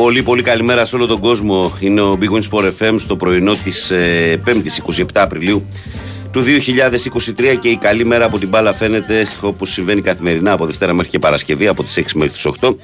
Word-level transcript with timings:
Πολύ 0.00 0.22
πολύ 0.22 0.42
καλημέρα 0.42 0.84
σε 0.84 0.96
όλο 0.96 1.06
τον 1.06 1.20
κόσμο. 1.20 1.72
Είναι 1.80 2.00
ο 2.00 2.18
Big 2.20 2.36
Win 2.36 2.42
Sport 2.50 2.70
FM 2.78 2.94
στο 2.98 3.16
πρωινό 3.16 3.52
της 3.52 3.90
ε, 3.90 4.42
5η 4.46 4.94
27 4.94 5.04
Απριλίου 5.14 5.66
του 6.30 6.42
2023 6.42 7.56
και 7.60 7.68
η 7.68 7.76
καλή 7.76 8.04
μέρα 8.04 8.24
από 8.24 8.38
την 8.38 8.48
μπάλα 8.48 8.72
φαίνεται 8.72 9.26
όπως 9.40 9.70
συμβαίνει 9.70 10.00
καθημερινά 10.00 10.52
από 10.52 10.66
Δευτέρα 10.66 10.92
μέχρι 10.92 11.10
και 11.10 11.18
Παρασκευή 11.18 11.66
από 11.66 11.82
τις 11.82 11.98
6 11.98 12.02
μέχρι 12.14 12.30
τις 12.30 12.46
8 12.60 12.74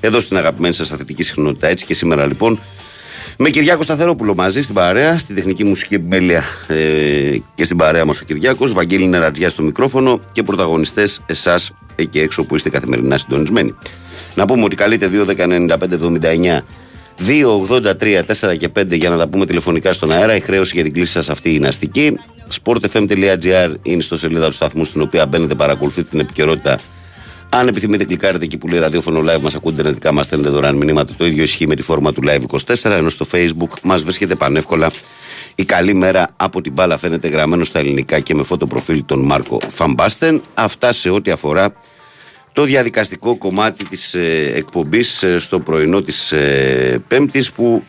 εδώ 0.00 0.20
στην 0.20 0.36
αγαπημένη 0.36 0.74
σας 0.74 0.92
αθλητική 0.92 1.22
συχνότητα. 1.22 1.68
Έτσι 1.68 1.84
και 1.84 1.94
σήμερα 1.94 2.26
λοιπόν 2.26 2.58
με 3.36 3.50
Κυριάκο 3.50 3.82
Σταθερόπουλο 3.82 4.34
μαζί 4.34 4.62
στην 4.62 4.74
παρέα, 4.74 5.18
στη 5.18 5.34
τεχνική 5.34 5.64
μουσική 5.64 5.94
επιμέλεια 5.94 6.44
ε, 6.66 7.36
και 7.54 7.64
στην 7.64 7.76
παρέα 7.76 8.04
μας 8.04 8.20
ο 8.20 8.24
Κυριάκος, 8.24 8.72
Βαγγέλη 8.72 9.06
Νερατζιά 9.06 9.48
στο 9.48 9.62
μικρόφωνο 9.62 10.20
και 10.32 10.42
πρωταγωνιστές 10.42 11.20
εσάς 11.26 11.72
εκεί 11.94 12.18
έξω 12.18 12.44
που 12.44 12.54
είστε 12.54 12.70
καθημερινά 12.70 13.18
συντονισμένοι. 13.18 13.74
Να 14.36 14.44
πούμε 14.44 14.64
ότι 14.64 14.76
καλείτε 14.76 15.10
2.195.79 15.12 16.60
2.83, 17.18 18.22
4 18.50 18.56
και 18.58 18.68
5 18.78 18.92
για 18.92 19.08
να 19.08 19.16
τα 19.16 19.28
πούμε 19.28 19.46
τηλεφωνικά 19.46 19.92
στον 19.92 20.10
αέρα. 20.12 20.36
Η 20.36 20.40
χρέωση 20.40 20.72
για 20.74 20.82
την 20.82 20.92
κλίση 20.92 21.12
σας 21.12 21.30
αυτή 21.30 21.54
είναι 21.54 21.68
αστική. 21.68 22.18
sportfm.gr 22.62 23.74
είναι 23.82 24.02
στο 24.02 24.16
σελίδα 24.16 24.46
του 24.46 24.52
σταθμού 24.52 24.84
στην 24.84 25.00
οποία 25.00 25.26
μπαίνετε, 25.26 25.54
παρακολουθείτε 25.54 26.08
την 26.10 26.20
επικαιρότητα. 26.20 26.78
Αν 27.50 27.68
επιθυμείτε, 27.68 28.04
κλικάρετε 28.04 28.44
εκεί 28.44 28.56
που 28.56 28.68
λέει 28.68 28.78
ραδιόφωνο 28.78 29.20
live, 29.20 29.40
μας 29.40 29.54
ακούτε 29.54 29.80
ενεργικά, 29.80 30.12
μας 30.12 30.26
στέλνετε 30.26 30.50
δωρεάν 30.50 30.76
μηνύματα. 30.76 31.12
Το 31.16 31.26
ίδιο 31.26 31.42
ισχύει 31.42 31.66
με 31.66 31.74
τη 31.74 31.82
φόρμα 31.82 32.12
του 32.12 32.22
live 32.26 32.40
24, 32.74 32.90
ενώ 32.90 33.08
στο 33.08 33.26
facebook 33.32 33.78
μας 33.82 34.02
βρίσκεται 34.02 34.34
πανεύκολα. 34.34 34.90
Η 35.54 35.64
καλή 35.64 35.94
μέρα 35.94 36.30
από 36.36 36.60
την 36.60 36.72
μπάλα 36.72 36.96
φαίνεται 36.96 37.28
γραμμένο 37.28 37.64
στα 37.64 37.78
ελληνικά 37.78 38.20
και 38.20 38.34
με 38.34 38.42
φωτοπροφίλ 38.42 39.04
τον 39.04 39.24
Μάρκο 39.24 39.60
Φαμπάστεν. 39.68 40.42
Αυτά 40.54 40.92
σε 40.92 41.10
ό,τι 41.10 41.30
αφορά 41.30 41.72
το 42.56 42.64
διαδικαστικό 42.64 43.36
κομμάτι 43.36 43.84
της 43.84 44.14
ε, 44.14 44.52
εκπομπής 44.54 45.22
ε, 45.22 45.38
στο 45.38 45.60
πρωινό 45.60 46.02
της 46.02 46.32
ε, 46.32 47.02
Πέμπτης 47.08 47.52
που 47.52 47.84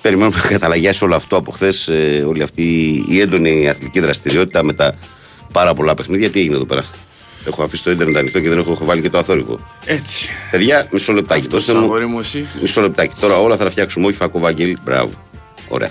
περιμένουμε 0.00 0.36
να 0.42 0.48
καταλαγιάσει 0.48 1.04
όλο 1.04 1.14
αυτό 1.14 1.36
από 1.36 1.50
χθες, 1.50 1.88
ε, 1.88 2.24
όλη 2.28 2.42
αυτή 2.42 2.62
η 3.08 3.20
έντονη 3.20 3.68
αθλητική 3.68 4.00
δραστηριότητα 4.00 4.62
με 4.62 4.72
τα 4.72 4.94
πάρα 5.52 5.74
πολλά 5.74 5.94
παιχνίδια. 5.94 6.30
Τι 6.30 6.40
έγινε 6.40 6.54
εδώ 6.54 6.64
πέρα; 6.64 6.84
Έχω 7.46 7.62
αφήσει 7.62 7.82
το 7.82 7.90
ίντερνετ 7.90 8.16
ανοιχτό 8.16 8.40
και 8.40 8.48
δεν 8.48 8.58
έχω, 8.58 8.72
έχω 8.72 8.84
βάλει 8.84 9.00
και 9.00 9.10
το 9.10 9.18
αθόρυβο. 9.18 9.58
Έτσι. 9.86 10.28
Παιδιά, 10.50 10.88
μισό 10.92 11.12
λεπτάκι. 11.12 11.40
Αυτός 11.40 11.64
Δώστε 11.64 11.80
μου 11.80 11.84
αγόρι 11.84 12.06
μου 12.06 12.18
εσύ. 12.18 12.46
μισό 12.60 12.80
λεπτάκι. 12.80 13.14
Τώρα 13.20 13.38
όλα 13.38 13.56
θα 13.56 13.64
τα 13.64 13.70
φτιάξουμε. 13.70 14.06
Όχι, 14.06 14.16
φακό 14.16 14.38
Βαγγέλη. 14.38 14.78
Μπράβο. 14.84 15.10
Ωραία. 15.68 15.90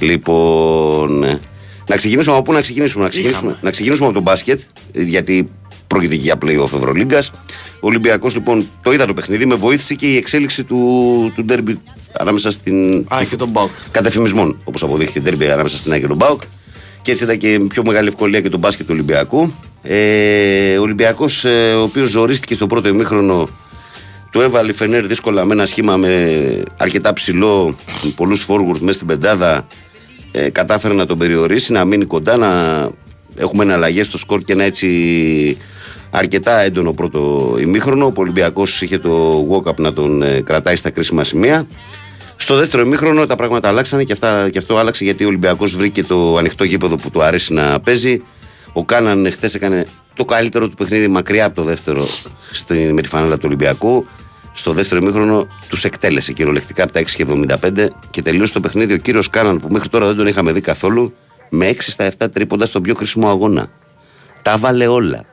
Λοιπόν. 0.00 1.40
Ε, 1.80 1.90
Να 1.90 1.96
ξεκινήσουμε 1.96 2.34
από 2.34 2.44
πού 2.44 2.52
να 2.52 2.60
ξεκινήσουμε. 2.60 3.02
Να 3.04 3.08
ξεκινήσουμε, 3.10 3.58
να 3.60 3.70
ξεκινήσουμε 3.70 4.06
από 4.06 4.14
το 4.16 4.22
μπάσκετ, 4.22 4.60
ε, 4.92 5.02
γιατί 5.02 5.44
πρόκειται 5.86 6.16
και 6.16 6.22
για 6.22 6.38
playoff 6.42 6.72
Ευρωλίγκας. 6.74 7.32
Ο 7.80 7.86
Ολυμπιακός 7.86 8.34
λοιπόν 8.34 8.68
το 8.82 8.92
είδα 8.92 9.06
το 9.06 9.14
παιχνίδι, 9.14 9.46
με 9.46 9.54
βοήθησε 9.54 9.94
και 9.94 10.06
η 10.06 10.16
εξέλιξη 10.16 10.64
του, 10.64 11.32
του 11.34 11.44
ντέρμπι 11.44 11.80
ανάμεσα 12.18 12.50
στην. 12.50 13.06
Α, 13.14 13.24
και 13.30 13.36
τον 13.36 13.48
Μπάουκ. 13.48 13.70
Κατεφημισμών, 13.90 14.56
όπως 14.64 14.82
αποδείχθηκε 14.82 15.20
ντέρμπι 15.20 15.50
ανάμεσα 15.50 15.76
στην 15.76 15.92
Άγιο 15.92 16.02
και 16.02 16.08
τον 16.08 16.26
Μπάουκ. 16.26 16.42
Και 17.02 17.10
έτσι 17.10 17.24
ήταν 17.24 17.38
και 17.38 17.60
πιο 17.68 17.82
μεγάλη 17.86 18.08
ευκολία 18.08 18.40
και 18.40 18.48
τον 18.48 18.60
μπάσκετ 18.60 18.86
του 18.86 18.92
Ολυμπιακού. 18.94 19.52
Ε, 19.82 20.78
ο 20.78 20.82
Ολυμπιακός, 20.82 21.44
ε, 21.44 21.74
ο 21.74 21.82
οποίος 21.82 22.08
ζορίστηκε 22.08 22.54
στο 22.54 22.66
πρώτο 22.66 22.88
ημίχρονο, 22.88 23.48
του 24.30 24.40
έβαλε 24.40 24.70
η 24.70 24.74
Φενέρ 24.74 25.06
δύσκολα 25.06 25.44
με 25.44 25.52
ένα 25.54 25.66
σχήμα 25.66 25.96
με 25.96 26.62
αρκετά 26.76 27.12
ψηλό, 27.12 27.76
πολλούς 28.16 28.42
φόργουρτ 28.42 28.80
μέσα 28.80 28.92
στην 28.92 29.06
πεντάδα. 29.06 29.66
Ε, 30.32 30.50
κατάφερε 30.50 30.94
να 30.94 31.06
τον 31.06 31.18
περιορίσει, 31.18 31.72
να 31.72 31.84
μείνει 31.84 32.04
κοντά, 32.04 32.36
να 32.36 32.50
έχουμε 33.36 33.62
εναλλαγές 33.62 34.06
στο 34.06 34.18
σκορ 34.18 34.42
και 34.42 34.52
ένα 34.52 34.62
έτσι 34.62 35.58
αρκετά 36.10 36.60
έντονο 36.60 36.92
πρώτο 36.92 37.54
ημίχρονο. 37.60 38.06
Ο 38.06 38.12
Ολυμπιακός 38.14 38.82
είχε 38.82 38.98
το 38.98 39.46
walk-up 39.50 39.76
να 39.76 39.92
τον 39.92 40.22
ε, 40.22 40.40
κρατάει 40.40 40.76
στα 40.76 40.90
κρίσιμα 40.90 41.24
σημεία. 41.24 41.66
Στο 42.36 42.56
δεύτερο 42.56 42.82
ημίχρονο 42.82 43.26
τα 43.26 43.36
πράγματα 43.36 43.68
αλλάξανε 43.68 44.04
και, 44.04 44.12
αυτά, 44.12 44.50
και 44.50 44.58
αυτό 44.58 44.76
άλλαξε 44.76 45.04
γιατί 45.04 45.24
ο 45.24 45.26
Ολυμπιακός 45.26 45.76
βρήκε 45.76 46.04
το 46.04 46.36
ανοιχτό 46.36 46.64
γήπεδο 46.64 46.96
που 46.96 47.10
του 47.10 47.22
αρέσει 47.22 47.52
να 47.52 47.80
παίζει. 47.80 48.20
Ο 48.72 48.84
Κάναν 48.84 49.30
χθες 49.30 49.54
έκανε 49.54 49.86
το 50.16 50.24
καλύτερο 50.24 50.68
του 50.68 50.74
παιχνίδι 50.74 51.08
μακριά 51.08 51.44
από 51.44 51.54
το 51.54 51.62
δεύτερο 51.62 52.06
στη, 52.50 52.74
με 52.74 53.02
τη 53.02 53.08
φανέλα 53.08 53.34
του 53.34 53.44
Ολυμπιακού. 53.44 54.06
Στο 54.60 54.72
δεύτερο 54.72 55.00
ημίχρονο 55.00 55.46
τους 55.68 55.84
εκτέλεσε 55.84 56.32
κυριολεκτικά 56.32 56.82
από 56.82 56.92
τα 56.92 57.02
6,75 57.16 57.86
και 58.10 58.22
τελείωσε 58.22 58.52
το 58.52 58.60
παιχνίδι 58.60 58.92
ο 58.92 58.96
κύριος 58.96 59.30
Κάναν 59.30 59.60
που 59.60 59.68
μέχρι 59.70 59.88
τώρα 59.88 60.06
δεν 60.06 60.16
τον 60.16 60.26
είχαμε 60.26 60.52
δει 60.52 60.60
καθόλου 60.60 61.14
με 61.50 61.70
6 61.70 61.76
στα 61.78 62.10
7 62.18 62.26
τρίποντα 62.32 62.66
στον 62.66 62.82
πιο 62.82 62.94
κρίσιμο 62.94 63.28
αγώνα. 63.28 63.70
Τα 64.42 64.56
βάλε 64.56 64.86
όλα. 64.86 65.24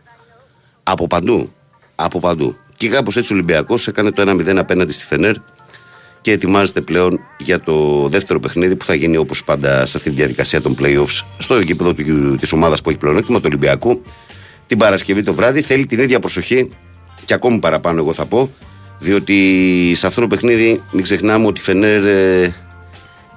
Από 0.84 1.08
παντού. 1.08 1.54
Από 1.96 2.20
παντού. 2.20 2.56
Και 2.78 2.90
κάπως 2.90 3.18
έτσι 3.18 3.34
ο 3.34 3.36
Ολυμπιακός 3.36 3.88
έκανε 3.88 4.12
το 4.12 4.24
1-0 4.28 4.56
απέναντι 4.58 4.92
στη 4.92 5.04
Φενέρ 5.04 5.36
και 6.22 6.32
ετοιμάζεται 6.32 6.82
πλέον 6.82 7.20
για 7.38 7.60
το 7.60 8.08
δεύτερο 8.08 8.40
παιχνίδι 8.40 8.76
που 8.76 8.86
θα 8.86 8.94
γίνει 8.94 9.18
όπως 9.18 9.44
πάντα 9.44 9.86
σε 9.86 9.98
αυτή 9.98 10.10
τη 10.10 10.16
διαδικασία 10.16 10.62
των 10.62 10.76
playoffs 10.82 11.24
στο 11.38 11.60
γήπεδο 11.60 11.94
της 12.38 12.52
ομάδας 12.52 12.82
που 12.82 12.90
έχει 12.90 13.00
πλεονέκτημα, 13.00 13.38
του 13.38 13.46
Ολυμπιακού, 13.48 14.02
την 14.68 14.78
Παρασκευή 14.78 15.24
το 15.24 15.34
βράδυ. 15.34 15.62
Θέλει 15.62 15.86
την 15.86 16.00
ίδια 16.00 16.20
προσοχή 16.20 16.70
και 17.26 17.34
ακόμη 17.34 17.60
παραπάνω, 17.60 18.00
εγώ 18.00 18.14
θα 18.14 18.26
πω, 18.26 18.50
διότι 19.00 19.94
σε 19.96 20.08
αυτό 20.08 20.22
το 20.22 20.28
παιχνίδι 20.28 20.82
μην 20.92 21.04
ξεχνάμε 21.04 21.46
ότι 21.48 21.60
η 21.60 21.64
Φενέρ 21.64 22.06
ε, 22.06 22.54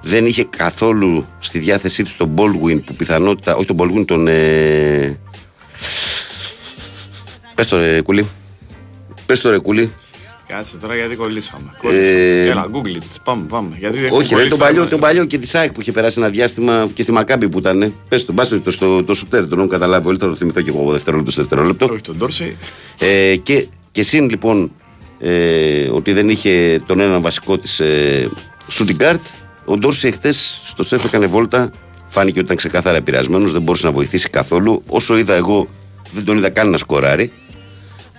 δεν 0.01 0.25
είχε 0.25 0.43
καθόλου 0.43 1.25
στη 1.39 1.59
διάθεσή 1.59 2.03
του 2.03 2.11
τον 2.17 2.33
Baldwin 2.35 2.81
που 2.85 2.93
πιθανότητα, 2.95 3.55
όχι 3.55 3.65
τον 3.65 3.77
Baldwin, 3.79 4.05
τον. 4.05 4.27
Ε, 4.27 5.19
Πες 7.55 7.67
το 7.67 7.77
ρε 7.77 8.01
κουλί. 8.01 8.25
Πες 9.25 9.39
το 9.41 9.49
ρε 9.49 9.57
κουλί. 9.59 9.93
Κάτσε 10.47 10.77
τώρα 10.77 10.95
γιατί 10.95 11.15
κολλήσαμε. 11.15 11.73
Κολλήσαμε. 11.77 12.43
Έλα, 12.49 12.67
Google 12.71 12.97
it. 12.97 13.03
Πάμε, 13.23 13.45
πάμε. 13.49 13.75
Γιατί 13.79 13.97
δεν 13.97 14.05
Ε, 14.05 14.15
Όχι, 14.15 14.19
ρε, 14.21 14.27
τον 14.27 14.37
κολλήσαμε. 14.37 14.63
παλιό, 14.63 14.87
τον 14.87 14.99
παλιό 14.99 15.25
και 15.25 15.37
της 15.37 15.49
ΣΑΕΚ 15.49 15.71
που 15.71 15.81
είχε 15.81 15.91
περάσει 15.91 16.19
ένα 16.19 16.29
διάστημα 16.29 16.89
και 16.93 17.01
στη 17.03 17.11
Μακάμπη 17.11 17.49
που 17.49 17.57
ήταν. 17.57 17.93
Πες 18.09 18.25
το, 18.25 18.33
μπάστε 18.33 18.57
το, 18.59 18.71
στο, 18.71 19.03
το 19.03 19.13
σουτέρ, 19.13 19.47
τον 19.47 19.59
έχω 19.59 19.67
καταλάβει 19.67 20.07
όλοι, 20.07 20.17
θα 20.17 20.27
το 20.27 20.35
θυμηθώ 20.35 20.61
και 20.61 20.69
εγώ 20.69 20.81
από 20.81 20.91
δευτερόλεπτο 20.91 21.31
σε 21.31 21.41
δευτερόλεπτο. 21.41 21.85
Όχι 21.91 22.01
τον 22.01 22.17
Ντόρσεϊ. 22.17 22.57
Ε, 22.99 23.35
και, 23.35 23.67
και 23.91 24.03
συν 24.03 24.29
λοιπόν 24.29 24.71
ε, 25.21 25.87
ότι 25.91 26.13
δεν 26.13 26.29
είχε 26.29 26.81
τον 26.85 26.99
έναν 26.99 27.21
βασικό 27.21 27.57
της 27.57 27.79
ε, 27.79 28.29
shooting 28.71 29.01
guard, 29.01 29.19
ο 29.65 29.77
Ντόρση 29.77 30.11
χτε 30.11 30.31
στο 30.65 30.83
σεφ 30.83 31.03
έκανε 31.03 31.25
βόλτα. 31.25 31.71
Φάνηκε 32.05 32.37
ότι 32.37 32.45
ήταν 32.45 32.57
ξεκάθαρα 32.57 32.97
επηρεασμένος, 32.97 33.51
δεν 33.51 33.61
μπορούσε 33.61 33.85
να 33.85 33.91
βοηθήσει 33.91 34.29
καθόλου. 34.29 34.83
Όσο 34.87 35.17
είδα 35.17 35.33
εγώ, 35.33 35.67
δεν 36.11 36.25
τον 36.25 36.37
είδα 36.37 36.49
καν 36.49 36.69
να 36.69 36.77
σκοράρει 36.77 37.31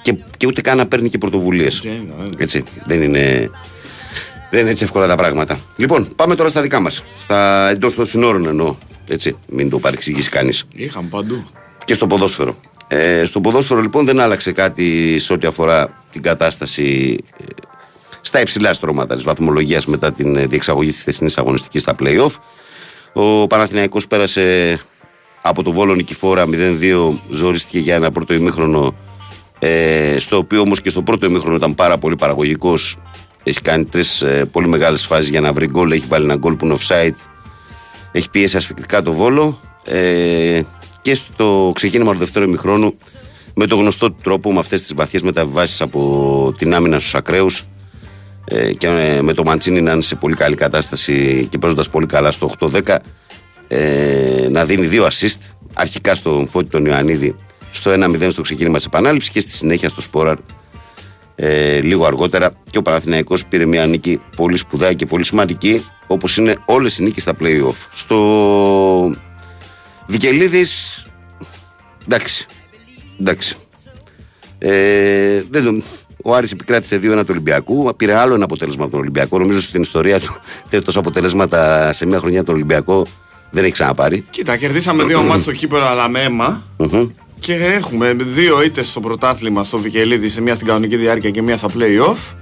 και, 0.02 0.16
και 0.36 0.46
ούτε 0.46 0.60
καν 0.60 0.76
να 0.76 0.86
παίρνει 0.86 1.08
και 1.08 1.18
πρωτοβουλίες. 1.18 1.80
Δεν 1.82 1.92
είναι, 1.92 2.12
δεν 2.16 2.26
είναι. 2.26 2.36
Έτσι, 2.38 2.62
δεν 2.86 3.02
είναι. 3.02 3.50
Δεν 4.50 4.60
είναι 4.60 4.70
έτσι 4.70 4.84
εύκολα 4.84 5.06
τα 5.06 5.14
πράγματα. 5.16 5.58
Λοιπόν, 5.76 6.08
πάμε 6.16 6.34
τώρα 6.34 6.48
στα 6.48 6.62
δικά 6.62 6.80
μας. 6.80 7.02
Στα 7.18 7.68
εντός 7.68 7.94
των 7.94 8.04
συνόρων 8.04 8.46
εννοώ. 8.46 8.74
Έτσι, 9.08 9.36
μην 9.48 9.70
το 9.70 9.78
παρεξηγήσει 9.78 10.28
κανείς 10.30 10.64
Είχαμε 10.74 11.08
παντού. 11.08 11.44
και 11.84 11.94
στο 11.94 12.06
ποδόσφαιρο. 12.06 12.56
Ε, 12.94 13.24
στο 13.24 13.40
ποδόσφαιρο 13.40 13.80
λοιπόν 13.80 14.04
δεν 14.04 14.20
άλλαξε 14.20 14.52
κάτι 14.52 15.18
σε 15.18 15.32
ό,τι 15.32 15.46
αφορά 15.46 16.04
την 16.10 16.22
κατάσταση 16.22 17.18
ε, 17.36 17.44
στα 18.20 18.40
υψηλά 18.40 18.72
στρώματα 18.72 19.14
της 19.14 19.24
βαθμολογίας 19.24 19.86
μετά 19.86 20.12
την 20.12 20.36
ε, 20.36 20.46
διεξαγωγή 20.46 20.90
της 20.90 21.02
θεσινής 21.02 21.38
αγωνιστικής 21.38 21.82
στα 21.82 21.94
play-off. 21.98 22.32
Ο 23.12 23.46
Παναθηναϊκός 23.46 24.06
πέρασε 24.06 24.78
από 25.42 25.62
το 25.62 25.72
Βόλο 25.72 25.94
Νικηφόρα 25.94 26.44
0-2, 26.46 27.12
ζορίστηκε 27.30 27.78
για 27.78 27.94
ένα 27.94 28.10
πρώτο 28.10 28.34
ημίχρονο 28.34 28.94
ε, 29.58 30.16
στο 30.18 30.36
οποίο 30.36 30.60
όμως 30.60 30.80
και 30.80 30.90
στο 30.90 31.02
πρώτο 31.02 31.26
ημίχρονο 31.26 31.56
ήταν 31.56 31.74
πάρα 31.74 31.98
πολύ 31.98 32.16
παραγωγικός. 32.16 32.96
Έχει 33.44 33.60
κάνει 33.60 33.84
τρεις 33.84 34.22
ε, 34.22 34.48
πολύ 34.52 34.68
μεγάλες 34.68 35.06
φάσεις 35.06 35.30
για 35.30 35.40
να 35.40 35.52
βρει 35.52 35.66
γκολ, 35.66 35.90
έχει 35.90 36.04
βάλει 36.08 36.24
ένα 36.24 36.36
γκολ 36.36 36.54
που 36.54 36.64
είναι 36.64 36.76
offside 36.80 37.30
έχει 38.12 38.30
πιέσει 38.30 38.56
ασφυκτικά 38.56 39.02
το 39.02 39.12
βόλο 39.12 39.60
ε, 39.84 40.60
και 41.02 41.14
στο 41.14 41.72
ξεκίνημα 41.74 42.12
του 42.12 42.18
δεύτερου 42.18 42.44
ημιχρόνου 42.44 42.96
με 43.54 43.66
το 43.66 43.76
γνωστό 43.76 44.10
του 44.10 44.18
τρόπο 44.22 44.52
με 44.52 44.58
αυτές 44.58 44.80
τις 44.80 44.94
βαθιές 44.94 45.22
μεταβιβάσεις 45.22 45.80
από 45.80 46.54
την 46.58 46.74
άμυνα 46.74 46.98
στους 46.98 47.14
ακραίους 47.14 47.64
ε, 48.44 48.72
και 48.72 48.86
ε, 48.86 49.22
με 49.22 49.32
το 49.32 49.44
Μαντσίνη 49.44 49.80
να 49.80 49.92
είναι 49.92 50.02
σε 50.02 50.14
πολύ 50.14 50.34
καλή 50.34 50.54
κατάσταση 50.54 51.46
και 51.50 51.58
παίζοντας 51.58 51.88
πολύ 51.88 52.06
καλά 52.06 52.30
στο 52.30 52.50
8-10 52.58 52.96
ε, 53.68 54.48
να 54.50 54.64
δίνει 54.64 54.86
δύο 54.86 55.06
assist 55.06 55.38
αρχικά 55.74 56.14
στον 56.14 56.48
Φώτη 56.48 56.70
τον 56.70 56.84
Ιωαννίδη 56.84 57.34
στο 57.72 57.90
1-0 57.94 58.26
στο 58.30 58.42
ξεκίνημα 58.42 58.76
της 58.76 58.86
επανάληψης 58.86 59.30
και 59.30 59.40
στη 59.40 59.50
συνέχεια 59.50 59.88
στο 59.88 60.00
Σπόραρ 60.00 60.36
ε, 61.34 61.80
λίγο 61.80 62.06
αργότερα 62.06 62.52
και 62.70 62.78
ο 62.78 62.82
Παναθηναϊκός 62.82 63.46
πήρε 63.46 63.66
μια 63.66 63.86
νίκη 63.86 64.20
πολύ 64.36 64.56
σπουδαία 64.56 64.92
και 64.92 65.06
πολύ 65.06 65.24
σημαντική 65.24 65.84
όπως 66.06 66.36
είναι 66.36 66.56
όλες 66.64 66.98
οι 66.98 67.02
νίκες 67.02 67.22
στα 67.22 67.34
play-off. 67.40 67.86
Στο 67.92 68.16
Βικελίδης 70.12 71.02
εντάξει, 72.04 72.46
εντάξει. 73.20 73.56
Ε, 74.58 75.42
δεν 75.50 75.64
το, 75.64 75.82
ο 76.22 76.34
Άρης 76.34 76.52
επικράτησε 76.52 76.96
2-1 76.96 77.00
του 77.00 77.24
Ολυμπιακού, 77.30 77.94
πήρε 77.96 78.14
άλλο 78.14 78.34
ένα 78.34 78.44
αποτέλεσμα 78.44 78.82
από 78.82 78.92
τον 78.92 79.00
Ολυμπιακό. 79.00 79.38
Νομίζω 79.38 79.60
στην 79.60 79.82
ιστορία 79.82 80.20
του 80.20 80.36
τέτοια 80.70 81.00
αποτελέσματα 81.00 81.92
σε 81.92 82.06
μια 82.06 82.18
χρονιά 82.18 82.44
τον 82.44 82.54
Ολυμπιακό 82.54 83.06
δεν 83.50 83.64
έχει 83.64 83.72
ξαναπάρει. 83.72 84.24
Κοίτα, 84.30 84.56
κερδίσαμε 84.56 85.04
δύο 85.04 85.22
μάτς 85.22 85.42
στο 85.42 85.52
κύπελο 85.52 85.84
αλλά 85.84 86.08
με 86.08 86.22
αίμα. 86.22 86.62
Και 87.40 87.54
έχουμε 87.54 88.12
δύο 88.12 88.62
ήττες 88.62 88.88
στο 88.88 89.00
πρωτάθλημα 89.00 89.64
στο 89.64 89.78
Βικελίδη, 89.78 90.28
σε 90.28 90.40
μία 90.40 90.54
στην 90.54 90.66
κανονική 90.66 90.96
διάρκεια 90.96 91.30
και 91.30 91.42
μία 91.42 91.56
στα 91.56 91.68
play-off. 91.68 92.34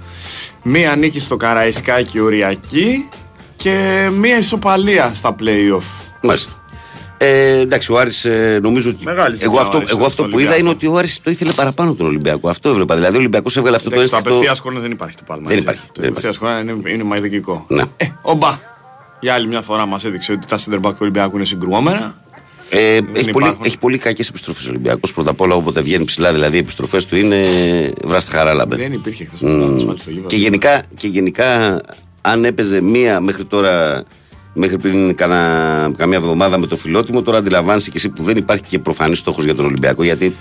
Μία 0.63 0.95
νίκη 0.95 1.19
στο 1.19 1.37
Καραϊσκάκι 1.37 2.19
οριακή 2.19 3.07
και 3.55 4.07
μία 4.17 4.37
ισοπαλία 4.37 5.13
στα 5.13 5.35
play-off. 5.39 6.05
Μάλιστα. 6.21 6.60
Ε, 7.23 7.59
εντάξει, 7.59 7.91
ο 7.91 7.97
Άρης 7.99 8.25
ε, 8.25 8.59
νομίζω 8.61 8.89
ότι. 8.89 9.03
Μεγάλη 9.03 9.37
εγώ 9.39 9.39
ζημιά 9.39 9.59
ο 9.59 9.61
αυτό, 9.61 9.77
Άρης 9.77 9.89
εγώ 9.89 9.97
στο 9.99 10.07
αυτό 10.07 10.23
που 10.23 10.29
Ολυμπιακό. 10.33 10.51
είδα 10.51 10.61
είναι 10.61 10.69
ότι 10.69 10.87
ο 10.87 10.97
Άρης 10.97 11.21
το 11.21 11.31
ήθελε 11.31 11.51
παραπάνω 11.51 11.93
τον 11.93 12.05
Ολυμπιακό. 12.05 12.49
Αυτό 12.49 12.69
έβλεπα. 12.69 12.95
Δηλαδή 12.95 13.15
ο 13.15 13.19
Ολυμπιακός 13.19 13.57
έβγαλε 13.57 13.75
αυτό 13.75 13.89
Εντάξει, 13.91 14.09
το 14.09 14.11
το 14.11 14.17
αίσθητο. 14.17 14.35
απευθείας 14.35 14.57
σκόρνο 14.57 14.79
δεν 14.79 14.91
υπάρχει 14.91 15.15
το 15.15 15.23
πάλμα. 15.25 15.47
Δεν 15.47 15.57
έτσι. 15.57 15.63
υπάρχει, 15.69 15.85
Το 15.87 16.01
δεν 16.01 16.09
απευθείας 16.09 16.35
σκόρνο 16.35 16.59
είναι, 16.59 16.91
είναι 16.91 17.03
μαγικό. 17.03 17.65
Ναι. 17.67 17.83
Ε, 17.97 18.05
ο 18.21 18.33
Μπα. 18.33 18.59
Για 19.19 19.33
άλλη 19.33 19.47
μια 19.47 19.61
φορά 19.61 19.85
μας 19.85 20.05
έδειξε 20.05 20.31
ότι 20.31 20.47
τα 20.47 20.57
center 20.57 20.75
back 20.75 20.89
του 20.91 20.97
Ολυμπιακού 20.99 21.35
είναι 21.35 21.45
συγκρουόμενα. 21.45 22.15
Ε, 22.69 22.95
έχει, 22.95 23.01
πολύ, 23.13 23.29
υπάρχουν. 23.29 23.65
έχει 23.65 23.77
πολύ 23.77 23.97
κακές 23.97 24.27
επιστροφές 24.29 24.65
ο 24.65 24.69
Ολυμπιακός. 24.69 25.13
Πρώτα 25.13 25.29
απ' 25.29 25.41
όλα, 25.41 25.55
όποτε 25.55 25.81
βγαίνει 25.81 26.03
ψηλά, 26.03 26.31
δηλαδή 26.33 26.55
οι 26.55 26.59
επιστροφές 26.59 27.05
του 27.05 27.15
είναι 27.15 27.45
βράστα 28.03 28.37
χαράλαμπε. 28.37 28.75
Δεν 28.75 28.93
υπήρχε 28.93 29.25
χθες 29.25 29.41
ο 29.41 29.45
Ολυμπιακός, 29.45 29.83
μάλιστα, 29.83 29.97
στο 29.97 30.09
γήπεδο. 30.09 30.27
Και 30.27 30.35
γενικά, 30.35 30.81
και 30.97 31.07
γενικά, 31.07 31.81
αν 32.21 32.45
έπαιζε 32.45 32.81
μία 32.81 33.19
μέχρι 33.19 33.45
τώρα, 33.45 34.03
μέχρι 34.53 34.77
πριν 34.77 35.15
κανα, 35.15 35.91
καμιά 35.97 36.17
εβδομάδα 36.17 36.57
με 36.59 36.67
το 36.67 36.75
φιλότιμο, 36.77 37.21
τώρα 37.21 37.37
αντιλαμβάνεσαι 37.37 37.89
και 37.89 37.97
εσύ 37.97 38.09
που 38.09 38.23
δεν 38.23 38.37
υπάρχει 38.37 38.63
και 38.69 38.79
προφανής 38.79 39.17
στόχος 39.17 39.43
για 39.43 39.55
τον 39.55 39.65
Ολυμπιακό. 39.65 40.03
Γιατί 40.03 40.35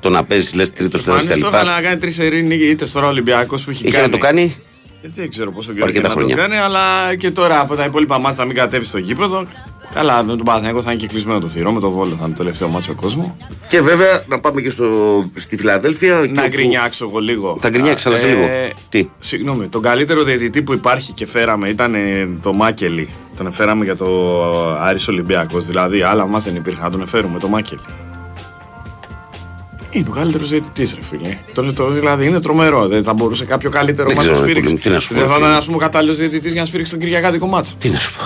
το 0.00 0.08
να 0.10 0.24
παίζεις, 0.24 0.54
λες 0.54 0.72
τρίτος, 0.72 1.02
τέταρτος 1.02 1.26
Φάνης 1.26 1.42
το 1.42 1.48
κτλ. 1.48 1.56
ήθελε 1.56 1.70
να 1.74 1.80
κάνει 1.80 2.00
τρεις 2.00 2.14
σερή 2.14 2.48
είτε 2.70 2.86
τώρα 2.92 3.06
ο 3.06 3.08
Ολυμπιακό 3.08 3.56
που 3.56 3.70
έχει 3.70 3.84
Είχε 3.86 3.90
κάνει. 3.96 4.06
να 4.06 4.12
το 4.12 4.18
κάνει; 4.18 4.56
Ε, 5.02 5.08
Δεν 5.14 5.30
ξέρω 5.30 5.52
πόσο 5.52 5.72
καιρό 5.72 5.84
αρκετά 5.84 6.06
έχει 6.08 6.16
να 6.16 6.22
το 6.22 6.28
χρόνια. 6.28 6.46
κάνει, 6.48 6.56
αλλά 6.64 7.14
και 7.14 7.30
τώρα 7.30 7.60
από 7.60 7.74
τα 7.74 7.84
υπόλοιπα 7.84 8.18
μάτια 8.18 8.36
θα 8.36 8.44
μην 8.44 8.56
κατέβει 8.56 8.84
στο 8.84 8.98
γήπεδο. 8.98 9.46
Καλά, 9.94 10.22
με 10.22 10.36
τον 10.36 10.44
Παναθηναϊκό 10.44 10.82
θα 10.82 10.92
είναι 10.92 11.00
και 11.00 11.06
κλεισμένο 11.06 11.38
το 11.38 11.48
θηρό, 11.48 11.72
με 11.72 11.80
τον 11.80 11.90
Βόλο 11.90 12.08
θα 12.10 12.16
είναι 12.20 12.28
το 12.28 12.34
τελευταίο 12.36 12.68
μάτσο 12.68 12.90
με 12.90 12.96
κόσμο. 13.00 13.36
Και 13.68 13.80
βέβαια 13.80 14.22
να 14.28 14.40
πάμε 14.40 14.60
και 14.60 14.70
στο, 14.70 14.84
στη 15.34 15.56
Φιλαδέλφια. 15.56 16.18
εκεί 16.18 16.32
Να 16.32 16.42
όπου- 16.42 16.50
γκρινιάξω 16.50 17.04
εγώ 17.08 17.18
λίγο. 17.18 17.56
Θα 17.60 17.68
γκρινιάξεις, 17.68 18.06
αλλά 18.06 18.16
σε 18.16 18.26
Ε, 18.26 18.28
λίγο. 18.34 18.46
Τι; 18.88 19.08
Συγγνώμη, 19.18 19.68
τον 19.68 19.82
καλύτερο 19.82 20.22
διαιτητή 20.22 20.62
που 20.62 20.72
υπάρχει 20.72 21.12
και 21.12 21.26
φέραμε 21.26 21.68
ήταν 21.68 21.94
ε, 21.94 22.28
το 22.42 22.52
Μάκελι. 22.52 23.08
Τον 23.36 23.46
εφέραμε 23.46 23.84
για 23.84 23.96
το 23.96 24.36
Άρης 24.80 25.08
Ολυμπιακός. 25.08 25.66
Δηλαδή, 25.66 26.02
άλλα 26.02 26.26
μας 26.26 26.44
δεν 26.44 26.54
υπήρχαν 26.56 26.84
να 26.84 26.90
τον 26.90 27.00
εφέρουμε, 27.02 27.38
το 27.38 27.48
Μάκελι. 27.48 27.80
Είναι 29.90 30.06
ο 30.08 30.12
καλύτερος 30.12 30.48
διαιτητής, 30.48 30.94
ρε 30.94 31.00
φίλε. 31.02 31.38
Το, 31.54 31.72
το, 31.72 31.90
δηλαδή 31.90 32.26
είναι 32.26 32.40
τρομερό. 32.40 32.86
Δεν 32.88 33.02
θα 33.02 33.12
μπορούσε 33.12 33.44
κάποιο 33.44 33.70
καλύτερο 33.70 34.08
Δεν 34.08 34.16
μάτσο 34.16 34.30
να 34.30 34.36
ξέρω, 34.36 34.46
ρε, 34.46 34.60
σφίριξει. 34.60 34.74
πολύ 34.74 34.84
μου, 34.84 34.88
τι 34.90 34.94
να 34.94 35.00
σου 35.00 35.08
πω, 35.08 35.14
Δεν 35.20 35.28
θα 35.28 35.34
φίλε. 35.34 35.46
ήταν, 35.46 35.56
ας 35.58 35.64
πούμε, 35.64 35.76
ο 35.76 35.80
κατάλληλος 35.80 36.16
διαιτητής 36.16 36.52
για 36.52 36.60
να 36.60 36.66
σφίριξει 36.66 36.92
τον 36.92 37.00
Κυριακάτικο 37.00 37.46
μάτσο. 37.46 37.74
Τι 37.78 37.88
να 37.88 37.98
σου 37.98 38.12
πω. 38.12 38.22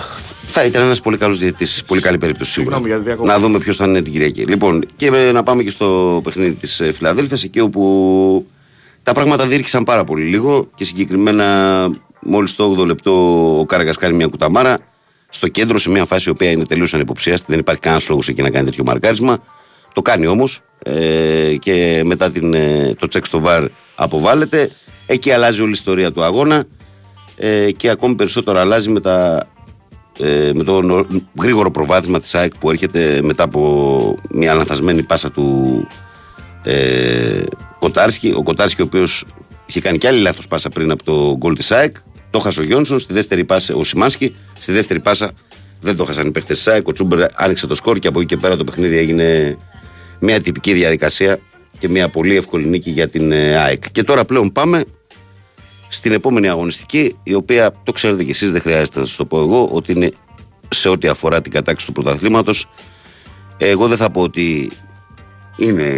Θα 0.58 0.64
ήταν 0.64 0.82
ένας 0.82 1.00
πολύ 1.00 1.17
καλός 1.17 1.38
διαιτητής. 1.38 1.82
Πολύ 1.87 2.00
καλή 2.00 2.19
περίπτωση 2.19 2.50
σίγουρα. 2.50 2.76
Συγγνώμη, 2.76 2.94
γιατί 2.94 3.08
διακόπτω. 3.08 3.32
Να 3.32 3.38
δούμε 3.38 3.58
ποιος 3.58 3.76
θα 3.76 3.87
είναι 3.87 4.03
την 4.03 4.12
Κυριακή. 4.12 4.44
Λοιπόν, 4.44 4.85
και 4.97 5.06
ε, 5.06 5.32
να 5.32 5.43
πάμε 5.43 5.62
και 5.62 5.70
στο 5.70 6.20
παιχνίδι 6.25 6.53
της 6.55 6.82
Φιλαδέλφια, 6.94 7.38
εκεί 7.44 7.61
όπου 7.61 8.47
τα 9.03 9.12
πράγματα 9.12 9.47
διήρκησαν 9.47 9.85
πάρα 9.85 10.05
πολύ 10.05 10.25
λίγο 10.25 10.70
και 10.75 10.85
συγκεκριμένα 10.85 11.47
μόλις 12.20 12.55
το 12.55 12.76
8ο 12.79 12.87
λεπτό 12.87 13.12
ο 13.58 13.67
Κάρακα 13.67 13.94
κάνει 14.00 14.14
μια 14.14 14.26
κουταμάρα 14.26 14.79
στο 15.29 15.49
κέντρο 15.49 15.79
σε 15.79 15.91
μια 15.91 16.05
φάση 16.05 16.29
η 16.29 16.32
οποία 16.32 16.50
είναι 16.50 16.64
τελείως 16.64 16.94
ανυποψίαστη. 16.94 17.47
Δεν 17.49 17.59
υπάρχει 17.59 17.81
κανένας 17.81 18.09
λόγος 18.09 18.29
εκεί 18.29 18.43
να 18.43 18.50
κάνει 18.50 18.64
τέτοιο 18.64 18.85
μαρκάρισμα. 18.85 19.38
Το 19.93 20.02
κάνει 20.02 20.26
όμως 20.26 20.61
ε, 20.79 21.56
και 21.59 22.02
μετά 22.05 22.31
την, 22.31 22.55
ε, 22.55 22.94
το 22.99 23.06
τσεκ 23.06 23.25
στο 23.26 23.41
βαρ 23.41 23.64
αποβάλλεται. 23.94 24.70
Εκεί 25.06 25.31
αλλάζει 25.31 25.61
όλη 25.61 25.70
η 25.70 25.73
ιστορία 25.73 26.12
του 26.12 26.23
αγώνα 26.23 26.64
ε, 27.37 27.70
και 27.70 27.88
ακόμη 27.91 28.14
περισσότερο 28.14 28.59
αλλάζει 28.59 28.91
με, 28.91 29.00
τα, 29.00 29.47
ε, 30.18 30.50
με 30.54 30.62
το 30.64 30.82
νο- 30.82 31.06
γρήγορο 31.40 31.70
προβάδισμα 31.70 32.20
της 32.20 32.34
ΑΕΚ 32.34 32.54
που 32.56 32.70
έρχεται 32.70 33.20
μετά 33.22 33.42
από 33.42 34.14
μια 34.30 34.54
λανθασμένη 34.54 35.02
πάσα 35.02 35.30
του 35.30 35.86
ε, 36.64 37.42
Κοτάρσκι. 37.78 38.32
Ο 38.36 38.42
Κοτάρσκι 38.42 38.82
ο 38.82 38.84
οποίος 38.84 39.24
είχε 39.66 39.80
κάνει 39.80 39.98
και 39.98 40.06
άλλη 40.08 40.20
λάθος 40.20 40.46
πάσα 40.48 40.68
πριν 40.68 40.90
από 40.90 41.04
το 41.04 41.36
γκολ 41.36 41.54
της 41.56 41.72
ΑΕΚ. 41.72 41.96
Το 42.30 42.38
χάσε 42.38 42.60
ο 42.60 42.62
Γιόνσον, 42.62 42.98
στη 42.98 43.12
δεύτερη 43.12 43.44
πάσα 43.44 43.74
ο 43.74 43.84
Σιμάνσκι, 43.84 44.34
στη 44.58 44.72
δεύτερη 44.72 45.00
πάσα 45.00 45.30
δεν 45.80 45.96
το 45.96 46.04
χάσαν 46.04 46.26
οι 46.26 46.30
παίχτες 46.30 46.56
της 46.56 46.68
ΑΕΚ. 46.68 46.88
Ο 46.88 46.92
Τσούμπερ 46.92 47.26
άνοιξε 47.34 47.66
το 47.66 47.74
σκορ 47.74 47.98
και 47.98 48.08
από 48.08 48.18
εκεί 48.20 48.28
και 48.28 48.36
πέρα 48.36 48.56
το 48.56 48.64
παιχνίδι 48.64 48.96
έγινε 48.96 49.56
μια 50.20 50.40
τυπική 50.40 50.72
διαδικασία 50.72 51.38
και 51.78 51.88
μια 51.88 52.08
πολύ 52.08 52.36
εύκολη 52.36 52.66
νίκη 52.66 52.90
για 52.90 53.08
την 53.08 53.32
ε, 53.32 53.56
ΑΕΚ. 53.56 53.90
Και 53.92 54.02
τώρα 54.02 54.24
πλέον 54.24 54.52
πάμε 54.52 54.82
στην 55.96 56.12
επόμενη 56.12 56.48
αγωνιστική, 56.48 57.16
η 57.22 57.34
οποία 57.34 57.72
το 57.82 57.93
ξέρετε 57.93 58.25
κι 58.25 58.31
εσείς, 58.31 58.52
δεν 58.52 58.60
χρειάζεται 58.60 59.00
να 59.00 59.06
σας 59.06 59.16
το 59.16 59.25
πω 59.25 59.38
εγώ, 59.38 59.69
ότι 59.72 59.93
είναι 59.93 60.12
σε 60.69 60.88
ό,τι 60.88 61.08
αφορά 61.08 61.40
την 61.40 61.52
κατάκτηση 61.52 61.87
του 61.87 61.93
πρωταθλήματος. 61.93 62.69
Εγώ 63.56 63.88
δεν 63.88 63.96
θα 63.96 64.10
πω 64.10 64.20
ότι 64.20 64.70
είναι 65.56 65.90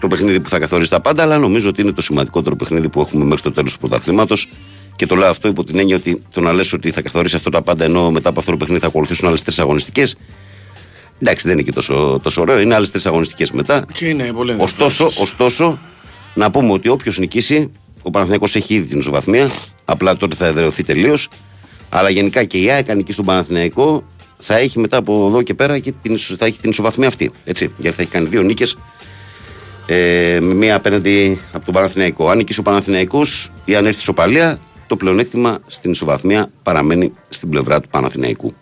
το 0.00 0.08
παιχνίδι 0.08 0.40
που 0.40 0.48
θα 0.48 0.58
καθορίσει 0.58 0.90
τα 0.90 1.00
πάντα, 1.00 1.22
αλλά 1.22 1.38
νομίζω 1.38 1.68
ότι 1.68 1.82
είναι 1.82 1.92
το 1.92 2.02
σημαντικότερο 2.02 2.56
παιχνίδι 2.56 2.88
που 2.88 3.00
έχουμε 3.00 3.24
μέχρι 3.24 3.42
το 3.42 3.52
τέλος 3.52 3.72
του 3.72 3.78
πρωταθλήματος. 3.78 4.48
Και 4.96 5.06
το 5.06 5.14
λέω 5.14 5.28
αυτό 5.28 5.48
υπό 5.48 5.64
την 5.64 5.78
έννοια 5.78 5.96
ότι 5.96 6.18
το 6.34 6.40
να 6.40 6.52
λες 6.52 6.72
ότι 6.72 6.90
θα 6.90 7.02
καθορίσει 7.02 7.36
αυτό 7.36 7.50
τα 7.50 7.62
πάντα, 7.62 7.84
ενώ 7.84 8.10
μετά 8.10 8.28
από 8.28 8.38
αυτό 8.38 8.50
το 8.50 8.56
παιχνίδι 8.56 8.80
θα 8.80 8.86
ακολουθήσουν 8.86 9.28
άλλες 9.28 9.42
τρεις 9.42 9.58
αγωνιστικές 9.58 10.16
Εντάξει, 11.20 11.46
δεν 11.46 11.56
είναι 11.58 11.62
και 11.66 11.72
τόσο, 11.72 12.20
τόσο 12.22 12.40
ωραίο, 12.40 12.60
είναι 12.60 12.74
άλλες 12.74 12.90
τρεις 12.90 13.06
αγωνιστικές 13.06 13.50
μετά. 13.50 13.84
Και 13.92 14.06
είναι 14.06 14.32
πολύ 14.32 14.56
Ωστόσο, 14.58 15.04
ωστόσο, 15.04 15.78
να 16.34 16.50
πούμε 16.50 16.72
ότι 16.72 16.88
όποιος 16.88 17.18
νικήσει, 17.18 17.70
ο 18.06 18.10
Παναθηναϊκός 18.10 18.56
έχει 18.56 18.74
ήδη 18.74 18.88
την 18.88 18.98
ισοβαθμία. 18.98 19.50
Απλά 19.84 20.16
τότε 20.16 20.34
θα 20.34 20.46
εδρεωθεί 20.46 20.82
τελείως. 20.82 21.28
Αλλά 21.88 22.10
γενικά 22.10 22.44
και 22.44 22.58
η 22.58 22.70
ΑΕΚ 22.70 22.90
αν 22.90 22.96
νικήσει 22.96 23.16
τον 23.16 23.26
Παναθηναϊκό 23.26 24.04
θα 24.38 24.56
έχει 24.56 24.78
μετά 24.78 24.96
από 24.96 25.26
εδώ 25.26 25.42
και 25.42 25.54
πέρα 25.54 25.78
και 25.78 25.92
την, 26.02 26.14
ισο- 26.14 26.36
θα 26.38 26.46
έχει 26.46 26.58
την 26.60 26.70
ισοβαθμία 26.70 27.08
αυτή. 27.08 27.30
Έτσι, 27.44 27.70
γιατί 27.76 27.96
θα 27.96 28.02
έχει 28.02 28.10
κάνει 28.10 28.26
δύο 28.28 28.42
νίκες. 28.42 28.76
Ε, 29.86 30.38
με 30.40 30.54
μία 30.54 30.74
απέναντι 30.74 31.40
από 31.52 31.64
τον 31.64 31.74
Παναθηναϊκό. 31.74 32.28
Αν 32.28 32.36
νικήσει 32.36 32.60
ο 32.60 32.62
Παναθηναϊκός 32.62 33.50
ή 33.64 33.74
αν 33.74 33.84
έρθει 33.84 33.96
η 33.98 34.00
ισοπαλία, 34.00 34.58
το 34.86 34.96
πλεονέκτημα 34.96 35.58
στην 35.66 35.90
ισοβαθμία 35.90 36.50
παραμένει 36.62 37.12
στην 37.28 37.48
πλευρά 37.48 37.80
του 37.80 37.88
Παναθηναϊκού. 37.88 38.54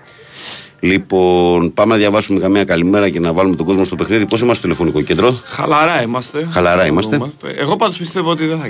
Λοιπόν, 0.85 1.75
πάμε 1.75 1.93
να 1.93 1.99
διαβάσουμε 1.99 2.41
καμία 2.41 2.65
καλημέρα 2.65 3.09
και 3.09 3.21
να 3.21 3.33
βάλουμε 3.33 3.57
τον 3.57 3.67
κόσμο 3.67 3.85
στο 3.85 3.97
παιχνίδι. 3.97 4.27
Πώς 4.27 4.41
είμαστε 4.41 4.55
στο 4.55 4.63
τηλεφωνικό 4.63 5.01
κέντρο; 5.01 5.41
Χαλαρά 5.45 6.03
είμαστε. 6.03 6.49
Χαλαρά 6.51 6.87
είμαστε. 6.87 7.19
Εγώ 7.59 7.77
πάντως 7.77 7.97
πιστεύω 7.97 8.31
ότι 8.31 8.47
δεν 8.47 8.59
θα, 8.59 8.67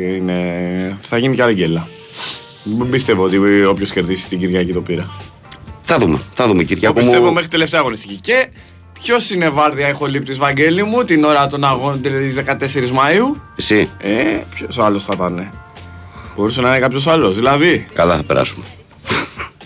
είναι... 0.00 0.98
θα 1.02 1.18
γίνει 1.18 1.34
κι 1.34 1.42
άλλη 1.42 1.54
γκέλα. 1.54 1.88
Δεν 2.64 2.90
πιστεύω 2.90 3.22
ότι 3.24 3.64
όποιος 3.64 3.90
κερδίσει 3.90 4.28
την 4.28 4.38
Κυριακή 4.38 4.72
το 4.72 4.80
πήρα. 4.80 5.10
Θα 5.82 5.98
δούμε. 5.98 6.18
Θα 6.34 6.46
δούμε, 6.46 6.58
Εγώ 6.60 6.68
Κυριακό 6.68 6.94
πιστεύω 6.94 7.26
μου. 7.26 7.32
μέχρι 7.32 7.48
τελευταία 7.48 7.80
αγωνιστική. 7.80 8.16
Και 8.20 8.48
ποιος 8.92 9.30
είναι 9.30 9.48
βάρδια 9.48 9.86
έχω 9.86 10.06
λείπτη 10.06 10.32
Βαγγέλη 10.32 10.82
μου 10.82 11.04
την 11.04 11.24
ώρα 11.24 11.46
των 11.46 11.64
αγώνων 11.64 12.02
της 12.02 12.36
14 12.46 12.88
Μαου. 12.90 13.36
Εσύ. 13.56 13.88
Ε, 13.98 14.12
ποιος 14.54 14.78
άλλος 14.78 15.04
θα 15.04 15.12
ήταν. 15.14 15.48
Μπορούσε 16.36 16.60
να 16.60 16.68
είναι 16.68 16.78
κάποιος 16.78 17.06
άλλος. 17.06 17.34
Δηλαδή, 17.36 17.86
Καλά 17.94 18.16
θα 18.16 18.22
περάσουμε. 18.22 18.64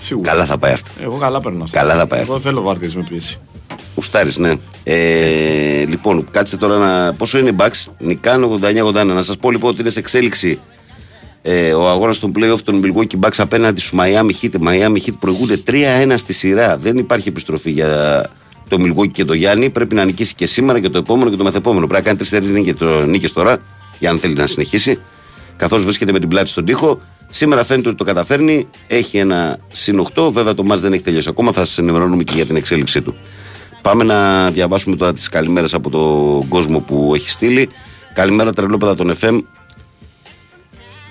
Σίγουρα. 0.08 0.30
Καλά 0.30 0.44
θα 0.44 0.58
πάει 0.58 0.72
αυτό. 0.72 0.90
Εγώ 1.02 1.16
καλά 1.16 1.40
παίρνω. 1.40 1.64
Καλά 1.70 1.94
θα 1.94 2.06
πάει 2.06 2.20
Εγώ 2.20 2.34
αυτό. 2.34 2.48
θέλω 2.48 2.62
βάρδιε 2.62 2.88
με 2.94 3.06
πίεση. 3.08 3.38
Ουστάρι, 3.94 4.30
ναι. 4.36 4.52
Ε, 4.84 5.84
λοιπόν, 5.84 6.26
κάτσε 6.30 6.56
τώρα 6.56 6.76
να. 6.78 7.12
Πόσο 7.12 7.38
είναι 7.38 7.48
η 7.48 7.56
Bucks, 7.58 7.92
Νικάν 7.98 8.60
89-81. 8.62 9.06
Να 9.06 9.22
σας 9.22 9.36
πω 9.36 9.50
λοιπόν 9.50 9.70
ότι 9.70 9.80
είναι 9.80 9.90
σε 9.90 9.98
εξέλιξη 9.98 10.60
ε, 11.42 11.72
ο 11.72 11.88
αγώνας 11.88 12.18
των 12.18 12.32
playoff 12.36 12.60
των 12.64 12.82
Milwaukee 12.84 13.18
Bucks 13.20 13.36
απέναντι 13.38 13.80
στους 13.80 13.98
Miami 14.00 14.30
Heat. 14.42 14.54
Οι 14.54 14.60
Miami 14.60 14.96
Heat 15.06 15.14
προηγούνται 15.18 15.62
3-1 15.66 16.14
στη 16.16 16.32
σειρά. 16.32 16.76
Δεν 16.76 16.96
υπάρχει 16.96 17.28
επιστροφή 17.28 17.70
για 17.70 18.22
το 18.68 18.76
Milwaukee 18.80 19.12
και 19.12 19.24
το 19.24 19.32
Γιάννη. 19.32 19.70
Πρέπει 19.70 19.94
να 19.94 20.04
νικήσει 20.04 20.34
και 20.34 20.46
σήμερα 20.46 20.80
και 20.80 20.88
το 20.88 20.98
επόμενο 20.98 21.30
και 21.30 21.36
το 21.36 21.44
μεθεπόμενο. 21.44 21.86
Πρέπει 21.86 22.04
να 22.04 22.14
κάνει 22.14 22.28
τρεις 22.28 23.06
νίκες 23.06 23.32
τώρα, 23.32 23.58
για 23.98 24.10
αν 24.10 24.18
θέλει 24.18 24.34
να 24.34 24.46
συνεχίσει. 24.46 25.00
Καθώς 25.56 25.84
βρίσκεται 25.84 26.12
με 26.12 26.18
την 26.18 26.28
πλάτη 26.28 26.48
στον 26.48 26.64
τοίχο. 26.64 27.00
Σήμερα 27.30 27.64
φαίνεται 27.64 27.88
ότι 27.88 27.98
το 27.98 28.04
καταφέρνει. 28.04 28.68
Έχει 28.86 29.18
ένα 29.18 29.58
συν 29.68 30.06
8. 30.14 30.32
Βέβαια 30.32 30.54
το 30.54 30.64
μάτς 30.64 30.82
δεν 30.82 30.92
έχει 30.92 31.02
τελειώσει 31.02 31.28
ακόμα. 31.28 31.52
Θα 31.52 31.64
σας 31.64 31.78
ενημερώνουμε 31.78 32.22
και 32.22 32.32
για 32.34 32.46
την 32.46 32.56
εξέλιξή 32.56 33.02
του. 33.02 33.14
Πάμε 33.82 34.04
να 34.04 34.50
διαβάσουμε 34.50 34.96
τώρα 34.96 35.12
τις 35.12 35.28
καλημέρες 35.28 35.74
από 35.74 35.90
τον 35.90 36.48
κόσμο 36.48 36.78
που 36.80 37.12
έχει 37.14 37.30
στείλει. 37.30 37.68
Καλημέρα 38.14 38.52
τρελόπεδα 38.52 38.94
των 38.94 39.14
FM. 39.20 39.42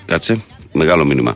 Κάτσε. 0.05 0.41
Μεγάλο 0.71 1.05
μήνυμα. 1.05 1.36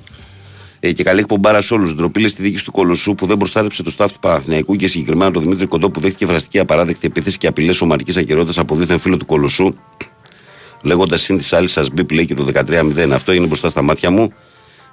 Ε, 0.79 0.91
και 0.91 1.03
καλή 1.03 1.19
εκπομπάρα 1.19 1.61
σε 1.61 1.73
όλους. 1.73 1.95
Ντροπή 1.95 2.27
στη 2.27 2.41
δίκη 2.41 2.63
του 2.63 2.71
Κολοσσού 2.71 3.15
που 3.15 3.25
δεν 3.25 3.37
προστάτεψε 3.37 3.83
το 3.83 3.89
στάφ 3.89 4.11
του 4.11 4.19
Παναθηναϊκού 4.19 4.75
και 4.75 4.87
συγκεκριμένα 4.87 5.31
τον 5.31 5.41
Δημήτρη 5.41 5.65
Κοντό 5.65 5.89
που 5.89 5.99
δέχτηκε 5.99 6.25
βραστική 6.25 6.59
απαράδεκτη 6.59 7.07
επίθεση 7.07 7.37
και 7.37 7.47
απειλές 7.47 7.81
ομαρική 7.81 8.19
ακαιρεότητα 8.19 8.61
από 8.61 8.75
δίθεν 8.75 8.99
φίλο 8.99 9.17
του 9.17 9.25
Κολοσσού. 9.25 9.75
Λέγοντας 10.83 11.21
συν 11.21 11.37
τη 11.37 11.47
άλλη 11.51 11.67
σας 11.67 11.89
μπίπ 11.89 12.11
λέει 12.11 12.25
και 12.25 12.33
το 12.33 12.47
13-0. 12.53 13.09
Αυτό 13.13 13.31
έγινε 13.31 13.47
μπροστά 13.47 13.69
στα 13.69 13.81
μάτια 13.81 14.11
μου. 14.11 14.33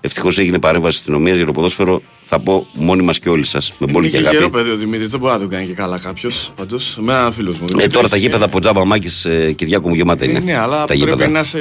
Ευτυχώς 0.00 0.38
έγινε 0.38 0.58
παρέμβαση 0.58 0.96
αστυνομίας 0.96 1.36
για 1.36 1.46
το 1.46 1.52
ποδόσφαιρο. 1.52 2.02
Θα 2.22 2.38
πω 2.38 2.66
μόνοι 2.72 3.02
μας 3.02 3.18
και 3.18 3.28
όλοι 3.28 3.44
σας. 3.46 3.70
Με 3.70 3.76
Είναι 3.80 3.92
πολύ 3.92 4.10
και 4.10 4.16
και 4.16 4.22
γερό 4.22 4.36
αγάπη. 4.38 4.50
παιδί 4.50 4.70
ο 4.70 4.76
Δημήτρης, 4.76 5.10
δεν 5.10 5.20
μπορεί 5.20 5.32
να 5.32 5.38
το 5.38 5.48
κάνει 5.48 5.66
και 5.66 5.72
καλά 5.72 5.98
κάποιος. 5.98 6.52
Πάντως, 6.56 6.96
με 7.00 7.12
ένα 7.12 7.30
φίλο 7.30 7.54
μου. 7.60 7.66
Ε, 7.80 7.86
τώρα 7.86 8.08
τα 8.08 8.16
γήπεδα 8.16 8.44
από 8.44 8.60
τζάμπα 8.60 8.84
μάκης 8.84 9.24
ε, 9.24 9.52
Κυριάκο 9.52 9.88
μου 9.88 9.94
γεμάτα 9.94 10.24
είναι. 10.24 10.38
Ναι, 10.38 10.44
ναι, 10.52 10.58
αλλά 10.58 10.78
τα, 10.78 10.84
πρέπει 10.84 11.00
γήπεδα, 11.00 11.28
να 11.28 11.42
σε. 11.42 11.58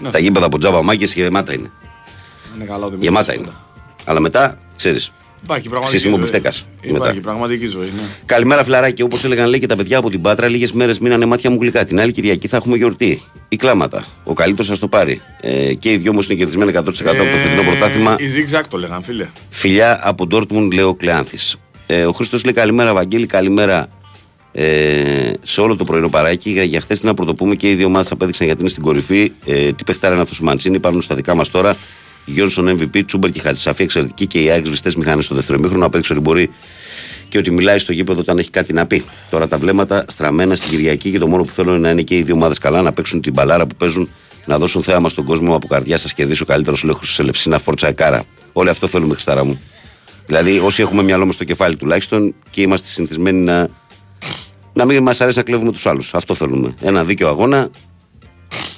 Ναι, 0.00 0.10
τα 0.10 0.18
γήπεδα 0.18 0.46
από 0.46 0.58
τζάμπα 0.58 0.82
μάκης 0.82 1.14
γεμάτα 1.14 1.54
είναι. 1.54 1.70
είναι 2.56 2.64
καλά 2.64 2.84
ο 2.84 2.88
Δημήτρης. 2.88 3.08
Γεμάτα 3.08 3.34
είναι. 3.34 3.48
Αλλά 4.04 4.20
μετά, 4.20 4.58
ξέρεις. 4.76 5.12
Υπάρχει 5.42 5.68
πραγματική 5.68 5.96
Σύστημα 5.98 6.14
ζωή. 6.14 6.22
μπιφτέκας. 6.22 6.64
Υπάρχει 6.80 7.14
Μετά. 7.14 7.20
πραγματική 7.22 7.66
ζωή, 7.66 7.84
ναι. 7.96 8.02
Καλημέρα, 8.26 8.64
φιλαράκι. 8.64 9.02
Όπως 9.02 9.24
έλεγαν 9.24 9.48
λέει 9.48 9.60
και 9.60 9.66
τα 9.66 9.76
παιδιά 9.76 9.98
από 9.98 10.10
την 10.10 10.20
Πάτρα, 10.20 10.48
λίγες 10.48 10.72
μέρες 10.72 10.98
μείνανε 10.98 11.26
μάτια 11.26 11.50
μου 11.50 11.58
γλυκά. 11.60 11.84
Την 11.84 12.00
άλλη 12.00 12.12
Κυριακή 12.12 12.48
θα 12.48 12.56
έχουμε 12.56 12.76
γιορτή. 12.76 13.22
ή 13.48 13.56
κλάματα. 13.56 14.04
Ο 14.24 14.32
καλύτερος 14.32 14.68
θα 14.68 14.78
το 14.78 14.88
πάρει. 14.88 15.20
Ε, 15.40 15.74
και 15.74 15.90
οι 15.92 15.96
δυο 15.96 16.10
όμω 16.10 16.20
είναι 16.24 16.34
κερδισμένοι 16.34 16.70
100% 16.74 16.78
από 16.78 16.88
το 16.90 17.36
φετινό 17.36 17.62
πρωτάθλημα. 17.70 18.16
Η 18.18 18.24
Zigzag 18.34 18.62
το 18.68 18.78
λέγαν, 18.78 19.02
φίλε. 19.02 19.26
Φιλιά 19.48 20.00
από 20.02 20.26
Ντόρτμουντ, 20.26 20.72
λέει 20.72 20.84
ο 20.84 20.94
Κλεάνθης. 20.94 21.56
Ε, 21.86 22.04
ο 22.04 22.12
Χρήστος 22.12 22.44
λέει 22.44 22.52
καλημέρα, 22.54 22.94
Βαγγέλη, 22.94 23.26
καλημέρα 23.26 23.88
ε, 24.52 25.32
σε 25.42 25.60
όλο 25.60 25.76
το 25.76 25.84
πρωινό 25.84 26.08
παράκι. 26.08 26.50
Για, 26.50 26.62
για 26.62 26.80
χθες 26.80 27.02
να 27.02 27.14
πρωτοπούμε 27.14 27.54
και 27.54 27.70
οι 27.70 27.74
δύο 27.74 27.86
ομάδε 27.86 28.08
απέδειξαν 28.12 28.46
γιατί 28.46 28.60
είναι 28.60 28.70
στην 28.70 28.82
κορυφή. 28.82 29.32
Ε, 29.46 29.72
τι 29.72 29.84
παιχτάρα 29.84 30.12
είναι 30.12 30.22
αυτός 30.22 30.40
ο 30.40 30.44
Μαντσίνη, 30.44 30.76
υπάρχουν 30.76 31.02
στα 31.02 31.14
δικά 31.14 31.34
μας 31.34 31.50
τώρα. 31.50 31.76
Γιόνσον 32.24 32.78
MVP, 32.78 33.02
Τσούμπερ 33.06 33.30
και 33.30 33.40
Χατσαφή 33.40 33.82
εξαιρετική 33.82 34.26
και 34.26 34.42
οι 34.42 34.50
Άγγλοι 34.50 34.76
μηχανές 34.96 35.24
στο 35.24 35.34
δεύτερο 35.34 35.58
μήχρονο. 35.58 35.86
Απέδειξε 35.86 36.12
ότι 36.12 36.22
μπορεί 36.22 36.50
και 37.28 37.38
ότι 37.38 37.50
μιλάει 37.50 37.78
στο 37.78 37.92
γήπεδο 37.92 38.20
όταν 38.20 38.38
έχει 38.38 38.50
κάτι 38.50 38.72
να 38.72 38.86
πει. 38.86 39.04
Τώρα 39.30 39.48
τα 39.48 39.58
βλέμματα 39.58 40.04
στραμμένα 40.08 40.54
στην 40.54 40.70
Κυριακή 40.70 41.10
και 41.10 41.18
το 41.18 41.28
μόνο 41.28 41.42
που 41.42 41.52
θέλω 41.52 41.70
είναι 41.70 41.80
να 41.80 41.90
είναι 41.90 42.02
και 42.02 42.16
οι 42.16 42.22
δύο 42.22 42.34
ομάδες 42.34 42.58
καλά, 42.58 42.82
να 42.82 42.92
παίξουν 42.92 43.20
την 43.20 43.32
μπαλάρα 43.32 43.66
που 43.66 43.74
παίζουν, 43.74 44.08
να 44.44 44.58
δώσουν 44.58 44.82
θέαμα 44.82 45.08
στον 45.08 45.24
κόσμο 45.24 45.54
από 45.54 45.66
καρδιά 45.66 45.98
σας 45.98 46.14
κερδίσει 46.14 46.42
ο 46.42 46.46
καλύτερο 46.46 46.76
λόγο 46.82 46.98
τη 46.98 47.14
Ελευσίνα 47.18 47.58
Φόρτσα 47.58 47.88
Εκάρα. 47.88 48.24
Όλοι 48.52 48.68
αυτό 48.68 48.86
θέλουμε, 48.86 49.12
Χριστάρα 49.12 49.44
μου. 49.44 49.60
Δηλαδή, 50.26 50.58
όσοι 50.58 50.82
έχουμε 50.82 51.02
μυαλό 51.02 51.26
μας 51.26 51.34
στο 51.34 51.44
κεφάλι 51.44 51.76
τουλάχιστον 51.76 52.34
και 52.50 52.60
είμαστε 52.60 52.88
συνηθισμένοι 52.88 53.38
να, 53.38 53.68
να 54.72 54.84
μην 54.84 55.02
μας 55.02 55.20
αρέσει 55.20 55.36
να 55.36 55.42
κλέβουμε 55.42 55.72
τους 55.72 55.86
άλλους. 55.86 56.14
Αυτό 56.14 56.34
θέλουμε. 56.34 56.74
Ένα 56.80 57.04
δίκαιο 57.04 57.28
αγώνα 57.28 57.70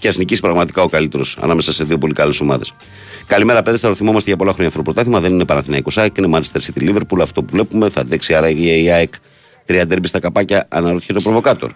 και 0.02 0.08
α 0.08 0.12
νικήσει 0.16 0.40
πραγματικά 0.40 0.82
ο 0.82 0.88
καλύτερος 0.88 1.36
ανάμεσα 1.40 1.72
σε 1.72 1.84
δύο 1.84 1.98
πολύ 1.98 2.12
καλές 2.12 2.40
ομάδες. 2.40 2.74
Καλημέρα, 3.26 3.62
παιδες. 3.62 3.80
Θα 3.80 3.88
το 3.88 3.94
θυμόμαστε 3.94 4.28
για 4.28 4.38
πολλά 4.38 4.50
χρόνια 4.50 4.68
αυτό 4.68 4.78
το 4.78 4.84
πρωτάθλημα. 4.84 5.20
Δεν 5.20 5.32
είναι 5.32 5.44
Παναθηναϊκός 5.44 5.98
ΑΕΚ, 5.98 6.16
είναι 6.16 6.28
Manchester 6.32 6.60
City 6.60 6.90
Liverpool. 6.90 7.20
Αυτό 7.20 7.42
που 7.42 7.48
βλέπουμε 7.52 7.88
θα 7.88 8.00
αντέξει 8.00 8.34
άρα 8.34 8.50
η 8.50 8.90
ΑΕΚ. 8.90 9.14
Τρία 9.66 9.86
ντέρμπι 9.86 10.08
στα 10.08 10.20
καπάκια, 10.20 10.66
αναρωτιέται 10.68 11.18
ο 11.18 11.22
προβοκάτορ. 11.22 11.72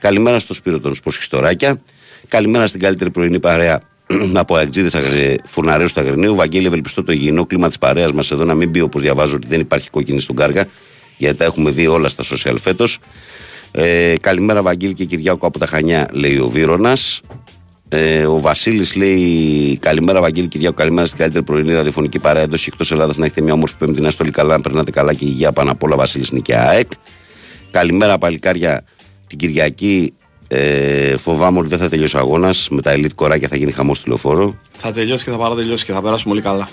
Καλημέρα 0.00 0.38
στο 0.38 0.54
Σπύρο 0.54 0.80
των 0.80 0.94
Σποσχιστοράκια. 0.94 1.80
Καλημέρα 2.28 2.66
στην 2.66 2.80
καλύτερη 2.80 3.10
πρωινή 3.10 3.40
παρέα 3.40 3.82
από 4.32 4.56
αεξίδε 4.56 5.38
φουρναρέου 5.44 5.86
του 5.94 6.00
Αγρινίου. 6.00 6.34
Βαγγέλη, 6.34 6.66
ευελπιστώ 6.66 7.02
το 7.02 7.12
υγιεινό 7.12 7.46
κλίμα 7.46 7.66
της 7.66 7.78
παρέας 7.78 8.12
μας 8.12 8.30
εδώ 8.30 8.44
να 8.44 8.54
μην 8.54 8.70
πει 8.70 8.80
όπως 8.80 9.02
διαβάζω 9.02 9.34
ότι 9.36 9.48
δεν 9.48 9.60
υπάρχει 9.60 9.90
κόκκινη 9.90 10.20
στον 10.20 10.36
Κάργα, 10.36 10.66
γιατί 11.16 11.36
τα 11.36 11.44
έχουμε 11.44 11.70
δει 11.70 11.86
όλα 11.86 12.08
στα 12.08 12.24
social 12.24 12.56
φέτος. 12.60 12.98
Ε, 13.72 14.14
καλημέρα, 14.20 14.62
Βαγγέλη 14.62 14.94
και 14.94 15.04
Κυριάκο 15.04 15.46
από 15.46 15.58
τα 15.58 15.66
Χανιά, 15.66 16.08
λέει 16.12 16.38
ο 16.38 16.48
Βίρονας. 16.48 17.20
Ε, 17.92 18.26
ο 18.26 18.40
Βασίλης 18.40 18.94
λέει: 18.94 19.78
Καλημέρα, 19.80 20.20
Βαγγέλη 20.20 20.48
Κυριάκο. 20.48 20.74
Καλημέρα 20.74 21.06
στην 21.06 21.18
καλύτερη 21.18 21.44
πρωινή 21.44 21.72
ραδιοφωνική 21.72 22.18
παρέα 22.18 22.42
εντό 22.42 22.56
και 22.56 22.64
εκτός 22.66 22.92
Ελλάδας. 22.92 23.16
Να 23.16 23.24
έχετε 23.24 23.40
μια 23.40 23.52
όμορφη 23.52 23.76
πέμπτη. 23.76 24.00
Να 24.00 24.08
είστε 24.08 24.22
όλοι 24.22 24.32
καλά, 24.32 24.56
να 24.56 24.60
περνάτε 24.60 24.90
καλά 24.90 25.14
και 25.14 25.24
υγεία 25.24 25.52
πάνω 25.52 25.70
απ' 25.70 25.82
όλα. 25.82 25.96
Βασίλης 25.96 26.30
Νίκη 26.30 26.54
ΑΕΚ. 26.54 26.90
Καλημέρα, 27.70 28.18
παλικάρια. 28.18 28.84
Την 29.26 29.38
Κυριακή 29.38 30.14
ε, 30.48 31.16
φοβάμαι 31.16 31.58
ότι 31.58 31.68
δεν 31.68 31.78
θα 31.78 31.88
τελειώσει 31.88 32.16
ο 32.16 32.18
αγώνας. 32.18 32.68
Με 32.70 32.82
τα 32.82 32.92
elite 32.94 33.14
κοράκια 33.14 33.48
θα 33.48 33.56
γίνει 33.56 33.72
χαμός 33.72 34.02
τηλεφόρο. 34.02 34.58
Θα 34.70 34.90
τελειώσει 34.90 35.24
και 35.24 35.30
θα 35.30 35.36
παρατελειώσει 35.36 35.84
και 35.84 35.92
θα 35.92 36.02
περάσουμε 36.02 36.32
όλοι 36.32 36.42
καλά. 36.42 36.68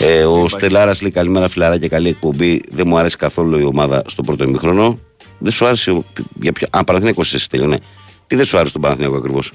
Ε, 0.00 0.24
ο 0.24 0.48
Στελάρας 0.48 1.00
λέει: 1.00 1.10
Καλημέρα, 1.10 1.48
φιλαρά 1.48 1.78
και 1.78 1.88
καλή 1.88 2.08
εκπομπή. 2.08 2.60
Δεν 2.70 2.84
μου 2.88 2.98
αρέσει 2.98 3.16
καθόλου 3.16 3.58
η 3.58 3.64
ομάδα 3.64 4.02
στο 4.06 4.22
πρώτο 4.22 4.44
ημίχρονο. 4.44 4.98
Δεν 5.38 5.52
σου 5.52 5.66
άρεσε. 5.66 6.02
Για 6.40 6.52
ποιο... 6.52 6.66
Α, 6.70 6.84
Παναθηναϊκός 6.84 7.34
εσύ 7.34 7.48
τελειώνε. 7.48 7.78
Τι 8.26 8.36
δεν 8.36 8.44
σου 8.44 8.56
άρεσε 8.58 8.72
τον 8.72 8.82
Παναθηναϊκό 8.82 9.16
ακριβώς; 9.16 9.52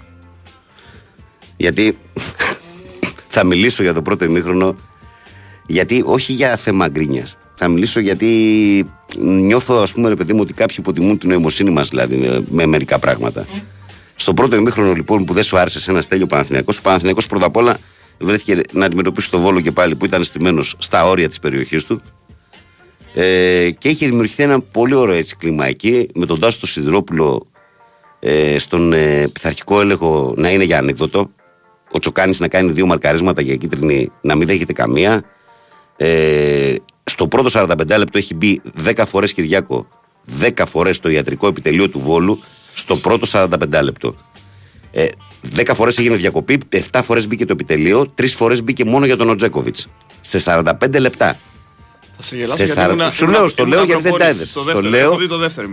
Γιατί 1.58 1.98
θα 3.28 3.44
μιλήσω 3.44 3.84
για 3.84 3.94
το 3.94 4.02
πρώτο 4.02 4.26
ημίχρονο, 4.26 4.76
γιατί 5.66 6.04
όχι 6.06 6.34
για 6.34 6.56
θέμα 6.56 6.88
γκρίνιας. 6.88 7.38
Θα 7.56 7.68
μιλήσω 7.68 8.00
γιατί 8.00 8.30
νιώθω, 9.20 9.76
ας 9.76 9.92
πούμε, 9.92 10.10
ρε 10.10 10.16
παιδί 10.16 10.34
μου, 10.34 10.40
ότι 10.42 10.54
κάποιοι 10.54 10.76
υποτιμούν 10.80 11.18
την 11.18 11.30
νοημοσύνη 11.30 11.70
μας, 11.70 11.90
δηλαδή, 11.90 12.16
με, 12.16 12.44
με, 12.50 12.66
μερικά 12.66 13.00
πράγματα. 13.00 13.46
Στο 14.16 14.34
πρώτο 14.34 14.56
ημίχρονο, 14.56 14.94
λοιπόν, 14.94 15.26
που 15.26 15.34
δεν 15.34 15.44
σου 15.44 15.58
άρεσε 15.58 15.80
σε 15.80 15.92
ένα 15.92 16.02
στέλιο 16.02 16.28
Παναθηναϊκός, 16.28 16.78
ο 16.78 16.82
Παναθηναϊκός 16.82 17.28
πρώτα 17.28 17.46
απ' 17.46 17.56
όλα 17.56 17.78
βρέθηκε 18.20 18.62
να 18.72 18.86
αντιμετωπίσει 18.86 19.30
το 19.30 19.40
βόλο 19.40 19.62
και 19.62 19.72
πάλι 19.72 19.96
που 19.96 20.06
ήταν 20.06 20.24
στημένος 20.24 20.76
στα 20.78 21.06
όρια 21.06 21.30
της 21.30 21.40
περιοχής 21.40 21.84
του. 21.84 22.02
Ε, 23.14 23.70
και 23.78 23.90
είχε 23.90 24.06
δημιουργηθεί 24.06 24.44
ένα 24.44 24.62
πολύ 24.62 24.96
ωραίο 24.96 25.16
έτσι 25.16 25.36
κλίμα 25.36 25.66
εκεί, 25.66 26.10
με 26.14 26.26
τον 26.26 26.40
Τάσο 26.40 26.68
Σιδηρόπουλο 26.68 27.48
ε, 28.20 28.60
στον 28.60 28.94
ε, 28.94 29.28
πειθαρχικό 29.28 29.82
έλεγχο 29.82 30.34
να 30.38 30.50
είναι 30.50 30.64
για 30.64 30.78
ανέκδοτο 30.78 31.32
ο 31.94 32.00
Τσοκάνη 32.00 32.36
να 32.40 32.48
κάνει 32.48 32.72
δύο 32.72 32.86
μαρκαρίσματα 32.86 33.42
για 33.42 33.56
κίτρινη, 33.56 34.12
να 34.22 34.36
μην 34.36 34.48
δέχεται 34.48 34.74
καμία. 34.74 35.24
Ε, 35.98 36.76
στο 37.04 37.28
πρώτο 37.28 37.50
45 37.54 37.98
λεπτό 37.98 38.18
έχει 38.18 38.36
μπει 38.36 38.62
10 38.86 39.04
φορές 39.08 39.34
Κυριάκο, 39.34 39.88
10 40.42 40.64
φορές 40.66 40.96
στο 40.96 41.10
ιατρικό 41.10 41.48
επιτελείο 41.48 41.90
του 41.90 42.00
Βόλου, 42.00 42.40
στο 42.74 42.96
πρώτο 42.96 43.26
45 43.32 43.48
λεπτό. 43.84 44.16
Ε, 44.92 45.08
10 45.56 45.72
φορές 45.74 45.98
έγινε 45.98 46.16
διακοπή, 46.16 46.62
7 46.92 47.00
φορές 47.04 47.28
μπήκε 47.28 47.46
το 47.46 47.54
επιτελείο, 47.54 48.14
3 48.16 48.28
φορές 48.28 48.64
μπήκε 48.64 48.86
μόνο 48.86 49.06
για 49.06 49.18
τον 49.18 49.30
Οντζέκοβιτς. 49.30 49.88
Σε 50.22 50.40
45 50.40 51.00
λεπτά. 51.00 51.38
Θα 52.16 52.22
σε 52.22 52.36
γελάσω 52.36 52.64
γιατί 52.64 52.82
ήμουν, 52.82 53.12
Σου 53.12 53.28
λέω, 53.28 53.48
στο 53.48 53.66
λέω 53.66 53.84
γιατί 53.84 54.02
δεν 54.02 54.18
τα 54.18 54.30
είδες. 54.30 54.50
Στο 54.50 54.62
λέω, 54.82 55.14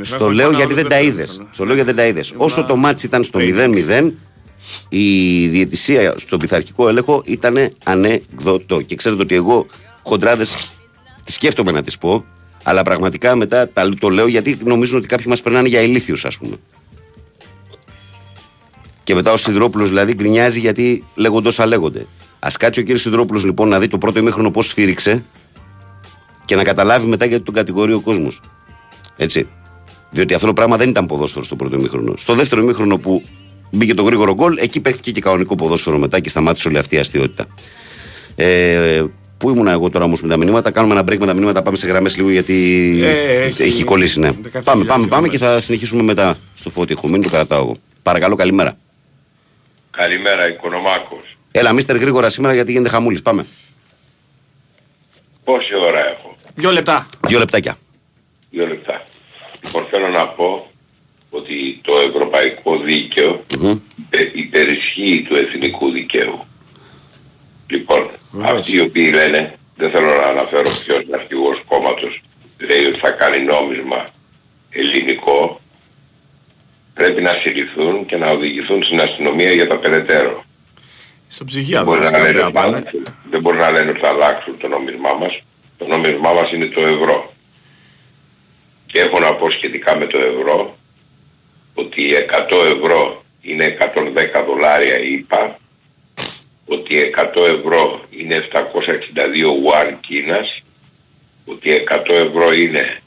στο 0.05 0.31
λέω 0.31 0.51
γιατί 0.51 0.75
δεν 0.75 0.89
τα 0.89 1.01
είδες. 1.01 1.41
Στο 1.53 1.65
λέω 1.65 1.75
γιατί 1.75 1.93
δεν 1.93 1.97
τα 1.97 2.07
είδες. 2.07 2.33
Όσο 2.37 2.65
το 2.65 2.77
μάτσι 2.77 3.07
ήταν 3.07 3.25
στο 3.25 3.39
0-0, 3.43 4.13
η 4.89 5.47
διαιτησία 5.49 6.15
στον 6.17 6.39
πειθαρχικό 6.39 6.89
έλεγχο 6.89 7.23
ήταν 7.25 7.71
ανέκδοτο. 7.85 8.81
Και 8.81 8.95
ξέρετε 8.95 9.23
ότι 9.23 9.35
εγώ 9.35 9.67
χοντράδες 10.03 10.73
τις 11.25 11.35
σκέφτομαι 11.35 11.71
να 11.71 11.83
τις 11.83 11.99
πω, 11.99 12.25
αλλά 12.63 12.83
πραγματικά 12.83 13.35
μετά 13.35 13.71
το 13.99 14.09
λέω 14.09 14.27
γιατί 14.27 14.59
νομίζουν 14.65 14.97
ότι 14.97 15.07
κάποιοι 15.07 15.27
μας 15.29 15.41
περνάνε 15.41 15.69
για 15.69 15.81
ηλίθιου, 15.81 16.17
ας 16.23 16.39
πούμε. 16.39 16.57
Και 19.05 19.15
μετά 19.15 19.33
ο 19.33 19.37
Σιδηρόπουλος 19.37 19.89
δηλαδή 19.89 20.15
γκρινιάζει 20.15 20.61
γιατί 20.61 21.05
λέγονται 21.15 21.49
όσα 21.49 21.67
λέγονται. 21.67 22.07
Α 22.39 22.49
κάτσει 22.59 22.81
ο 22.81 22.83
κύριος 22.83 23.01
Σιδηρόπουλος 23.03 23.45
λοιπόν 23.45 23.69
να 23.69 23.79
δει 23.79 23.89
το 23.89 23.99
πρώτο 23.99 24.19
ημίχρονο 24.19 24.51
πώς 24.51 24.67
σφύριξε 24.67 25.25
και 26.45 26.57
να 26.57 26.65
καταλάβει 26.65 27.07
μετά 27.07 27.25
γιατί 27.25 27.45
τον 27.45 27.55
κατηγορεί 27.55 27.93
ο 27.93 28.01
κόσμος. 28.01 28.41
Έτσι. 29.17 29.49
Διότι 30.11 30.35
αυτό 30.35 30.47
το 30.47 30.53
πράγμα 30.53 30.77
δεν 30.77 30.89
ήταν 30.89 31.07
ποδόσφαιρο 31.07 31.45
στο 31.45 31.57
πρώτο 31.57 31.77
ημίχρονο. 31.77 32.15
Στο 32.17 32.35
δεύτερο 32.35 32.63
ημίχρονο 32.63 32.99
που 32.99 33.23
Μπήκε 33.71 33.95
το 33.95 34.03
γρήγορο 34.03 34.35
γκολ, 34.35 34.57
εκεί 34.59 34.81
παίχτηκε 34.81 35.11
και 35.11 35.21
κανονικό 35.21 35.55
ποδόσφαιρο 35.55 35.99
μετά 35.99 36.21
και 36.21 36.29
σταμάτησε 36.29 36.69
όλη 36.69 36.79
αυτή 36.79 36.95
η 36.95 36.99
αστείωτα. 36.99 37.47
Ε, 38.37 39.05
Πού 39.41 39.51
ήμουν 39.51 39.67
εγώ 39.67 39.91
τώρα 39.91 40.05
όμως 40.05 40.23
με 40.23 40.29
τα 40.29 40.37
μηνύματα, 40.37 40.71
κάνουμε 40.71 40.95
ένα 40.95 41.03
break 41.03 41.19
με 41.19 41.27
τα 41.27 41.33
μηνύματα, 41.33 41.63
πάμε 41.63 41.77
σε 41.77 41.87
γραμμές 41.87 42.17
λίγο 42.17 42.31
γιατί 42.31 42.55
ε, 43.03 43.41
έχει, 43.41 43.63
έχει 43.63 43.85
κολλήσει. 43.85 44.21
Ναι. 44.21 44.33
Πάμε, 44.65 44.85
πάμε, 44.85 45.07
πάμε 45.07 45.29
και 45.29 45.39
θα 45.39 45.61
συνεχίσουμε 45.61 46.03
μετά 46.03 46.39
στο 46.55 46.71
φώτι. 46.71 46.93
Έχω 46.93 47.09
μείνει, 47.09 47.25
το 47.25 47.31
κρατάω 47.31 47.61
εγώ. 47.61 47.77
Παρακαλώ, 48.03 48.35
καλημέρα. 48.35 48.77
Καλημέρα, 49.91 50.49
Οικονομάκος. 50.49 51.37
Έλα, 51.51 51.73
μίστερ 51.73 51.97
γρήγορα 51.97 52.29
σήμερα 52.29 52.55
γιατί 52.55 52.73
γίνεται 52.73 52.89
χαμούλης. 52.89 53.23
Πάμε. 53.23 53.47
Πόση 55.45 55.75
ώρα 55.75 55.99
έχω; 55.99 56.37
Δύο 56.55 56.71
λεπτά. 56.71 57.07
Δύο 57.29 57.39
λεπτάκια. 57.39 57.77
Δύο 58.51 58.67
λεπτά. 58.67 59.05
Λοιπόν, 59.65 59.87
θέλω 59.91 60.09
να 60.09 60.27
πω 60.27 60.70
ότι 61.31 61.81
το 61.83 61.93
ευρωπαϊκό 62.09 62.79
δίκαιο 62.79 63.45
mm-hmm. 63.51 63.79
υπερισχύει 64.33 65.23
του 65.29 65.37
εθνικού 65.37 65.91
δικαίου. 65.91 66.45
Λοιπόν, 67.67 68.11
αυτοί 68.43 68.77
οι 68.77 68.81
οποίοι 68.81 69.11
λένε, 69.15 69.55
δεν 69.77 69.91
θέλω 69.91 70.07
να 70.07 70.27
αναφέρω 70.27 70.71
ποιος 70.85 71.03
είναι 71.03 71.17
αρχηγός 71.17 71.63
κόμματος, 71.67 72.23
λέει 72.59 72.85
ότι 72.85 72.99
θα 72.99 73.11
κάνει 73.11 73.45
νόμισμα 73.45 74.05
ελληνικό, 74.71 75.61
πρέπει 76.95 77.23
να 77.23 77.33
συλληφθούν 77.33 78.07
και 78.07 78.17
να 78.17 78.31
οδηγηθούν 78.31 78.83
στην 78.83 79.01
αστυνομία 79.01 79.53
για 79.53 79.67
τα 79.67 79.77
περαιτέρω. 79.77 80.45
Στο 81.29 81.45
ψυχιάτρο 81.45 81.93
δεν, 81.93 82.01
μπορεί 82.01 82.11
να 82.11 82.19
λένε, 82.19 82.91
δεν 83.31 83.41
μπορεί 83.41 83.57
να 83.57 83.71
λένε 83.71 83.91
ότι 83.91 84.01
θα 84.01 84.09
αλλάξουν 84.09 84.59
το 84.59 84.69
νόμισμά 84.69 85.13
μας. 85.13 85.43
Το 85.79 85.87
νόμισμά 85.87 86.33
μας 86.33 86.53
είναι 86.53 86.67
το 86.67 86.81
ευρώ. 86.81 87.33
Και 88.87 89.01
έχω 89.01 89.19
να 89.19 89.35
πω 89.35 89.51
σχετικά 89.51 89.97
με 89.97 90.07
το 90.07 90.19
ευρώ 90.19 90.79
ότι 91.81 92.15
100 92.15 92.77
ευρώ 92.77 93.25
είναι 93.41 93.77
110 93.81 94.45
δολάρια 94.47 94.99
είπα, 94.99 95.59
ότι 96.67 97.13
100 97.17 97.45
ευρώ 97.57 98.05
είναι 98.11 98.35
762 98.35 99.63
ουάν 99.63 100.01
Κίνας, 100.01 100.63
ότι 101.45 101.71
100 101.71 102.15
ευρώ 102.15 102.53
είναι 102.53 103.03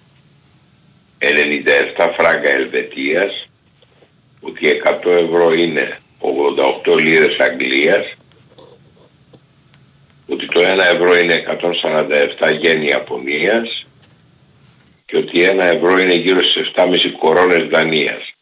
97 1.17 2.13
φράγκα 2.17 2.49
Ελβετίας, 2.49 3.49
ότι 4.41 4.67
100 4.67 5.11
ευρώ 5.11 5.53
είναι 5.53 5.97
88 6.19 6.95
λίρες 6.99 7.37
Αγγλίας, 7.39 8.15
ότι 10.27 10.45
το 10.45 10.59
1 10.59 10.83
ευρώ 10.93 11.17
είναι 11.17 11.33
147 11.33 12.51
γέννη 12.51 12.85
Ιαπωνίας. 12.85 13.85
Και 15.05 15.17
ότι 15.17 15.39
1 15.41 15.63
ευρώ 15.63 15.99
είναι 15.99 16.13
γύρω 16.13 16.43
στις 16.43 16.71
7,5 16.75 17.11
κορώνες 17.17 17.67
Δανίας. 17.67 18.32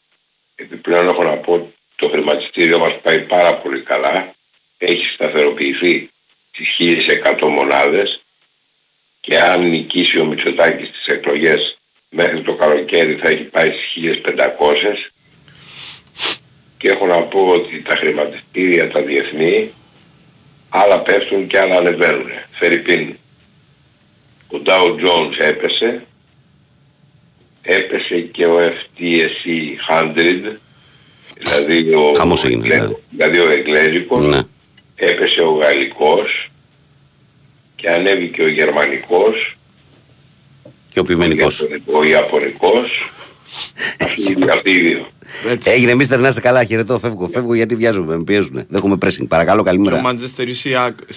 Επιπλέον 0.62 1.08
έχω 1.08 1.24
να 1.24 1.38
πω 1.38 1.74
το 1.96 2.10
χρηματιστήριο 2.10 2.80
μας 2.80 3.00
πάει 3.02 3.20
πάρα 3.20 3.56
πολύ 3.56 3.82
καλά. 3.82 4.36
Έχει 4.78 5.06
σταθεροποιηθεί 5.06 6.10
στις 6.52 6.76
1100 7.40 7.48
μονάδες 7.48 8.22
και 9.20 9.40
αν 9.40 9.70
νικήσει 9.70 10.20
ο 10.20 10.26
Μητσοτάκης 10.26 10.88
στις 10.88 11.06
εκλογές 11.06 11.78
μέχρι 12.10 12.42
το 12.42 12.56
καλοκαίρι 12.56 13.16
θα 13.16 13.30
έχει 13.30 13.44
πάει 13.44 13.72
στις 13.72 14.22
1500 14.26 15.12
και 16.78 16.90
έχω 16.90 17.06
να 17.06 17.22
πω 17.22 17.48
ότι 17.48 17.82
τα 17.82 17.96
χρηματιστήρια 17.96 18.90
τα 18.90 19.02
διεθνή 19.02 19.72
άλλα 20.70 21.00
πέφτουν 21.00 21.48
και 21.48 21.60
άλλα 21.60 21.76
ανεβαίνουν. 21.78 22.30
Φερρυπίν. 22.52 23.18
Ο 24.48 24.62
Dow 24.66 24.88
Jones 24.88 25.40
έπεσε, 25.40 26.06
έπεσε 27.62 28.20
και 28.22 28.46
ο 28.46 28.58
FTSE 28.60 29.76
100, 29.88 30.58
δηλαδή 31.38 31.94
ο, 31.94 32.14
Χαμός 32.18 32.44
έγινε, 32.44 32.64
Εγγλέ- 32.66 32.80
δηλαδή. 32.80 32.98
δηλαδή 33.10 33.40
ο 33.40 33.50
Εγγλέζικος, 33.52 34.26
Ναι. 34.28 34.42
έπεσε 34.96 35.42
ο 35.42 35.52
Γαλλικός 35.52 36.50
και 37.76 37.90
ανέβηκε 37.90 38.42
ο 38.42 38.48
Γερμανικός, 38.48 39.58
Και 40.90 41.00
ο 41.00 41.04
ποιμενικός. 41.04 41.60
ο 41.62 41.64
Ιαπωνικός- 41.66 41.96
ο 41.96 42.04
Ιαπωνικός, 42.04 43.12
αυτοί, 44.00 44.38
αυτοί 44.52 44.72
οι 44.72 44.80
δύο. 44.82 45.08
Έτσι. 45.50 45.70
Έγινε, 45.72 45.94
μίστερ, 45.96 46.20
να 46.20 46.28
είστε 46.28 46.42
καλά. 46.42 46.64
Χαιρετώ, 46.64 47.00
φεύγω. 47.00 47.28
Φεύγω 47.34 47.54
γιατί 47.54 47.76
βιάζομαι, 47.76 48.18
με 48.18 48.24
πιέζουν. 48.24 48.54
Δεν 48.54 48.66
έχουμε 48.74 48.98
pressing. 49.06 49.28
Παρακαλώ, 49.28 49.64
Και 49.64 49.70
ο 49.70 49.72
καλημέρα. 49.72 50.02
Manchester 50.06 50.48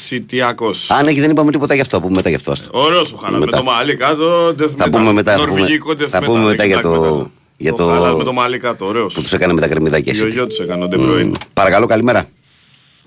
Cityάκος. 0.09 0.91
Αν 0.99 1.07
έχει, 1.07 1.21
δεν 1.21 1.31
είπαμε 1.31 1.51
τίποτα 1.51 1.75
γι' 1.75 1.81
αυτό. 1.81 1.97
Θα 1.97 2.03
πούμε 2.03 2.15
μετά 2.17 2.29
γι' 2.29 2.35
αυτό. 2.35 2.51
άστο. 2.51 2.69
Ωραίος 2.73 3.13
ο 3.13 3.17
Χάλαντ 3.17 3.39
με 3.39 3.45
Μετά. 3.45 3.57
το 3.57 3.65
μαλλί 3.65 3.97
κάτω. 3.97 4.49
death 4.49 4.69
Θα 4.77 4.87
metal. 4.87 4.91
πούμε 4.91 5.13
μετά, 5.13 5.33
θα 5.33 5.39
πούμε- 5.45 5.51
Νορβηγικό 5.59 5.91
death 5.93 6.05
θα 6.07 6.19
metal, 6.21 6.25
πούμε 6.25 6.39
μετά 6.39 6.55
δεν 6.57 6.67
για 6.67 6.77
κοιτάξτε 6.77 6.99
το- 7.09 7.15
μετά. 7.17 7.31
για 7.57 7.71
Το 7.71 7.77
το- 7.77 7.87
Χάλαντ 7.89 8.17
με 8.17 8.25
το 8.25 8.33
μαλλί 8.33 8.59
κάτω, 8.59 8.87
ωραίος. 8.87 9.15
Που 9.15 9.23
τους 9.23 9.33
έκανε 9.33 9.53
με 9.53 9.61
τα 9.61 9.69
κρεμμυδάκια. 9.69 10.13
εσύ. 10.13 10.21
Γιογιό 10.21 10.47
τους 10.47 10.59
έκανε 10.59 10.85
ο 10.85 10.89
De 10.93 10.97
Bruyne. 10.97 11.33
Παρακαλώ, 11.53 11.87
καλημέρα. 11.87 12.27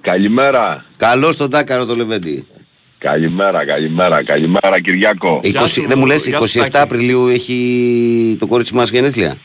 Καλημέρα. 0.01 0.85
Καλώς 0.97 1.35
τον 1.37 1.49
Τάκαρο 1.49 1.85
το 1.85 1.95
Λεβέντι. 1.95 2.45
Καλημέρα, 2.99 3.65
καλημέρα, 3.65 4.23
καλημέρα 4.23 4.79
Κυριάκο. 4.81 5.39
20, 5.43 5.65
σου, 5.67 5.85
δεν 5.87 5.97
μου 5.99 6.05
λες, 6.05 6.27
γεια 6.27 6.37
σου, 6.37 6.43
27 6.43 6.61
Τάκη. 6.71 6.77
Απριλίου 6.77 7.27
έχει 7.27 8.35
το 8.39 8.47
κόριτσι 8.47 8.73
μας 8.73 8.89
γενέθλια; 8.89 9.37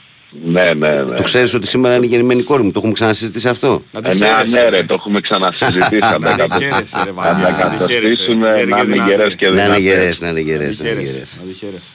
Ναι, 0.44 0.72
ναι, 0.74 0.90
ναι. 0.90 1.16
Το 1.16 1.22
ξέρεις 1.22 1.54
ότι 1.54 1.66
σήμερα 1.66 1.94
είναι 1.96 2.06
η 2.06 2.08
γεννημένη 2.08 2.40
η 2.40 2.44
κόρη 2.44 2.62
μου. 2.62 2.70
Το 2.70 2.74
έχουμε 2.78 2.92
ξανασυζητήσει 2.92 3.48
αυτό; 3.48 3.82
Να 3.92 4.02
τη 4.02 4.08
Ε, 4.10 4.14
ναι, 4.14 4.26
χαίρεσαι, 4.26 4.54
ναι, 4.54 4.62
ρε. 4.62 4.68
ρε, 4.68 4.82
το 4.82 4.94
έχουμε 4.94 5.20
ξανασυζητήσει. 5.20 5.98
Αν 6.02 6.20
Να 6.20 6.36
τα 6.36 6.44
τη 6.44 6.64
χαίρεσαι, 6.64 6.96
ρε, 7.04 7.12
να 7.12 7.12
Βαγγέλη, 7.12 7.56
τα 7.56 7.68
να 7.68 7.68
τη 7.68 7.92
χαίρεσαι. 7.92 7.98
καταστήσουμε 7.98 8.46
Χαίρε 8.56 8.64
να 8.64 8.76
και 8.76 8.82
είναι 8.82 8.92
δυνατή. 8.92 9.10
γερές 9.10 9.34
και 9.34 9.48
Να 9.48 9.52
είναι 9.52 9.62
δυνατές. 9.62 9.82
γερές, 9.84 10.20
να 10.20 10.28
είναι 10.28 10.40
γερές. 10.40 10.78
Να 10.80 10.84
τη 10.84 10.94
χαίρεσαι, 11.04 11.40
να 11.44 11.52
τη 11.52 11.58
χαίρεσαι. 11.58 11.94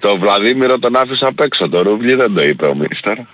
Το 0.00 0.16
Βλαδίμηρο 0.16 0.78
τον 0.78 0.96
άφησα 0.96 1.26
απ' 1.26 1.40
έξω. 1.40 1.68
Το 1.68 1.82
ρούβλι 1.82 2.14
δεν 2.14 2.34
το 2.34 2.42
είπε 2.42 2.66
ο 2.66 2.74
Μίστερ. 2.74 3.16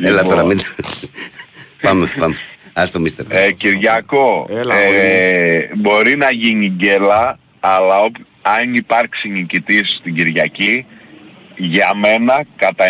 Έλα 0.00 0.22
τώρα, 0.22 0.34
Λοιπόν, 0.42 0.46
μην. 0.46 0.58
πάμε, 1.82 2.12
πάμε. 2.18 2.34
Α 2.72 2.84
το 2.92 3.00
μίστερ. 3.00 3.26
ε, 3.28 3.50
Κυριακό, 3.52 4.46
Έλα, 4.50 4.74
ε, 4.76 5.70
μπορεί 5.76 6.16
να 6.16 6.30
γίνει 6.30 6.68
γκέλα, 6.68 7.38
αλλά 7.60 7.98
όπ- 8.00 8.16
αν 8.42 8.74
υπάρξει 8.74 9.28
νικητής 9.28 9.96
στην 10.00 10.14
Κυριακή, 10.14 10.86
για 11.56 11.94
μένα 11.94 12.44
κατά 12.56 12.84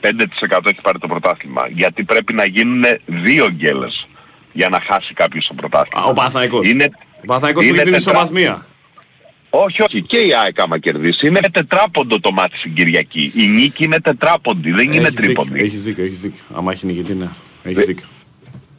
95% 0.00 0.66
έχει 0.66 0.80
πάρει 0.82 0.98
το 0.98 1.06
πρωτάθλημα. 1.06 1.68
Γιατί 1.68 2.04
πρέπει 2.04 2.32
να 2.34 2.44
γίνουν 2.44 2.82
δύο 3.06 3.50
γκέλες 3.50 4.08
για 4.52 4.68
να 4.68 4.80
χάσει 4.80 5.14
κάποιος 5.14 5.46
το 5.46 5.54
πρωτάθλημα. 5.54 6.04
Α, 6.06 6.08
Ο 6.08 6.12
Παναθαϊκός. 6.12 6.68
Είναι, 6.68 6.88
Ο 7.22 7.24
Παναθαϊκός 7.26 7.62
που 7.64 7.68
είναι 7.68 7.80
έχει 7.82 7.90
την 7.90 7.98
τετρά- 7.98 8.14
ισοβαθμία. 8.14 8.66
όχι, 9.50 9.82
όχι, 9.82 10.02
και 10.02 10.18
η 10.18 10.34
ΑΕΚ 10.34 10.60
άμα 10.60 10.78
κερδίσει. 10.78 11.26
Είναι 11.26 11.40
τετράποντο 11.52 12.20
το 12.20 12.32
μάτι 12.32 12.56
στην 12.58 12.74
Κυριακή. 12.74 13.32
Η 13.36 13.46
νίκη 13.46 13.84
είναι 13.84 14.00
τετράποντη, 14.00 14.70
δεν 14.70 14.92
είναι 14.92 14.96
Έχεις 14.96 15.10
δίκιο, 15.20 15.24
τρίποντη. 15.24 15.62
Έχεις 15.64 15.82
δίκιο, 15.82 16.04
έχεις 16.04 16.20
δίκιο. 16.20 16.42
Άμα 16.54 16.72
έχει 16.72 16.86
νικητή, 16.86 17.14
ναι. 17.14 17.28
Έχεις 17.62 17.78
Δε- 17.78 17.84
δίκιο. 17.84 18.06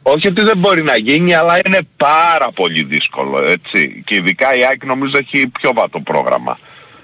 Όχι 0.06 0.28
ότι 0.28 0.42
δεν 0.42 0.58
μπορεί 0.58 0.82
να 0.82 0.96
γίνει, 0.96 1.34
αλλά 1.34 1.58
είναι 1.66 1.78
πάρα 1.96 2.50
πολύ 2.54 2.82
δύσκολο, 2.82 3.42
έτσι. 3.44 4.02
Και 4.06 4.14
ειδικά 4.14 4.54
η 4.54 4.64
ΑΕΚ 4.64 4.84
νομίζω 4.84 5.18
έχει 5.18 5.46
πιο 5.48 5.72
βατό 5.72 6.00
πρόγραμμα. 6.00 6.58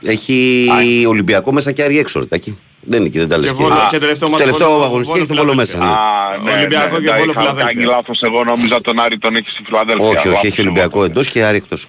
Έχει 0.04 0.68
Ολυμπιακό 1.08 1.52
μέσα 1.52 1.72
και 1.72 1.82
Άρη 1.82 1.98
έξω, 1.98 2.18
ρε, 2.20 2.26
Τάκη. 2.26 2.58
Δεν 2.82 3.00
είναι 3.00 3.08
και 3.08 3.18
δεν 3.18 3.28
τα 3.28 3.38
λες 3.38 3.50
Και 3.50 3.56
και- 3.56 3.62
Βόλο- 3.62 3.74
Α, 3.74 3.86
και 3.90 3.98
τελευταίο 3.98 4.28
Το 4.28 4.32
μάτι 4.34 4.42
τελευταίο 4.44 4.68
Βόλο- 4.70 4.84
αγωνιστή 4.84 5.12
Βόλο 5.12 5.24
έχει 5.24 5.32
το 5.34 5.42
Βόλο 5.42 5.54
μέσα. 5.54 5.76
Φιλαδέλφια. 5.78 6.38
ναι. 6.42 6.50
Α, 6.50 6.54
ναι, 6.54 6.58
Ολυμπιακό 6.60 6.98
ναι, 6.98 7.04
και 7.04 7.10
ναι, 7.12 7.18
Βόλο 7.18 7.30
είχα 7.30 7.40
Φιλαδέλφια. 7.40 7.74
κάνει 7.74 7.86
λάθος 7.86 8.20
εγώ, 8.22 8.44
νόμιζα 8.44 8.80
τον 8.80 9.00
Άρη 9.00 9.18
τον 9.18 9.34
έχει 9.36 9.50
στη 9.50 9.62
Φιλαδέλφια. 9.64 10.06
Όχι, 10.06 10.16
όχι, 10.16 10.28
Λάθος 10.28 10.44
έχει 10.44 10.60
εγώ. 10.60 10.68
Ολυμπιακό 10.70 11.04
εντός 11.04 11.28
και 11.28 11.44
Άρη 11.44 11.56
εκτός. 11.56 11.86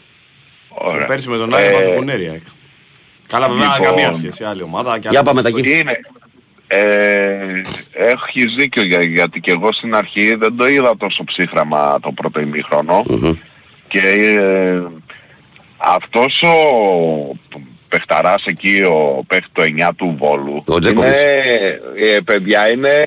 Ωραία. 0.70 1.06
Πέρσι 1.06 1.30
με 1.30 1.38
τον 1.38 1.54
Άρη 1.54 1.64
Ε, 1.66 1.70
έπαθε 1.70 1.92
φουνέρια. 1.96 2.32
ΑΕΚ. 2.32 2.42
Καλά 3.28 3.48
βέβαια 3.50 3.66
λοιπόν. 3.78 3.84
καμία 3.96 4.14
σχέση 4.14 4.44
άλλη 4.44 4.62
ομάδα. 4.62 5.00
και 5.00 5.08
Για 5.10 5.20
άλλη 5.20 5.28
πάμε, 5.28 5.42
ιστορία. 5.50 5.72
Τάκη. 5.72 5.80
Είναι. 5.80 6.00
Ε, 6.68 7.62
έχεις 7.94 8.54
δίκιο 8.58 8.84
για, 8.84 9.02
γιατί 9.04 9.40
και 9.40 9.52
εγώ 9.52 9.74
στην 9.74 9.96
αρχή 9.96 10.36
δεν 10.36 10.56
το 10.56 10.68
είδα 10.68 10.98
τόσο 10.98 11.24
ψύχραμα 11.24 12.00
το 12.02 12.12
πρώτο 12.12 12.40
ημίχρονο 12.40 13.04
και 13.88 14.00
ε, 14.00 14.82
αυτός 15.78 16.42
ο 16.42 16.56
παιχταράς 17.96 18.44
εκεί 18.46 18.82
ο 18.84 19.24
παίχτης 19.28 19.50
το 19.54 19.62
9 19.64 19.90
του 19.96 20.16
Βόλου 20.20 20.64
Ο 20.68 20.80
Τζέκοβιτς. 20.80 21.22
είναι, 21.22 21.80
ε, 22.16 22.20
παιδιά 22.20 22.72
είναι 22.72 23.06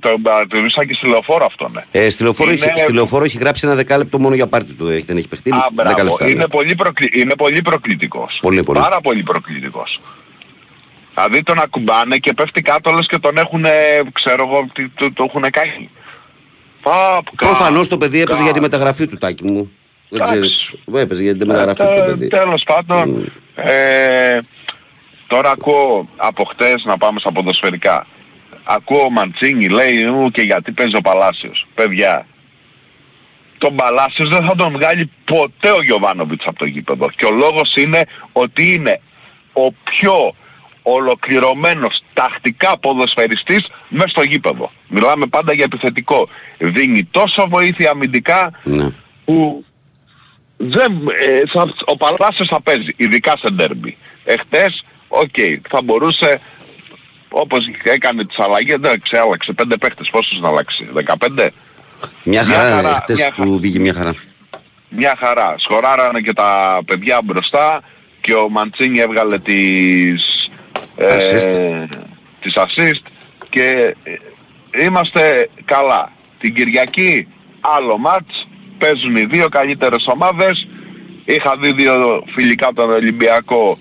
τον 0.00 0.22
παρατηρούσα 0.22 0.84
και 0.86 0.94
στη 0.94 1.06
λεωφόρο 1.08 1.44
αυτό 1.44 1.68
ναι. 1.68 1.82
Ε, 1.90 2.08
στη 2.10 2.22
λεωφόρο, 2.22 2.50
Είναι- 2.52 2.64
έχει, 2.66 2.78
στη 2.78 2.92
λεωφόρο 2.92 3.24
έχει 3.24 3.38
γράψει 3.38 3.66
ένα 3.66 3.74
δεκάλεπτο 3.74 4.18
μόνο 4.18 4.34
για 4.34 4.46
πάρτι 4.46 4.72
του. 4.72 4.88
Έχει, 4.88 5.04
δεν 5.04 5.16
έχει 5.16 5.28
παιχτεί. 5.28 5.50
Α, 5.50 5.66
Δέκα 5.74 5.92
μπράβο. 5.92 6.02
λεπτά. 6.10 6.28
είναι, 6.28 6.34
ναι. 6.38 6.48
πολύ 6.48 6.74
προκλη... 6.74 7.10
είναι 7.14 7.34
πολύ 7.34 7.62
προκλητικός. 7.62 8.38
Πολύ, 8.42 8.62
πολύ. 8.62 8.78
Πάρα 8.80 9.00
πολύ 9.00 9.22
προκλητικός. 9.22 10.00
Δηλαδή 11.14 11.42
τον 11.42 11.58
ακουμπάνε 11.60 12.16
και 12.16 12.32
πέφτει 12.32 12.62
κάτω 12.62 12.90
όλες 12.90 13.06
και 13.06 13.18
τον 13.18 13.36
έχουν, 13.36 13.64
ξέρω 14.12 14.46
εγώ, 14.50 14.66
τι- 14.72 14.88
το, 14.88 15.12
το 15.12 15.24
έχουν 15.28 15.44
κάνει. 15.50 15.90
Παπ, 16.82 17.24
κα- 17.36 17.46
Προφανώς 17.46 17.88
το 17.88 17.96
παιδί 17.98 18.20
έπαιζε 18.20 18.38
κα- 18.38 18.44
για 18.44 18.52
τη 18.52 18.60
μεταγραφή 18.60 19.06
του 19.06 19.16
τάκι 19.18 19.44
μου. 19.44 19.70
Δεν 20.14 20.20
Εντάξει. 20.20 20.32
ξέρεις. 20.32 20.72
Έπαιζε 21.02 21.22
για 21.22 21.36
τη 21.36 21.46
μεταγραφή 21.46 21.76
του 21.82 21.84
το 21.96 22.02
Ε, 22.02 22.06
παιδί. 22.06 22.28
Τέλος 22.28 22.62
πάντων, 22.62 23.32
ε, 23.54 24.38
τώρα 25.26 25.50
ακούω 25.50 26.08
από 26.16 26.44
χτες 26.44 26.84
να 26.84 26.96
πάμε 26.98 27.20
στα 27.20 27.32
ποδοσφαιρικά. 27.32 28.06
Ακούω 28.64 29.04
ο 29.04 29.10
Μαντσίνη 29.10 29.68
λέει 29.68 30.04
«Ου, 30.04 30.30
και 30.30 30.42
γιατί 30.42 30.72
παίζει 30.72 30.96
ο 30.96 31.00
Παλάσιος. 31.00 31.66
Παιδιά, 31.74 32.26
τον 33.58 33.76
Παλάσιος 33.76 34.28
δεν 34.28 34.44
θα 34.44 34.54
τον 34.54 34.72
βγάλει 34.72 35.10
ποτέ 35.24 35.70
ο 35.70 35.82
Γιωβάνοβιτς 35.82 36.44
από 36.46 36.58
το 36.58 36.64
γήπεδο. 36.64 37.10
Και 37.16 37.24
ο 37.24 37.30
λόγος 37.30 37.74
είναι 37.76 38.04
ότι 38.32 38.72
είναι 38.74 39.00
ο 39.52 39.72
πιο 39.72 40.34
ολοκληρωμένος 40.82 42.02
τακτικά 42.12 42.78
ποδοσφαιριστής 42.78 43.66
μέσα 43.88 44.08
στο 44.08 44.22
γήπεδο. 44.22 44.70
Μιλάμε 44.88 45.26
πάντα 45.26 45.52
για 45.52 45.64
επιθετικό. 45.64 46.28
Δίνει 46.58 47.04
τόσο 47.04 47.46
βοήθεια 47.48 47.90
αμυντικά 47.90 48.50
Ναι. 48.62 48.88
που 49.24 49.64
δεν, 50.68 50.92
ε, 51.20 51.42
θα, 51.52 51.74
ο 51.84 51.96
Παλάσιος 51.96 52.48
θα 52.48 52.60
παίζει, 52.62 52.94
ειδικά 52.96 53.36
σε 53.38 53.50
ντέρμπι. 53.50 53.96
Εχθές, 54.24 54.84
οκ, 55.08 55.36
θα 55.68 55.82
μπορούσε, 55.82 56.40
όπως 57.28 57.66
έκανε 57.82 58.26
τις 58.26 58.38
αλλαγές, 58.38 58.76
δεν 58.80 59.00
ξεάλλαξε 59.00 59.52
πέντε 59.52 59.76
παίχτες, 59.76 60.08
πόσους 60.10 60.40
να 60.40 60.48
αλλάξει, 60.48 60.88
15. 60.92 61.48
Μια 62.24 62.44
Μια 62.44 62.44
χαρά, 62.44 62.74
χαρά, 62.74 62.94
χτες 62.94 63.16
μια 63.16 63.32
του 63.36 63.58
βγήκε 63.60 63.80
μια 63.80 63.94
χαρά. 63.94 64.14
Μια 64.88 65.16
χαρά. 65.18 65.54
Σκοράρανε 65.58 66.20
και 66.20 66.32
τα 66.32 66.80
παιδιά 66.86 67.20
μπροστά 67.24 67.82
και 68.20 68.34
ο 68.34 68.48
Μαντσίνι 68.48 68.98
έβγαλε 68.98 69.38
τις, 69.38 70.50
assist. 70.98 71.86
τις 72.40 72.52
assist 72.56 73.06
και 73.48 73.96
ε, 74.02 74.82
είμαστε 74.84 75.48
καλά. 75.64 76.12
Την 76.38 76.54
Κυριακή 76.54 77.28
άλλο 77.60 77.98
μάτς, 77.98 78.48
παίζουν 78.82 79.16
οι 79.16 79.24
δύο 79.24 79.48
καλύτερες 79.48 80.04
ομάδες. 80.06 80.66
Είχα 81.24 81.56
δει 81.56 81.72
δύο 81.72 82.24
φιλικά 82.34 82.68
τον 82.74 82.90
Ολυμπιακό 82.90 83.78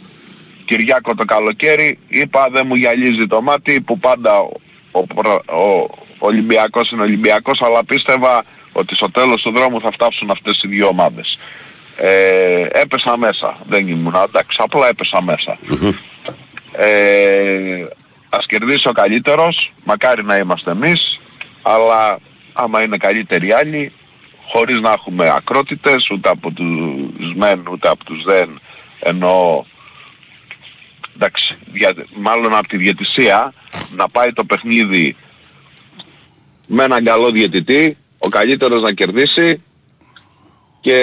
Κυριάκο 0.65 1.15
το 1.15 1.25
καλοκαίρι. 1.25 1.97
Είπα 2.07 2.49
δεν 2.51 2.63
μου 2.67 2.75
γυαλίζει 2.75 3.27
το 3.27 3.41
μάτι 3.41 3.81
που 3.81 3.99
πάντα 3.99 4.39
ο, 4.39 4.51
ο, 4.91 5.03
προ- 5.03 5.43
ο 5.49 5.89
Ολυμπιακός 6.17 6.91
είναι 6.91 7.01
Ολυμπιακός 7.01 7.61
αλλά 7.61 7.85
πίστευα 7.85 8.43
ότι 8.71 8.95
στο 8.95 9.11
τέλος 9.11 9.41
του 9.41 9.51
δρόμου 9.51 9.81
θα 9.81 9.91
φτάσουν 9.91 10.29
αυτές 10.29 10.61
οι 10.63 10.67
δύο 10.67 10.87
ομάδες. 10.87 11.39
Ε, 11.97 12.67
έπεσα 12.71 13.17
μέσα. 13.17 13.57
Δεν 13.67 13.87
ήμουν 13.87 14.15
εντάξει, 14.27 14.57
απλά 14.61 14.87
έπεσα 14.87 15.21
μέσα. 15.23 15.57
Ε, 16.71 17.85
ας 18.29 18.45
κερδίσει 18.45 18.87
ο 18.87 18.91
καλύτερος, 18.91 19.73
μακάρι 19.83 20.23
να 20.23 20.35
είμαστε 20.37 20.71
εμείς, 20.71 21.19
αλλά 21.61 22.19
άμα 22.53 22.83
είναι 22.83 22.97
καλύτεροι 22.97 23.47
οι 23.47 23.51
άλλοι, 23.51 23.91
χωρίς 24.51 24.79
να 24.79 24.91
έχουμε 24.91 25.29
ακρότητες, 25.35 26.09
ούτε 26.09 26.29
από 26.29 26.51
τους 26.51 27.33
μεν, 27.35 27.67
ούτε 27.71 27.89
από 27.89 28.03
τους 28.03 28.23
δεν, 28.23 28.59
ενώ 28.99 29.65
εντάξει, 31.15 31.57
δια, 31.71 31.93
μάλλον 32.15 32.55
από 32.55 32.67
τη 32.67 32.77
διαιτησία, 32.77 33.53
να 33.95 34.09
πάει 34.09 34.33
το 34.33 34.43
παιχνίδι 34.43 35.15
με 36.67 36.83
έναν 36.83 37.03
καλό 37.03 37.31
διαιτητή, 37.31 37.97
ο 38.17 38.29
καλύτερος 38.29 38.81
να 38.81 38.91
κερδίσει 38.91 39.63
και 40.81 40.97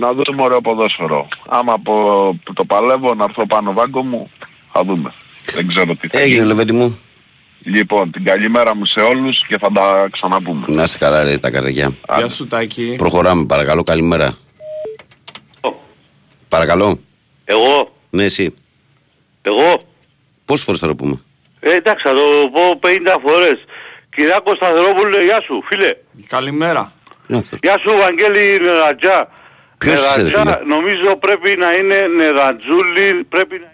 να 0.00 0.12
δούμε 0.12 0.42
ωραίο 0.42 0.60
ποδόσφαιρο. 0.60 1.28
Άμα 1.48 1.72
από 1.72 2.38
το 2.54 2.64
παλεύω 2.64 3.14
να 3.14 3.24
έρθω 3.24 3.46
πάνω 3.46 3.72
βάγκο 3.72 4.02
μου, 4.02 4.30
θα 4.72 4.84
δούμε. 4.84 5.14
Δεν 5.54 5.68
ξέρω 5.68 5.96
τι 5.96 6.08
θα 6.08 6.18
Έγινε 6.18 6.34
γίνει. 6.34 6.46
Λεβέντι 6.46 6.72
μου. 6.72 6.98
Λοιπόν, 7.64 8.10
την 8.10 8.24
καλημέρα 8.24 8.76
μου 8.76 8.84
σε 8.86 9.00
όλους 9.00 9.46
και 9.46 9.58
θα 9.58 9.72
τα 9.72 10.08
ξαναπούμε. 10.12 10.64
Να 10.68 10.82
είσαι 10.82 10.98
καλά 10.98 11.22
ρε 11.22 11.38
τα 11.38 11.50
καρδιά. 11.50 11.92
Γεια 12.16 12.28
σου 12.28 12.46
Τάκη. 12.46 12.94
Προχωράμε 12.98 13.44
παρακαλώ, 13.46 13.82
καλημέρα. 13.82 14.36
Παρακαλώ. 16.48 16.98
Εγώ, 17.44 17.92
Ναι, 18.10 18.24
εσύ. 18.24 18.54
εγώ, 19.42 19.80
Πόσες 20.44 20.64
φορές 20.64 20.80
θα 20.80 20.86
το 20.86 20.94
πούμε; 20.94 21.20
Ε, 21.60 21.74
εντάξει, 21.74 22.08
θα 22.08 22.14
το 22.14 22.20
πω 22.52 22.78
50 22.82 23.18
φορές. 23.22 23.64
Κυριάκο 24.14 24.54
Σταθερόπουλε, 24.54 25.24
γεια 25.24 25.40
σου, 25.40 25.62
φίλε. 25.66 25.96
Καλημέρα. 26.28 26.92
Είναι 27.26 27.38
αυτός. 27.38 27.58
Γεια 27.62 27.78
σου, 27.78 27.90
Βαγγέλη 28.00 28.58
Νερατζά. 28.62 29.28
Ποιος 29.78 29.98
είσαι, 30.00 30.22
ρε 30.22 30.28
Νερατζά, 30.28 30.56
φίλε; 30.56 30.74
νομίζω 30.74 31.16
πρέπει 31.16 31.56
να 31.58 31.72
είναι 31.74 32.06
Νερατζούλη, 32.16 33.24
πρέπει 33.28 33.58
να 33.58 33.72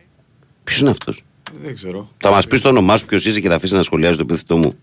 Ποιος 0.64 0.80
είναι 0.80 0.90
αυτός; 0.90 1.22
Δεν 1.62 1.74
ξέρω. 1.74 2.08
Θα 2.18 2.30
μας 2.30 2.46
πεις 2.46 2.60
το 2.60 2.68
όνομά 2.68 2.96
σου 2.96 3.06
ποιος 3.06 3.24
είσαι 3.26 3.40
και 3.40 3.48
θα 3.48 3.54
αφήσεις 3.54 3.76
να 3.76 3.82
σχολιάζει 3.82 4.16
το 4.16 4.22
επίθετό 4.28 4.56
μου. 4.56 4.78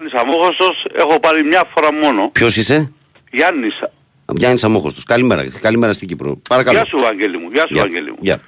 είναι 0.00 0.10
Αμόχωστος. 0.20 0.86
Έχω 0.96 1.20
πάρει 1.20 1.44
μια 1.44 1.64
φορά 1.74 1.92
μόνο. 1.92 2.30
Ποιος 2.32 2.56
είσαι; 2.56 2.92
Γιάννης. 3.30 3.74
Γιάννης 4.36 4.64
Αμόχωστος. 4.64 5.04
Καλημέρα. 5.04 5.46
Καλημέρα 5.60 5.92
στην 5.92 6.08
Κύπρο. 6.08 6.36
Παρακαλώ. 6.48 6.76
Γεια 6.78 6.86
σου, 6.86 6.98
Βαγγέλη 6.98 7.38
μου. 7.38 7.48
Γεια 7.52 7.60
σου, 7.62 7.72
Γεια. 7.72 7.82
Βαγγέλη 7.82 8.10
μου. 8.10 8.16
Γεια. 8.20 8.38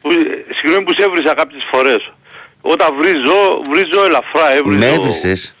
Που, 0.00 0.10
ε, 0.10 0.14
συγγνώμη 0.60 0.84
που 0.84 0.92
σε 0.92 1.02
έβρισα 1.02 1.34
κάποιες 1.34 1.62
φορές. 1.70 2.12
Όταν 2.60 2.88
βρίζω, 2.98 3.62
βρίζω 3.70 4.04
ελαφρά, 4.04 4.52
έβριζω. 4.56 4.78
Με 4.78 4.86
έβρισες; 4.86 5.54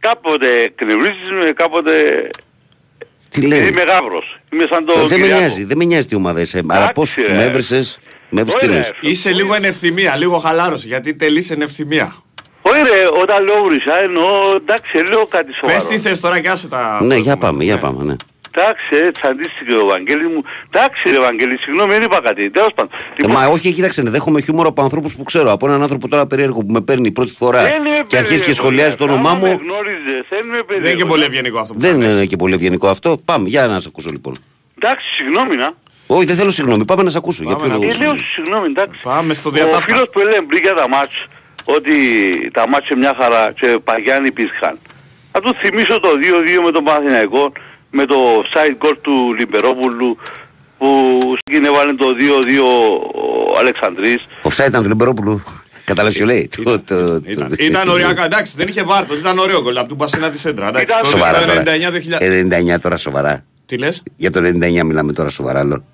Κάποτε 0.00 0.60
εκνευρίζεις 0.62 1.30
με, 1.30 1.52
κάποτε... 1.52 1.92
Τι 3.28 3.46
λέει; 3.46 3.66
Είμαι 3.68 3.82
γάβρος. 3.82 4.38
Είμαι 4.52 4.66
σαν 4.70 4.84
το 4.84 4.92
Ε, 4.92 4.96
Δεν 4.96 5.04
με 5.08 5.14
Κυριάκο. 5.14 5.38
νοιάζει. 5.40 5.64
Δεν 5.64 5.76
με 5.76 5.84
νοιάζει 5.84 6.06
τι 6.06 6.14
ομάδα 6.14 6.40
είσαι. 6.40 6.58
Αλλά 6.58 6.74
Εντάξει, 6.90 6.92
πώς 6.94 7.14
ρε. 7.14 7.34
με 7.34 7.44
έβρισες; 7.44 7.98
Με 8.30 8.40
έβρισες 8.40 8.60
τι 8.60 8.66
Ωραία, 8.66 8.76
εννοείς. 8.78 8.92
Είσαι 9.00 9.32
λίγο 9.32 9.54
εν 9.54 9.64
ευθυμία, 9.64 10.16
λίγο 10.16 10.38
χαλάρωση, 10.38 10.86
γιατί 10.86 11.14
τελείς 11.14 11.50
εν 11.50 11.60
ευθυμία. 11.62 12.14
Όχι 12.62 12.82
ρε, 12.82 13.20
όταν 13.22 13.44
λέω 13.44 13.62
βρίσκα 13.62 13.98
εννοώ, 14.02 14.24
εντάξει, 14.56 14.96
λέω 15.10 15.26
κάτι 15.26 15.54
σοβαρό. 15.54 15.74
Πες 15.78 15.86
τι 15.86 15.98
θες 15.98 16.20
τώρα 16.20 16.40
και 16.40 16.48
άσε 16.48 16.68
τα... 16.68 16.98
Ναι, 17.02 17.16
για 17.16 17.36
πάμε, 17.36 17.64
για 17.64 17.78
πάμε, 17.78 18.04
ναι. 18.04 18.14
Εντάξει, 18.50 19.06
έτσι 19.06 19.20
αντίστοιχε 19.24 19.74
ο 19.74 19.84
Βαγγέλη 19.86 20.26
μου. 20.28 20.42
Εντάξει 20.70 21.10
ρε 21.10 21.18
Βαγγέλη, 21.18 21.58
συγγνώμη, 21.58 21.92
δεν 21.92 22.02
είπα 22.02 22.20
κάτι. 22.20 22.50
Τέλος 22.50 22.72
πάντων. 22.74 22.90
Ε, 22.92 23.20
Λοιπόν, 23.22 23.32
Μα 23.32 23.46
όχι, 23.46 23.72
κοίταξε, 23.72 24.02
ναι, 24.02 24.10
δέχομαι 24.10 24.40
χιούμορ 24.40 24.66
από 24.66 24.82
ανθρώπους 24.82 25.16
που 25.16 25.22
ξέρω. 25.22 25.52
Από 25.52 25.66
έναν 25.68 25.82
άνθρωπο 25.82 26.08
τώρα 26.08 26.26
περίεργο 26.26 26.60
που 26.60 26.72
με 26.72 26.80
παίρνει 26.80 27.10
πρώτη 27.10 27.32
φορά 27.32 27.62
δεν 27.62 27.84
είμαι 27.84 28.04
και 28.06 28.16
αρχίζει 28.16 28.34
και 28.34 28.38
περίεργο, 28.38 28.52
σχολιάζει 28.52 28.96
το 28.96 29.06
ρε. 29.06 29.12
όνομά 29.12 29.30
Άμα 29.30 29.38
με 29.40 29.48
μου. 29.48 29.58
γνώριζες, 29.62 30.24
δεν 30.28 30.38
είμαι 30.46 30.62
περίεργο. 30.62 30.80
Δεν 30.82 30.90
είναι 30.90 31.00
και 31.00 31.06
πολύ 31.06 31.24
ευγενικό 31.24 31.58
αυτό 31.58 31.74
που 31.74 31.80
Δεν 31.80 32.00
θα 32.00 32.06
πεις. 32.06 32.14
είναι 32.14 32.24
και 32.26 32.36
πολύ 32.36 32.54
ευγενικό 32.54 32.88
αυτό. 32.88 33.16
Πάμε, 33.24 33.48
για 33.48 33.66
να 33.66 33.80
σε 33.80 33.86
ακούσω 33.88 34.10
λοιπόν. 34.10 34.36
Εντάξει, 34.80 35.06
συγγνώμη 35.16 35.56
να. 35.56 35.72
Όχι, 36.10 36.24
δεν 36.26 36.36
θέλω 36.36 36.50
συγγνώμη. 36.50 36.84
Πάμε 36.84 37.02
να 37.02 37.10
σε 37.10 37.18
ακούσω. 37.18 37.42
Για 37.42 37.56
Πάμε 37.56 37.68
ποιο 37.68 37.78
να 37.78 37.84
λόγο 37.84 37.94
Ε, 37.94 37.96
λέω 37.96 37.96
συγγνώμη. 38.16 38.20
συγγνώμη, 38.34 38.66
εντάξει. 38.66 39.00
Πάμε 39.02 39.34
στο 39.34 39.48
Ο 39.48 39.52
διατάφτα. 39.52 39.80
φίλος 39.80 40.08
που 40.12 40.20
έλεγε 40.20 40.40
πριν 40.48 40.62
για 40.62 40.74
τα 40.74 40.88
μάτς, 40.88 41.16
ότι 41.64 41.94
τα 42.52 42.68
μάτς 42.68 42.88
είναι 42.90 42.98
μια 43.00 43.14
χαρά 43.20 43.52
και 43.60 43.78
Παγιάννη 43.84 44.28
υπήρχαν. 44.28 44.78
Θα 45.32 45.40
του 45.40 45.54
θυμίσω 45.54 46.00
το 46.00 46.08
2-2 46.22 46.62
με 46.64 46.70
τον 46.70 46.84
Παναθηναϊκό, 46.84 47.52
με 47.90 48.04
το 48.06 48.16
side 48.54 48.76
goal 48.86 48.96
του 49.00 49.34
Λιμπερόπουλου, 49.38 50.18
που 50.78 50.88
στην 51.46 51.64
έβαλε 51.64 51.92
το 51.94 52.06
2-2 52.14 52.64
ο 53.54 53.58
Αλεξανδρής. 53.58 54.26
Offside 54.42 54.66
ήταν 54.68 54.82
του 54.82 54.88
Λεμπερόπουλου. 54.88 55.42
Κατάλαβες 55.84 56.16
ποιο 56.16 56.26
λέει; 56.26 56.48
Το- 56.56 56.62
το- 56.62 56.80
το- 56.80 57.20
Ήταν, 57.24 57.54
ήταν 57.58 57.88
ωριακά, 57.88 58.24
εντάξει, 58.24 58.52
δεν 58.56 58.68
είχε 58.68 58.82
βάρτο, 58.82 59.16
ήταν 59.16 59.38
ωραίο 59.38 59.62
γκολ 59.62 59.76
από 59.76 59.88
την 59.88 59.96
Πασίνα 59.96 60.30
τη 60.30 60.38
Σέντρα. 60.38 60.68
Εντάξει, 60.68 60.84
Ήταν 60.86 60.98
το 61.00 61.06
Σοβαρά 61.06 61.38
το 61.38 61.46
τώρα. 61.46 61.60
99-2000. 61.60 62.18
99 62.20 62.78
τώρα 62.80 62.96
σοβαρά. 62.96 63.44
Τι 63.66 63.78
λες; 63.78 64.02
Για 64.16 64.30
το 64.30 64.40
99 64.42 64.84
μιλάμε 64.84 65.12
τώρα 65.12 65.28
σοβαρά. 65.28 65.64
λέω. 65.64 65.84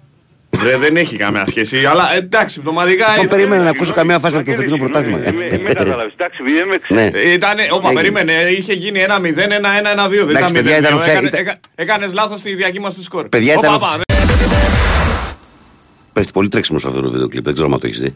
Ρε, 0.63 0.77
δεν 0.77 0.97
έχει 0.97 1.17
καμία 1.17 1.45
σχέση, 1.49 1.85
αλλά 1.85 2.15
εντάξει, 2.17 2.61
πτωματικά 2.61 3.05
Εγώ 3.07 3.15
ήταν. 3.15 3.29
περίμενα 3.29 3.63
να 3.63 3.69
Συγγνώμη, 3.69 3.77
ακούσω 3.77 3.93
καμία 3.93 4.19
φάση 4.19 4.37
από 4.37 4.45
το 4.45 4.51
Βαγγέλη, 4.57 4.79
φετινό 4.81 5.01
συγγνώμη, 5.01 5.23
πρωτάθλημα. 5.23 5.47
ε, 5.55 5.57
Με 5.59 5.63
με 5.63 5.73
καταλάβεις, 5.73 6.13
εντάξει, 6.17 6.39
επειδή 6.43 6.57
δεν 6.59 6.69
με 6.69 6.79
Ναι. 6.89 7.11
ξέρεις. 7.11 7.31
Ε, 7.31 7.33
Ήτανε, 7.33 7.63
όπα, 7.71 7.89
Έγινε. 7.89 8.01
περίμενε, 8.01 8.33
είχε 8.59 8.73
γίνει 8.73 8.99
1-0, 9.01 9.43
1-1-1-2. 9.43 10.25
Δεν 10.27 10.37
Εντάξει, 10.37 10.53
ήταν 10.53 10.63
παιδιά, 10.63 10.77
0-2. 10.77 10.79
ήταν 10.81 10.99
offside, 10.99 11.09
Έκανε- 11.09 11.27
ήταν- 11.29 11.41
έκα- 11.41 11.57
Έκανες 11.75 12.13
λάθος 12.13 12.39
στη 12.41 12.55
διακύμαση 12.55 12.97
του 12.97 13.03
σκορ. 13.03 13.29
Παιδιά, 13.29 13.55
Όπα, 13.57 13.67
ήταν 13.67 13.75
όπα, 13.75 13.89
offside. 13.97 14.03
Πέφτει 16.13 16.33
πολύ 16.33 16.49
τρέξιμο 16.49 16.79
σε 16.79 16.87
αυτό 16.87 17.01
το 17.01 17.11
βίντεο 17.11 17.29
κλιπ. 17.29 17.45
Δεν 17.45 17.53
ξέρω 17.55 17.69
αν 17.73 17.81
το 17.81 17.87
έχεις 17.87 18.01
δει. 18.01 18.15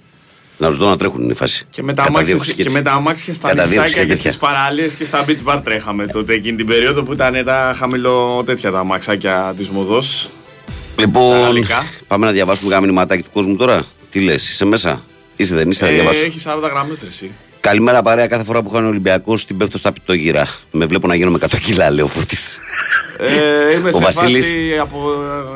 Να 0.59 0.69
τους 0.69 0.77
δω 0.79 0.89
να 0.89 0.97
τρέχουν 0.97 1.23
είναι 1.23 1.33
η 1.33 1.35
φάση. 1.35 1.65
Και 1.71 1.83
με 1.83 1.93
τα 1.93 2.03
Κατά 2.03 2.09
αμάξια, 2.15 2.35
δίωξη 2.35 2.55
και 2.55 2.63
έτσι. 2.63 2.75
με 2.75 2.83
τα 2.83 2.93
αμάξια 2.93 3.35
στα 3.35 3.49
Κατά 3.49 3.63
δίωξη 3.67 3.79
νησάκια 3.81 4.03
και 4.03 4.09
τέτοια. 4.09 4.31
στις 4.31 4.37
παραλίες 4.43 4.95
και 4.95 5.05
στα 5.05 5.25
beach 5.27 5.45
bar 5.55 5.61
τρέχαμε 5.65 6.07
τότε 6.07 6.33
εκείνη 6.35 6.57
την 6.57 6.67
περίοδο 6.67 7.03
που 7.03 7.13
ήταν 7.13 7.43
τα 7.45 7.75
χαμηλό 7.79 8.43
τέτοια 8.47 8.71
τα 8.71 8.79
αμαξάκια 8.79 9.55
της 9.57 9.69
Μοδός. 9.69 10.31
Τα 10.99 11.05
Λοιπόν, 11.05 11.41
γαλλικά. 11.41 11.87
πάμε 12.07 12.27
να 12.27 12.33
διαβάσουμε 12.33 12.69
κάνα 12.71 12.81
μηνυματάκι 12.81 13.23
του 13.23 13.31
κόσμου 13.33 13.57
τώρα. 13.57 13.83
Τι 14.11 14.21
λες, 14.21 14.51
είσαι 14.51 14.65
μέσα; 14.65 15.03
Είσαι, 15.37 15.55
δεν 15.55 15.71
είσαι, 15.71 15.85
θα 15.85 15.91
Ε, 15.91 15.95
διαβάσω. 15.95 16.25
έχει 16.25 16.39
40 16.39 16.69
γραμμές 16.71 16.99
ρε 17.03 17.09
εσύ. 17.09 17.31
Καλημέρα 17.61 18.03
παρέα. 18.03 18.27
Κάθε 18.27 18.45
φορά 18.45 18.63
που 18.63 18.71
χάνει 18.71 18.87
ο 18.87 18.89
Ολυμπιακός 18.89 19.45
την 19.45 19.57
πέφτω 19.57 19.79
στα 19.79 19.93
πιτόγυρα. 19.93 20.49
Με 20.71 20.87
βλέπω 20.87 21.07
να 21.07 21.15
γίνομαι 21.15 21.39
100 21.39 21.59
κιλά, 21.59 21.91
λέει 21.91 22.05
ο 22.05 22.07
Φώτης. 22.09 22.59
Ε, 23.19 23.75
είμαι 23.77 23.89
Ο 23.89 23.93
σε 23.93 23.99
Βασίλης. 23.99 24.45
φάση 24.47 24.79
από, 24.81 24.99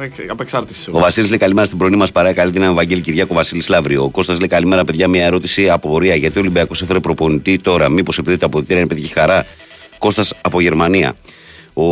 εξ- 0.03 0.31
απεξάρτησης. 0.31 0.89
Ο 0.91 0.99
Βασίλης 0.99 1.29
λέει 1.29 1.39
καλημέρα 1.39 1.67
στην 1.67 1.79
πρωινή 1.79 1.97
μας 1.97 2.13
παρέα. 2.13 2.33
Καλή 2.33 2.51
δύναμη, 2.51 2.75
Βαγγέλη 2.75 3.01
Κυριάκο 3.01 3.35
Βασίλης 3.35 3.69
Λαύριο. 3.69 4.03
Ο 4.05 4.09
Κώστας 4.11 4.39
λέει 4.39 4.49
καλημέρα, 4.49 4.85
παιδιά. 4.85 5.09
Μια 5.09 5.25
ερώτηση 5.25 5.71
απορία. 5.71 6.15
Γιατί 6.15 6.39
ο 6.39 6.41
Ολυμπιακός 6.41 6.83
έφερε 6.83 7.01
προπονητή 7.01 7.59
τώρα, 7.59 7.89
μήπως 7.89 8.19
επειδή 8.19 8.37
τα 8.37 8.47
αποδητήρια 8.47 8.81
είναι 8.81 8.89
παιδική 8.89 9.13
χαρά; 9.13 9.47
Κώστας 9.99 10.33
από 10.41 10.61
Γερμανία. 10.61 11.13
Ο, 11.75 11.85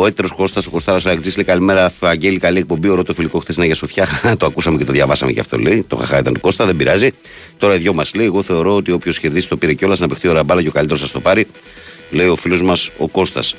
ο 0.00 0.06
έτερος 0.06 0.32
Κώστας, 0.32 0.66
ο 0.66 0.70
Κωστάρας 0.70 1.04
ο 1.04 1.10
Αγγλής 1.10 1.36
λέει 1.36 1.44
καλημέρα, 1.44 1.92
Βαγγέλη. 2.00 2.38
Καλή 2.38 2.58
εκπομπή. 2.58 2.88
Ο 2.88 2.94
Ρώτο 2.94 3.14
φιλικό 3.14 3.38
χθες 3.38 3.56
είναι 3.56 3.66
για 3.66 3.74
Σοφιά. 3.74 4.08
το 4.38 4.46
ακούσαμε 4.46 4.78
και 4.78 4.84
το 4.84 4.92
διαβάσαμε 4.92 5.32
και 5.32 5.40
αυτό 5.40 5.58
λέει. 5.58 5.84
Το 5.88 5.96
χαχά 5.96 6.18
ήταν 6.18 6.34
του 6.34 6.40
Κώστα, 6.40 6.66
δεν 6.66 6.76
πειράζει. 6.76 7.10
Τώρα 7.58 7.74
οι 7.74 7.78
δυο 7.78 7.92
μας 7.92 8.14
λέει. 8.14 8.26
Εγώ 8.26 8.42
θεωρώ 8.42 8.74
ότι 8.74 8.92
όποιος 8.92 9.18
κερδίσει 9.18 9.48
το 9.48 9.56
πήρε 9.56 9.74
κιόλας 9.74 10.00
να 10.00 10.08
παιχτεί 10.08 10.28
ώρα 10.28 10.42
μπάλα 10.42 10.62
και 10.62 10.68
ο 10.68 10.72
καλύτερος 10.72 11.00
θα 11.00 11.08
το 11.12 11.20
πάρει. 11.20 11.46
Λέει 12.10 12.26
ο 12.26 12.36
φίλος 12.36 12.62
μας 12.62 12.90
ο 12.98 13.08
Κώστας. 13.08 13.54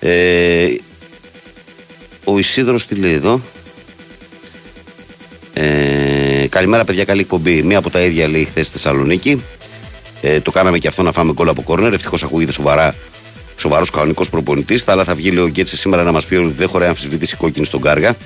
Ε, 0.00 0.68
ο 2.24 2.38
Ισίδωρος 2.38 2.86
τι 2.86 2.94
λέει 2.94 3.12
εδώ; 3.12 3.40
Ε, 5.52 6.46
καλημέρα, 6.48 6.84
παιδιά. 6.84 7.04
Καλή 7.04 7.20
εκπομπή. 7.20 7.62
Μία 7.62 7.78
από 7.78 7.90
τα 7.90 8.00
ίδια 8.00 8.28
λέει 8.28 8.44
χθες 8.44 8.66
στη 8.66 8.78
Θεσσαλονίκη. 8.78 9.42
Ε, 10.20 10.40
το 10.40 10.50
κάναμε 10.50 10.78
και 10.78 10.88
αυτό 10.88 11.02
να 11.02 11.12
φάμε 11.12 11.32
γκολ 11.32 11.48
από 11.48 11.62
κόρνερ. 11.62 11.92
Ευτυχώς 11.92 12.22
ακούγεται 12.22 12.52
σοβαρά. 12.52 12.94
Σοβαρός 13.58 13.90
κανονικός 13.90 14.30
προπονητής. 14.30 14.82
Θα 14.82 14.92
άλλα 14.92 15.04
θα 15.04 15.14
βγει 15.14 15.30
λέει, 15.30 15.44
ο 15.44 15.48
Γκέτσε 15.48 15.76
σήμερα 15.76 16.02
να 16.02 16.12
μας 16.12 16.26
πει 16.26 16.34
ότι 16.34 16.52
δεν 16.52 16.68
χωράει 16.68 16.88
αμφισβήτηση 16.88 17.36
κόκκινη 17.36 17.66
στον 17.66 17.80
Κάργα. 17.80 18.16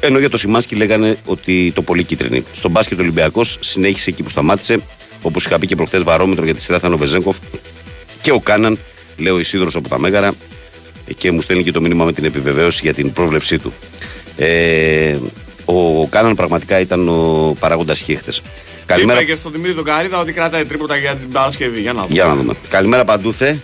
Ενώ 0.00 0.18
για 0.18 0.30
το 0.30 0.36
Σιμάσκι 0.36 0.74
λέγανε 0.74 1.16
ότι 1.24 1.72
το 1.74 1.82
πολύ 1.82 2.04
κίτρινη. 2.04 2.44
Στον 2.52 2.70
μπάσκετ 2.70 2.98
ο 2.98 3.02
Ολυμπιακός 3.02 3.58
συνέχισε 3.60 4.10
εκεί 4.10 4.22
που 4.22 4.30
σταμάτησε. 4.30 4.78
Όπως 5.22 5.44
είχα 5.44 5.58
πει 5.58 5.66
και 5.66 5.76
προχθές 5.76 6.02
βαρόμετρο 6.02 6.44
για 6.44 6.54
τη 6.54 6.62
σειρά 6.62 6.78
θα 6.78 6.86
είναι 6.86 6.96
ο 6.96 6.98
Βεζέγκοφ 6.98 7.36
και 8.22 8.30
ο 8.30 8.40
Κάναν, 8.40 8.78
λέει 9.16 9.32
ο 9.32 9.38
Ισίδωρος 9.38 9.74
από 9.74 9.88
τα 9.88 9.98
Μέγαρα, 9.98 10.34
και 11.18 11.30
μου 11.30 11.40
στέλνει 11.40 11.64
και 11.64 11.72
το 11.72 11.80
μήνυμα 11.80 12.04
με 12.04 12.12
την 12.12 12.24
επιβεβαίωση 12.24 12.80
για 12.82 12.94
την 12.94 13.12
πρόβλεψή 13.12 13.58
του. 13.58 13.72
Ε, 14.36 15.16
ο 15.64 16.06
Κάναν 16.06 16.34
πραγματικά 16.34 16.80
ήταν 16.80 17.08
ο 17.08 17.56
παράγοντας 17.58 17.98
χίχτε. 17.98 18.32
Καλημέρα. 18.86 19.20
Είπα 19.20 19.30
και 19.30 19.36
στον 19.36 19.52
Δημήτρη 19.52 19.74
τον 19.74 19.84
Καρίδα 19.84 20.18
ότι 20.18 20.32
κρατάει 20.32 20.64
τρίποτα 20.64 20.96
για 20.96 21.14
την 21.14 21.28
Παρασκευή. 21.28 21.80
Για 21.80 21.92
να 21.92 22.00
δούμε. 22.00 22.14
Για 22.14 22.24
να 22.24 22.34
δούμε. 22.34 22.54
Καλημέρα 22.68 23.04
Παντούθε. 23.04 23.60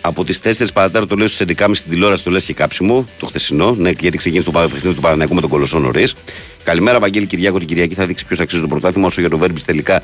Από 0.00 0.24
τις 0.24 0.40
4 0.42 0.66
παρατέρα 0.72 1.06
το 1.06 1.16
λέω 1.16 1.26
στου 1.26 1.44
11.30 1.46 1.70
στην 1.72 1.90
τηλεόραση 1.90 2.24
το 2.24 2.30
λες 2.30 2.44
και 2.44 2.54
κάψιμο, 2.54 3.06
το 3.18 3.26
χθεσινό. 3.26 3.74
Ναι, 3.78 3.90
γιατί 3.90 4.16
ξεκίνησε 4.16 4.50
το 4.50 4.58
παιχνίδι 4.58 4.94
του 4.94 5.00
Παναναναϊκού 5.00 5.34
με 5.34 5.40
τον 5.40 5.50
Κολοσσό 5.50 5.78
νωρίς. 5.78 6.14
Καλημέρα, 6.62 6.98
Βαγγέλη 6.98 7.26
Κυριάκο. 7.26 7.58
Την 7.58 7.66
Κυριακή 7.66 7.94
θα 7.94 8.06
δείξει 8.06 8.26
ποιος 8.26 8.40
αξίζει 8.40 8.62
το 8.62 8.68
πρωτάθλημα. 8.68 9.06
Όσο 9.06 9.20
για 9.20 9.30
το 9.30 9.38
Βέρμπις 9.38 9.64
τελικά 9.64 10.02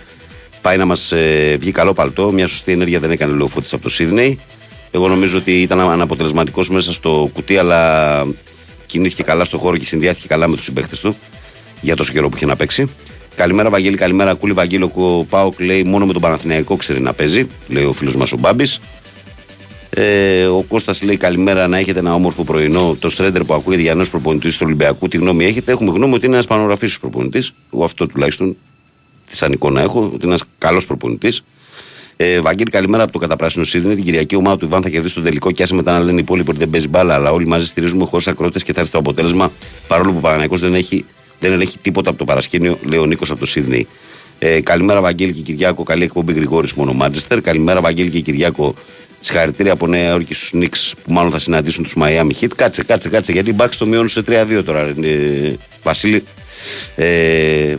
πάει 0.62 0.76
να 0.76 0.84
μας 0.84 1.12
ε, 1.12 1.56
βγει 1.60 1.70
καλό 1.70 1.92
παλτό. 1.92 2.32
Μια 2.32 2.46
σωστή 2.46 2.72
ενέργεια 2.72 2.98
δεν 2.98 3.10
έκανε 3.10 3.32
λέω 3.32 3.48
από 3.70 3.82
το 3.82 3.88
Σίδνεϊ. 3.88 4.38
Εγώ 4.90 5.08
νομίζω 5.08 5.38
ότι 5.38 5.62
ήταν 5.62 5.80
αναποτελεσματικός 5.80 6.68
μέσα 6.68 6.92
στο 6.92 7.30
κουτί, 7.32 7.56
αλλά 7.56 8.26
κινήθηκε 8.86 9.22
καλά 9.22 9.44
στο 9.44 9.58
χώρο 9.58 9.76
και 9.76 9.84
συνδυάστηκε 9.84 10.28
καλά 10.28 10.48
με 10.48 10.54
τους 10.56 10.64
συμπαίχτε 10.64 10.96
του 11.02 11.16
για 11.80 11.96
τόσο 11.96 12.12
καιρό 12.12 12.28
που 12.28 12.36
είχε 12.36 12.46
να 12.46 12.56
παίξει. 12.56 12.86
Καλημέρα, 13.36 13.70
Βαγγέλη, 13.70 13.96
καλημέρα. 13.96 14.34
Κούλη 14.34 14.52
Βαγγέλη, 14.52 14.90
ο 14.94 15.24
Πάοκ 15.24 15.60
λέει 15.60 15.82
μόνο 15.82 16.06
με 16.06 16.12
τον 16.12 16.22
Παναθηναϊκό 16.22 16.76
ξέρει 16.76 17.00
να 17.00 17.12
παίζει, 17.12 17.48
λέει 17.68 17.84
ο 17.84 17.92
φίλος 17.92 18.16
μας 18.16 18.32
ο 18.32 18.36
Μπάμπης. 18.36 18.80
Ε, 19.96 20.44
ο 20.46 20.64
Κώστας 20.68 21.02
λέει 21.02 21.16
καλημέρα 21.16 21.68
να 21.68 21.78
έχετε 21.78 21.98
ένα 21.98 22.14
όμορφο 22.14 22.44
πρωινό. 22.44 22.96
Το 23.00 23.10
Στρέντερ 23.10 23.44
που 23.44 23.54
ακούγεται 23.54 23.82
για 23.82 23.94
νέο 23.94 24.06
προπονητής 24.10 24.56
του 24.56 24.62
Ολυμπιακού, 24.66 25.08
τι 25.08 25.16
γνώμη 25.16 25.44
έχετε. 25.44 25.72
Έχουμε 25.72 25.92
γνώμη 25.92 26.14
ότι 26.14 26.26
είναι 26.26 26.34
ένας 26.34 26.46
πανογραφή 26.46 26.98
προπονητής. 27.00 27.52
Εγώ 27.74 27.84
αυτό 27.84 28.06
τουλάχιστον 28.06 28.56
τη 29.26 29.36
σαν 29.36 29.52
εικόνα 29.52 29.80
έχω, 29.80 30.00
ότι 30.00 30.14
είναι 30.14 30.24
ένας 30.24 30.44
καλός 30.58 30.86
προπονητής. 30.86 31.44
Ε, 32.16 32.40
Βαγγέλη, 32.40 32.70
καλημέρα 32.70 33.02
από 33.02 33.12
το 33.12 33.18
καταπράσινο 33.18 33.64
Σίδνη. 33.64 33.94
Την 33.94 34.04
Κυριακή 34.04 34.36
ομάδα 34.36 34.56
του 34.56 34.64
Ιβάν 34.64 34.82
θα 34.82 34.88
κερδίσει 34.88 35.14
τον 35.14 35.24
τελικό 35.24 35.50
και 35.50 35.62
άσε 35.62 35.74
μετά 35.74 35.98
να 35.98 36.04
λένε 36.04 36.16
οι 36.16 36.22
υπόλοιποι 36.22 36.50
ότι 36.50 36.58
δεν 36.58 36.70
παίζει 36.70 36.88
μπάλα. 36.88 37.14
Αλλά 37.14 37.30
όλοι 37.30 37.46
μαζί 37.46 37.66
στηρίζουμε 37.66 38.04
χωρίς 38.04 38.26
ακρότε 38.26 38.58
και 38.58 38.72
θα 38.72 38.80
έρθει 38.80 38.92
το 38.92 38.98
αποτέλεσμα. 38.98 39.50
Παρόλο 39.88 40.10
που 40.10 40.16
ο 40.16 40.20
Παναγιακό 40.20 40.56
δεν 40.56 40.74
έχει, 40.74 41.04
δεν 41.40 41.52
ελέγχει 41.52 41.78
τίποτα 41.78 42.10
από 42.10 42.18
το 42.18 42.24
παρασκήνιο, 42.24 42.78
λέει 42.82 42.98
ο 42.98 43.06
Νίκος 43.06 43.30
από 43.30 43.40
το 43.40 43.46
Σίδνη. 43.46 43.86
Ε, 44.38 44.60
καλημέρα, 44.60 45.00
Βαγγέλη 45.00 45.32
και 45.32 45.40
Κυριάκο. 45.40 45.82
Καλή 45.82 46.04
εκπομπή 46.04 46.32
Γρηγόρης 46.32 46.72
μόνο 46.72 46.92
Μάντζεστερ. 46.92 47.40
Καλημέρα, 47.40 47.80
Βαγγέλη 47.80 48.10
και 48.10 48.20
Κυριάκο. 48.20 48.74
Συγχαρητήρια 49.24 49.72
από 49.72 49.86
Νέα 49.86 50.10
Υόρκη 50.10 50.34
στους 50.34 50.52
Νίξ 50.52 50.94
που 51.04 51.12
μάλλον 51.12 51.30
θα 51.30 51.38
συναντήσουν 51.38 51.84
τους 51.84 51.94
Miami 52.00 52.30
Heat. 52.40 52.48
Κάτσε, 52.56 52.84
κάτσε, 52.84 53.08
κάτσε 53.08 53.32
γιατί 53.32 53.50
η 53.50 53.54
Bucks 53.58 53.74
το 53.78 53.86
μειώνουν 53.86 54.08
σε 54.08 54.22
3-2 54.26 54.62
τώρα, 54.64 54.80
ε, 54.80 55.54
Βασίλη. 55.82 56.24
Ε, 56.96 57.74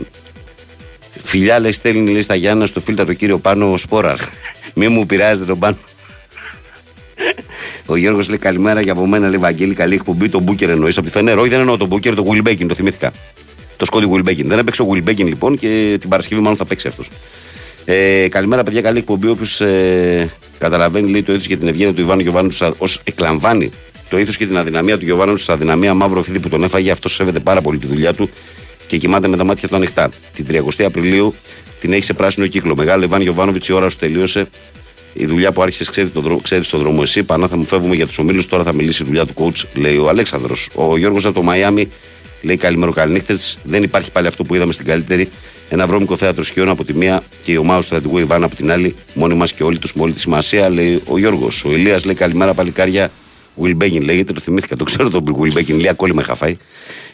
φιλιά 1.22 1.60
λέει 1.60 1.72
στέλνει 1.72 2.10
λέει, 2.10 2.22
στα 2.22 2.34
Γιάννα 2.34 2.66
στο 2.66 2.80
φίλτα 2.80 3.04
το 3.04 3.14
κύριο 3.14 3.38
πάνω 3.38 3.76
Σπόραρ. 3.76 4.16
Μη 4.74 4.88
μου 4.88 5.06
πειράζετε 5.06 5.46
τον 5.46 5.58
πάνω. 5.58 5.76
Ο 7.86 7.96
Γιώργος 7.96 8.28
λέει 8.28 8.38
καλημέρα 8.38 8.80
για 8.80 8.92
από 8.92 9.06
μένα, 9.06 9.28
λέει 9.28 9.38
Βαγγέλη, 9.38 9.74
καλή 9.74 9.94
εκπομπή. 9.94 10.28
Το 10.28 10.40
Μπούκερ 10.40 10.70
εννοείς 10.70 10.96
από 10.96 11.06
τη 11.06 11.12
Φενέρ. 11.12 11.38
Όχι, 11.38 11.48
δεν 11.48 11.60
εννοώ 11.60 11.76
τον 11.76 11.88
Μπούκερ, 11.88 12.14
το 12.14 12.24
Will 12.28 12.48
Bacon, 12.48 12.66
το 12.68 12.74
θυμήθηκα. 12.74 13.12
Το 13.76 13.84
Σκόντι 13.84 14.08
Will 14.12 14.28
Bacon. 14.28 14.44
Δεν 14.44 14.58
έπαιξε 14.58 14.82
ο 14.82 14.88
Will 14.92 15.08
Bacon 15.08 15.24
λοιπόν 15.24 15.58
και 15.58 15.96
την 16.00 16.08
Παρασκευή 16.08 16.40
μάλλον 16.40 16.56
θα 16.56 16.64
παίξει 16.64 16.86
αυτός. 16.86 17.08
Ε, 17.88 18.28
καλημέρα, 18.28 18.62
παιδιά. 18.62 18.80
Καλή 18.80 18.98
εκπομπή. 18.98 19.28
Όποιος 19.28 19.60
ε, 19.60 20.30
καταλαβαίνει, 20.58 21.10
λέει 21.10 21.22
το 21.22 21.32
ήθος 21.32 21.46
και 21.46 21.56
την 21.56 21.68
ευγένεια 21.68 21.94
του 21.94 22.00
Ιβάνου 22.00 22.20
Γιωβάνου 22.20 22.50
ως 22.78 23.00
εκλαμβάνει 23.04 23.70
το 24.08 24.18
ήθος 24.18 24.36
και 24.36 24.46
την 24.46 24.56
αδυναμία 24.58 24.98
του 24.98 25.04
Γιωβάνου 25.04 25.34
ω 25.38 25.52
αδυναμία 25.52 25.94
μαύρο 25.94 26.22
φίδι 26.22 26.40
που 26.40 26.48
τον 26.48 26.62
έφαγε. 26.62 26.90
Αυτό 26.90 27.08
σέβεται 27.08 27.38
πάρα 27.40 27.60
πολύ 27.60 27.78
τη 27.78 27.86
δουλειά 27.86 28.14
του 28.14 28.30
και 28.86 28.96
κοιμάται 28.96 29.28
με 29.28 29.36
τα 29.36 29.44
μάτια 29.44 29.68
του 29.68 29.76
ανοιχτά. 29.76 30.08
Την 30.34 30.46
30 30.50 30.84
Απριλίου 30.84 31.34
την 31.80 31.92
έχει 31.92 32.02
σε 32.02 32.12
πράσινο 32.12 32.46
κύκλο. 32.46 32.76
Μεγάλο 32.76 33.04
Ιβάν 33.04 33.20
Γιωβάνοβιτς, 33.20 33.68
η 33.68 33.72
ώρα 33.72 33.90
σου 33.90 33.98
τελείωσε. 33.98 34.46
Η 35.12 35.26
δουλειά 35.26 35.52
που 35.52 35.62
άρχισες, 35.62 35.90
ξέρει 35.90 36.08
το 36.08 36.20
δρόμο, 36.20 36.40
ξέρεις 36.40 36.68
το 36.68 36.78
δρόμο 36.78 37.00
εσύ. 37.02 37.22
Πανά 37.22 37.48
θα 37.48 37.56
μου 37.56 37.64
φεύγουμε 37.64 37.94
για 37.94 38.06
τους 38.06 38.18
ομίλους. 38.18 38.46
Τώρα 38.46 38.62
θα 38.62 38.72
μιλήσει 38.72 39.02
η 39.02 39.06
δουλειά 39.06 39.26
του 39.26 39.34
coach, 39.36 39.64
λέει 39.74 39.96
ο 39.96 40.08
Αλέξανδρος. 40.08 40.68
Ο 40.74 40.96
Γιώργος 40.96 41.24
από 41.24 41.34
το 41.34 41.42
Μαϊάμι 41.42 41.88
λέει 42.42 42.56
καλημέρο 42.56 42.92
καληνύχτε. 42.92 43.38
Δεν 43.62 43.82
υπάρχει 43.82 44.10
πάλι 44.10 44.26
αυτό 44.26 44.44
που 44.44 44.54
είδαμε 44.54 44.72
στην 44.72 44.86
καλύτερη. 44.86 45.28
Ένα 45.68 45.86
βρώμικο 45.86 46.16
θέατρο 46.16 46.42
σκιών 46.42 46.68
από 46.68 46.84
τη 46.84 46.94
μία 46.94 47.22
και 47.42 47.52
η 47.52 47.56
ομάδα 47.56 47.80
του 47.80 47.86
στρατηγού 47.86 48.18
Ιβάν 48.18 48.44
από 48.44 48.56
την 48.56 48.70
άλλη. 48.70 48.94
Μόνοι 49.14 49.34
μας 49.34 49.52
και 49.52 49.62
όλοι 49.62 49.78
τους 49.78 49.94
με 49.94 50.02
όλη 50.02 50.12
της 50.12 50.20
σημασία, 50.20 50.68
λέει 50.68 51.02
ο 51.06 51.18
Γιώργος. 51.18 51.64
Ο 51.64 51.72
Ηλίας 51.72 52.04
λέει 52.04 52.14
καλημέρα 52.14 52.54
παλικάρια. 52.54 53.10
Wilbekin 53.62 54.02
λέγεται, 54.02 54.32
το 54.32 54.40
θυμήθηκα, 54.40 54.76
το 54.76 54.84
ξέρω 54.84 55.10
τον 55.10 55.24
Wilbekin, 55.40 55.74
λέει 55.74 55.88
ακόμη 55.88 56.12
με 56.12 56.22
χαφάει. 56.22 56.56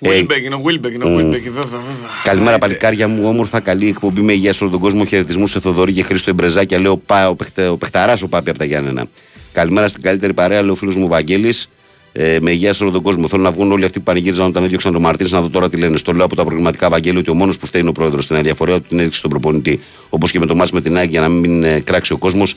Wilbekin, 0.02 0.52
ο 0.52 0.62
Wilbekin, 0.64 1.04
ο 1.04 1.16
Wilbekin, 1.16 1.50
βέβαια, 1.52 1.80
βέβαια. 1.80 2.08
Καλημέρα, 2.24 2.58
παλικάρια 2.58 3.08
μου. 3.08 3.28
Όμορφα, 3.28 3.60
καλή 3.60 3.88
εκπομπή 3.88 4.20
με 4.20 4.32
υγεία 4.32 4.52
σε 4.52 4.64
όλο 4.64 4.72
τον 4.72 4.80
κόσμο. 4.80 5.04
Χαιρετισμού 5.04 5.46
σε 5.46 5.60
Θοδωρή 5.60 5.92
και 5.92 6.02
Χρήστο 6.02 6.30
Εμπρεζάκια. 6.30 6.78
Λέω 6.78 6.96
πά, 6.96 7.28
ο, 7.28 7.34
παιχτε, 7.34 7.68
ο 7.68 7.76
παιχταρά 7.76 8.16
ο 8.22 8.28
Πάπη 8.28 8.50
από 8.50 8.58
τα 8.58 8.64
Γιάννενα. 8.64 9.04
Καλημέρα 9.52 9.88
στην 9.88 10.02
καλύτερη 10.02 10.32
παρέα, 10.32 10.60
λέει 10.60 10.70
ο 10.70 10.74
φίλος 10.74 10.96
μου 10.96 11.08
Βαγγέλης. 11.08 11.68
Ε, 12.12 12.38
με 12.40 12.51
υγεία 12.51 12.72
σε 12.72 12.83
όλο 12.83 12.92
τον 12.92 13.03
κόσμο. 13.03 13.29
Θέλω 13.29 13.42
να 13.42 13.51
βγουν 13.51 13.72
όλοι 13.72 13.85
αυτοί 13.85 13.98
που 13.98 14.05
πανηγύριζαν 14.05 14.46
όταν 14.46 14.64
έδιωξαν 14.64 14.92
τον 14.92 15.03
Μαρτίνε 15.03 15.29
να 15.33 15.40
δω 15.40 15.48
τώρα 15.48 15.70
τι 15.70 15.77
λένε. 15.77 15.96
Στο 15.96 16.12
λέω 16.12 16.25
από 16.25 16.37
τα 16.37 16.44
προγραμματικά 16.44 16.88
Βαγγέλη 16.88 17.18
ότι 17.18 17.31
ο 17.31 17.35
μόνος 17.35 17.59
που 17.59 17.66
φταίει 17.66 17.81
είναι 17.81 17.90
ο 17.90 17.92
πρόεδρος. 17.92 18.25
Στην 18.25 18.37
αδιαφορία 18.37 18.75
του 18.75 18.87
την 18.88 18.98
έδειξε 18.98 19.18
στον 19.18 19.31
προπονητή. 19.31 19.81
Όπως 20.09 20.31
και 20.31 20.38
με 20.38 20.46
το 20.46 20.55
μάτι 20.55 20.75
με 20.75 20.81
την 20.81 20.96
ΑΕΚ 20.96 21.11
για 21.11 21.20
να 21.20 21.29
μην 21.29 21.64
ε, 21.64 21.81
κράξει 21.81 22.12
ο 22.12 22.16
κόσμος 22.16 22.55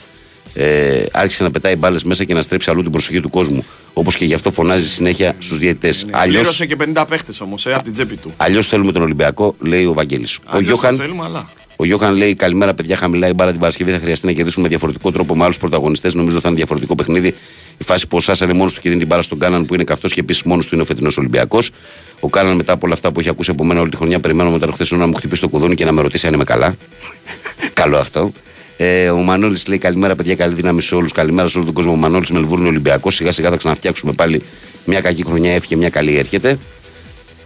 ε, 0.54 1.06
άρχισε 1.12 1.44
να 1.44 1.52
πετάει 1.52 1.76
μπάλες 1.76 2.04
μέσα 2.04 2.24
και 2.24 2.34
να 2.34 2.42
στρέψει 2.42 2.70
αλλού 2.70 2.82
την 2.82 2.92
προσοχή 2.92 3.22
του 3.22 3.30
κόσμου. 3.30 3.66
Όπως 3.94 4.16
και 4.16 4.26
γι' 4.26 4.34
αυτό 4.34 4.52
φωνάζει 4.52 4.90
συνέχεια 4.90 5.36
στους 5.40 5.58
διαιτητές. 5.58 6.06
Ναι, 6.06 6.12
Αλλιώς... 6.14 6.42
Πλήρωσε 6.42 6.66
και 6.66 6.76
50 6.96 7.04
παίχτες 7.08 7.42
όμως 7.42 7.66
ε, 7.66 7.74
από 7.74 7.84
την 7.84 7.94
τσέπη 7.94 8.16
του. 8.16 8.34
Αλλιώς 8.38 8.68
θέλουμε 8.68 8.92
τον 8.92 9.02
Ολυμπιακό, 9.02 9.56
λέει 9.60 9.86
ο 9.86 9.94
Βαγγέλης. 9.94 10.40
Ο 10.54 10.60
Γιώχαν, 10.60 10.96
θέλουμε, 10.96 11.24
αλλά... 11.24 11.50
ο 11.76 11.86
Γιώχαν 11.86 12.16
λέει: 12.16 12.36
Καλημέρα, 12.36 12.74
παιδιά. 12.74 12.96
Χαμηλά 12.96 13.28
η 13.28 13.34
μπάρα 13.34 13.52
την 13.52 13.60
Παρασκευή. 13.60 13.92
Θα 13.92 13.98
χρειαστεί 13.98 14.26
να 14.26 14.32
κερδίσουμε 14.32 14.64
με 14.64 14.70
διαφορετικό 14.70 15.12
τρόπο 15.12 15.36
με 15.36 15.44
άλλους 15.44 15.58
πρωταγωνιστές. 15.58 16.14
Νομίζω 16.14 16.40
θα 16.40 16.48
είναι 16.48 16.58
διαφορετικό 16.58 16.96
παιχνίδι. 16.96 17.36
Η 17.78 17.84
φάση 17.84 18.08
που 18.08 18.18
ο 18.18 18.20
Σάσα 18.20 18.46
είναι 18.46 18.54
μόνος 18.54 18.74
του 18.74 18.82
και 18.82 18.88
δίνει 18.90 19.00
την 19.00 19.10
μπάρα 19.10 19.22
στον 19.22 19.40
Κάναν 19.40 19.66
που 19.66 19.74
είναι 19.74 19.84
καυτός 19.84 20.14
και 20.14 20.20
επίσης 20.20 20.44
μόνος 20.44 20.66
του 20.68 20.74
είναι 20.74 20.84
ο 20.84 20.86
φετινός 20.86 21.18
Ολυμπιακός. 21.18 21.72
Ο 22.20 22.30
Κάναν 22.30 22.56
μετά 22.56 22.74
από 22.74 22.86
όλα 22.86 22.94
αυτά 22.94 23.12
που 23.12 23.20
έχει 23.20 23.30
ακούσει 23.30 23.52
από 23.52 23.64
μένα 23.64 23.80
όλη 23.80 23.90
τη 23.90 23.96
χρονιά, 23.96 24.20
περιμένω 24.20 24.52
μετά 24.52 24.68
χθε 24.72 24.96
να 24.96 25.08
μου 25.08 25.14
χτυπήσει 25.14 25.42
το 25.42 25.48
κουδούνι 25.48 25.76
και 25.76 25.86
να 25.86 25.92
με 25.92 26.02
ρωτήσει 26.02 26.28
αν 26.28 26.34
είμαι 26.34 26.44
καλά. 26.44 26.76
Καλό 27.74 27.98
αυτό. 27.98 28.32
Ε, 28.78 29.10
ο 29.10 29.18
Μανώλης 29.18 29.68
λέει 29.68 29.78
καλημέρα, 29.78 30.16
παιδιά, 30.16 30.36
καλή 30.36 30.54
δύναμη 30.54 30.82
σε 30.82 30.96
όλους. 30.96 31.12
Καλημέρα 31.12 31.48
σε 31.48 31.58
όλο 31.58 31.66
τον 31.66 31.76
κόσμο. 31.76 31.92
Ο 31.92 31.96
Μανώλης 31.96 32.30
Μελβούρνη 32.32 32.68
Ολυμπιακός. 32.68 33.16
Σιγά 33.16 33.32
σιγά 33.32 33.50
θα 33.50 33.58
ξαναφτιάξουμε 33.58 34.12
πάλι 34.12 34.44
μια 34.86 35.02
κακή 35.02 35.24
χρονιά. 35.24 35.54
Έφυγε 35.54 35.76
μια 35.76 35.90
καλή 35.90 36.18
έρχεται. 36.18 36.58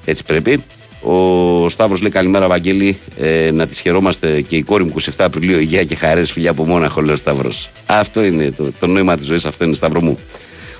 Έτσι 0.05 0.23
πρέπει. 0.23 0.63
Ο 1.01 1.69
Σταύρος 1.69 2.01
λέει 2.01 2.11
καλημέρα, 2.11 2.47
Βαγγέλη. 2.47 2.97
Ε, 3.19 3.51
να 3.51 3.67
τη 3.67 3.81
χαιρόμαστε 3.81 4.41
και 4.41 4.55
η 4.55 4.63
κόρη 4.63 4.83
μου 4.83 4.93
27 5.01 5.09
Απριλίου. 5.17 5.59
Υγεία 5.59 5.83
και 5.83 5.95
χαρές, 5.95 6.31
φιλιά 6.31 6.51
από 6.51 6.65
Μόναχο, 6.65 7.01
λέει 7.01 7.13
ο 7.13 7.17
Σταύρος. 7.17 7.69
Αυτό 7.85 8.23
είναι 8.23 8.51
το, 8.51 8.71
το 8.79 8.87
νόημα 8.87 9.17
της 9.17 9.25
ζωής, 9.25 9.45
αυτό 9.45 9.63
είναι 9.65 9.75
Σταύρο 9.75 10.01
μου. 10.01 10.19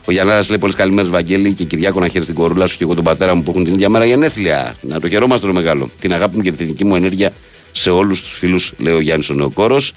Ο 0.06 0.12
Γιάνναρα 0.12 0.44
λέει 0.50 0.58
πολλές 0.58 0.76
καλημέρες, 0.76 1.10
Βαγγέλη 1.10 1.54
και 1.54 1.64
Κυριάκο 1.64 2.00
να 2.00 2.08
χαίρεσαι 2.08 2.32
την 2.32 2.40
κορούλα 2.40 2.68
σου 2.68 2.78
και 2.78 2.84
εγώ 2.84 2.96
τον 2.96 3.04
πατέρα 3.04 3.36
μου 3.36 3.44
που 3.44 3.52
έχουν 3.52 3.64
την 3.64 3.74
ίδια 3.74 3.90
μέρα 3.90 4.06
γενέθλια. 4.06 4.76
Να 4.82 5.00
το 5.00 5.10
χαιρόμαστε 5.10 5.48
το 5.48 5.54
μεγάλο. 5.54 5.90
Την 6.00 6.14
αγάπη 6.14 6.36
μου 6.36 6.42
και 6.42 6.52
την 6.52 6.58
θετική 6.58 6.86
μου 6.86 6.96
ενέργεια 6.96 7.32
σε 7.72 7.90
όλους 7.90 8.22
τους 8.22 8.34
φίλους, 8.34 8.74
λέει 8.78 8.94
ο 8.94 9.00
Γιάννης 9.00 9.30
ο 9.30 9.34
Νεοκόρος. 9.34 9.94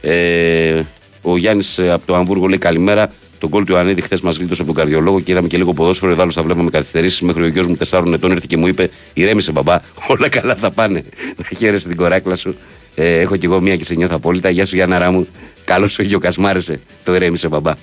Ε, 0.00 0.82
ο 1.22 1.36
Γιάννης 1.36 1.78
ε, 1.78 1.90
από 1.90 2.06
το 2.06 2.14
Αμβούργο 2.14 2.46
λέει 2.46 2.58
καλημέρα. 2.58 3.12
Τον 3.40 3.50
κόλ 3.50 3.64
του 3.64 3.72
Ιωαννίδη 3.72 4.00
χθες 4.00 4.20
μας 4.20 4.36
γλίτωσε 4.36 4.62
από 4.62 4.72
τον 4.72 4.80
καρδιολόγο 4.80 5.20
και 5.20 5.32
είδαμε 5.32 5.48
και 5.48 5.56
λίγο 5.56 5.72
ποδόσφαιρο. 5.72 6.12
Εδώ 6.12 6.30
θα 6.30 6.42
βλέπαμε 6.42 6.70
καθυστερήσεις. 6.70 7.20
Μέχρι 7.20 7.42
ο 7.42 7.46
γιος 7.46 7.66
μου 7.66 7.76
4 7.90 8.12
ετών 8.12 8.30
ήρθε 8.30 8.46
και 8.48 8.56
μου 8.56 8.66
είπε: 8.66 8.90
Ηρέμησε 9.12 9.52
μπαμπά, 9.52 9.78
όλα 10.12 10.28
καλά 10.28 10.54
θα 10.54 10.70
πάνε. 10.70 11.04
Να 11.36 11.56
χαίρεσαι 11.56 11.88
την 11.88 11.96
κοράκλα 11.96 12.36
σου. 12.36 12.56
Ε, 12.94 13.20
έχω 13.20 13.36
κι 13.36 13.44
εγώ 13.44 13.60
μία 13.60 13.76
και 13.76 13.84
σε 13.84 13.94
νιώθω 13.94 14.14
απόλυτα. 14.14 14.50
Γεια 14.50 14.66
σου 14.66 14.74
Γιάννα 14.74 15.10
μου. 15.10 15.26
Καλώς 15.64 15.98
ο 15.98 16.02
γιος 16.02 16.20
Κασμάρεσε. 16.20 16.80
Το 17.04 17.14
ηρέμησε 17.14 17.48
μπαμπά. 17.48 17.74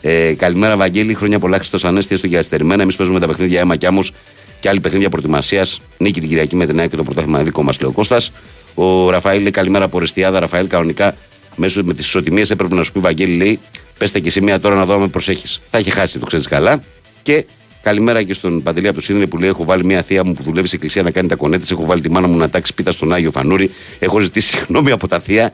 Ε, 0.00 0.34
καλημέρα, 0.36 0.76
Βαγγέλη. 0.76 1.14
Χρόνια 1.14 1.38
πολλά 1.38 1.56
Χριστός 1.56 1.84
Ανέστη, 1.84 2.14
έστω 2.14 2.26
για 2.26 2.38
αστερημένα. 2.38 2.82
Εμείς 2.82 2.96
παίζουμε 2.96 3.20
τα 3.20 3.26
παιχνίδια 3.26 3.60
αίμα 3.60 3.76
κι 3.76 3.86
άμμος 3.86 4.12
και 4.60 4.68
άλλη 4.68 4.80
παιχνίδια 4.80 5.08
προετοιμασίας. 5.08 5.80
Νίκη 5.98 6.20
την 6.20 6.28
Κυριακή 6.28 6.56
με 6.56 6.66
την 6.66 6.78
ΑΕΚ 6.78 6.90
και 6.90 6.96
το 6.96 7.02
πρωτάθλημα 7.02 7.42
δικό 7.42 7.62
μας, 7.62 7.80
λέει 7.80 7.90
ο 7.90 7.92
Κώστας. 7.92 8.32
Ο 8.74 9.10
Ραφαήλ 9.10 9.42
λέει 9.42 9.50
καλημέρα 9.50 9.84
από 9.84 9.98
Ρεστιάδα. 9.98 10.40
Ραφαήλ 10.40 10.66
κανονικά 10.66 11.14
μέσω 11.56 11.82
με 11.84 11.94
τις 11.94 12.06
ισοτιμίες 12.06 12.50
έπρεπε 12.50 12.74
να 12.74 12.82
σου 12.82 12.92
πει 12.92 12.98
Βαγγέλη, 12.98 13.36
λέει, 13.36 13.60
πέστε 13.98 14.20
και 14.20 14.30
σημεία 14.30 14.60
τώρα 14.60 14.74
να 14.74 14.84
δω 14.84 14.94
αν 14.94 15.10
προσέχεις. 15.10 15.60
Θα 15.70 15.78
έχει 15.78 15.90
χάσει, 15.90 16.18
το 16.18 16.26
ξέρεις 16.26 16.46
καλά. 16.46 16.82
Και 17.22 17.44
καλημέρα 17.82 18.22
και 18.22 18.34
στον 18.34 18.62
Παντελή 18.62 18.86
από 18.86 18.96
το 18.96 19.02
Σύνδελε 19.02 19.26
που 19.26 19.38
λέει: 19.38 19.48
Έχω 19.48 19.64
βάλει 19.64 19.84
μια 19.84 20.02
θεία 20.02 20.24
μου 20.24 20.32
που 20.32 20.42
δουλεύει 20.42 20.68
σε 20.68 20.74
εκκλησία 20.74 21.02
να 21.02 21.10
κάνει 21.10 21.28
τα 21.28 21.34
κονέτε. 21.36 21.66
Έχω 21.70 21.84
βάλει 21.84 22.00
τη 22.00 22.10
μάνα 22.10 22.26
μου 22.26 22.36
να 22.36 22.50
τάξει 22.50 22.74
πίτα 22.74 22.92
στον 22.92 23.12
Άγιο 23.12 23.30
Φανούρι. 23.30 23.70
Έχω 23.98 24.18
ζητήσει 24.18 24.56
συγγνώμη 24.56 24.90
από 24.90 25.08
τα 25.08 25.20
θεία. 25.20 25.52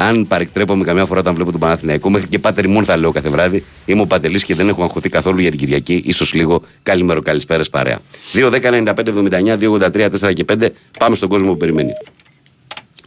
Αν 0.00 0.26
παρεκτρέπομαι 0.26 0.84
καμιά 0.84 1.04
φορά 1.06 1.20
όταν 1.20 1.34
βλέπω 1.34 1.50
τον 1.50 1.60
Παναθηναϊκό, 1.60 2.10
μέχρι 2.10 2.28
και 2.28 2.38
πάτερ 2.38 2.68
μόνο 2.68 2.84
θα 2.84 2.96
λέω 2.96 3.12
κάθε 3.12 3.28
βράδυ. 3.28 3.64
Είμαι 3.86 4.00
ο 4.00 4.06
Παντελής 4.06 4.44
και 4.44 4.54
δεν 4.54 4.68
έχω 4.68 4.82
αγχωθεί 4.82 5.08
καθόλου 5.08 5.40
για 5.40 5.50
την 5.50 5.58
Κυριακή. 5.58 6.12
σω 6.12 6.26
λίγο. 6.32 6.62
Καλημέρα, 6.82 7.22
καλησπέρα 7.22 7.64
παρέα. 7.70 7.98
2, 8.32 8.50
10, 8.50 8.60
95, 8.60 9.08
79, 9.08 9.58
2, 9.58 9.72
83, 9.72 10.08
4 10.20 10.32
και 10.32 10.44
5. 10.48 10.68
Πάμε 10.98 11.16
στον 11.16 11.28
κόσμο 11.28 11.50
που 11.50 11.56
περιμένει. 11.56 11.92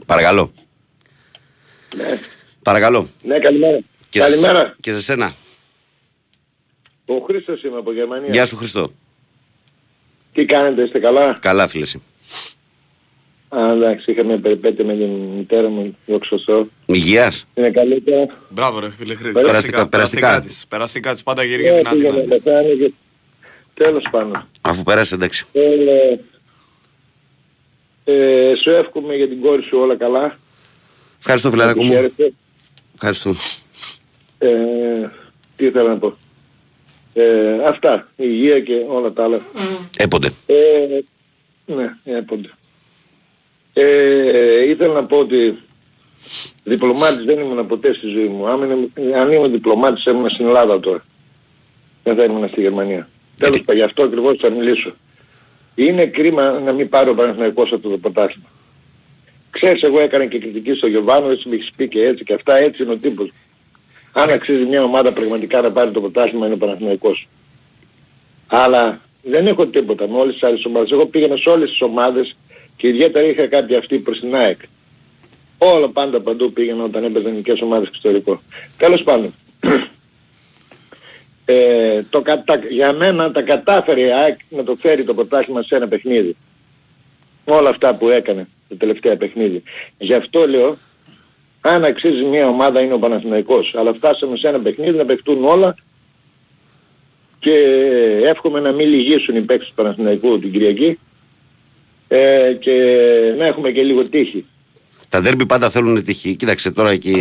Παρακαλώ. 0.06 0.52
Ναι. 1.98 2.20
Παρακαλώ. 2.64 3.10
Ναι, 3.22 3.40
καλημέρα. 3.40 3.80
Και 4.12 4.20
καλημέρα. 4.20 4.60
Σε, 4.60 4.76
και 4.80 4.92
σε 4.92 5.02
σένα. 5.02 5.34
Ο 7.06 7.18
Χρήστος 7.18 7.64
είμαι 7.64 7.78
από 7.78 7.94
Γερμανία. 7.94 8.30
Γεια 8.32 8.46
σου 8.46 8.56
Χριστό. 8.58 8.92
Τι 10.34 10.46
κάνετε, 10.46 10.84
είστε 10.84 11.00
καλά; 11.00 11.38
Καλά 11.42 11.68
φίλε 11.68 11.86
Α, 13.50 13.72
εντάξει, 13.72 14.12
είχαμε 14.12 14.38
περιπέτεια 14.38 14.86
με 14.86 14.94
την 14.94 15.10
μητέρα 15.10 15.70
μου, 15.70 15.98
δόξα 16.06 16.38
Θεώ. 16.46 16.68
Υγείας. 16.86 17.46
Είναι 17.54 17.72
καλύτερα. 17.72 18.26
Μπράβο 18.50 18.80
ρε 18.80 18.90
φίλε 18.90 19.16
Χρήστο. 19.16 19.42
Περαστικά, 19.42 19.88
περαστικά. 19.88 20.42
της. 20.42 20.66
Περαστικά 20.70 21.14
της, 21.14 21.24
πάντα 21.24 21.44
γύρω 21.44 21.64
και 21.64 21.72
δυνατή. 21.72 22.78
και... 22.78 22.92
Τέλος 23.74 24.04
πάντων. 24.12 24.48
Αφού 24.62 24.84
πέρασε 24.84 25.16
εντάξει. 25.16 25.46
Ε, 25.52 26.18
ε, 28.04 28.54
σου 28.62 28.70
εύχομαι 28.70 29.16
για 29.16 29.28
την 29.28 29.42
κόρη 29.42 29.64
σου 29.64 29.78
όλα 29.78 29.96
καλά. 29.96 30.38
Ευχαριστώ 31.20 31.50
φιλαράκο 31.50 31.84
μου. 31.84 32.12
Ευχαριστώ. 32.94 33.36
Ε, 34.42 35.10
τι 35.56 35.66
ήθελα 35.66 35.90
να 35.90 35.98
πω. 35.98 36.16
Ε, 37.14 37.64
αυτά. 37.68 38.08
Η 38.16 38.24
υγεία 38.28 38.60
και 38.60 38.86
όλα 38.88 39.12
τα 39.12 39.24
άλλα. 39.24 39.42
Έπονται. 39.98 40.32
Ε, 40.46 41.00
ναι, 41.66 41.96
έπονται. 42.04 42.50
Ε, 43.74 44.70
ήθελα 44.70 44.94
να 44.94 45.06
πω 45.06 45.18
ότι 45.18 45.58
διπλωμάτης 46.64 47.26
δεν 47.26 47.40
ήμουν 47.40 47.68
ποτέ 47.68 47.94
στη 47.94 48.08
ζωή 48.08 48.26
μου. 48.28 48.48
Αν, 48.48 48.62
είναι, 48.62 49.18
αν 49.18 49.32
ήμουν 49.32 49.52
διπλωμάτης 49.52 50.06
ήμουν 50.06 50.30
στην 50.30 50.46
Ελλάδα 50.46 50.80
τώρα. 50.80 51.06
Δεν 52.04 52.16
θα 52.16 52.24
ήμουν 52.24 52.48
στη 52.50 52.62
Γερμανία. 52.62 53.10
Τέλος 53.38 53.58
πάντων, 53.58 53.76
γι' 53.76 53.82
αυτό 53.82 54.04
ακριβώς 54.04 54.38
θα 54.40 54.50
μιλήσω. 54.50 54.94
Είναι 55.76 56.06
κρίμα 56.06 56.52
να 56.52 56.72
μην 56.72 56.90
πάρει 56.90 57.10
ο 57.10 57.16
Παναθηναϊκός 57.16 57.72
αυτό 57.72 57.90
το 57.90 57.98
πρωτάθλημα. 57.98 58.48
Ξέρεις, 59.50 59.82
εγώ 59.82 60.00
έκανα 60.00 60.26
και 60.26 60.40
κριτική 60.40 60.74
στο 60.74 60.88
Γιωβάνο, 60.88 61.30
έτσι 61.30 61.50
με 61.50 61.56
έχεις 61.56 61.72
πει 61.76 61.88
και 61.88 62.06
έτσι 62.06 62.24
και 62.24 62.34
αυτά, 62.34 62.56
έτσι 62.56 62.84
είναι 62.84 62.92
ο 62.92 62.98
τύπος. 62.98 63.32
Αν 64.12 64.30
αξίζει 64.30 64.64
μια 64.64 64.84
ομάδα 64.84 65.14
πραγματικά 65.14 65.62
να 65.62 65.72
πάρει 65.72 65.92
το 65.92 66.00
πρωτάθλημα 66.00 66.46
είναι 66.46 66.56
ο 66.56 66.58
Παναθηναϊκός. 66.58 67.28
Αλλά 68.48 69.02
δεν 69.24 69.48
έχω 69.48 69.68
τίποτα 69.68 70.08
με 70.08 70.18
όλες 70.18 70.34
τις 70.34 70.44
άλλες 70.44 70.66
ομάδες. 70.66 70.92
Εγώ 70.92 71.06
πήγαινα 71.06 71.36
σε 71.36 71.50
όλες 71.50 71.70
τις 71.70 71.82
ομάδες 71.82 72.36
και 72.76 72.88
ιδιαίτερα 72.88 73.26
είχα 73.26 73.48
κάποια 73.48 73.78
αυτή 73.78 73.98
προς 73.98 74.20
την 74.20 74.36
ΑΕΚ. 74.36 74.60
Όλα 75.58 75.90
πάντα 75.90 76.22
παντού 76.22 76.54
πήγαινα 76.54 76.84
όταν 76.84 77.04
έπαιζαν 77.04 77.28
ελληνικές 77.28 77.62
ομάδες 77.62 77.88
εξωτερικό. 77.88 78.42
Τέλος 78.78 79.04
πάντων. 79.04 79.34
ε, 81.46 82.04
το, 82.10 82.22
κατα... 82.22 82.56
για 82.70 82.94
μένα 82.94 83.32
τα 83.32 83.42
κατάφερε 83.42 84.02
η 84.02 84.12
ΑΕΚ 84.12 84.40
να 84.50 84.64
το 84.64 84.78
φέρει 84.82 85.04
το 85.04 85.14
πρωτάθλημα 85.14 85.64
σε 85.64 85.76
ένα 85.76 85.88
παιχνίδι. 85.88 86.36
Όλα 87.46 87.70
αυτά 87.70 87.96
που 87.96 88.10
έκανε 88.10 88.48
το 88.70 88.76
τελευταίο 88.76 89.18
παιχνίδι. 89.18 89.64
Γι' 89.98 90.14
αυτό 90.14 90.48
λέω, 90.48 90.78
αν 91.62 91.84
αξίζει 91.84 92.24
μια 92.24 92.48
ομάδα 92.48 92.82
είναι 92.82 92.94
ο 92.94 93.00
Παναθηναϊκός. 93.00 93.74
Αλλά 93.78 93.94
φτάσαμε 93.94 94.38
σε 94.38 94.48
ένα 94.48 94.60
παιχνίδι 94.60 94.98
να 94.98 95.06
παιχτούν 95.06 95.44
όλα 95.44 95.76
και 97.40 97.54
εύχομαι 98.24 98.60
να 98.60 98.72
μην 98.72 98.88
λυγίσουν 98.88 99.36
οι 99.36 99.42
παίκτες 99.42 99.68
του 99.68 99.74
Παναθηναϊκού 99.74 100.40
την 100.40 100.52
Κυριακή 100.52 101.00
ε, 102.08 102.54
και 102.60 102.74
να 103.38 103.46
έχουμε 103.46 103.72
και 103.72 103.84
λίγο 103.84 104.04
τύχη. 104.04 104.46
Τα 105.10 105.22
δέρμπι 105.22 105.46
πάντα 105.46 105.70
θέλουν 105.70 106.04
τύχη. 106.04 106.36
Κοίταξε 106.36 106.72
τώρα 106.72 106.96
και... 106.96 107.12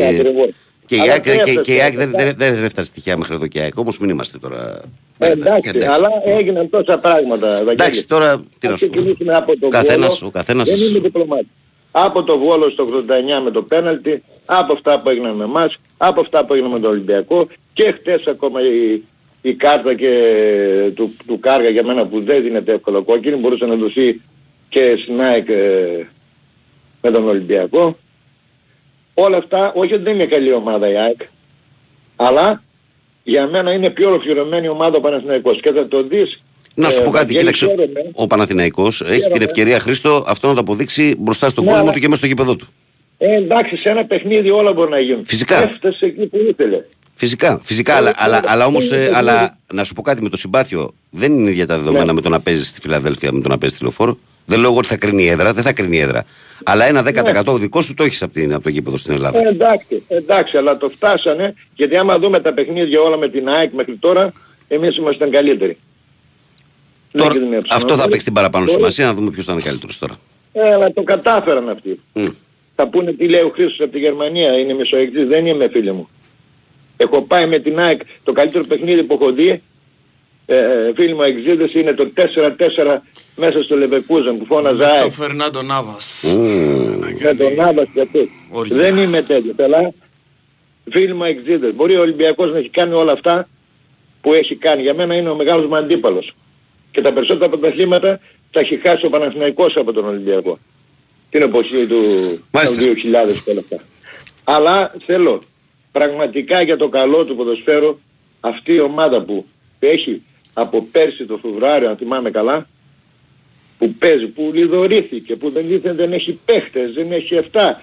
Και 0.87 0.97
η 0.97 1.81
ΑΕΚ, 1.81 1.97
δεν, 1.97 2.11
δεν, 2.11 2.35
δεν, 2.37 2.65
έφτασε 2.65 2.91
τυχαία 2.93 3.17
μέχρι 3.17 3.35
εδώ 3.35 3.47
και 3.47 3.59
η 3.59 3.63
ΑΕΚ. 3.63 3.79
Όμως 3.79 3.99
μην 3.99 4.11
είμαστε 4.11 4.39
τώρα... 4.39 4.81
Ε, 5.19 5.31
εντάξει, 5.31 5.69
εντάξει, 5.69 5.89
αλλά 5.89 6.09
έγιναν 6.25 6.71
τόσα 6.71 6.99
πράγματα. 6.99 7.59
Εντάξει, 7.59 8.07
τώρα 8.07 8.45
τι 8.59 8.69
να 8.69 8.77
σου 8.77 8.89
πω. 8.89 9.01
Από 9.37 9.59
τον 9.59 9.71
καθένας, 9.71 10.23
ο 10.23 10.31
καθένας... 10.31 10.71
Δεν 10.71 10.89
είμαι 10.89 10.99
διπλωμάτης. 10.99 11.49
Από 11.93 12.23
το 12.23 12.39
Βόλο 12.39 12.71
στο 12.71 12.89
89 13.41 13.43
με 13.45 13.51
το 13.51 13.63
πέναλτι, 13.63 14.23
από 14.45 14.73
αυτά 14.73 15.01
που 15.01 15.09
έγιναν 15.11 15.37
με 15.37 15.45
εμάς, 15.45 15.79
από 15.97 16.21
αυτά 16.21 16.45
που 16.45 16.53
έγιναν 16.53 16.73
με 16.73 16.81
τον 16.81 16.91
Ολυμπιακό 16.91 17.49
και 17.73 17.93
χτες 17.93 18.27
ακόμα 18.27 18.61
η, 18.61 19.03
η 19.43 19.55
κάρτα 19.55 19.95
και 19.95 20.93
του, 20.95 21.17
του 21.27 21.39
Κάργα 21.41 21.69
για 21.69 21.85
μένα 21.85 22.07
που 22.07 22.23
δεν 22.23 22.43
δίνεται 22.43 22.73
εύκολο 22.73 23.03
κόκκινη 23.03 23.37
μπορούσε 23.37 23.67
να 23.67 23.75
δοθεί 23.75 24.21
και 24.69 24.97
στην 25.03 25.21
ΑΕΚ 25.21 25.49
ε, 25.49 26.09
με 27.03 27.11
τον 27.11 27.29
Ολυμπιακό. 27.29 27.97
Όλα 29.15 29.37
αυτά, 29.37 29.73
όχι 29.75 29.95
ότι 29.95 30.03
δεν 30.03 30.15
είναι 30.15 30.27
καλή 30.27 30.53
ομάδα 30.53 30.89
η 30.89 30.97
ΑΕΚ, 30.97 31.21
αλλά 32.17 32.63
για 33.25 33.47
μένα 33.47 33.73
είναι 33.73 33.91
πιο 33.91 34.09
ολοκληρωμένη 34.09 34.69
ομάδα 34.69 34.97
ο 34.97 35.01
Παναθηναϊκός 35.01 35.61
και 35.61 35.73
θα 35.73 35.89
το 35.89 36.03
δεις 36.03 36.43
Να 36.81 36.91
σου 36.91 37.01
ε, 37.01 37.05
πω 37.05 37.11
κάτι, 37.11 37.25
Βαγγέλη, 37.25 37.39
κοίταξε. 37.39 37.67
χαίρομαι. 37.67 38.11
Ο 38.13 38.27
Παναθηναϊκός 38.27 39.01
έχει 39.01 39.11
την 39.13 39.23
Χαίρομαι. 39.23 39.45
ευκαιρία, 39.45 39.79
Χρήστο, 39.81 40.25
αυτό 40.27 40.49
να 40.49 40.55
το 40.55 40.61
αποδείξει 40.61 41.15
μπροστά 41.19 41.49
στον 41.49 41.65
Ναι, 41.65 41.71
κόσμο 41.71 41.85
αλλά- 41.85 41.93
του 41.95 42.01
και 42.01 42.07
μέσα 42.09 42.19
στο 42.19 42.27
γήπεδο 42.27 42.57
του. 42.57 42.69
Ε, 43.19 43.37
εντάξει, 43.37 43.77
σε 43.77 43.89
ένα 43.89 44.05
παιχνίδι 44.05 44.51
όλα 44.51 44.73
μπορεί 44.73 44.91
να 44.91 44.99
γίνουν. 44.99 45.25
Φυσικά. 45.25 45.63
Έφτασε 45.63 46.05
εκεί 46.07 46.27
που 46.27 46.39
ήθελε. 46.51 46.85
Φυσικά, 47.15 47.61
φυσικά, 47.63 47.95
αλλά, 47.95 48.09
Ε, 48.11 48.15
αλλά, 48.17 48.37
ε, 48.37 48.41
αλλά 48.47 48.67
όμως, 48.67 48.93
ε, 48.93 48.97
ε, 48.97 49.05
ε, 49.05 49.11
αλλά 49.15 49.43
ε, 49.45 49.75
να 49.75 49.85
σου 49.85 49.95
πω 49.95 50.03
κάτι 50.03 50.23
με 50.23 50.29
το 50.29 50.37
συμπάθειο. 50.37 50.95
Δεν 51.11 51.33
είναι 51.33 51.51
ίδια 51.51 51.67
τα 51.67 51.77
δεδομένα 51.79 52.05
Ναι. 52.05 52.13
με 52.13 52.21
το 52.21 52.29
να 52.29 52.41
παίζεις 52.41 52.69
στη 52.69 52.81
Φιλαδέλφια 52.81 53.33
με 53.33 53.41
το 53.41 53.49
να 53.49 53.59
παίζεις 53.59 53.77
στη 53.77 53.85
λεωφόρο. 53.87 54.19
Δεν 54.47 54.59
λέω 54.61 54.69
εγώ 54.71 54.79
ότι 54.79 54.89
θα 54.89 54.97
κρίνει 54.97 55.23
η 55.23 55.29
έδρα, 55.29 55.53
δεν 55.53 55.63
θα 55.63 55.73
κρίνει 55.73 55.97
η 55.97 56.01
έδρα. 56.01 56.25
Αλλά 56.65 56.85
ένα 56.85 57.03
10% 57.03 57.57
δικό 57.59 57.81
σου 57.81 57.95
το 57.95 58.05
έχεις 58.05 58.23
από, 58.23 58.33
την- 58.33 58.53
από 58.55 58.63
το 58.63 58.69
γήπεδο 58.69 58.97
στην 58.97 59.13
Ελλάδα. 59.13 59.39
Ε, 59.39 59.49
εντάξει, 59.49 60.03
εντάξει, 60.09 60.57
αλλά 60.57 60.77
το 60.77 60.89
φτάσανε, 60.89 61.55
γιατί 61.75 61.97
άμα 61.97 62.19
δούμε 62.19 62.41
τα 62.41 62.53
παιχνίδια 62.53 63.01
όλα 63.01 63.17
με 63.17 63.29
την 63.29 63.49
ΑΕΚ 63.49 63.73
μέχρι 63.73 63.97
τώρα, 63.97 64.33
εμείς 64.69 64.97
ήμασταν 64.97 65.31
καλύτεροι. 65.31 65.77
Δεν 67.13 67.23
Τώρα, 67.23 67.33
κινδυνεύσαμε. 67.35 67.75
αυτό 67.83 67.97
θα 67.97 68.09
παίξει 68.09 68.25
την 68.25 68.35
παραπάνω 68.35 68.65
Τώρα- 68.65 68.79
σημασία, 68.79 69.05
να 69.07 69.15
δούμε 69.15 69.31
ποιος 69.31 69.45
θα 69.45 69.53
είναι 69.53 69.63
καλύτερος 69.63 69.99
τώρα. 69.99 70.19
Ε, 70.53 70.73
αλλά 70.73 70.93
το 70.93 71.03
κατάφεραν 71.03 71.69
αυτοί. 71.69 72.01
Μμ. 72.13 72.27
Θα 72.75 72.89
πούνε 72.89 73.13
τι 73.13 73.29
λέει 73.29 73.41
ο 73.43 73.51
Χρήστος 73.55 73.81
από 73.81 73.91
τη 73.93 73.99
Γερμανία, 73.99 74.59
είναι 74.59 74.75
μεσοεκτής, 74.75 75.27
δεν 75.27 75.47
είμαι 75.47 75.69
φίλε 75.69 75.93
μου. 75.93 76.09
Έχω 76.97 77.23
πάει 77.23 77.47
με 77.47 77.59
την 77.59 77.79
ΑΕΚ, 77.79 78.01
το 78.25 78.33
καλύτερο 78.33 78.65
παιχνίδι 78.65 79.03
που 79.03 79.15
έχω 79.21 79.33
δει, 79.33 79.63
ε, 80.47 80.57
φίλοι 80.95 81.15
μου 81.15 81.23
εξήδες 81.23 81.73
είναι 81.75 81.93
το 81.93 82.07
4-4 82.15 83.03
μέσα 83.37 83.63
στο 83.63 83.77
Λεβεκούζεν 83.77 84.39
που 84.39 84.45
φώναζα 84.45 84.77
Το 84.79 84.85
ΑΕΚ. 84.85 85.11
Φερνάντο 85.11 85.63
Νάβας. 85.63 86.23
Με 87.23 87.35
τον 87.35 87.55
Νάβας 87.55 87.87
και 87.95 88.01
αυτό. 88.01 88.19
Όρια. 88.51 88.77
Δεν 88.77 88.97
είμαι 88.97 89.23
τέτοιος. 89.23 89.55
Αλλά 89.59 89.93
φίλοι 90.91 91.15
μου 91.15 91.25
εξήδες. 91.25 91.75
Μπορεί 91.75 91.97
ο 91.97 92.01
Ολυμπιακός 92.01 92.53
να 92.53 92.59
έχει 92.59 92.69
κάνει 92.69 92.93
όλα 92.95 93.13
αυτά 93.13 93.49
που 94.21 94.33
έχει 94.35 94.55
κάνει. 94.57 94.83
Για 94.83 94.95
μένα 94.95 95.15
είναι 95.15 95.29
ο 95.29 95.35
μεγάλος 95.37 95.67
μου 95.67 95.77
αντίπαλος. 95.77 96.35
Και 96.91 97.01
τα 97.01 97.13
περισσότερα 97.13 97.51
πρωταθλήματα 97.51 98.21
τα 98.51 98.61
έχει 98.61 98.77
χάσει 98.77 99.07
ο 99.07 99.11
Παναθηναϊκός 99.11 99.77
από 99.77 99.93
τον 99.93 100.05
Ολυμπιακό. 100.05 100.59
Την 101.31 101.43
εποχή 101.43 101.87
του 101.87 102.03
Μάλιστα. 102.51 102.83
2000 103.33 103.43
και 103.45 103.51
όλα 103.51 103.61
αυτά. 103.61 103.85
Αλλά 104.45 104.95
θέλω 105.07 105.43
πραγματικά 105.93 106.63
για 106.63 106.77
το 106.77 106.89
καλό 106.89 107.25
του 107.25 107.37
ποδοσφαίρου 107.37 107.99
αυτή 108.41 108.73
η 108.73 108.81
ομάδα 108.81 109.23
που 109.23 109.47
έχει 109.79 110.23
από 110.53 110.83
πέρσι 110.93 111.27
το 111.27 111.39
Φεβρουάριο, 111.43 111.89
αν 111.89 111.97
θυμάμαι 111.97 112.31
καλά, 112.31 112.69
που 113.79 113.95
παίζει, 113.95 114.27
που 114.27 114.51
λιδωρήθηκε, 114.55 115.37
που 115.37 115.51
δεν, 115.51 115.67
δίθεν 115.67 115.97
δεν 115.97 116.13
έχει 116.13 116.39
παίχτες, 116.45 116.93
δεν 116.93 117.13
έχει 117.13 117.39
αυτά. 117.39 117.81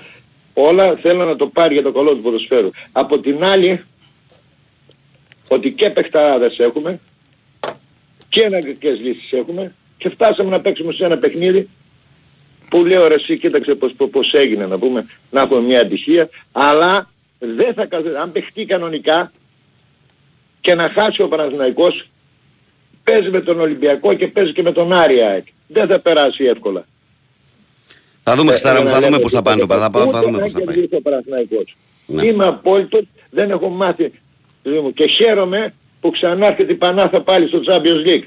Όλα 0.53 0.95
θέλω 0.95 1.25
να 1.25 1.35
το 1.35 1.47
πάρει 1.47 1.73
για 1.73 1.83
το 1.83 1.91
καλό 1.91 2.15
του 2.15 2.21
ποδοσφαίρου. 2.21 2.69
Από 2.91 3.19
την 3.19 3.43
άλλη, 3.43 3.83
ότι 5.47 5.71
και 5.71 5.89
παιχταράδες 5.89 6.57
έχουμε 6.57 6.99
και 8.39 8.45
ενεργικές 8.45 8.99
λύσεις 8.99 9.31
έχουμε 9.31 9.73
και 9.97 10.09
φτάσαμε 10.09 10.49
να 10.49 10.61
παίξουμε 10.61 10.93
σε 10.93 11.05
ένα 11.05 11.17
παιχνίδι 11.17 11.69
που 12.69 12.85
λέω 12.85 13.07
ρε 13.07 13.13
εσύ 13.13 13.37
κοίταξε 13.37 13.75
πως, 13.75 13.93
πως, 13.97 14.09
πως 14.09 14.33
έγινε 14.33 14.65
να 14.65 14.77
πούμε 14.79 15.05
να 15.31 15.41
έχουμε 15.41 15.61
μια 15.61 15.79
ατυχία 15.81 16.29
αλλά 16.51 17.09
δεν 17.39 17.73
θα 17.73 17.85
καθ- 17.85 18.15
αν 18.21 18.31
παιχτεί 18.31 18.65
κανονικά 18.65 19.31
και 20.61 20.75
να 20.75 20.89
χάσει 20.95 21.21
ο 21.21 21.27
Παναθηναϊκός 21.27 22.09
παίζει 23.03 23.29
με 23.29 23.41
τον 23.41 23.59
Ολυμπιακό 23.59 24.13
και 24.13 24.27
παίζει 24.27 24.51
και 24.53 24.61
με 24.61 24.71
τον 24.71 24.93
Άρια 24.93 25.27
ΑΕΚ. 25.29 25.45
Δεν 25.67 25.87
θα 25.87 25.99
περάσει 25.99 26.43
εύκολα. 26.43 26.85
Θα 28.23 28.35
δούμε, 28.35 28.47
Ε, 28.47 28.51
Χριστάρα 28.51 28.77
μου, 28.77 28.83
για 28.83 28.91
θα 28.93 28.99
να 28.99 29.05
δούμε 29.05 29.09
λέμε 29.17 29.21
πώς 29.21 29.31
θα 29.31 29.41
τίποτα. 29.41 29.67
πάνε. 29.69 29.81
Θα, 29.81 29.99
θα, 29.99 29.99
θα 30.01 30.07
Ούτε 30.07 30.19
δούμε 30.25 30.37
να 30.37 30.43
πώς 30.43 30.51
θα 30.51 30.57
πάει. 30.61 30.75
κερδίσει 30.75 30.95
ο 30.95 31.01
Παναθηναϊκός. 31.01 31.75
Ναι. 32.05 32.25
Είμαι 32.25 32.45
απόλυτος, 32.45 33.03
δεν 33.29 33.49
έχω 33.51 33.69
μάθει 33.69 34.11
ζωή 34.63 34.79
μου. 34.79 34.93
και 34.93 35.07
χαίρομαι 35.07 35.73
που 35.99 36.09
ξανάρχεται 36.09 36.71
η 36.71 36.75
Πανάθα 36.75 37.21
πάλι 37.21 37.47
στο 37.47 37.61
Champions 37.67 38.07
League. 38.07 38.25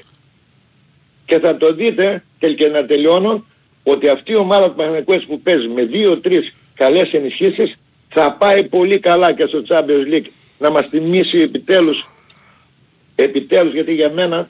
Και 1.25 1.39
θα 1.39 1.57
το 1.57 1.73
δείτε 1.73 2.23
και, 2.39 2.53
και 2.53 2.67
να 2.67 2.85
τελειώνω 2.85 3.45
ότι 3.83 4.07
αυτή 4.07 4.31
η 4.31 4.35
ομάδα 4.35 4.69
του 4.69 4.75
Παναθηναϊκού 4.75 5.25
που 5.25 5.41
παίζει 5.41 5.67
με 5.67 5.83
δύο-τρεις 5.83 6.53
καλές 6.73 7.11
ενισχύσεις 7.13 7.77
θα 8.09 8.35
πάει 8.39 8.63
πολύ 8.63 8.99
καλά 8.99 9.33
και 9.33 9.45
στο 9.45 9.63
Champions 9.67 10.13
League 10.13 10.27
να 10.57 10.69
μας 10.69 10.89
θυμίσει 10.89 11.37
επιτέλους 11.37 12.09
επιτέλους 13.15 13.73
γιατί 13.73 13.93
για 13.93 14.11
μένα 14.11 14.49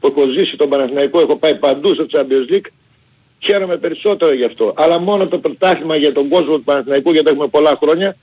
που 0.00 0.06
έχω 0.06 0.26
ζήσει 0.26 0.56
τον 0.56 0.68
Παναθηναϊκό 0.68 1.20
έχω 1.20 1.36
πάει 1.36 1.54
παντού 1.54 1.94
στο 1.94 2.06
Champions 2.12 2.52
League 2.52 2.66
χαίρομαι 3.38 3.76
περισσότερο 3.76 4.32
γι' 4.32 4.44
αυτό. 4.44 4.72
Αλλά 4.76 4.98
μόνο 4.98 5.26
το 5.28 5.38
πρωτάθλημα 5.38 5.96
για 5.96 6.12
τον 6.12 6.28
κόσμο 6.28 6.54
του 6.54 6.64
Παναθηναϊκού 6.64 7.12
γιατί 7.12 7.28
έχουμε 7.28 7.46
πολλά 7.46 7.78
χρόνια. 7.82 8.16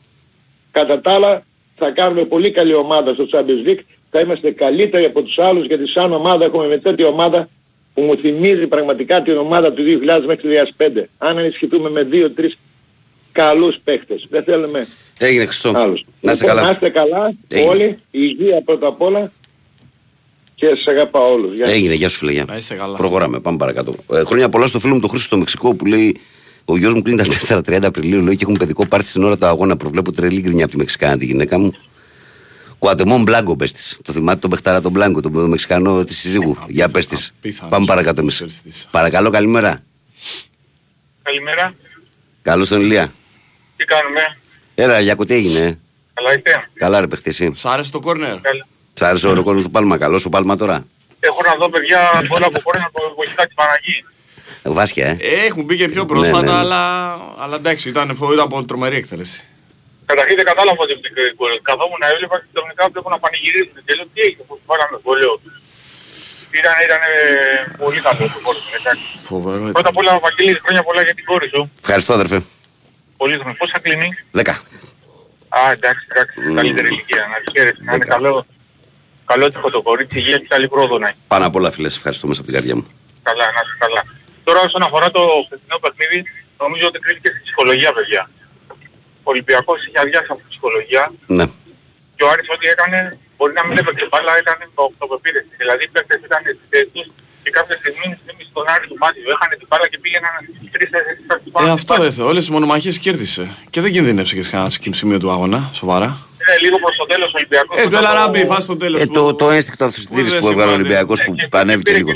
Κατά 0.72 1.02
τα 1.02 1.12
άλλα 1.12 1.46
θα 1.76 1.92
κάνουμε 1.92 2.26
πολύ 2.26 2.52
καλή 2.52 2.74
ομάδα 2.74 3.14
στο 3.14 3.26
Champions 3.32 3.70
League. 3.70 3.80
Θα 4.18 4.24
είμαστε 4.24 4.52
καλύτεροι 4.52 5.06
από 5.06 5.22
τους 5.22 5.38
άλλους 5.40 5.66
γιατί 5.66 5.88
σαν 5.88 6.14
ομάδα 6.14 6.46
έχουμε 6.46 6.68
με 6.68 6.78
τέτοια 6.78 7.08
ομάδα 7.08 7.50
που 7.94 8.02
μου 8.02 8.18
θυμίζει 8.18 8.68
πραγματικά 8.68 9.22
την 9.22 9.38
ομάδα 9.38 9.74
του 9.74 9.84
2000 9.84 10.24
μέχρι 10.26 10.42
το 10.42 10.50
2005. 10.78 11.04
Αν 11.18 11.38
ενισχυθούμε 11.38 11.90
με 11.90 12.08
2-3 12.12 12.58
καλούς 13.32 13.76
παίχτες. 13.84 14.28
Δεν 14.30 14.44
θέλουμε 14.44 14.88
Έγινε 15.18 15.46
Χριστό. 15.46 15.72
άλλους. 15.76 16.06
Να 16.22 16.32
είσαι 16.32 16.42
Λοιπόν, 16.44 16.56
Να 16.56 16.62
καλά. 16.62 16.74
είστε 16.74 16.90
καλά 16.90 17.34
Έγινε. 17.54 17.70
όλοι. 17.70 17.98
Υγεία 18.12 18.62
πρώτα 18.66 18.88
απ' 18.88 19.02
όλα. 19.02 19.32
Και 20.56 20.66
σας 20.68 20.86
αγαπάω 20.88 21.32
όλους. 21.34 21.56
Γεια 21.56 21.66
σας. 21.66 21.74
Έγινε, 21.74 21.94
γεια 21.94 22.10
σου 22.10 22.18
φιλεγιά. 22.18 22.46
Να 22.48 22.58
είστε 22.58 22.76
καλά. 22.76 22.98
Προχωράμε, 22.98 23.40
πάμε 23.40 23.58
παρακάτω. 23.58 23.96
Ε, 24.14 24.24
χρόνια 24.24 24.50
πολλά 24.50 24.68
στο 24.68 24.80
φίλο 24.80 24.94
μου 24.94 25.00
τον 25.00 25.10
Χρήστο 25.10 25.28
στο 25.28 25.38
Μεξικό 25.38 25.74
που 25.76 25.86
λέει 25.86 26.18
ο 26.66 26.78
γιος 26.78 26.94
μου 26.94 27.02
κλείνει 27.02 27.24
τα 27.48 27.62
4-30 27.68 27.80
Απριλίου 27.84 28.22
λέει, 28.22 28.36
και 28.36 28.44
έχουν 28.44 28.56
παιδικό 28.60 28.88
πάρτι 28.88 29.08
στην 29.08 29.24
ώρα 29.24 29.38
του 29.38 29.46
αγώνα. 29.46 29.78
Προβλέπω 29.78 30.12
τρελή 30.12 30.42
γκρινιά 30.42 30.64
από 30.64 30.74
τη 30.74 30.78
Μεξικάνα 30.80 31.18
τη 31.18 31.26
γυναίκα 31.26 31.60
μου. 31.60 31.74
Κουατεμόν 32.80 33.22
Μπλάγκο 33.22 33.56
πες 33.56 33.72
της. 33.72 34.00
Το 34.04 34.14
θυμάται 34.14 34.40
τον 34.40 34.50
παιχταρά 34.50 34.82
τον 34.82 34.92
Μπλάγκο, 34.92 35.22
τον 35.22 35.50
Μεξικανό 35.50 36.04
της 36.04 36.18
συζύγου. 36.20 36.58
Για 36.68 36.90
πες 36.90 37.08
της. 37.08 37.34
απίθανος 37.38 37.70
Πάμε 37.72 37.86
παρακάτω 37.86 38.22
εμείς. 38.22 38.34
ξέρεις 38.34 38.62
της. 38.62 38.88
Παρακαλώ, 38.92 39.30
καλημέρα. 39.30 39.80
Καλημέρα. 41.24 41.74
Καλώς 42.42 42.68
τον 42.68 42.82
Ηλία. 42.82 43.14
Τι 43.78 43.86
κάνουμε; 43.86 44.22
Έλα, 44.76 45.00
Λιακό, 45.00 45.26
τι 45.26 45.34
έγινε. 45.34 45.60
ε; 45.60 45.78
Καλά 46.14 46.34
είστε; 46.36 46.70
Καλά, 46.74 47.00
ρε 47.00 47.08
παιχτή, 47.08 47.30
εσύ. 47.30 47.52
Σ' 47.56 47.66
άρεσε 47.66 47.92
το 47.92 48.00
κόρνερ. 48.00 48.40
Καλά. 48.42 48.68
Σ' 48.94 49.02
άρεσε 49.02 49.28
ο 49.28 49.34
ρεκόρ 49.34 49.62
του 49.62 49.72
Πάλμα. 49.72 49.98
Καλό 49.98 50.18
σου 50.18 50.30
Πάλμα 50.30 50.56
τώρα. 50.56 50.86
Έχω 51.20 51.42
να 51.50 51.56
δω 51.56 51.70
παιδιά 51.70 52.00
όλα 52.30 52.46
από 52.46 52.60
χώρα 52.64 52.80
να 52.80 52.90
το 52.94 53.14
βοηθά 53.16 53.46
την 53.48 53.56
Παναγή. 53.56 54.04
Βάσια, 54.64 55.06
ε. 55.08 55.18
Ε, 55.20 55.46
Έχουν 55.46 55.64
μπει 55.64 55.78
και 55.78 55.88
πιο 55.88 56.06
πρόσφατα, 56.06 56.42
ναι, 56.42 56.52
ναι. 56.52 56.58
Αλλά, 56.58 57.12
αλλά 57.38 57.56
εντάξει, 57.56 57.90
ήταν, 57.90 58.16
φο- 58.16 58.34
ήταν 58.34 58.48
πολύ 58.48 58.66
τρομερή 58.66 58.96
εκτέλεση. 58.96 59.44
Καταρχήν 60.12 60.36
δεν 60.40 60.48
κατάλαβα 60.52 60.82
ότι 60.86 60.94
πήγε 61.04 61.24
γκολ. 61.38 61.52
Καθόμουν 61.70 62.00
να 62.04 62.08
έβλεπα 62.14 62.36
και 62.42 62.48
ξαφνικά 62.54 62.84
βλέπω 62.92 63.10
να 63.16 63.20
πανηγυρίζουν. 63.24 63.76
Και 63.86 63.94
λέω 63.98 64.08
τι 64.14 64.20
έγινε, 64.28 64.44
πώς 64.50 64.60
βάλαμε 64.70 64.96
γκολ. 65.04 65.18
λέω. 65.24 65.36
Ήταν, 66.60 66.74
ήταν 66.88 67.02
ε, 67.12 67.18
πολύ 67.84 68.00
καλό 68.08 68.24
το 68.36 68.40
γκολ. 68.44 68.58
εντάξει. 68.80 69.06
Φοβερό 69.32 69.62
Πρώτα 69.76 69.80
ήταν. 69.84 69.92
απ' 69.92 70.00
όλα, 70.02 70.12
Βαγγέλη, 70.26 70.52
χρόνια 70.64 70.84
πολλά 70.88 71.02
για 71.08 71.16
την 71.18 71.26
κόρη 71.30 71.48
σου. 71.54 71.62
Ευχαριστώ, 71.84 72.12
αδερφέ. 72.20 72.38
Πολύ 73.22 73.36
χρόνια. 73.40 73.58
Πώς 73.62 73.70
θα 73.74 73.80
κλείνει; 73.86 74.08
10. 74.32 74.50
Α, 75.60 75.60
εντάξει, 75.76 76.04
εντάξει. 76.12 76.36
Καλύτερη 76.60 76.88
ηλικία. 76.94 77.22
Να 77.32 77.38
τη 77.44 77.48
χαίρεσαι. 77.56 77.82
Να 77.88 77.92
είναι 77.94 78.04
Δέκα. 78.06 78.14
καλό. 78.16 78.34
Καλό 79.32 79.46
τυχο 79.52 79.70
το 79.76 79.82
κορίτσι, 79.82 80.18
υγεία 80.20 80.38
και 80.42 80.48
καλή 80.56 80.68
πρόοδο 80.74 80.98
να 81.04 81.08
έχει. 81.10 81.18
Πάνω 81.34 81.46
απ' 81.50 81.56
όλα, 81.56 81.70
φίλε, 81.72 81.90
σε 81.90 81.98
ευχαριστώ 81.98 82.26
μέσα 82.28 82.40
από 82.42 82.50
την 82.50 82.58
καρδιά 82.60 82.76
μου. 82.80 82.86
Καλά, 83.30 83.46
να 83.56 83.62
είσαι 83.64 83.76
καλά. 83.84 84.02
Τώρα 84.44 84.60
όσον 84.68 84.82
αφορά 84.88 85.08
το 85.12 85.22
χθεσινό 85.46 85.78
παιχνίδι, 85.84 86.20
νομίζω 86.64 86.86
ότι 86.88 87.00
κρίθηκε 87.00 87.30
στη 87.30 87.40
ψυχολογία, 87.46 87.92
παιδιά. 87.98 88.30
Ο 89.28 89.30
Ολυμπιακός 89.34 89.78
είχε 89.86 90.00
αδειάσει 90.04 90.30
από 90.34 90.40
τη 90.44 90.48
ψυχολογία 90.52 91.04
Ναι. 91.38 91.46
και 92.16 92.24
ο 92.26 92.28
Άρης 92.32 92.48
ό,τι 92.56 92.66
έκανε, 92.74 93.00
μπορεί 93.38 93.54
να 93.60 93.64
μην 93.68 93.76
έπαιξε 93.82 94.06
μπάλα, 94.12 94.32
έκανε 94.42 94.64
το 94.78 94.82
αυτοπεποίθηση. 94.92 95.54
Δηλαδή 95.62 95.82
οι 95.88 95.92
παίκτες 95.96 96.20
ήταν 96.28 96.40
στις 96.58 96.68
θέσεις 96.72 96.90
τους 96.96 97.08
και 97.44 97.52
κάποια 97.58 97.76
στιγμή 97.82 98.06
θυμίζει 98.26 98.52
τον 98.58 98.66
Άρη 98.74 98.86
του 98.92 98.98
Μάτιο. 99.04 99.24
Έχανε 99.36 99.56
την 99.62 99.68
μπάλα 99.70 99.86
και 99.92 99.98
πήγαιναν 100.04 100.34
στις 100.58 100.70
τρεις 100.74 100.88
θέσεις 100.94 101.24
παίκτες 101.30 101.50
πάνω 101.54 101.66
Ε, 101.66 101.70
στην 101.70 101.78
αυτό 101.80 101.92
μπάλα. 101.94 102.04
δεν 102.06 102.12
θέλω. 102.16 102.28
Όλες 102.32 102.42
τις 102.46 102.54
μονομαχίες 102.56 102.96
κέρδισε. 103.06 103.44
Και 103.74 103.80
δεν 103.84 103.92
κινδύνευσες 103.96 104.36
και 104.38 104.44
σε 104.48 104.52
κανένα 104.54 104.72
σημείο 105.02 105.20
του 105.24 105.30
αγώνα. 105.36 105.60
Σοβαρά. 105.82 106.10
Ε, 106.52 106.54
λίγο 106.64 106.78
προς 106.84 106.96
το 107.02 107.06
τέλος 107.12 107.30
ο 107.34 107.38
Ολυμπιακός. 107.42 107.76
Ε, 107.80 107.82
το 107.82 107.90
μετά 107.90 107.98
Ελαράμπη, 108.04 108.40
φάση 108.52 108.66
στο 108.70 108.78
τέλος. 108.84 109.00
Ε, 109.02 109.06
που- 109.06 109.14
το, 109.18 109.24
το 109.42 109.46
ένστικτο 109.58 109.84
αυτοσυντήρηση 109.90 110.34
δεν 110.36 110.40
που 110.44 110.48
έβγαλε 110.52 110.72
ο 110.72 110.74
σημαίνει. 110.74 110.88
Ολυμπιακός 110.88 111.20
Ε, 111.20 111.26
που 111.26 111.34
και- 111.36 111.48
πανέβηκε 111.56 111.92
και 111.92 111.98
λίγο. 111.98 112.12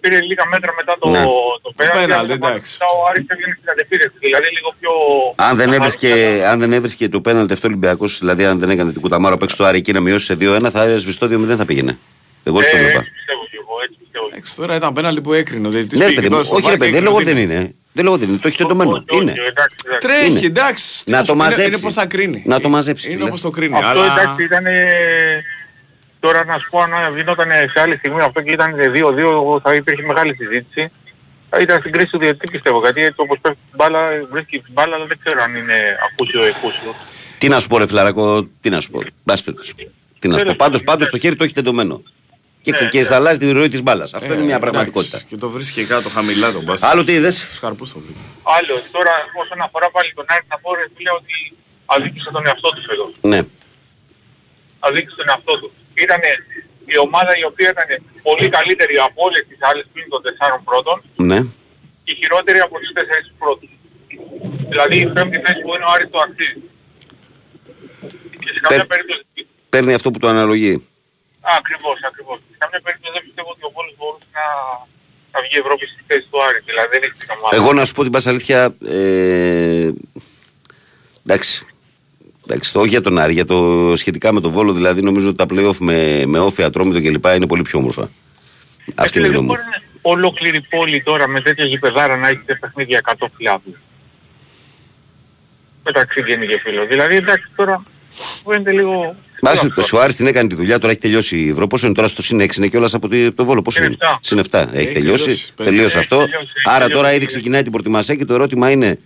Πήρε 0.00 0.14
και- 0.14 0.16
Και 0.16 0.16
πήρε 0.16 0.20
λίγα 0.30 0.44
μέτρα 0.52 0.70
μετά 0.80 0.92
το, 1.00 1.08
Ναι. 1.08 1.22
το 1.64 1.70
πέναλτι, 1.76 1.98
πέναλτι, 2.06 2.32
αλλά 2.32 2.48
εντάξει. 2.50 2.72
μετά 2.78 2.86
ο 2.96 2.98
Άρης 3.08 3.24
έβγαινε 3.32 3.54
στην 3.58 3.70
αντεπίθεση. 3.74 4.14
Δηλαδή 4.26 4.48
λίγο 4.56 4.70
πιο... 4.80 4.90
Αν 5.48 5.52
δεν, 5.60 5.68
έβρισκε, 5.72 6.08
καθαρός. 6.08 6.42
αν 6.50 6.56
δεν 6.62 6.70
έβρισκε 6.72 7.08
το 7.08 7.20
πέναλτι 7.20 7.52
αυτό 7.52 7.66
ο 7.66 7.70
Ολυμπιακός, 7.70 8.18
δηλαδή 8.22 8.42
αν 8.50 8.58
δεν 8.62 8.70
έκανε 8.74 8.92
την 8.92 9.00
κουταμάρα 9.00 9.36
παίξει 9.36 9.56
το 9.56 9.64
Άρη 9.68 9.78
εκεί 9.78 9.92
να 9.92 10.00
μειώσει 10.00 10.24
σε 10.30 10.34
2-1, 10.40 10.70
θα 10.70 10.96
σβηστό 10.96 11.26
2-0 11.26 11.56
θα 11.56 11.64
πήγαινε. 11.64 11.98
Εγώ 12.44 12.58
έτσι 12.60 12.70
το 12.70 12.76
Ε, 12.76 12.80
βλέπα. 12.80 12.98
έτσι 13.00 13.12
πιστεύω 13.18 13.42
και 13.50 13.58
εγώ, 13.62 13.74
έτσι 13.84 13.96
πιστεύω. 14.02 14.26
Εντάξει, 14.32 14.56
τώρα 14.56 14.74
ήταν 14.74 14.92
πέναλτι 14.92 15.20
που 15.20 15.32
έκρινε. 15.32 15.66
ο 15.66 15.70
διαιτητής 15.70 15.98
Ναι, 15.98 16.04
ρε 16.04 16.10
πήγε 16.10 16.20
παιδί 16.20 16.32
μου, 16.34 16.40
εδώ 16.40 16.44
στο 16.48 16.54
όχι 16.56 16.64
ρε 16.64 16.68
βάρ 16.70 16.78
και 16.78 16.84
παιδί, 16.84 16.90
έκρινε 16.96 17.08
λόγο 17.10 17.16
ότι 17.22 17.32
δεν 17.32 17.42
είναι. 17.42 17.54
είναι. 17.54 17.74
Δεν 17.92 18.04
λέω 18.04 18.16
δεν 18.16 18.28
είναι, 18.28 18.36
το 18.36 18.46
έχεις 18.48 18.58
τεντωμένο. 18.58 18.90
Όχι, 18.90 19.04
όχι, 19.08 19.22
Είναι. 19.22 19.30
εντάξει, 19.48 19.76
εντάξει. 19.86 19.98
Τρέχει, 20.06 20.30
Είναι. 20.30 20.46
εντάξει. 20.46 21.02
Να 21.06 21.18
το 21.24 21.32
Είναι- 21.32 21.42
μαζέψει. 21.42 21.68
Είναι 21.68 21.78
πώς 21.78 21.94
θα 21.94 22.06
κρίνει. 22.06 22.42
Να 22.46 22.60
το 22.60 22.68
μαζέψει, 22.68 23.06
Είναι 23.06 23.16
φίλε. 23.16 23.28
όπως 23.28 23.40
το 23.40 23.50
κρίνει. 23.50 23.74
Αυτό 23.76 23.88
αλλά... 23.88 24.04
εντάξει 24.20 24.42
ήταν 24.44 24.64
τώρα 26.20 26.44
να 26.44 26.58
σου 26.58 26.68
πω 26.70 26.80
αν 26.80 27.16
γινόταν 27.16 27.48
σε 27.72 27.80
άλλη 27.80 27.96
στιγμή 27.96 28.20
αυτό 28.20 28.42
και 28.42 28.50
ήταν 28.50 28.74
2-2 28.94 28.94
εγώ 29.18 29.60
θα 29.62 29.74
υπήρχε 29.74 30.02
μεγάλη 30.02 30.34
συζήτηση. 30.34 30.90
Θα 31.50 31.58
ήταν 31.60 31.80
στην 31.80 31.92
κρίση 31.92 32.10
του 32.10 32.18
διαιτητή 32.18 32.50
πιστεύω 32.50 32.78
γιατί 32.80 33.00
έτσι 33.02 33.20
όπως 33.20 33.38
πέφτει 33.40 33.58
την 33.68 33.76
μπάλα 33.76 34.08
βρίσκει 34.30 34.58
την 34.60 34.72
μπάλα 34.72 34.94
αλλά 34.96 35.06
δεν 35.06 35.18
ξέρω 35.24 35.42
αν 35.42 35.54
είναι 35.56 35.74
ακούσιο 36.12 36.44
ή 36.44 36.48
εκούσιο. 36.48 36.94
Τι 37.38 37.48
να 37.48 37.60
σου 37.60 37.68
πω, 37.68 37.78
ρε 37.78 37.86
φιλαράκο, 37.86 38.48
τι 38.60 38.70
να 38.70 38.80
σου 38.80 38.90
πω. 38.90 39.00
Μπας 39.24 39.42
περιπτώσει. 39.42 39.74
Τι 40.18 40.28
να 40.28 40.38
σου 40.38 40.38
πω. 40.38 40.42
Τέλος 40.42 40.56
Πάντως, 40.56 40.56
πάντων, 40.56 40.80
πάντως 40.84 41.08
το 41.08 41.16
εντάξει. 41.16 41.20
χέρι 41.20 41.36
το 41.36 41.44
έχει 41.44 41.52
τεντωμένο. 41.54 42.02
Και, 42.62 42.70
Ναι, 42.70 42.86
και 42.88 42.98
ναι. 42.98 43.04
θα 43.04 43.14
αλλάζει 43.14 43.38
τη 43.38 43.50
ροή 43.50 43.68
της 43.68 43.82
μπάλας. 43.82 44.14
Αυτό 44.14 44.26
Ε, 44.32 44.34
είναι 44.34 44.44
μια 44.44 44.56
εντάξει. 44.56 44.70
πραγματικότητα. 44.70 45.20
Και 45.28 45.36
το 45.36 45.48
βρίσκει 45.50 45.84
κάτω 45.84 46.08
χαμηλά 46.08 46.52
τον 46.52 46.62
μπάσκετ. 46.62 46.90
Άλλο 46.90 47.04
τι 47.04 47.12
είδες; 47.12 47.36
Στους 47.38 47.58
καρπούς 47.60 47.92
το 47.92 47.98
βρήκε. 47.98 48.18
Άλλο 48.42 48.74
τώρα 48.92 49.12
όσον 49.42 49.60
αφορά 49.60 49.90
πάλι 49.90 50.12
τον 50.14 50.24
Άρη 50.28 50.44
να 50.48 50.58
πω 50.58 50.74
ρε 50.74 50.84
φίλε 50.96 51.10
ότι 51.20 51.34
αδίκησε 51.86 52.30
τον 52.32 52.46
εαυτό 52.46 52.68
του 52.68 52.82
εδώ. 52.94 53.06
Ναι. 53.32 53.40
αδείξει 54.78 55.14
τον 55.16 55.28
εαυτό 55.28 55.58
του. 55.60 55.72
Ήταν 56.06 56.20
η 56.94 56.96
ομάδα 57.06 57.32
η 57.42 57.44
οποία 57.50 57.68
ήταν 57.74 57.88
πολύ 58.28 58.48
καλύτερη 58.56 58.96
από 59.06 59.18
όλες 59.26 59.42
τις 59.48 59.58
άλλες 59.68 59.84
πλήν 59.92 60.08
των 60.12 60.20
τεσσάρων 60.22 60.60
πρώτων 60.68 60.96
Ναι. 61.30 61.38
και 62.04 62.12
χειρότερη 62.20 62.58
από 62.66 62.74
τις 62.80 62.90
τέσσερις 62.96 63.28
πρώτους. 63.38 63.70
Δηλαδή 64.72 64.96
η 65.04 65.06
πέμπτη 65.16 65.38
θέση 65.44 65.60
που 65.64 65.70
είναι 65.74 65.84
ο 65.88 65.90
Άρης 65.94 66.08
το 66.14 66.18
αξίζει. 66.26 66.60
Και 68.42 68.50
σε 68.54 68.60
καμιά 68.64 68.78
Πε- 68.86 68.88
περίπτωση... 68.92 69.22
Παίρνει 69.74 69.92
αυτό 69.98 70.08
που 70.10 70.18
το 70.18 70.28
αναλογεί. 70.34 70.74
Α, 71.48 71.50
ακριβώς, 71.60 71.98
ακριβώς. 72.10 72.38
Σε 72.50 72.56
καμιά 72.62 72.80
περίπτωση 72.84 73.12
δεν 73.16 73.22
πιστεύω 73.26 73.48
ότι 73.54 73.62
ο 73.68 73.70
Πόλος 73.76 73.94
μπορούσε 73.98 74.26
να, 74.38 74.46
να 75.34 75.38
βγει 75.44 75.56
Ευρώπη 75.64 75.84
στη 75.92 76.00
θέση 76.08 76.26
του 76.30 76.38
Άρη. 76.46 76.58
Δηλαδή 76.70 76.88
δεν 76.94 77.02
έχει 77.06 77.16
την 77.22 77.28
ομάδα. 77.36 77.56
Εγώ 77.58 77.70
να 77.78 77.84
σου 77.86 77.94
πω 77.96 78.02
την 78.06 78.12
πας 78.14 78.26
αλήθεια. 78.32 78.58
Ε, 78.96 79.90
εντάξει. 81.26 81.54
Εντάξει, 82.50 82.78
όχι 82.78 82.88
για 82.88 83.00
τον 83.00 83.18
Άρη, 83.18 83.32
για 83.32 83.44
το 83.44 83.92
σχετικά 83.96 84.32
με 84.32 84.40
το 84.40 84.50
Βόλο, 84.50 84.72
δηλαδή 84.72 85.02
νομίζω 85.02 85.28
ότι 85.28 85.36
τα 85.36 85.46
play-off 85.50 85.76
με, 85.78 86.22
με 86.26 86.38
όφη, 86.38 86.62
ατρόμητο 86.62 87.00
κλπ. 87.10 87.24
είναι 87.36 87.46
πολύ 87.46 87.62
πιο 87.62 87.78
όμορφα. 87.78 88.10
Αυτή 88.94 89.18
είναι 89.18 89.26
η 89.26 89.30
δεν 89.30 89.38
γνώμη 89.40 89.46
μου. 89.46 89.52
μπορεί 89.54 89.68
να 89.70 89.88
ολόκληρη 90.02 90.60
πόλη 90.70 91.02
τώρα 91.02 91.28
με 91.28 91.40
τέτοια 91.40 91.64
γηπεδάρα 91.64 92.16
να 92.16 92.28
έχει 92.28 92.40
σε 92.46 92.58
παιχνίδια 92.60 93.00
100 93.18 93.26
φιλάδους. 93.36 93.74
Μεταξύ 95.84 96.22
γέννη 96.26 96.46
και 96.46 96.58
φίλο. 96.62 96.86
Δηλαδή 96.86 97.16
εντάξει 97.16 97.44
τώρα 97.56 97.82
φαίνεται 98.48 98.72
λίγο... 98.72 99.14
Μπας 99.42 99.52
αυτό. 99.52 99.60
περιπτώσει, 99.62 99.96
ο 99.96 100.00
Άρης 100.00 100.16
την 100.16 100.26
έκανε 100.26 100.48
τη 100.48 100.54
δουλειά, 100.54 100.78
τώρα 100.78 100.92
έχει 100.92 101.00
τελειώσει 101.00 101.38
η 101.38 101.48
Ευρώπη. 101.48 101.66
Πόσο 101.68 101.86
είναι 101.86 101.94
τώρα 101.94 102.08
στο 102.08 102.22
συν 102.22 102.40
6 102.40 102.56
είναι 102.56 102.68
κιόλας 102.68 102.94
από 102.94 103.08
τη- 103.08 103.32
το 103.32 103.44
Βόλο. 103.44 103.62
Πόσο 103.62 103.82
Συν 103.82 103.86
είναι. 103.92 103.96
εφτά. 104.00 104.18
Συν 104.22 104.38
7. 104.38 104.68
Έχει 104.72 104.84
Έχει 104.84 104.92
τελειώσει. 104.92 105.24
τελειώσει. 105.24 105.52
Τελείωσε 105.56 105.84
Έχει 105.84 105.98
αυτό. 105.98 106.16
τελειώσει, 106.16 106.34
έχει 106.56 106.68
Άρα 106.68 106.78
τελειώσει. 106.78 106.94
τώρα 107.02 107.14
ήδη 107.14 107.26
ξεκινάει 107.26 107.62
την 107.62 107.70
προετοιμασία 107.72 108.14
και 108.14 108.24
το 108.24 108.34
ερώτημα 108.34 108.70
είναι. 108.70 108.98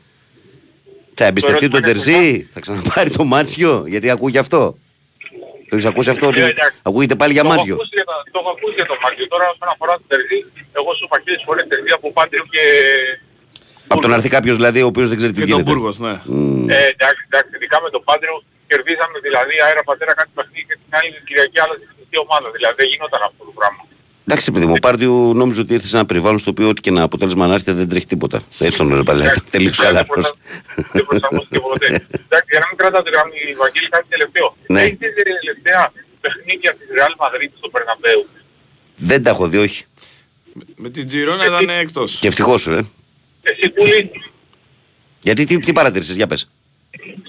Θα 1.14 1.24
εμπιστευτεί 1.30 1.64
ερώτημα 1.64 1.80
τον 1.80 1.90
είναι 1.90 2.00
Τερζή, 2.02 2.46
θα 2.54 2.60
ξαναπάρει 2.64 3.10
το 3.18 3.24
Μάτσιο, 3.24 3.84
γιατί 3.92 4.10
ακούει 4.10 4.30
γι' 4.30 4.38
αυτό. 4.44 4.62
Το 5.68 5.72
έχεις 5.76 5.86
ακούσει 5.92 6.10
αυτό, 6.14 6.26
ότι 6.32 6.40
Ε, 6.40 6.44
εντάξει. 6.54 6.78
ακούγεται 6.88 7.14
πάλι 7.20 7.32
για 7.36 7.42
Το 7.42 7.48
έχω 7.48 7.56
Μάτσιο. 7.56 7.74
ακούσει 7.74 7.94
για 7.98 8.04
το- 8.10 8.22
Το 8.34 8.38
έχω 8.42 8.50
ακούσει 8.56 8.74
για 8.80 8.86
το 8.92 8.96
Μάτσιο. 9.02 9.26
Τώρα 9.32 9.44
όσον 9.54 9.68
αφορά 9.74 9.92
τον 10.00 10.06
Τερζή, 10.12 10.38
εγώ 10.78 10.90
σου 10.96 11.04
είπα 11.06 11.16
χίλιες 11.22 11.42
φορές 11.46 11.64
Τερζή 11.72 11.90
από 11.98 12.06
Πάντριο 12.18 12.42
και... 12.54 12.62
Από 13.92 14.00
το 14.02 14.08
να 14.10 14.14
έρθει 14.18 14.30
κάποιος 14.36 14.56
δηλαδή 14.60 14.80
ο 14.86 14.88
οποίος 14.92 15.06
δεν 15.10 15.16
ξέρει 15.20 15.32
τι 15.34 15.40
Και 15.40 15.46
τον 15.46 15.50
γίνεται. 15.52 15.68
Μπούργος, 15.70 15.96
ναι. 16.04 16.14
Μμ. 16.24 16.68
Ε, 16.76 16.78
εντάξει, 16.94 17.22
εντάξει, 17.28 17.50
ειδικά 17.56 17.76
με 17.84 17.88
τον 17.94 18.02
Πάντριο 18.08 18.34
κερδίσαμε 18.70 19.16
δηλαδή 19.26 19.54
αέρα 19.64 19.82
πατέρα 19.90 20.12
κάτι 20.20 20.30
παιχνίδι 20.36 20.64
και 20.70 20.76
την 20.82 20.90
άλλη 20.98 21.08
Κυριακή 21.28 21.58
άλλαζε 21.64 21.84
τη 22.10 22.16
ομάδα. 22.26 22.48
Δηλαδή 22.56 22.74
δεν 22.80 22.88
γινόταν 22.92 23.20
αυτό 23.28 23.42
το 23.48 23.52
πράγμα. 23.58 23.82
Εντάξει, 24.26 24.50
παιδί 24.52 24.66
μου, 24.66 24.72
ο 24.76 24.80
Πάρτιου 24.80 25.34
νόμιζε 25.34 25.60
ότι 25.60 25.72
ήρθε 25.74 25.86
σε 25.86 25.96
ένα 25.96 26.06
περιβάλλον 26.06 26.38
στο 26.38 26.50
οποίο 26.50 26.68
ό,τι 26.68 26.80
και 26.80 26.90
ένα 26.90 27.02
αποτέλεσμα 27.02 27.46
να 27.46 27.54
έρθει 27.54 27.72
δεν 27.72 27.88
τρέχει 27.88 28.06
τίποτα. 28.06 28.42
Έτσι 28.58 28.76
τον 28.76 28.88
λέω 28.88 29.02
παλιά. 29.02 29.36
Τελείως 29.50 29.76
Δεν 29.76 29.86
χαλαρός. 29.86 30.06
προσαρ- 30.08 30.36
Δεν 30.92 31.04
προσαρμόστηκε 31.04 31.60
ποτέ. 31.60 31.86
Εντάξει, 31.86 32.48
για 32.50 32.58
να 32.58 32.66
μην 32.68 32.76
κρατάω 32.76 33.02
τη 33.02 33.10
γραμμή, 33.10 33.38
Βαγγέλη, 33.58 33.88
κάτι 33.88 34.06
τελευταίο. 34.08 34.56
Ναι. 34.66 34.82
Έχεις 34.82 34.98
δει 34.98 35.22
τελευταία 35.40 35.92
παιχνίδια 36.20 36.70
της 36.78 36.86
Real 36.96 37.14
Madrid 37.22 37.50
στο 37.58 37.68
Περναμπέου. 37.68 38.26
Δεν 38.96 39.22
τα 39.22 39.30
έχω 39.30 39.46
δει, 39.46 39.56
όχι. 39.58 39.84
Με 40.76 40.90
την 40.90 41.06
Τζιρόνα 41.06 41.44
ήταν 41.44 41.68
εκτός. 41.68 42.18
Και 42.20 42.26
ευτυχώς, 42.26 42.64
ρε. 42.64 42.80
Εσύ 43.42 43.70
πουλή, 43.74 44.10
Γιατί 45.20 45.44
τι, 45.44 45.58
τι 45.58 45.72
παρατήρησες, 45.72 46.16
για 46.16 46.26
πες. 46.26 46.48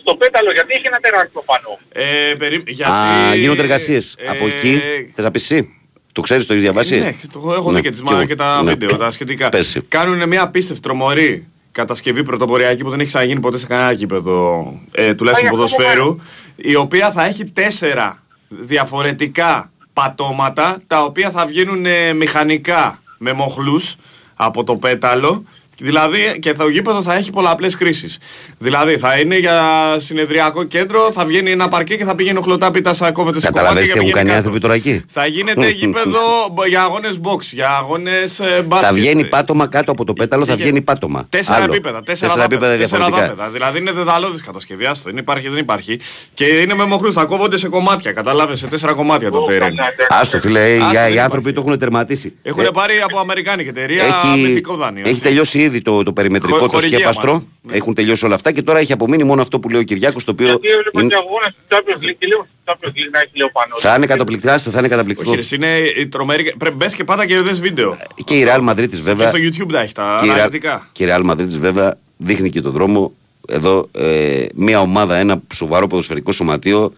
στο 0.01 0.15
πέταλο, 0.15 0.51
γιατί 0.51 0.73
έχει 0.73 0.87
ένα 0.87 0.97
τεράστιο 0.99 1.43
πανό. 1.45 1.79
Ε, 1.91 2.33
περί... 2.37 2.63
γιατί... 2.67 2.91
Α, 2.91 3.35
γίνονται 3.35 3.61
εργασίες. 3.61 4.15
ε, 4.17 4.27
Από 4.27 4.45
εκεί, 4.47 4.81
θες 5.15 5.23
να 5.25 5.31
πεις 5.31 5.51
εσύ; 5.51 5.69
Το 6.16 6.22
ξέρεις, 6.22 6.45
το 6.45 6.53
έχεις 6.53 6.63
διαβάσει; 6.66 6.97
Ναι, 6.97 7.16
το 7.32 7.53
έχω 7.53 7.72
Ναι, 7.72 7.76
δει 7.78 7.84
και, 7.84 7.89
τις, 7.91 8.01
κι 8.01 8.13
εγώ. 8.13 8.26
και 8.26 8.36
τα 8.36 8.63
Ναι. 8.63 8.70
βίντεο, 8.70 8.97
τα 8.97 9.11
σχετικά. 9.11 9.49
Πες 9.49 9.59
εσύ. 9.59 9.82
Κάνουν 9.82 10.28
μια 10.28 10.41
απίστευτη 10.43 10.82
τρομερή 10.82 11.47
κατασκευή 11.72 12.24
πρωτοποριακή 12.24 12.84
που 12.84 12.89
δεν 12.89 12.99
έχει 12.99 13.07
ξαναγίνει 13.07 13.39
ποτέ 13.39 13.57
σε 13.57 13.66
κανένα 13.66 13.91
γήπεδο 13.91 14.66
ε, 14.91 15.13
τουλάχιστον 15.13 15.49
Πάει 15.49 15.59
αυτό 15.59 15.76
ποδοσφαίρου 15.76 16.16
η 16.55 16.76
οποία 16.76 17.11
θα 17.11 17.26
έχει 17.26 17.45
τέσσερα 17.45 18.24
διαφορετικά 18.47 19.72
πατώματα 19.93 20.82
τα 20.88 21.03
οποία 21.03 21.32
θα 21.32 21.45
βγαίνουν 21.45 21.86
ε, 21.86 22.13
μηχανικά 22.13 23.01
με 23.18 23.34
μοχλούς 23.34 23.95
από 24.36 24.63
το 24.63 24.74
πέταλο 24.76 25.43
Δηλαδή 25.78 26.38
και 26.39 26.53
το 26.53 26.67
γήπεδος 26.67 27.03
θα 27.03 27.13
έχει 27.13 27.32
πολλαπλές 27.32 27.76
χρήσεις. 27.76 28.17
Δηλαδή 28.57 28.97
θα 28.97 29.17
είναι 29.19 29.38
για 29.38 29.61
συνεδριακό 29.97 30.63
κέντρο, 30.63 31.11
θα 31.11 31.26
βγαίνει 31.26 31.51
ένα 31.51 31.67
παρκέ 31.67 31.95
και 31.95 32.03
θα 32.05 32.15
πηγαίνει 32.15 32.38
ο 32.38 32.41
χλωτάπιτα, 32.41 32.93
θα 32.93 33.11
κόβεται 33.11 33.39
σε 33.39 33.45
κομμάτια 33.49 33.61
Καταλαβαίνεις 33.61 33.88
και 33.88 33.93
τι 33.93 33.99
έχουν 33.99 34.11
πηγαίνει 34.11 34.13
κάνει 34.13 34.28
οι 34.28 34.32
κάτω. 34.32 34.38
άνθρωποι 34.38 34.59
τώρα 34.59 34.73
εκεί; 34.73 35.03
Θα 35.07 35.26
γίνεται 35.26 35.69
γήπεδο 35.69 36.19
μπ- 36.53 36.67
για 36.67 36.82
αγώνες 36.82 37.19
box, 37.23 37.39
για 37.51 37.69
αγώνες 37.69 38.39
μπάσκετ. 38.65 38.88
Θα 38.88 38.93
βγαίνει 38.93 39.26
πάτωμα 39.26 39.67
κάτω 39.67 39.91
από 39.91 40.05
το 40.05 40.13
πέταλο, 40.13 40.45
θα 40.45 40.55
Και- 40.55 40.61
βγαίνει 40.63 40.82
πάτωμα. 40.82 41.26
Τέσσερα 41.30 41.57
Άλλο. 41.57 41.73
επίπεδα. 41.73 42.03
Τέσσερα, 42.03 42.28
Τέσσερα 42.34 42.43
επίπεδα 42.53 42.78
τέσσερα 42.78 43.03
διαφορετικά. 43.03 43.34
δάπεδα. 43.36 43.49
Δηλαδή 43.49 43.80
είναι 43.80 43.91
δεδαλώδης 43.91 44.41
κατασκευή. 44.41 44.86
Άστο, 44.86 45.09
δεν 45.09 45.17
υπάρχει, 45.19 45.47
δεν 45.49 45.57
υπάρχει. 45.59 45.99
Και 46.34 46.45
είναι 46.45 46.73
με 46.76 46.86
μοχλούς. 46.86 47.13
Θα 47.13 47.26
κόβονται 47.26 47.57
σε 47.57 47.67
κομμάτια. 47.69 48.11
Κατάλαβε 48.11 48.55
σε 48.55 48.67
τέσσερα 48.67 48.93
κομμάτια 48.93 49.32
το 49.32 49.41
τέρεν. 49.43 49.76
Άστο 50.09 50.39
φίλε, 50.39 50.59
οι- 50.73 50.78
Άστο, 50.80 50.89
οι 50.89 50.93
δεν 50.93 51.13
οι 51.13 51.19
άνθρωποι 51.19 51.49
υπάρχει. 51.49 51.53
το 51.53 51.61
έχουν 51.65 51.78
τερματίσει. 51.80 52.34
Έχουν 52.43 52.63
Ε, 52.63 52.67
πάρει 52.73 52.93
από 53.03 53.19
Αμερικάνικη 53.19 53.69
εταιρεία 53.69 54.03
έχει, 54.03 54.39
μυθικό 54.41 54.76
δάνειο. 54.76 55.01
έχει 55.01 55.09
έτσι. 55.09 55.21
τελειώσει 55.23 55.59
ήδη 55.66 55.82
το, 55.82 56.03
το 56.03 56.13
περιμετρικό, 56.13 56.57
Χω- 56.57 56.66
το 56.66 56.72
χορηγία 56.72 56.97
σκέπαστρο. 56.97 57.32
μάλλον. 57.32 57.47
Ναι. 57.61 57.76
Έχουν 57.76 57.93
τελειώσει 57.93 58.26
όλα 58.26 58.36
αυτά 58.36 58.51
και 58.51 58.61
τώρα 58.61 58.80
έχει 58.80 58.91
απομείνει 58.91 59.24
μόνο 59.24 59.41
αυτό 59.41 59.59
που 59.59 59.70
λέει 59.70 59.82
ο 59.82 59.84
Κυριάκος 59.84 60.24
το 60.24 60.32
οποίο 60.32 60.45
Γιατί 60.47 60.68
έβλεπα 60.68 61.01
είναι- 61.01 61.09
και 61.09 61.16
αγώνες 61.16 61.47
του 61.57 61.63
Champions 61.76 62.03
League 62.09 62.16
και 62.20 62.28
λέω 62.28 62.47
στο 62.63 62.74
Champions 62.74 62.88
League 62.97 63.09
να 63.11 63.20
έχει 63.20 63.32
λέω 63.34 63.49
πάνω. 63.51 63.76
θα 63.78 63.95
είναι 63.95 64.05
καταπληκτικό. 64.05 64.53
άστο, 64.53 64.70
Θα 64.70 64.80
είναι 64.80 64.88
καταπληκτικό. 64.88 65.32
Όχι, 65.32 65.55
ρε, 65.55 65.55
είναι 65.55 65.78
η 65.99 66.07
τρομερή. 66.07 66.53
Πρέπει 66.57 66.76
μπες 66.76 66.95
και 66.95 67.03
πάτα 67.03 67.26
και 67.26 67.39
δες 67.41 67.59
βίντεο. 67.59 67.97
Και 68.24 68.36
η 68.39 68.45
Real 68.47 68.70
Madrid 68.70 68.88
της 68.89 68.97
Και 68.97 69.03
βέβαια. 69.03 69.28
στο 69.28 69.38
YouTube 69.41 69.72
τα 69.72 69.80
έχει 69.82 69.93
τα 69.93 70.18
και 70.20 70.26
η 70.26 70.30
Real- 70.30 70.34
αναλυτικά. 70.34 70.89
Και 70.91 71.03
η 71.03 71.07
Real 71.09 71.30
Madrid 71.32 71.45
της, 71.45 71.57
βέβαια 71.59 71.97
δείχνει 72.18 72.49
και 72.49 72.61
το 72.61 72.70
δρόμο. 72.72 73.13
Εδώ 73.47 73.89
ε, 73.91 74.45
μια 74.55 74.80
ομάδα, 74.82 75.16
ένα 75.16 75.41
σοβαρό 75.53 75.88
ποδοσφαιρικό 75.88 76.32
σωματείο 76.32 76.93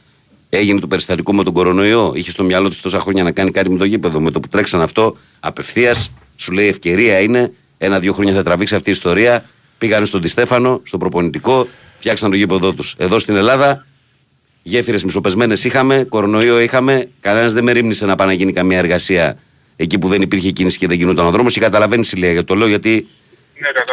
έγινε 0.50 0.80
το 0.80 0.88
περιστατικό 0.88 1.34
με 1.34 1.44
τον 1.44 1.54
κορονοϊό. 1.54 2.12
Είχε 2.16 2.30
στο 2.32 2.44
μυαλό 2.44 2.70
του 2.70 2.76
τόσα 2.82 3.00
χρόνια 3.00 3.24
να 3.24 3.32
κάνει 3.32 3.52
κάτι 3.52 3.70
με 3.70 3.78
το 3.78 3.86
γήπεδο. 3.86 4.20
Με 4.22 4.32
το 4.32 4.40
που 4.40 4.48
τρέξαν 4.48 4.82
αυτό, 4.82 5.16
απευθείας 5.40 6.12
σου 6.36 6.52
λέει 6.52 6.68
ευκαιρία 6.68 7.20
είναι. 7.20 7.54
Ένα-δύο 7.78 8.14
χρόνια 8.14 8.34
θα 8.34 8.44
τραβήξει 8.44 8.76
αυτή 8.76 8.90
η 8.90 8.92
ιστορία. 8.92 9.46
Πήγανε 9.78 10.06
στον 10.06 10.22
Τιστέφανο, 10.22 10.82
στο 10.84 10.98
προπονητικό, 10.98 11.68
φτιάξαν 11.98 12.30
το 12.30 12.36
γήπεδό 12.36 12.74
τους. 12.74 12.96
Εδώ 12.98 13.20
στην 13.20 13.36
Ελλάδα 13.36 13.86
γέφυρες 14.62 15.04
μισοπεσμένες 15.04 15.64
είχαμε, 15.64 16.06
κορονοϊό 16.10 16.60
είχαμε. 16.60 17.10
Κανένας 17.20 17.54
δεν 17.54 17.64
με 17.64 17.72
ρίμνησε 17.72 18.06
να 18.06 18.16
πάει 18.16 18.28
να 18.28 18.34
γίνει 18.34 18.54
καμία 18.54 18.78
εργασία 18.78 19.38
εκεί 19.76 20.00
που 20.00 20.08
δεν 20.08 20.22
υπήρχε 20.22 20.52
κίνηση 20.52 20.78
και 20.78 20.88
δεν 20.88 20.98
γινόταν 20.98 21.26
ο 21.26 21.32
δρόμος. 21.32 21.54
Και 21.54 21.60
καταλαβαίνεις 21.60 22.12
η 22.12 22.16
Λία, 22.18 22.32
γιατί 22.32 22.48
το 22.48 22.56
λέω 22.56 22.68
γιατί, 22.68 22.90
Ναι, 22.90 22.98
κατάλαβα. 22.98 23.17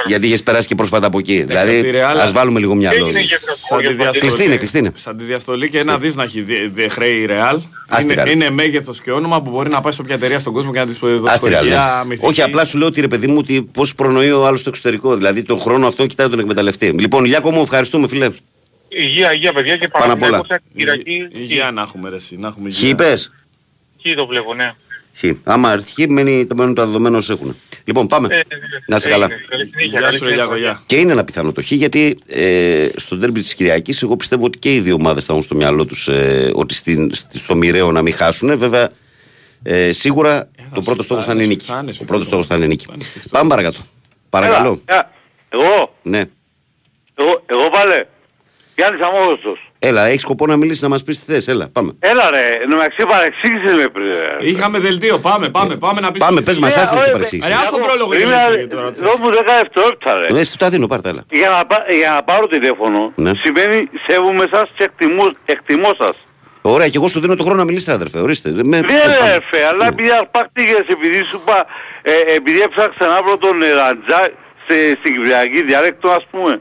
Γιατί 0.06 0.26
είχες 0.26 0.42
περάσει 0.42 0.68
και 0.68 0.74
πρόσφατα 0.74 1.06
από 1.06 1.18
εκεί. 1.18 1.42
δηλαδή, 1.42 1.78
από 1.78 1.86
τη 1.88 1.92
Real- 1.98 2.18
ας 2.20 2.32
βάλουμε 2.32 2.60
λίγο 2.60 2.74
μυαλό. 2.74 3.06
Έγινε 3.06 3.20
γέφυρα 3.20 3.52
Σαν 3.54 3.78
τη 3.78 3.84
Χωρίς 3.96 4.18
Κλειστή 4.20 4.44
είναι, 4.44 4.56
κλειστή 4.56 4.78
είναι. 4.78 4.92
Σαν 4.94 5.16
τη 5.16 5.24
διαστολή 5.24 5.70
και 5.70 5.78
ένα 5.78 5.98
δι 5.98 6.14
να 6.14 6.22
έχει 6.22 6.40
δι- 6.40 6.74
δι- 6.74 6.90
χρέη 6.92 7.20
η 7.22 7.26
Real. 7.30 7.58
Ας 7.88 8.04
τη 8.04 8.12
Είναι, 8.12 8.22
Real. 8.22 8.30
είναι 8.30 8.50
μέγεθος 8.50 9.00
και 9.00 9.12
όνομα 9.12 9.42
που 9.42 9.50
μπορεί 9.50 9.70
να 9.70 9.80
πάει 9.80 9.92
σε 9.92 10.00
όποια 10.00 10.14
εταιρεία 10.14 10.38
στον 10.38 10.52
κόσμο 10.52 10.72
και 10.72 10.78
να 10.78 10.86
της 10.86 10.98
δώσει 10.98 11.22
Άστη, 11.26 11.48
ρε, 11.48 11.54
χορηγία 11.56 11.98
ναι. 12.02 12.08
μυθική. 12.08 12.26
Όχι, 12.28 12.42
απλά 12.42 12.64
σου 12.64 12.78
λέω 12.78 12.86
ότι 12.86 13.00
ρε 13.00 13.08
παιδί 13.08 13.26
μου, 13.26 13.36
ότι 13.38 13.62
πώς 13.62 13.94
προνοεί 13.94 14.30
ο 14.30 14.46
άλλος 14.46 14.60
στο 14.60 14.68
εξωτερικό. 14.68 15.16
Δηλαδή 15.16 15.42
τον 15.42 15.60
χρόνο 15.60 15.86
αυτό 15.86 16.06
κοιτάει 16.06 16.28
τον 16.28 16.38
εκμεταλλευτή. 16.38 16.86
Λοιπόν, 16.98 17.24
Λιάκο 17.24 17.50
μου, 17.50 17.60
ευχαριστούμε, 17.62 18.08
φιλέ. 18.08 18.30
Υγεία, 18.88 19.32
υγεία 19.34 19.52
παιδιά 19.52 19.76
και 19.76 19.88
Πάνω 19.88 20.12
απ' 20.12 20.22
όλα. 20.22 20.30
Παναθηναϊκός 20.30 20.68
Κυριακή. 20.76 21.26
Υγεία 21.32 21.70
να 21.70 21.82
έχουμε 21.82 22.08
ρε, 22.10 22.16
εσύ, 22.16 22.36
να 22.36 22.48
έχουμε 22.48 22.70
Χ 22.70 22.76
υγεία. 22.76 22.88
είπες; 22.88 23.32
Χ 24.08 24.14
το 24.16 24.26
βλέπω, 24.26 24.54
ναι. 24.54 24.72
Χ. 25.16 25.24
Άμα 25.44 25.72
έρθει, 25.72 26.02
χ, 26.02 26.06
μένει 26.08 26.46
το 26.46 26.54
μένουν 26.56 26.74
τα 26.74 26.84
δεδομένα 26.86 27.16
όσο 27.16 27.32
έχουν. 27.32 27.56
Λοιπόν, 27.84 28.06
πάμε. 28.06 28.28
Ε, 28.30 28.40
Να 28.86 28.96
είσαι 28.96 29.08
έγινε. 29.08 29.22
καλά. 29.26 29.34
Καλή 29.48 29.64
συνέχεια, 29.66 29.86
Γεια 29.90 30.00
καλή 30.00 30.16
σου, 30.16 30.24
ρε 30.24 30.30
συνέχεια. 30.30 30.34
Γιάκο, 30.44 30.56
γεια. 30.56 30.82
Και 30.86 30.96
είναι 30.96 31.12
ένα 31.12 31.24
πιθανό 31.24 31.52
το 31.52 31.62
χ, 31.62 31.70
γιατί 31.72 32.18
ε, 32.26 32.88
στο 32.96 33.18
τέρμπι 33.18 33.40
της 33.40 33.54
Κυριακής, 33.54 34.02
εγώ 34.02 34.16
πιστεύω 34.16 34.44
ότι 34.44 34.58
και 34.58 34.74
οι 34.74 34.80
δύο 34.80 34.94
ομάδες 34.94 35.24
θα 35.24 35.32
έχουν 35.32 35.44
στο 35.44 35.54
μυαλό 35.54 35.84
τους 35.84 36.08
ε, 36.08 36.50
ότι 36.54 36.74
στην, 36.74 37.14
στη- 37.14 37.38
στο 37.38 37.54
μοιραίο 37.54 37.92
να 37.92 38.02
μην 38.02 38.14
χάσουν. 38.14 38.58
Βέβαια, 38.58 38.88
ε, 39.62 39.92
σίγουρα 39.92 40.50
το 40.74 40.80
πρώτο 40.82 40.82
σφιχτά, 40.82 41.02
στόχος 41.02 41.24
θα 41.26 41.32
είναι 41.32 41.42
η 41.42 41.44
είναι 41.44 41.52
νίκη. 41.54 41.62
σφιχτά, 41.64 41.80
είναι 41.80 41.90
Ο 41.90 41.92
σφιχτό. 41.92 42.12
πρώτο 42.12 42.24
στόχος 42.28 42.46
θα 42.46 42.54
είναι 42.56 42.64
η 42.64 42.68
νίκη. 42.68 42.84
Θα 42.86 42.92
είναι 42.94 43.04
σφιχτό. 43.04 43.28
Πάμε 43.30 43.48
παρακάτω. 43.48 43.80
Παρακαλώ. 44.28 44.80
Έλα, 44.84 44.98
έλα. 44.98 45.10
Εγώ, 45.48 45.94
Ναι. 46.02 46.22
εγώ, 47.14 47.42
εγώ 47.46 47.70
πάλε. 47.70 48.04
Γιάννης 48.76 49.02
Αμόγωστος. 49.06 49.72
Έλα, 49.86 50.06
έχεις 50.06 50.20
σκοπό 50.20 50.46
να 50.46 50.56
μιλήσεις 50.56 50.82
να 50.82 50.88
μας 50.88 51.02
πεις 51.02 51.24
τι 51.24 51.32
θες. 51.32 51.48
Έλα, 51.48 51.68
πάμε. 51.72 51.92
Έλα 51.98 52.30
ρε, 52.30 52.46
εν 52.62 52.68
τω 52.70 52.76
μεταξύ 52.76 53.04
παρεξήγησες 53.06 53.74
με 53.76 53.88
πριν. 53.88 54.06
ρε. 54.06 54.36
Είχαμε 54.50 54.78
δελτίο, 54.78 55.18
πάμε, 55.18 55.48
πάμε, 55.48 55.76
πάμε 55.76 56.00
να 56.00 56.10
πεις. 56.12 56.20
Πάμε, 56.24 56.36
τις 56.40 56.44
πες 56.46 56.56
θέσεις. 56.58 56.76
μας, 56.76 56.82
άσε 56.84 56.94
Ε, 56.94 56.98
εσύ 56.98 57.08
ε, 57.08 57.12
παρεξήγηση. 57.12 57.48
Ρε, 57.48 57.54
ας 57.54 57.70
τον 57.70 57.80
πρόλογο 57.86 58.14
Είναι- 58.14 58.24
γελίστε 58.24 58.56
και 58.60 58.66
τώρα, 58.74 58.88
Δώσ' 59.08 59.18
μου 59.22 59.30
10 59.30 59.52
δευτερόλεπτα 59.60 60.10
ρε. 60.20 60.40
Ε, 60.40 60.44
σου 60.44 60.56
τα 60.56 60.68
δίνω, 60.68 60.86
πάρτε, 60.86 61.08
έλα. 61.08 61.22
Για 61.30 61.48
να, 61.48 61.66
πά- 61.70 61.86
για 62.00 62.10
να 62.14 62.22
πάρω 62.22 62.46
τηλέφωνο 62.46 63.12
Ναι. 63.24 63.32
σημαίνει 63.42 63.88
σέβομαι 64.06 64.44
σας 64.52 64.66
και 64.76 64.84
εκτιμώ, 64.84 65.24
εκτιμώ 65.44 65.90
σας. 65.98 66.16
Ωραία, 66.62 66.88
και 66.88 66.96
εγώ 67.00 67.08
σου 67.08 67.20
δίνω 67.20 67.34
το 67.36 67.42
χρόνο 67.44 67.58
να 67.58 67.64
μιλήσεις, 67.64 67.88
αδερφέ. 67.88 68.18
Ορίστε. 68.18 68.48
Με- 68.50 68.62
Ναι 68.62 68.80
πάμε. 68.86 69.16
ρε 69.32 69.38
φε, 69.50 69.60
αλλά 69.70 69.86
επειδή 69.86 70.10
αρπάχτηκες 70.20 70.84
επειδή 70.96 71.22
σου 71.30 71.40
είπα, 71.42 71.66
ε, 72.02 72.12
επειδή 72.36 72.60
έψαξα 72.60 73.06
να 73.14 73.22
βρω 73.22 73.36
τον 73.36 73.62
ε, 73.62 73.70
Ραντζά 73.80 74.22
σε- 74.66 74.96
στην 74.98 75.10
κυπριακή 75.14 75.62
διάλεκτο 75.62 76.08
ας 76.08 76.24
πούμε. 76.30 76.60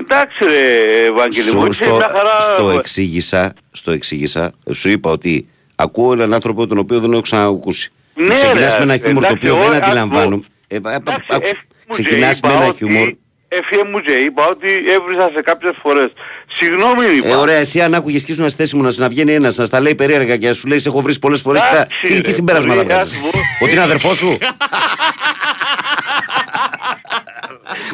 Εντάξει 0.00 0.44
ρε 0.44 1.04
Ευαγγελί 1.06 1.52
μου, 1.52 1.60
Σου, 1.60 1.66
είσαι 1.70 1.84
στο, 1.84 1.96
μια 1.96 2.10
χαρά... 2.12 2.40
στο 2.40 2.70
εξήγησα, 2.70 3.52
στο 3.72 3.92
εξήγησα, 3.92 4.52
σου 4.72 4.88
είπα 4.88 5.10
ότι 5.10 5.48
ακούω 5.74 6.12
έναν 6.12 6.34
άνθρωπο 6.34 6.66
τον 6.66 6.78
οποίο 6.78 7.00
δεν 7.00 7.12
έχω 7.12 7.20
ξανακούσει. 7.20 7.92
Ναι, 8.14 8.34
Ξεκινάς 8.34 8.72
ρε, 8.72 8.78
με 8.78 8.82
ένα 8.82 8.94
εντάξει, 8.94 9.04
χιούμορ 9.04 9.26
το 9.26 9.32
οποίο 9.32 9.56
εγώ, 9.56 9.68
δεν 9.68 9.82
ας 9.82 9.86
αντιλαμβάνομαι. 9.88 10.44
Ε, 10.68 10.76
α, 10.76 10.90
α, 10.90 10.94
Εντάξει, 10.94 11.26
άκουσε. 11.30 11.50
έφυγε 11.52 11.58
μου 11.88 11.94
και 11.96 12.02
Ξεκινάς 12.02 12.38
είπα 12.38 12.48
με 12.48 12.54
ένα 12.54 12.64
ότι- 12.66 12.76
χιούμορ. 12.76 13.12
Έφυγε 13.52 13.82
μου 13.84 14.00
και 14.00 14.12
είπα 14.12 14.46
ότι 14.46 14.68
έβρισα 14.94 15.30
σε 15.34 15.42
κάποιες 15.42 15.74
φορές. 15.82 16.12
Συγγνώμη 16.52 17.04
είπα. 17.16 17.28
Ε, 17.28 17.34
ωραία, 17.34 17.56
εσύ 17.56 17.80
αν 17.80 17.94
άκουγες 17.94 18.24
και 18.24 18.32
ήσουν 18.32 18.48
στη 18.48 18.62
θέση 18.62 18.76
μου 18.76 18.82
να, 18.82 18.92
να 18.96 19.08
βγαίνει 19.08 19.32
ένας 19.34 19.56
να 19.56 19.64
στα 19.64 19.80
λέει 19.80 19.94
περίεργα 19.94 20.36
και 20.36 20.46
να 20.46 20.52
σου 20.52 20.66
λέει 20.68 20.78
σε 20.78 20.88
έχω 20.88 21.00
βρει 21.02 21.18
πολλές 21.18 21.40
φορές, 21.40 21.60
τι, 21.62 21.66
Εντάξει, 21.72 21.96
τι, 22.06 22.14
τι 22.20 22.20
ρε, 22.26 22.30
συμπέρασμα 22.32 22.74
θα 22.74 22.82
πολύ, 22.82 22.92
βγάζεις. 22.94 23.16
ας 23.16 23.20
πω. 23.22 23.38
Ότι 23.64 23.72
είναι 23.72 23.82
αδερφός 23.82 24.16
σου; 24.16 24.38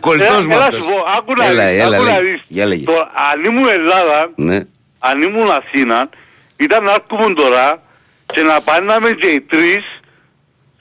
Κολλητός 0.01 0.45
Ε, 0.45 0.47
μου 0.47 0.53
έλα 0.55 0.65
αυτός. 0.65 0.85
σου 0.85 0.89
πω, 0.91 0.97
άκου 1.19 1.35
να 1.35 1.45
Έλα, 1.47 1.71
δεις, 1.71 1.81
έλα, 1.81 1.97
άκου 1.97 2.05
να 2.05 2.11
λέγε. 2.21 2.31
δεις. 2.31 2.43
Για 2.49 2.67
λέγε. 2.67 2.85
Το, 2.85 2.93
αν 3.33 3.45
ήμουν 3.45 3.69
Ελλάδα, 3.69 4.31
Ναι. 4.35 4.59
αν 4.99 5.23
ήμουν 5.23 5.51
Αθήνα, 5.51 6.09
ήταν 6.57 6.85
να 6.85 6.93
έρχομουν 6.93 7.35
τώρα 7.35 7.83
και 8.27 8.41
να 8.43 8.61
πάνε 8.61 9.11
και 9.21 9.27
οι 9.27 9.41
τρεις 9.41 9.85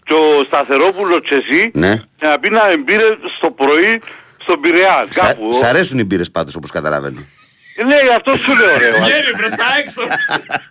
και 0.03 0.13
ο 0.13 0.43
Σταθερόπουλος 0.47 1.19
και 1.29 1.35
εσύ 1.35 1.71
Ναι. 1.73 1.95
και 2.17 2.27
να 2.27 2.39
πίναμε 2.39 2.77
μπύρες 2.77 3.17
στο 3.37 3.51
πρωί 3.51 4.01
στον 4.41 4.59
Πειραιά. 4.61 5.05
Σα- 5.09 5.25
Κάπου. 5.27 5.51
Σ' 5.51 5.63
αρέσουν 5.63 5.99
οι 5.99 6.03
μπύρες 6.03 6.31
πάντως 6.31 6.55
όπως 6.55 6.71
καταλαβαίνω. 6.71 7.19
Ε, 7.77 7.83
Ναι, 7.83 7.95
γι' 8.07 8.09
αυτό 8.19 8.31
σου 8.43 8.51
λέω 8.59 8.77
ρε. 8.77 8.89
Βγαίνει 8.91 9.31
προς 9.39 9.51
τα 9.61 9.67
έξω. 9.79 10.01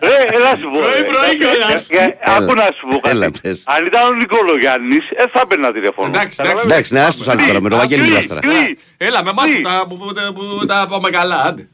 Ρε, 0.09 0.36
έλα 0.36 0.52
σου 0.61 0.68
πω. 0.72 0.78
Πρωί, 0.78 0.92
ρε. 0.96 1.02
πρωί 1.12 1.30
Ε, 1.30 1.34
κιόλας. 1.34 1.88
ε, 1.88 1.96
ε, 2.05 2.32
Άκου 2.36 2.55
να 2.55 2.68
σου 2.78 2.84
πω 2.90 3.09
Έλα, 3.11 3.24
κάτι. 3.24 3.40
πες. 3.40 3.62
Αν 3.64 3.86
ήταν 3.86 4.02
ο 4.07 4.12
Νικολογιάννης, 4.14 5.05
ε, 5.16 5.24
θα 5.32 5.46
παίρνα 5.46 5.72
τηλέφωνο. 5.72 6.07
Εντάξει, 6.09 6.36
Καταλάβες; 6.36 6.64
Εντάξει, 6.64 6.92
ναι, 6.94 7.00
άστος 7.00 7.28
άλλους 7.28 7.46
τώρα, 7.46 7.61
με 7.61 7.68
το 7.68 7.76
Βαγγέλη 7.76 8.02
Τι, 8.02 8.09
μιλάς 8.09 8.26
τώρα. 8.26 8.40
τι, 8.40 8.48
Έλα, 8.96 9.24
με 9.24 9.30
εμάς 9.30 9.44
Τι; 9.50 9.55
που 9.57 9.62
τα- 9.62 9.86
που- 9.88 9.96
που- 9.98 10.12
που 10.59 10.66
τα 10.66 10.86
πάμε 10.90 11.11
καλά, 11.11 11.36
άντε. 11.44 11.68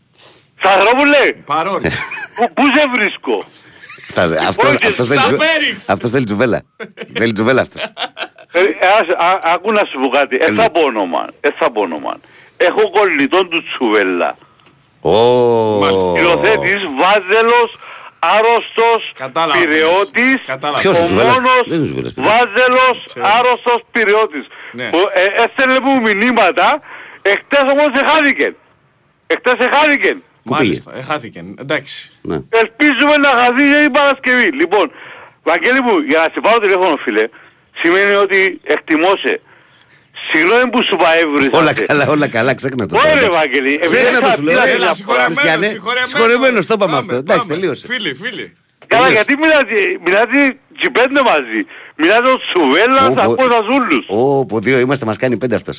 Σταθερόπουλε, 0.59 1.33
Παρόν. 1.47 1.81
πού- 2.37 2.53
πού 2.55 2.63
σε 2.77 2.85
βρίσκω; 2.95 3.45
Στα, 4.07 4.23
αυτός, 4.49 4.69
Όχι, 4.75 4.87
αυτός, 4.87 5.07
στα 5.07 5.15
θέλει, 5.15 5.21
τζου- 5.27 5.39
Πέριξ. 5.39 5.89
αυτός 5.89 6.11
θέλει 6.11 6.25
τζουβέλα. 6.25 6.63
θέλει 7.19 7.33
τζουβέλα 7.33 7.61
αυτός. 7.61 7.83
Ε, 8.53 8.59
ε, 8.61 8.65
ας- 9.01 9.25
α- 9.33 9.53
Άκου 9.55 9.73
να 9.73 9.85
σου 9.91 10.01
πω 10.01 10.09
κάτι. 10.09 10.37
Ε, 10.41 10.53
θα 10.53 10.71
πω 10.71 10.81
όνομα. 10.81 11.27
Ε, 11.41 11.49
θα 11.59 11.71
πω 11.73 11.81
όνομα. 11.81 12.17
Έχω 12.57 12.91
κολλητόν 12.91 13.49
του 13.51 13.63
Τσουβέλλα. 13.63 14.37
Ω. 15.01 15.13
Μάλιστα. 15.81 16.11
Σκηνοθέτης, 16.11 16.81
Βάζελος, 17.01 17.71
άρρωστος, 18.19 19.13
Κατάλαβα. 19.15 19.59
πυρεώτης, 19.61 20.39
Κατάλαβα. 20.47 20.81
Ποιος 20.81 20.99
ο 20.99 21.03
ο 21.03 21.05
Τσουβέλλας; 21.05 21.41
μόνος 21.41 21.65
Δεν 21.67 21.75
είναι 21.77 21.83
ο 21.83 21.87
Τσουβέλλας, 21.87 22.13
παιδί. 22.15 22.27
Βάζελος, 22.29 22.97
Ξέρω. 23.07 23.27
άρρωστος, 23.39 23.79
πυρεώτης. 23.93 24.47
Ναι. 24.73 24.89
Που, 24.91 24.99
ε, 25.23 25.43
Έστελνε 25.45 25.81
μου 25.81 26.01
μηνύματα, 26.01 26.81
εχθές 27.23 27.65
όμως 27.75 27.91
εχάθηκε. 28.03 28.55
Εχθές 29.27 29.67
εχάθηκε. 29.67 30.11
Πού 30.45 30.53
Μάλιστα, 30.55 30.97
ε, 30.97 31.03
χάθηκε. 31.03 31.45
Εντάξει. 31.59 32.13
Ναι. 32.23 32.39
Ελπίζουμε 32.49 33.17
να 33.17 33.29
χαθεί 33.29 33.69
για 33.69 33.81
την 33.81 33.93
Παρασκευή. 33.93 34.49
Λοιπόν, 34.61 34.91
Βαγγέλη 35.43 35.81
μου, 35.81 35.99
για 35.99 36.19
να 36.19 36.25
σε 36.35 36.41
πάρω 36.43 36.59
τηλέφωνο 36.59 36.97
φίλε, 36.97 37.25
σημαίνει 37.81 38.15
ότι 38.15 38.61
εκτιμώσε. 38.65 39.41
Συγγνώμη 40.33 40.71
που 40.71 40.83
σου 40.83 40.97
παέβρισα. 40.97 41.59
Όλα 41.59 41.73
καλά, 41.73 42.09
όλα 42.09 42.29
καλά, 42.29 42.55
ξέχνα 42.55 42.87
το. 42.87 42.97
Ωραία, 42.97 43.09
τώρα, 43.13 43.21
εντάξει. 43.27 43.39
Βαγγέλη. 43.39 43.79
Ξέχνα 43.85 44.21
το 44.21 44.31
σου 44.37 44.43
λέω. 44.43 44.53
Έλα, 44.53 44.65
Έλα, 44.71 44.87
Χριστιανέ, 44.87 44.95
συγχωρεμένος, 44.95 45.37
συγχωρεμένος. 45.69 46.09
συγχωρεμένος, 46.09 46.67
το 46.67 46.75
είπαμε 46.77 46.93
Πάμε, 46.93 47.03
αυτό. 47.07 47.15
Εντάξει, 47.25 47.49
πάμε. 47.49 47.61
τελείωσε. 47.61 47.87
Φίλοι, 47.91 48.15
φίλοι. 48.23 48.47
Καλά, 48.87 49.03
Τελείωσε. 49.07 49.13
γιατί 49.13 49.33
μιλάτε, 49.43 49.75
μιλάτε 50.05 50.39
και 50.81 50.89
πέντε 50.99 51.21
μαζί. 51.31 51.61
Μιλάτε 52.03 52.29
ο 52.35 52.39
Τσουβέλλας, 52.47 53.09
Ω, 53.09 53.15
ακούω 53.25 53.35
πω- 53.35 53.49
τα 53.55 53.61
ζούλους. 53.69 54.05
Ω, 54.09 54.47
που 54.47 54.57
δύο 54.67 54.79
είμαστε, 54.79 55.05
μας 55.07 55.17
κάνει 55.23 55.37
πέντε 55.37 55.55
αυτός. 55.61 55.77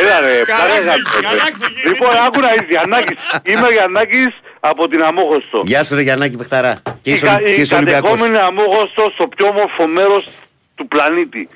Έλα 0.00 0.16
ρε, 0.26 0.34
Καλά 0.44 0.60
παρέγα. 0.60 0.92
ξεκι- 1.08 1.22
καλά 1.28 1.46
ξεκίνησε. 1.58 1.88
Λοιπόν, 1.88 2.10
άκου 2.26 2.40
να 2.40 2.50
είσαι, 2.54 2.66
Γιαννάκης. 2.74 3.16
Είμαι 3.50 3.66
ο 3.66 3.72
Γιαννάκης 3.76 4.28
από 4.60 4.88
την 4.88 5.00
Αμόχωστο. 5.02 5.58
Γεια 5.64 5.82
σου 5.84 5.94
ρε 5.94 6.02
Γιαννάκη 6.02 6.36
Πεχταρά. 6.36 6.72
Και 7.00 7.10
Η, 7.10 7.12
είσαι 7.12 7.26
κα- 7.26 7.34
Ολυ- 7.34 7.46
και 7.46 7.52
η 7.52 7.60
είσαι 7.60 7.74
Ολυμπιακός. 7.74 8.10
κατεχόμενη 8.10 8.38
Αμόχωστος 8.48 9.12
στο 9.14 9.24
πιο 9.36 9.46
όμορφο 9.46 9.86
μέρος 9.86 10.28
του 10.74 10.88
πλανήτη. 10.88 11.48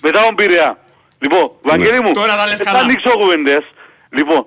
Μετά 0.00 0.20
τον 0.24 0.34
Πειραιά. 0.34 0.78
Λοιπόν, 1.26 1.50
Βαγγέλη 1.62 2.00
μου, 2.00 2.12
Τώρα 2.12 2.36
τα 2.36 2.46
λες 2.46 2.56
δεν 2.56 2.66
θα 2.66 2.72
καλά. 2.72 2.84
ανοίξω 2.84 3.10
κουβέντες. 3.18 3.64
Λοιπόν, 4.10 4.46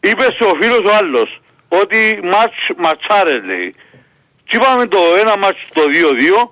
είπες 0.00 0.34
σου 0.34 0.46
ο 0.52 0.54
φίλος 0.60 0.82
ο 0.92 0.94
άλλος 0.96 1.40
ότι 1.68 2.20
ματς, 2.32 2.58
ματσάρες 2.76 3.40
λέει. 3.44 3.74
Τι 4.48 4.56
είπαμε 4.56 4.86
το 4.86 4.98
ένα 5.20 5.36
μάτς 5.36 5.58
το 5.72 5.82
2-2. 5.82 6.50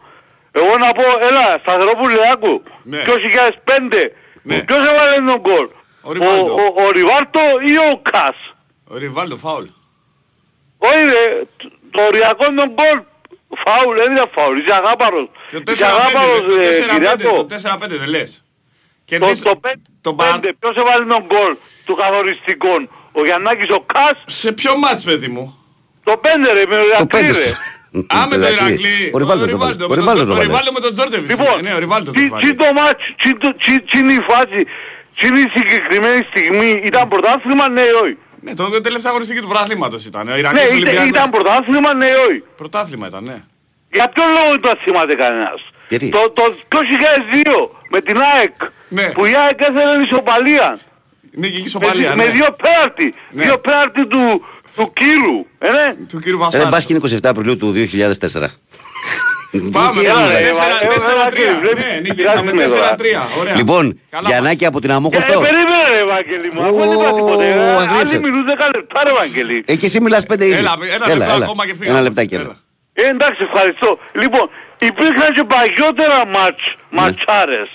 Εγώ 0.53 0.79
να 0.79 0.93
πω, 0.93 1.03
έλα, 1.29 1.59
Σταθερόπουλε, 1.63 2.17
άκου. 2.33 2.63
Ναι. 2.83 3.03
2005. 3.07 4.13
Ναι. 4.43 4.59
Ποιος 4.59 4.87
έβαλε 4.89 5.33
τον 5.33 5.41
γκολ. 5.41 5.69
Ο 6.03 6.13
Ριβάλντο. 6.13 6.55
ο, 6.55 6.83
ο 6.85 6.91
Ριβάρτο 6.91 7.41
ή 7.67 7.77
ο 7.93 8.01
Κας. 8.11 8.37
Ο 8.89 8.97
Ριβάλντο, 8.97 9.37
φάουλ. 9.37 9.65
Όχι 10.79 11.05
ρε, 11.05 11.43
το- 11.57 11.71
το 11.91 12.01
οριακό 12.03 12.45
τον 12.45 12.71
γκολ. 12.75 13.03
Φάουλ, 13.65 13.97
δεν 13.97 14.11
είναι 14.11 14.25
φάουλ, 14.35 14.59
είσαι 14.59 14.73
αγάπαρος. 14.75 15.29
Το 15.51 15.63
Είσαι 15.73 15.85
4-5, 15.85 15.89
αγάπαρος, 15.89 16.55
το 16.55 16.61
ε, 16.61 16.67
4-5, 16.67 16.93
Κυριάκο. 16.95 17.37
το 17.37 17.47
4-5 17.47 17.97
δεν 17.99 18.09
λες. 18.09 18.42
Το, 19.19 19.19
Κερδίς- 19.19 19.43
το 19.45 19.57
5, 19.57 19.73
τον 20.01 20.17
Παρα- 20.17 20.41
ποιος 20.61 20.77
έβαλε 20.77 21.05
τον 21.05 21.23
γκολ 21.27 21.53
του 21.87 21.95
καθοριστικών; 21.95 22.81
Ο 23.13 23.25
Γιαννάκης 23.25 23.69
ο 23.71 23.81
Κας, 23.81 24.17
Σε 24.27 24.53
ποιο 24.53 24.79
μάτς, 24.79 25.03
παιδί 25.03 25.29
μου; 25.29 25.45
το 26.05 26.17
5 26.17 26.53
ρε, 26.53 26.63
με 26.69 26.77
ο 26.77 26.79
Το 26.81 26.87
Ηρακλή 26.87 27.07
πέντε. 27.07 27.33
ρε. 27.39 27.51
Α, 28.19 28.27
με 28.31 28.37
το 28.37 28.47
Ηρακλή. 28.57 29.11
Ο 29.15 29.19
Ριβάλτο 29.19 29.47
το 29.47 29.59
βάλε. 29.59 29.85
Ο 29.85 29.89
με 29.89 29.95
Ριβάλτο 29.95 30.19
τον- 30.19 30.27
το 30.29 30.33
ο 30.33 30.37
βάλε. 30.37 30.47
Ριβάλτο 30.47 30.73
με 30.73 30.81
τον 30.81 30.93
Τζόρτεβιτς. 30.93 31.31
Λοιπόν, 31.31 31.63
Ναι, 31.63 31.73
ο 31.75 31.79
Ριβάλτο 31.79 32.11
το 32.13 32.19
τι- 32.21 32.29
βάλε. 32.29 32.43
τι 32.47 32.55
το 32.63 32.69
μάτς, 32.79 33.03
τι 33.23 33.31
το- 33.43 33.55
τι- 33.65 33.83
τι 33.89 33.99
είναι 33.99 34.13
η 34.13 34.23
φάση, 34.31 34.61
τι 35.17 35.23
είναι 35.27 35.41
η 35.41 35.49
συγκεκριμένη 35.57 36.21
στιγμή, 36.31 36.69
ήταν 36.91 37.09
πρωτάθλημα, 37.09 37.69
ναι 37.69 37.81
ή 37.81 37.95
όχι; 38.03 38.17
Ναι, 38.41 38.55
το 38.55 38.81
τελευταίο 38.81 39.11
αγωνιστική 39.11 39.41
του 39.41 39.49
πρωταθλήματος 39.49 40.05
ήταν. 40.11 40.29
Ο 40.29 40.31
Ναι, 40.33 40.39
Ηρακλής 40.39 40.63
ήταν, 40.63 40.75
Ολυμπιακός. 40.77 41.09
ήταν 41.09 41.31
πρωτάθλημα, 41.31 41.95
ναι 41.95 42.07
ή 42.07 42.17
όχι; 42.29 42.43
Πρωτάθλημα 42.57 43.07
ήταν, 43.07 43.25
ναι. 43.25 43.39
Για 43.97 44.09
ποιον 44.09 44.29
λόγο 44.37 44.51
δεν 44.51 44.61
το 44.61 44.73
θυμάται 44.85 45.15
κανένας; 45.15 45.61
Γιατί; 45.89 46.09
Το, 46.09 46.31
το 46.31 46.45
2002 46.69 47.71
με 47.89 48.01
την 48.01 48.17
ΑΕΚ 48.35 48.57
Ναι. 48.93 49.07
που 49.17 49.25
η 49.27 49.33
ΑΕΚ 49.45 49.61
έθελε 49.61 50.03
ισοπαλία. 50.05 50.79
Νίκη 51.35 51.53
και 51.53 51.59
Με, 51.59 51.65
ισοπαλία, 51.67 52.17
με 52.17 52.25
ναι. 52.25 52.31
δύο 52.31 52.47
πέναρτι. 52.63 53.15
Ναι. 53.31 53.43
Δύο 53.45 53.59
πέναρτι 53.59 54.07
του, 54.07 54.45
του 54.77 54.93
Κύρου. 54.93 55.37
Ε, 55.59 55.71
ναι. 55.71 55.95
Του 56.09 56.19
κύριου 56.21 56.39
Ε, 56.41 56.45
Βασάρη. 56.45 56.69
μπας 56.69 56.85
και 56.87 56.93
είναι 56.95 57.03
27 57.05 57.19
Απριλίου 57.31 57.57
του 57.57 57.73
2004. 57.73 58.51
Πάμε, 59.73 60.01
Τι 60.01 60.07
έλα, 60.07 60.21
έγινε, 60.21 60.29
ρε, 60.29 60.41
ρε. 60.41 60.47
τέσσερα- 60.47 60.79
Ε, 60.83 60.87
ε, 60.87 60.89
τέσσερα-τρία. 60.95 61.49
ε, 61.51 61.59
βλέπεις, 61.63 61.85
Ναι, 61.85 62.01
νικήσαμε 62.01 62.51
πειράζει 62.51 62.75
με 62.75 62.81
4-3. 62.81 63.29
Ωραία. 63.41 63.55
Λοιπόν, 63.57 64.01
Καλά 64.11 64.29
Γιαννάκη 64.29 64.67
από 64.67 64.81
την 64.81 64.91
Ε, 64.91 64.95
Αμόχωστο. 64.95 65.41
περίμενε 65.41 65.85
ρε 65.95 65.99
Ευαγγελί 66.07 66.51
μου. 66.55 66.63
Αφού 66.63 66.77
δεν 66.79 66.91
είπα 66.93 67.09
Ω, 67.11 67.15
τίποτε. 67.17 67.45
Ε, 67.47 67.53
αγρίεψε. 67.83 68.15
Άλλοι 68.17 68.25
μιλούν 68.25 68.45
10 68.47 68.67
λεπτά 68.75 69.01
ρε 69.05 69.11
Ευαγγελί. 69.11 69.65
Ε, 69.67 69.77
και 69.77 69.87
εσύ 69.87 70.01
μιλάς 70.01 70.27
πέντε 70.27 70.45
ήδη. 70.47 70.55
Έλα, 70.55 70.75
ένα 70.95 71.15
λεπτό 71.15 71.33
ακόμα 71.33 71.67
και 71.67 71.75
φύγαμε. 71.75 71.91
Ένα 71.99 72.01
λεπτάκι. 72.09 72.35
έλα. 72.35 72.43
Έλα. 72.45 72.57
Ε, 72.93 73.11
εντάξει, 73.11 73.43
ευχαριστώ. 73.49 73.99
Λοιπόν, 74.13 74.51
υπήρχαν 74.81 75.35
και 75.35 75.45
παγιότερα 75.45 76.27
ματς, 76.27 76.65
Ναι. 76.91 77.01
ματσάρες. 77.01 77.71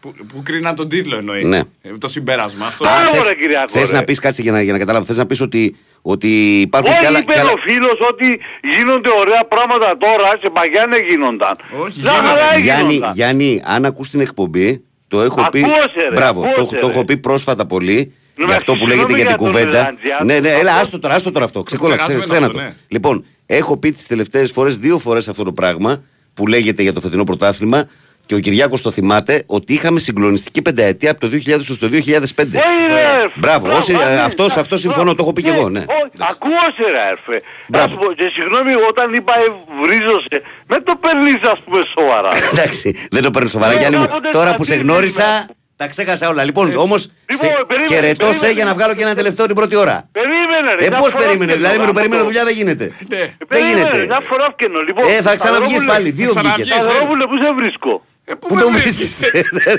Που, 0.00 0.14
που 0.32 0.42
κρίναν 0.42 0.74
τον 0.74 0.88
τίτλο 0.88 1.16
εννοεί. 1.16 1.44
Ναι. 1.44 1.60
Ε, 1.82 1.90
το 1.98 2.08
συμπέρασμα. 2.08 2.66
Αυτό. 2.66 2.86
Α, 2.88 2.90
θες- 3.10 3.22
ωραία, 3.22 3.34
Κυριάκο, 3.34 3.68
Θες 3.68 3.90
ρε. 3.90 3.96
να 3.96 4.04
πεις 4.04 4.18
κάτι 4.18 4.42
για 4.42 4.52
να, 4.52 4.62
για 4.62 4.72
να 4.72 4.78
καταλάβω. 4.78 5.04
Θες 5.04 5.16
να 5.16 5.26
πεις 5.26 5.40
ότι, 5.40 5.76
ότι 6.02 6.60
υπάρχουν 6.60 6.90
Όχι 6.90 7.00
κι 7.00 7.06
άλλα... 7.06 7.18
είπε 7.18 7.32
κι 7.32 7.38
άλλα- 7.38 7.50
ο 7.52 7.56
φίλος 7.56 7.98
ότι 8.10 8.38
γίνονται 8.76 9.08
ωραία 9.18 9.44
πράγματα 9.44 9.96
τώρα, 9.98 10.28
σε 10.42 10.50
παγιά 10.52 10.86
δεν 10.90 11.04
γίνονταν. 11.08 11.56
Όχι, 11.82 12.00
Μια 12.00 12.10
γίνονται. 12.12 12.28
χαρά 12.40 12.58
Γιάννη, 12.58 12.92
γίνονταν. 12.92 13.14
Γιάννη, 13.14 13.62
αν 13.64 13.84
ακούς 13.84 14.10
την 14.10 14.20
εκπομπή, 14.20 14.84
το 15.08 15.20
έχω 15.22 15.48
πει. 15.50 15.58
Ακούω 15.64 15.74
σε, 15.74 16.08
ρε, 16.08 16.14
Μπράβο, 16.14 16.40
ακούω 16.42 16.54
το, 16.54 16.66
σε, 16.66 16.78
το 16.78 16.86
ρε. 16.86 16.92
έχω 16.92 17.04
πει 17.04 17.16
πρόσφατα 17.16 17.66
πολύ. 17.66 18.12
Ναι, 18.34 18.44
για 18.46 18.56
αυτό 18.56 18.72
που 18.72 18.78
συγγνώμη 18.78 19.00
λέγεται 19.02 19.22
για 19.22 19.26
την 19.26 19.36
για 19.36 19.36
τον 19.36 19.46
κουβέντα. 19.46 19.82
Λαντζιά. 19.82 20.18
Ναι, 20.24 20.40
ναι, 20.40 20.48
έλα, 20.48 20.70
Αυτό- 20.70 20.80
άστο 20.80 20.98
τώρα, 20.98 21.14
άστο 21.14 21.32
τώρα 21.32 21.44
αυτό. 21.44 21.62
Ξεκόλα, 21.62 21.96
ξεχάσαμε 21.96 22.24
ξέ, 22.24 22.32
ξένα 22.34 22.46
αυτό, 22.46 22.58
το. 22.58 22.64
ναι. 22.64 22.74
Λοιπόν, 22.88 23.24
έχω 23.46 23.76
πει 23.78 23.92
τις 23.92 24.06
τελευταίες 24.06 24.50
φορές, 24.52 24.76
δύο 24.76 24.98
φορές 24.98 25.28
αυτό 25.28 25.44
το 25.44 25.52
πράγμα 25.52 26.02
που 26.34 26.46
λέγεται 26.46 26.82
για 26.82 26.92
το 26.92 27.00
φετινό 27.00 27.24
πρωτάθλημα 27.24 27.88
και 28.26 28.34
ο 28.34 28.38
Κυριάκος 28.38 28.82
το 28.82 28.90
θυμάται 28.90 29.42
ότι 29.46 29.72
είχαμε 29.72 29.98
συγκλονιστική 29.98 30.62
πενταετία 30.62 31.10
από 31.10 31.20
το 31.20 31.28
2000 31.46 31.60
στο 31.74 31.86
2005. 31.86 31.92
Όχι, 31.96 32.92
ρε, 32.92 33.00
έρφε. 33.22 33.32
Μπράβο, 33.34 33.76
όσοι- 33.76 33.94
άντε, 33.94 34.02
ε, 34.12 34.18
αυτός- 34.20 34.46
μπράβο, 34.46 34.60
αυτό 34.60 34.76
συμφωνώ, 34.76 35.10
το 35.14 35.22
έχω 35.22 35.32
πει 35.32 35.42
και 35.42 35.48
εγώ, 35.50 35.68
ναι. 35.68 35.78
όχι, 35.78 36.10
Εντάξει. 36.14 36.36
Ακούω 36.42 36.64
σε 36.76 36.90
ρε 36.90 37.02
έρφε. 37.10 37.32
Να 37.32 37.40
Μπράβο. 37.68 37.88
σου 37.90 37.96
πω, 37.98 38.12
και 38.12 38.30
συγγνώμη 38.34 38.72
όταν 38.88 39.14
είπα 39.14 39.32
ευρίζωσε, 39.46 40.36
με 40.66 40.80
το 40.80 40.92
παίρνεις 41.00 41.40
ας 41.52 41.58
πούμε 41.64 41.80
σοβαρά. 41.98 42.30
Εντάξει, 42.52 42.88
δεν 43.10 43.22
το 43.22 43.30
παίρνω 43.30 43.48
σοβαρά. 43.48 43.72
Ναι, 43.72 43.78
Γιάννη 43.78 43.98
μου, 43.98 44.06
κάποτε 44.06 44.28
τώρα 44.30 44.46
στα 44.48 44.56
που 44.56 44.64
σε 44.64 44.74
δίνεις, 44.74 44.86
γνώρισα, 44.90 45.26
να- 45.28 45.46
Τα 45.80 45.88
ξέχασα 45.88 46.28
όλα. 46.28 46.44
Λοιπόν, 46.44 46.76
όμως. 46.76 47.10
Λοιπόν, 47.30 47.48
περίμενε, 47.66 47.94
Χαιρετώ 47.94 48.24
σε 48.24 48.30
περίμενε. 48.30 48.52
για 48.52 48.64
να 48.64 48.74
βγάλω 48.74 48.94
και 48.94 49.02
ένα 49.02 49.14
τελευταίο 49.14 49.46
την 49.46 49.54
πρώτη 49.54 49.76
ώρα. 49.76 50.08
Περίμενε 50.12 50.74
ρε. 50.78 50.84
Ε, 50.84 50.88
μια 50.88 50.98
πώς 50.98 51.12
φορά 51.12 51.24
περίμενε, 51.24 51.52
φταίνω, 51.52 51.56
δηλαδή 51.56 51.76
με 51.78 51.84
το 51.84 51.90
αυτό. 51.90 51.98
περίμενε 52.00 52.22
δουλειά 52.22 52.44
δεν 52.44 52.54
γίνεται. 52.54 52.86
Ναι. 53.08 53.16
Δεν 53.16 53.46
Περίμενε, 53.48 53.78
γίνεται. 53.80 54.04
Μια 54.12 54.20
φορά 54.28 54.46
φταίνω. 54.54 54.80
Λοιπόν, 54.80 55.04
Ε, 55.04 55.14
θα 55.26 55.34
ξαναβγείς 55.34 55.68
Σταυρόπουλε, 55.80 55.92
πάλι. 55.92 56.10
Δύο 56.10 56.32
θα 56.32 56.40
βγήκες. 56.40 56.68
ξαναβγείς. 56.68 56.92
Σταυρόπουλε, 56.94 57.24
πού 57.30 57.36
σε 57.44 57.50
βρίσκω; 57.60 57.92
Ε, 58.30 58.34
πού 58.40 58.46
Πού 58.48 58.54
με 58.54 58.60
το 58.60 58.68
βρίσκεις; 58.70 59.18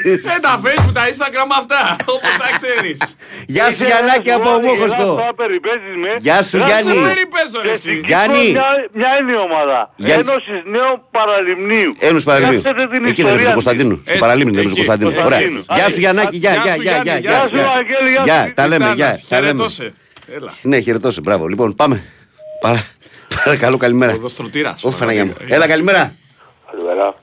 βρίσκεις. 0.04 0.26
Ε, 0.36 0.40
τα 0.48 0.54
facebook, 0.64 0.94
τα 1.00 1.04
instagram 1.12 1.50
αυτά. 1.62 1.82
Όπως 2.16 2.34
τα 2.44 2.48
ξέρεις. 2.58 2.98
Γεια 3.56 3.68
σου 3.76 3.84
Γιαννάκη 3.90 4.32
από 4.38 4.50
ομόχωστο. 4.60 5.06
Τώρα 5.16 5.34
περιπέζεις 5.42 5.96
με. 6.04 6.12
Γεια 6.26 6.42
σου, 6.50 6.58
Γεια 6.58 6.66
Γιάννη. 6.68 6.92
Σε 7.00 7.08
περιπέζω 7.10 7.58
ρε 7.62 7.68
Και 7.68 7.74
εσύ. 7.74 7.80
στην 7.82 7.94
Κύπρος 7.94 8.10
Γιάννη. 8.10 8.46
Μια, 8.58 8.70
μια 9.00 9.12
είναι 9.20 9.32
η 9.38 9.40
ομάδα. 9.48 9.80
Γιάννη. 9.96 10.24
Ένωσης 10.28 10.58
Νέων 10.76 10.96
Παραλιμνίου. 11.18 11.92
Ένωσης 12.10 12.26
Παραλίμνου. 12.30 12.54
Κάτσετε 12.62 12.84
την 12.94 13.02
Εκεί 13.12 13.22
δεν 13.22 13.32
ιστορία 13.32 13.34
έπαιζε 13.34 13.52
ο 13.52 13.56
της. 13.56 13.60
Κωνσταντίνου. 13.60 13.96
Στην 13.96 14.10
Έτσι, 14.14 14.22
Παραλίμνη 14.26 14.54
δεν 14.58 14.64
έπαιζε 14.64 14.76
ο 14.76 14.80
εκεί. 14.80 14.86
Κωνσταντίνου. 14.88 15.12
Ωραία. 15.12 15.40
Κωνσταντίνου. 15.40 15.62
Γεια 15.78 15.86
σου 15.88 15.92
Άντε. 15.94 16.02
Γιαννάκη, 16.04 16.38
γεια, 16.44 16.54
Γεια 16.54 16.62
γεια, 16.66 16.74
σου, 16.76 16.82
γεια, 16.82 16.92
Γιάννη, 16.92 17.10
γεια, 17.10 17.18
γεια 17.20 17.32
γεια. 17.38 17.66
σου, 17.68 17.74
Βαγγέλη, 17.78 18.10
γεια 18.16 18.24
Γεια, 18.30 18.40
σου. 18.48 18.54
τα 18.60 18.64
λέμε, 18.72 18.86
Τιτάνας, 18.92 18.96
γεια. 19.00 19.12
Τα 19.32 19.36
λέμε. 19.42 19.48
χαιρετώσε. 19.52 19.86
Έλα. 20.36 20.52
Ναι, 20.70 20.78
χαιρετώσε, 20.86 21.22
μπράβο. 21.26 21.44
Λοιπόν, 21.54 21.68
πάμε. 21.82 21.96
Παρα- 22.64 22.86
Παρακαλώ, 23.44 23.78
καλημέρα. 23.86 24.12
Ποδοστρωτήρας. 24.12 24.84
Ω, 24.84 24.90
Παναγία 25.00 25.26
μου. 25.26 25.36
Έλα, 25.48 25.68
καλημέρα. 25.68 26.04
Καλημέρα. 26.72 27.16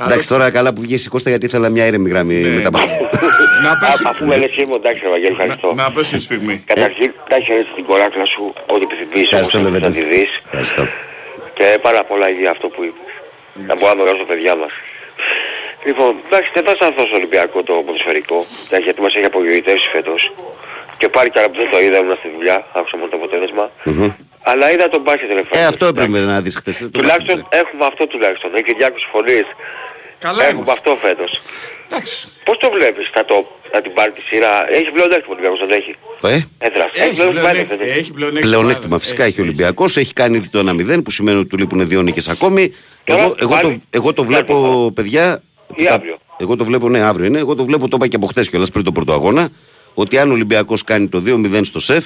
Εντάξει, 0.00 0.28
τώρα 0.28 0.50
καλά 0.50 0.72
που 0.72 0.80
βγήκε 0.80 1.02
η 1.06 1.08
Κώστα 1.08 1.30
γιατί 1.30 1.46
ήθελα 1.46 1.68
μια 1.68 1.86
ήρεμη 1.86 2.08
γραμμή 2.10 2.34
Ναι. 2.34 2.48
μετά. 2.48 2.70
Να 2.70 3.72
πέσει. 3.80 4.02
Αφού 4.10 4.24
με 4.26 4.36
λες 4.36 4.56
είμαι 4.56 4.74
εντάξει 4.74 5.00
ρε 5.02 5.08
Βαγγέλη, 5.14 5.32
ευχαριστώ. 5.38 5.72
Να 5.74 5.90
πέσει 5.90 6.16
η 6.16 6.20
σφιγμή. 6.20 6.62
Καταρχήν, 6.66 7.12
τα 7.28 7.36
έχεις 7.36 7.48
ρίξει 7.56 7.72
την 7.74 7.84
κοράκλα 7.84 8.24
σου, 8.34 8.42
ό,τι 8.74 8.82
επιθυμείς 8.88 9.14
όμως 9.14 9.30
Ευχαριστώ, 9.32 9.58
να 9.58 9.70
Λεβέντη. 9.70 9.98
τη 10.00 10.04
δεις. 10.14 10.30
Ευχαριστώ. 10.50 10.82
Και 11.56 11.78
πάρα 11.86 12.04
πολλά 12.04 12.28
για 12.28 12.50
αυτό 12.50 12.66
που 12.74 12.80
είπες. 12.86 13.12
Να 13.68 13.74
μπορούμε 13.78 13.88
να 13.88 13.96
μεγαλώσουμε 14.00 14.26
τα 14.28 14.32
παιδιά 14.32 14.54
μας. 14.62 14.72
Λοιπόν, 15.88 16.10
εντάξει, 16.26 16.48
δεν 16.56 16.64
θα 16.66 16.72
σταθώ 16.78 17.02
στο 17.08 17.16
Ολυμπιακό 17.20 17.58
το 17.68 17.72
ποδοσφαιρικό, 17.86 18.38
εντάξει, 18.66 18.84
γιατί 18.88 19.00
μας 19.04 19.12
έχει 19.16 19.26
απογοητεύσει 19.32 19.86
φέτος. 19.94 20.20
Και 21.00 21.08
πάλι 21.14 21.28
καλά 21.34 21.46
που 21.50 21.56
δεν 21.62 21.68
το 21.72 21.78
είδα, 21.84 21.96
ήμουν 22.02 22.16
στη 22.22 22.28
δουλειά, 22.36 22.56
άκουσα 22.78 22.96
μόνο 22.98 23.08
το 23.12 23.16
αποτέλεσμα. 23.20 23.64
Αλλά 24.50 24.72
είδα 24.72 24.88
τον 24.88 25.00
μπάσκετ 25.04 25.28
τελευταία. 25.28 25.62
Ε, 25.62 25.64
αυτό 25.64 25.86
έπρεπε 25.86 26.18
να 26.32 26.40
δεις 26.40 26.54
χθες. 26.56 26.78
Το 26.78 26.90
Τουλάχιστον 26.90 27.36
μπάσκετ. 27.40 27.60
έχουμε 27.62 27.84
αυτό 27.86 28.06
τουλάχιστον. 28.06 28.54
Έχει 28.54 28.62
και 28.64 28.72
Κυριάκος 28.72 29.08
Φωνής. 29.12 29.46
Καλά 30.18 30.42
Έχουμε 30.44 30.54
είμαστε. 30.62 30.72
αυτό 30.72 30.90
φέτος. 31.06 31.40
Εντάξει. 31.90 32.28
Πώς 32.44 32.56
το 32.58 32.70
βλέπεις, 32.76 33.10
θα, 33.12 33.24
το, 33.24 33.36
θα 33.72 33.80
την 33.82 33.92
πάρει 33.92 34.10
τη 34.12 34.20
σειρά; 34.20 34.52
Έχει 34.78 34.90
πλεονέκτημα 34.90 35.28
ο 35.28 35.32
Ολυμπιακός, 35.32 35.58
δεν 35.66 35.70
έχει; 35.78 35.92
Ε, 36.34 36.66
Έδρας. 36.66 36.90
Έχει 36.94 37.14
πλεονέκτημα, 37.14 37.32
δεν 37.32 37.52
πλεονέκτημα. 37.52 37.84
έχει. 37.90 37.98
Έχει 37.98 38.12
πλεονέκτημα. 38.12 38.50
Πλεονέκτημα 38.50 38.94
Έχει, 38.96 39.04
φυσικά 39.04 39.22
έχει 39.24 39.32
ο 39.40 39.42
έχει. 39.42 39.48
Ολυμπιακός. 39.48 39.96
Έχει 39.96 40.12
κάνει 40.12 40.36
ήδη 40.36 40.48
το 40.48 40.58
1-0 40.58 41.02
που 41.04 41.10
σημαίνει 41.10 41.38
ότι 41.38 41.48
του 41.48 41.56
λείπουν 41.58 41.88
δύο 41.88 42.02
νίκες 42.02 42.28
ακόμη. 42.28 42.74
Τώρα, 43.04 43.20
Εγώ, 43.22 43.34
εγώ, 43.38 43.48
το, 43.50 43.60
πάλι, 43.62 43.82
εγώ 43.90 44.12
το 44.12 44.24
βλέπω, 44.24 44.54
πάλι. 44.78 44.92
παιδιά. 44.92 45.42
Ή 45.76 45.84
τα- 45.84 45.92
αύριο. 45.94 46.18
Εγώ 46.38 46.56
το 46.56 46.64
βλέπω, 46.64 46.88
ναι, 46.88 47.00
αύριο 47.00 47.26
είναι. 47.26 47.38
Εγώ 47.38 47.54
το 47.54 47.64
βλέπω, 47.64 47.88
το 47.88 47.96
είπα 47.96 48.06
και 48.06 48.16
από 48.16 48.26
χτε 48.26 48.44
κιόλας 48.44 48.70
πριν 48.70 48.84
το 48.84 48.92
πρώτο 48.92 49.12
αγώνα. 49.12 49.48
Ότι 50.00 50.18
αν 50.18 50.30
ο 50.30 50.32
Ολυμπιακός 50.32 50.84
κάνει 50.84 51.08
το 51.08 51.22
2-0 51.26 51.60
στο 51.64 51.80
σεφ, 51.80 52.04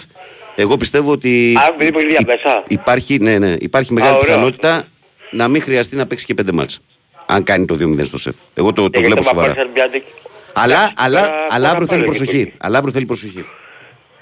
εγώ 0.55 0.76
πιστεύω 0.76 1.11
ότι. 1.12 1.55
Αν 1.68 1.74
μπει 1.78 1.93
πολύ 1.93 2.12
υ- 2.12 2.26
μέσα. 2.26 2.62
Υπάρχει, 2.68 3.18
ναι, 3.18 3.38
ναι, 3.38 3.55
υπάρχει 3.59 3.93
μεγάλη 3.93 4.12
ωραίο 4.14 4.26
πιθανότητα 4.26 4.84
να 5.30 5.49
μην 5.49 5.62
χρειαστεί 5.62 5.97
να 5.97 6.07
παίξει 6.07 6.26
και 6.26 6.34
πέντε 6.34 6.53
μάτς. 6.53 6.80
Αν 7.26 7.43
κάνει 7.43 7.64
το 7.64 7.74
2-0 7.80 8.05
στο 8.05 8.18
σεφ. 8.18 8.34
Εγώ 8.55 8.72
το, 8.72 8.90
το 8.90 9.01
Ε, 9.01 9.03
βλέπω 9.05 9.20
γιατί 9.20 9.28
άμα 9.28 9.43
σοβαρά. 9.43 9.55
πάρεις 9.55 9.70
μια 9.74 9.86
νίκη- 9.93 10.05
Αλλά, 10.53 10.74
Εντάξει, 10.74 10.95
αλλά, 10.97 11.20
τώρα 11.20 11.47
αλλά 11.51 11.68
μπορεί 11.68 11.70
αύριο 11.70 11.80
να 11.80 11.86
θέλει 11.86 12.05
πάρει 12.05 12.16
προσοχή. 12.16 12.36
νίκη. 12.36 12.53
Αλλά 12.59 12.76
αύριο 12.78 12.93
θέλει 12.93 13.07
προσοχή. 13.07 13.45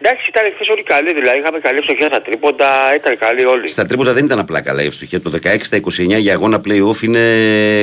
Εντάξει, 0.03 0.27
ήταν 0.29 0.43
χθες 0.55 0.69
όλοι 0.69 0.83
καλοί, 0.83 1.15
δηλαδή 1.15 1.39
είχαμε 1.39 1.59
καλή 1.59 1.79
ευστοχία 1.79 2.07
στα 2.07 2.23
τρίποντα, 2.23 2.69
ήταν 2.97 3.19
καλοί 3.19 3.45
όλοι. 3.45 3.69
Στα 3.69 3.85
τρίποτα 3.85 4.13
δεν 4.13 4.25
ήταν 4.25 4.39
απλά 4.39 4.61
καλά 4.61 4.83
η 4.83 4.87
ευστοχία. 4.87 5.21
Το 5.21 5.31
16 5.31 5.65
στα 5.65 5.77
29 5.77 6.19
για 6.19 6.33
αγώνα 6.33 6.61
playoff 6.67 7.03
είναι 7.03 7.23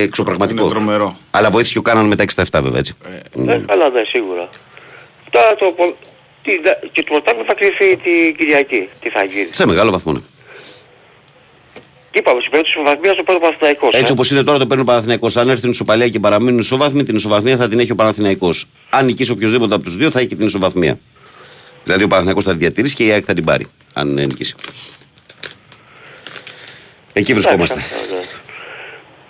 εξωπραγματικό. 0.01 0.59
Είναι 0.61 0.69
τρομερό. 0.69 1.17
Αλλά 1.31 1.49
βοήθησε 1.49 1.77
ο 1.77 1.81
Κάναν 1.81 2.05
με 2.05 2.15
τα 2.15 2.23
6 2.23 2.31
στα 2.31 2.59
7 2.59 2.61
βέβαια 2.63 2.79
έτσι. 2.79 2.93
Ε, 3.47 3.61
καλά, 3.67 3.89
ναι, 3.89 4.01
σίγουρα. 4.07 4.49
Τώρα 5.29 5.55
το... 5.55 5.65
πο- 5.71 5.97
τι, 6.43 6.57
δε- 6.63 6.87
και 6.91 7.03
το 7.03 7.11
πρωτάθλημα 7.11 7.45
θα 7.47 7.53
κρυφεί 7.53 7.97
την 7.97 8.35
Κυριακή. 8.37 8.89
Τι 9.01 9.09
θα 9.09 9.23
γίνει. 9.23 9.47
Σε 9.51 9.65
μεγάλο 9.65 9.91
βαθμό. 9.91 10.11
ναι. 10.13 10.19
Και 12.11 12.19
είπαμε, 12.19 12.39
στην 12.39 12.51
περίπτωση 12.51 12.77
της 12.77 12.85
βαθμίας 12.85 13.15
το 13.15 13.23
πρώτο 13.23 13.39
Παναθηναϊκός. 13.39 13.93
Έτσι 13.93 14.05
ε. 14.07 14.11
όπως 14.11 14.31
είναι 14.31 14.43
τώρα 14.43 14.57
το 14.57 14.67
παίρνει 14.67 14.81
ο 14.83 14.85
Παναθηναϊκός. 14.85 15.37
Αν 15.37 15.49
έρθει 15.49 15.61
την 15.61 15.69
ισοπαλία 15.69 16.09
και 16.09 16.19
παραμείνουν 16.19 16.59
ισοβάθμοι, 16.59 17.03
την 17.03 17.15
ισοβαθμία 17.15 17.57
θα 17.57 17.67
την 17.69 17.79
έχει 17.79 17.91
ο 17.91 17.95
Παναθηναϊκός. 17.95 18.65
Αν 18.89 19.05
νικήσει 19.05 19.31
οποιοδήποτε 19.31 19.75
από 19.75 19.83
τους 19.83 19.95
δύο 19.97 20.11
θα 20.11 20.19
έχει 20.19 20.27
και 20.27 20.35
την 20.35 20.45
ισοβαθμία. 20.45 20.99
Δηλαδή 21.83 22.03
ο 22.03 22.07
Παναθηναϊκός 22.07 22.43
θα 22.43 22.51
τη 22.51 22.57
διατηρήσει 22.57 22.95
και 22.95 23.05
η 23.05 23.11
ΑΕΚ 23.11 23.23
θα 23.25 23.33
την 23.33 23.43
πάρει. 23.45 23.67
Αν 23.93 24.17
ε, 24.17 24.25
νικήσει. 24.25 24.55
Εκεί 27.13 27.33
βρισκόμαστε. 27.33 27.73
Εντάξει, 27.79 27.93
αυτό, 28.01 28.15
ναι. 28.15 28.21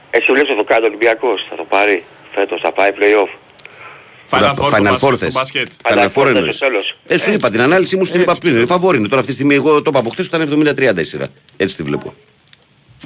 Εσύ 0.10 0.32
βλέπεις 0.32 0.56
το 0.56 0.64
κάνει 0.64 0.84
ο 0.84 0.88
Ολυμπιακός, 0.88 1.46
θα 1.50 1.56
το 1.56 1.64
πάρει 1.64 2.04
φέτος, 2.34 2.62
θα 2.62 2.72
πάει 2.72 2.92
play-off. 3.00 3.30
Final 4.30 4.54
Four 4.56 4.70
Final 4.74 4.94
στο 4.98 5.08
Four 5.08 5.12
μπάσκετ, 5.12 5.18
θες. 5.20 5.32
στο 5.32 5.40
μπάσκετ. 5.40 5.68
Final 5.84 5.94
Final 5.94 6.10
Four 6.14 6.24
Four 6.24 6.28
εννοείς. 6.36 6.56
στο 6.56 6.66
τέλος. 6.68 6.98
Ε, 7.08 7.18
σου 7.18 7.32
είπα 7.32 7.50
την 7.50 7.62
ανάλυση 7.62 7.96
μου 7.96 8.06
στην 8.06 8.20
Έτσι 8.20 8.32
είπα 8.32 8.40
πριν. 8.40 8.56
Είναι 8.56 8.66
φαβόρη. 8.66 9.02
Τώρα 9.02 9.16
αυτή 9.16 9.26
τη 9.28 9.34
στιγμή 9.34 9.56
εγώ 9.56 9.74
το 9.82 9.84
είπα 9.90 10.00
από 10.00 10.10
χθες 10.10 10.26
ήταν 10.26 10.42
70-30 10.42 11.00
η 11.00 11.04
σειρά. 11.04 11.28
Έτσι 11.58 11.76
τη 11.76 11.84
βλέπω. 11.84 12.14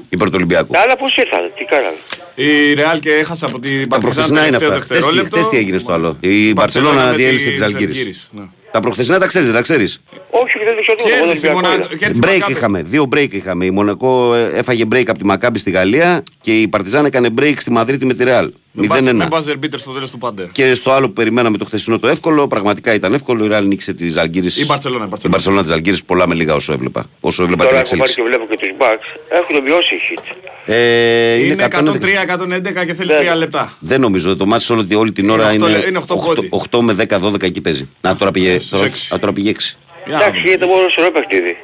Υπέρ 0.09 0.27
του 0.27 0.33
Ολυμπιακού. 0.35 0.73
Τα 0.73 0.79
άλλα 0.79 0.97
πώς 0.97 1.15
ήρθαν, 1.15 1.39
τι 1.57 1.65
κάνανε. 1.65 1.95
Η 2.35 2.73
Ρεάλ 2.73 2.99
και 2.99 3.13
έχασε 3.13 3.45
από 3.45 3.59
την 3.59 3.89
Τα 3.89 3.99
προχθεσινά 3.99 4.47
είναι 4.47 4.55
αυτά. 4.55 4.79
Χτες 4.79 5.05
τι- 5.05 5.25
χτες 5.25 5.47
τι 5.47 5.57
έγινε 5.57 5.77
στο 5.77 5.93
άλλο; 5.93 6.17
Η 6.19 6.53
Μπαρσελόνα 6.53 7.11
διέλυσε 7.13 7.49
τη 7.49 7.63
Αλγύρης. 7.63 8.29
Ναι. 8.31 8.41
Τα 8.71 8.79
προχθεσινά 8.79 9.19
τα 9.19 9.25
ξέρεις, 9.25 9.47
δεν 9.47 9.55
τα 9.55 9.61
ξέρεις; 9.61 9.99
Όχι, 10.29 10.57
δεν 10.65 10.75
το 10.75 10.81
ξέρω 10.81 10.97
τίποτα, 10.97 11.15
εγώ 11.15 11.25
τον 11.25 11.33
Κέρδισε 11.33 11.47
η 11.47 11.49
Ολυμπιακό 11.49 11.77
Μονα- 11.77 11.85
είδα. 11.85 11.97
κέρδισε 11.97 12.19
η 12.19 12.23
Break 12.25 12.33
Μακάμπι. 12.39 12.51
είχαμε. 12.51 12.81
Δύο 12.81 13.07
break 13.15 13.27
είχαμε. 13.31 13.65
Η 13.65 13.71
Μονακό 13.71 14.33
ε, 14.35 14.51
έφαγε 14.55 14.83
break 14.93 15.03
από 15.07 15.17
τη 15.17 15.25
Μακάμπη 15.25 15.59
στη 15.59 15.71
Γαλλία 15.71 16.23
και 16.41 16.61
η 16.61 16.67
Παρτιζάν 16.67 17.05
έκανε 17.05 17.29
break 17.39 17.53
στη 17.57 17.71
Μαδρίτη 17.71 18.05
με 18.05 18.13
τη 18.13 18.23
Ρεάλ. 18.23 18.51
Με 18.73 18.87
buzzer- 18.89 19.01
0-1. 19.01 19.13
Με 19.15 19.27
buzzer 19.31 19.55
beater 19.65 19.77
στο 19.77 19.91
τέλος 19.91 20.11
του 20.11 20.17
Πάντερ. 20.17 20.47
Και 20.51 20.73
στο 20.73 20.91
άλλο 20.91 21.07
που 21.07 21.13
περιμέναμε 21.13 21.57
το 21.57 21.65
χθεσινό 21.65 21.99
το 21.99 22.07
εύκολο, 22.07 22.47
πραγματικά 22.47 22.93
ήταν 22.93 23.13
εύκολο. 23.13 23.45
Η 23.45 23.47
Ρεάλ 23.47 23.67
νίκησε 23.67 23.93
τη 23.93 24.13
Αλγύρη. 24.19 24.47
Η 24.55 24.65
Μπαρσελόνα, 24.65 25.03
η 25.03 25.05
Η 25.05 25.09
Μπαρσελόνα. 25.09 25.29
Μπαρσελόνα 25.29 25.63
τη 25.63 25.71
Αλγύρη 25.73 25.97
πολλά 26.05 26.27
με 26.27 26.35
λίγα 26.35 26.53
όσο 26.55 26.73
έβλεπα. 26.73 27.05
Όσο 27.19 27.43
έβλεπα 27.43 27.63
την 27.65 27.71
Τώρα 27.73 27.81
έχω 27.85 27.89
πάρει 27.97 28.01
εξέλιξη. 28.11 28.15
και 28.15 28.37
βλέπω 28.37 28.45
και 28.49 28.57
τους 28.57 28.69
Bucks, 28.79 29.19
έχουν 29.29 29.63
μειώσει 29.63 29.95
οι 29.95 29.99
hits. 30.09 30.35
Ε, 30.65 31.33
Είναι 31.45 31.63
111. 31.63 31.91
103-111 31.93 32.85
και 32.85 32.93
θέλει 32.93 33.11
Ναι. 33.13 33.17
3 33.31 33.35
λεπτά. 33.35 33.73
Δεν 33.79 34.01
νομίζω. 34.01 34.35
Το 34.35 34.45
μάτι 34.45 34.73
όλη, 34.73 34.95
όλη 34.95 35.11
την 35.11 35.29
ώρα 35.29 35.43
Είναι 35.43 35.53
είναι, 35.53 35.65
οκτώ- 35.75 35.87
είναι 35.87 35.97
οκτώ 35.97 36.15
8, 36.15 36.35
πόντι. 36.35 36.49
8 36.51 36.81
με 36.81 36.93
10-12 36.93 37.45
εκεί 37.45 37.61
παίζει. 37.61 37.89
Να 38.01 38.15
τώρα 38.15 38.31
πήγε, 38.31 38.53
Στους 38.57 38.69
τώρα, 38.69 38.85
έξι. 38.85 39.13
α, 39.13 39.19
τώρα 39.19 39.33
πήγε 39.33 39.49
6. 39.49 39.77
Για 40.05 40.15
να 40.15 40.21
Εντάξει, 40.21 40.39
δούμε. 40.39 40.49
γίνεται 40.49 40.65
μόνο 40.65 40.89
σε 40.89 40.95
ωραίο 40.99 41.11
παιχνίδι. 41.11 41.57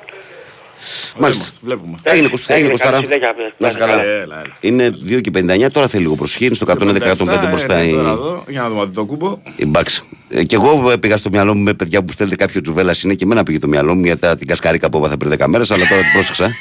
Μάλιστα. 1.19 1.45
Βλέπουμε. 1.61 1.97
Έγινε, 2.03 2.27
Κώστα, 2.27 2.53
έγινε 2.53 2.67
Έγινε, 2.69 2.83
καλή 2.83 2.93
Κωστάρα. 3.01 3.19
συνέχεια. 3.19 3.53
Να 3.57 3.67
είσαι 3.67 3.77
καλά. 3.77 4.03
Ε, 4.03 4.21
Έλα, 4.21 4.21
έλα. 4.21 4.57
Είναι 4.59 4.97
2 5.09 5.21
και 5.21 5.31
59, 5.65 5.71
τώρα 5.71 5.87
θέλει 5.87 6.03
λίγο 6.03 6.15
προσοχή. 6.15 6.45
Είναι 6.45 6.55
στο 6.55 6.65
111-105 6.69 7.47
μπροστά 7.49 7.75
ε, 7.77 7.87
η, 7.87 7.91
τώρα 7.91 8.09
εδώ, 8.09 8.43
Για 8.47 8.61
να 8.61 8.69
δούμε 8.69 8.87
το 8.87 9.05
κούμπο. 9.05 9.37
η 9.55 9.71
Bucks. 9.75 9.99
Ε, 10.29 10.43
και 10.43 10.55
εγώ 10.55 10.91
ε, 10.91 10.97
πήγα 10.97 11.17
στο 11.17 11.29
μυαλό 11.29 11.55
μου 11.55 11.63
με 11.63 11.73
παιδιά 11.73 12.03
που 12.03 12.11
στέλνετε 12.13 12.45
κάποιο 12.45 12.61
τζουβέλα 12.61 12.95
είναι 13.03 13.13
και 13.13 13.23
εμένα 13.23 13.43
πήγε 13.43 13.59
το 13.59 13.67
μυαλό 13.67 13.95
μου 13.95 14.03
για 14.03 14.17
τα, 14.17 14.35
την 14.37 14.47
κασκαρίκα 14.47 14.89
που 14.89 14.97
έβαθα 14.97 15.17
πριν 15.17 15.33
10 15.39 15.45
μέρες, 15.47 15.71
αλλά 15.71 15.87
τώρα 15.87 16.01
την 16.01 16.11
πρόσεξα. 16.13 16.51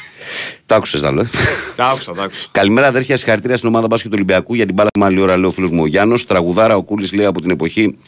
το 0.66 0.74
άκουσες 0.74 1.02
να 1.02 1.10
λέω. 1.12 1.26
Τα 1.76 1.86
άκουσα, 1.86 2.12
τα 2.12 2.22
άκουσα. 2.22 2.46
Καλημέρα, 2.50 2.86
αδέρφια. 2.86 3.16
Συγχαρητήρια 3.16 3.56
στην 3.56 3.68
ομάδα 3.68 3.86
μπάσκετ 3.86 4.06
του 4.10 4.14
Ολυμπιακού 4.16 4.54
για 4.54 4.66
την 4.66 4.74
μπάλα 4.74 4.88
μου. 4.98 5.04
Άλλη 5.04 5.20
ώρα, 5.20 5.36
λέει 5.36 5.44
ο 5.48 5.50
φίλος 5.50 5.70
μου 5.70 5.82
ο 5.82 5.86
Γιάννος. 5.86 6.24
Τραγουδάρα 6.26 6.76
ο 6.76 6.82
Κούλης 6.82 7.12
λέει 7.12 7.26
από 7.26 7.40
την 7.40 7.50
εποχή 7.50 7.98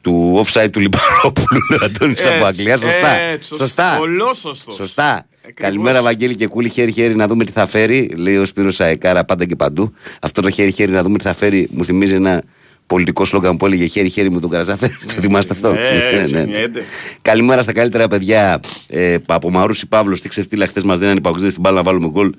του 0.00 0.44
offside 0.46 0.68
του 0.72 0.80
Λιμπαρόπουλου. 0.80 1.60
λέει 1.70 1.78
ο 1.82 1.84
Αντώνης 1.84 2.26
από 2.26 2.32
Έτσι, 2.34 2.44
Αγγλία. 2.46 2.76
Σωστά. 2.76 3.08
έτσι, 3.18 3.54
Σωστά. 3.54 3.96
Πολύ 3.98 4.20
σωστός. 4.34 4.74
Σωστά. 4.74 5.26
Ακριβώς. 5.48 5.70
Καλημέρα, 5.70 6.02
Βαγγέλη 6.02 6.36
και 6.36 6.46
Κούλη. 6.46 6.68
Χέρι-χέρι 6.68 7.16
να 7.16 7.26
δούμε 7.26 7.44
τι 7.44 7.52
θα 7.52 7.66
φέρει. 7.66 8.10
Λέει 8.16 8.36
ο 8.36 8.44
Σπύρος 8.44 8.80
Αεκάρα 8.80 9.24
πάντα 9.24 9.44
και 9.44 9.56
παντού. 9.56 9.92
Αυτό 10.20 10.42
το 10.42 10.50
χέρι-χέρι 10.50 10.92
να 10.92 11.02
δούμε 11.02 11.18
τι 11.18 11.24
θα 11.24 11.34
φέρει 11.34 11.68
μου 11.70 11.84
θυμίζει 11.84 12.14
ένα 12.14 12.42
πολιτικό 12.86 13.24
σλόγκαν 13.24 13.56
που 13.56 13.66
έλεγε 13.66 13.86
χέρι-χέρι 13.86 14.30
με 14.30 14.40
τον 14.40 14.50
Καρατζαφέρη. 14.50 14.86
Το 15.14 15.20
θυμάστε 15.20 15.52
αυτό; 15.52 15.68
Ε, 15.68 16.20
έτσι 16.20 16.34
γεννιέται. 16.34 16.84
Καλημέρα 17.22 17.62
στα 17.62 17.72
καλύτερα 17.72 18.08
παιδιά. 18.08 18.60
Ε, 18.88 19.16
από 19.26 19.50
Μαρούση 19.50 19.86
Παύλος, 19.86 20.20
τι 20.20 20.28
ξεφτίλα 20.28 20.66
χθες 20.66 20.82
μας 20.82 20.98
δεν 20.98 21.16
υπάκουσε 21.16 21.50
την 21.50 21.62
μπάλα 21.62 21.76
να 21.76 21.82
βάλουμε 21.82 22.08
γκολ. 22.08 22.32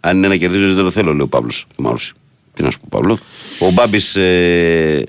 Αν 0.00 0.16
είναι 0.16 0.28
να 0.28 0.36
κερδίζω, 0.36 0.74
δεν 0.74 0.84
το 0.84 0.90
θέλω, 0.90 1.10
λέει 1.10 1.20
ο 1.20 1.28
Παύλος. 1.28 1.66
Ο 1.76 1.82
Μαρούση. 1.82 2.12
Τι 2.54 2.62
να 2.62 2.70
σου 2.70 2.78
πω, 2.78 2.86
Παύλο. 2.90 3.18
Ο 3.58 3.70
Μπάμπης 3.70 4.16
ε, 4.16 5.04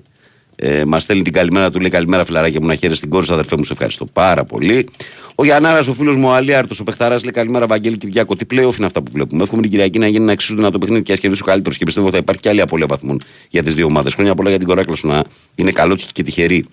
ε, 0.56 0.84
μας 0.88 1.04
στέλνει 1.04 1.22
την 1.22 1.34
καλημέρα 1.34 1.70
του, 1.70 1.80
λέει 1.80 1.90
καλημέρα 1.90 2.26
φιλαράκια 2.26 2.62
μου 2.62 2.68
να 2.68 2.76
χαίρεσαι 2.76 2.98
την 2.98 3.10
κόρη 3.10 3.26
σου, 3.26 3.34
αδερφέ 3.34 3.58
μου, 3.58 3.64
σε 3.64 3.74
ευχαριστώ 3.74 4.06
πάρα 4.14 4.44
πολύ. 4.44 4.90
Ο 5.36 5.44
Γιαννάρα, 5.46 5.80
ο 5.80 5.94
φίλος 5.94 6.16
μου, 6.16 6.28
ο 6.28 6.34
Αλίαρτο, 6.34 6.76
ο 6.80 6.84
Πεχταράς, 6.84 7.24
λέει 7.24 7.34
καλημέρα, 7.34 7.66
Βαγγέλη 7.66 7.98
Κυριάκο. 7.98 8.36
Τι 8.36 8.46
πλέον 8.46 8.74
είναι 8.78 8.86
αυτά 8.86 9.02
που 9.02 9.12
βλέπουμε. 9.12 9.44
Εύχομαι 9.44 9.62
την 9.62 9.72
Κυριακή 9.72 10.00
να 10.00 10.08
γίνει 10.08 10.24
ένα 10.24 10.32
εξίσου 10.32 10.56
δυνατό 10.56 10.78
παιχνίδι 10.78 11.04
και 11.04 11.14
ας 11.14 11.16
κερδίσει 11.16 11.42
ο 11.42 11.46
καλύτερος. 11.46 11.78
Και 11.78 11.86
πιστεύω 11.86 12.06
ότι 12.06 12.16
θα 12.16 12.22
υπάρχει 12.22 12.42
και 12.42 12.50
άλλη 12.50 12.62
απώλεια 12.62 12.86
βαθμών 12.86 13.22
για 13.50 13.64
τις 13.64 13.76
δύο 13.76 13.86
ομάδες. 13.86 14.14
Χρόνια 14.14 14.36
πολλά 14.36 14.50
για 14.50 14.58
την 14.58 14.68
κοράκλα 14.68 14.96
σου 14.96 15.08
να 15.08 15.24
είναι 15.56 15.72
καλό 15.72 15.98
και 16.14 16.24
τυχερή. 16.24 16.66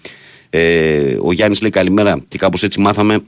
Ε, 0.50 1.16
ο 1.22 1.32
Γιάννης 1.32 1.60
λέει 1.60 1.70
καλημέρα 1.70 2.22
και 2.28 2.38
κάπως 2.38 2.62
έτσι 2.62 2.80
μάθαμε 2.80 3.18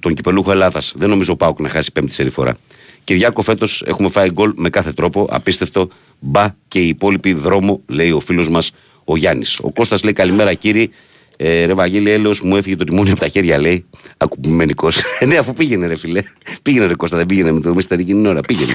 τον 0.00 0.14
κυπελούχο 0.14 0.50
Ελλάδας. 0.50 0.92
Δεν 0.96 1.08
νομίζω 1.08 1.32
ο 1.32 1.36
Πάουκ 1.36 1.60
να 1.60 1.68
χάσει 1.68 1.92
πέμπτη 1.92 2.12
σερή 2.12 2.30
φορά. 2.30 2.56
Κυριάκο 3.04 3.42
φέτος 3.42 3.82
έχουμε 3.86 4.08
φάει 4.08 4.30
γκολ 4.30 4.52
με 4.56 4.70
κάθε 4.70 4.92
τρόπο. 4.92 5.28
Απίστευτο. 5.30 5.88
Μπα 6.18 6.54
και 6.68 6.78
οι 6.78 6.88
υπόλοιποι 6.88 7.32
δρόμο, 7.32 7.80
λέει 7.86 8.10
ο 8.10 8.20
φίλος 8.20 8.48
μας 8.48 8.70
ο 9.08 9.16
Γιάννης. 9.16 9.58
Ο 9.62 9.70
Κώστας 9.72 10.02
λέει 10.02 10.12
καλημέρα 10.12 10.54
κύριε. 10.54 10.88
Ε, 11.36 11.64
ρε 11.64 11.74
Βαγγέλη, 11.74 12.10
έλεος 12.10 12.40
μου 12.40 12.56
έφυγε 12.56 12.76
το 12.76 12.84
τιμόνι 12.84 13.10
από 13.10 13.20
τα 13.20 13.28
χέρια, 13.28 13.58
λέει. 13.58 13.84
Ακουμπημένικο. 14.16 14.88
Ε, 15.18 15.24
ναι, 15.24 15.36
αφού 15.36 15.52
πήγαινε, 15.52 15.86
ρε 15.86 15.96
φιλέ. 15.96 16.22
Πήγαινε, 16.62 16.86
ρε 16.86 16.94
Κώστα, 16.94 17.16
δεν 17.16 17.26
πήγαινε 17.26 17.52
με 17.52 17.60
το 17.60 17.74
μίστερ 17.74 17.98
εκείνη 17.98 18.20
την 18.20 18.30
ώρα. 18.30 18.40
Πήγαινε. 18.40 18.74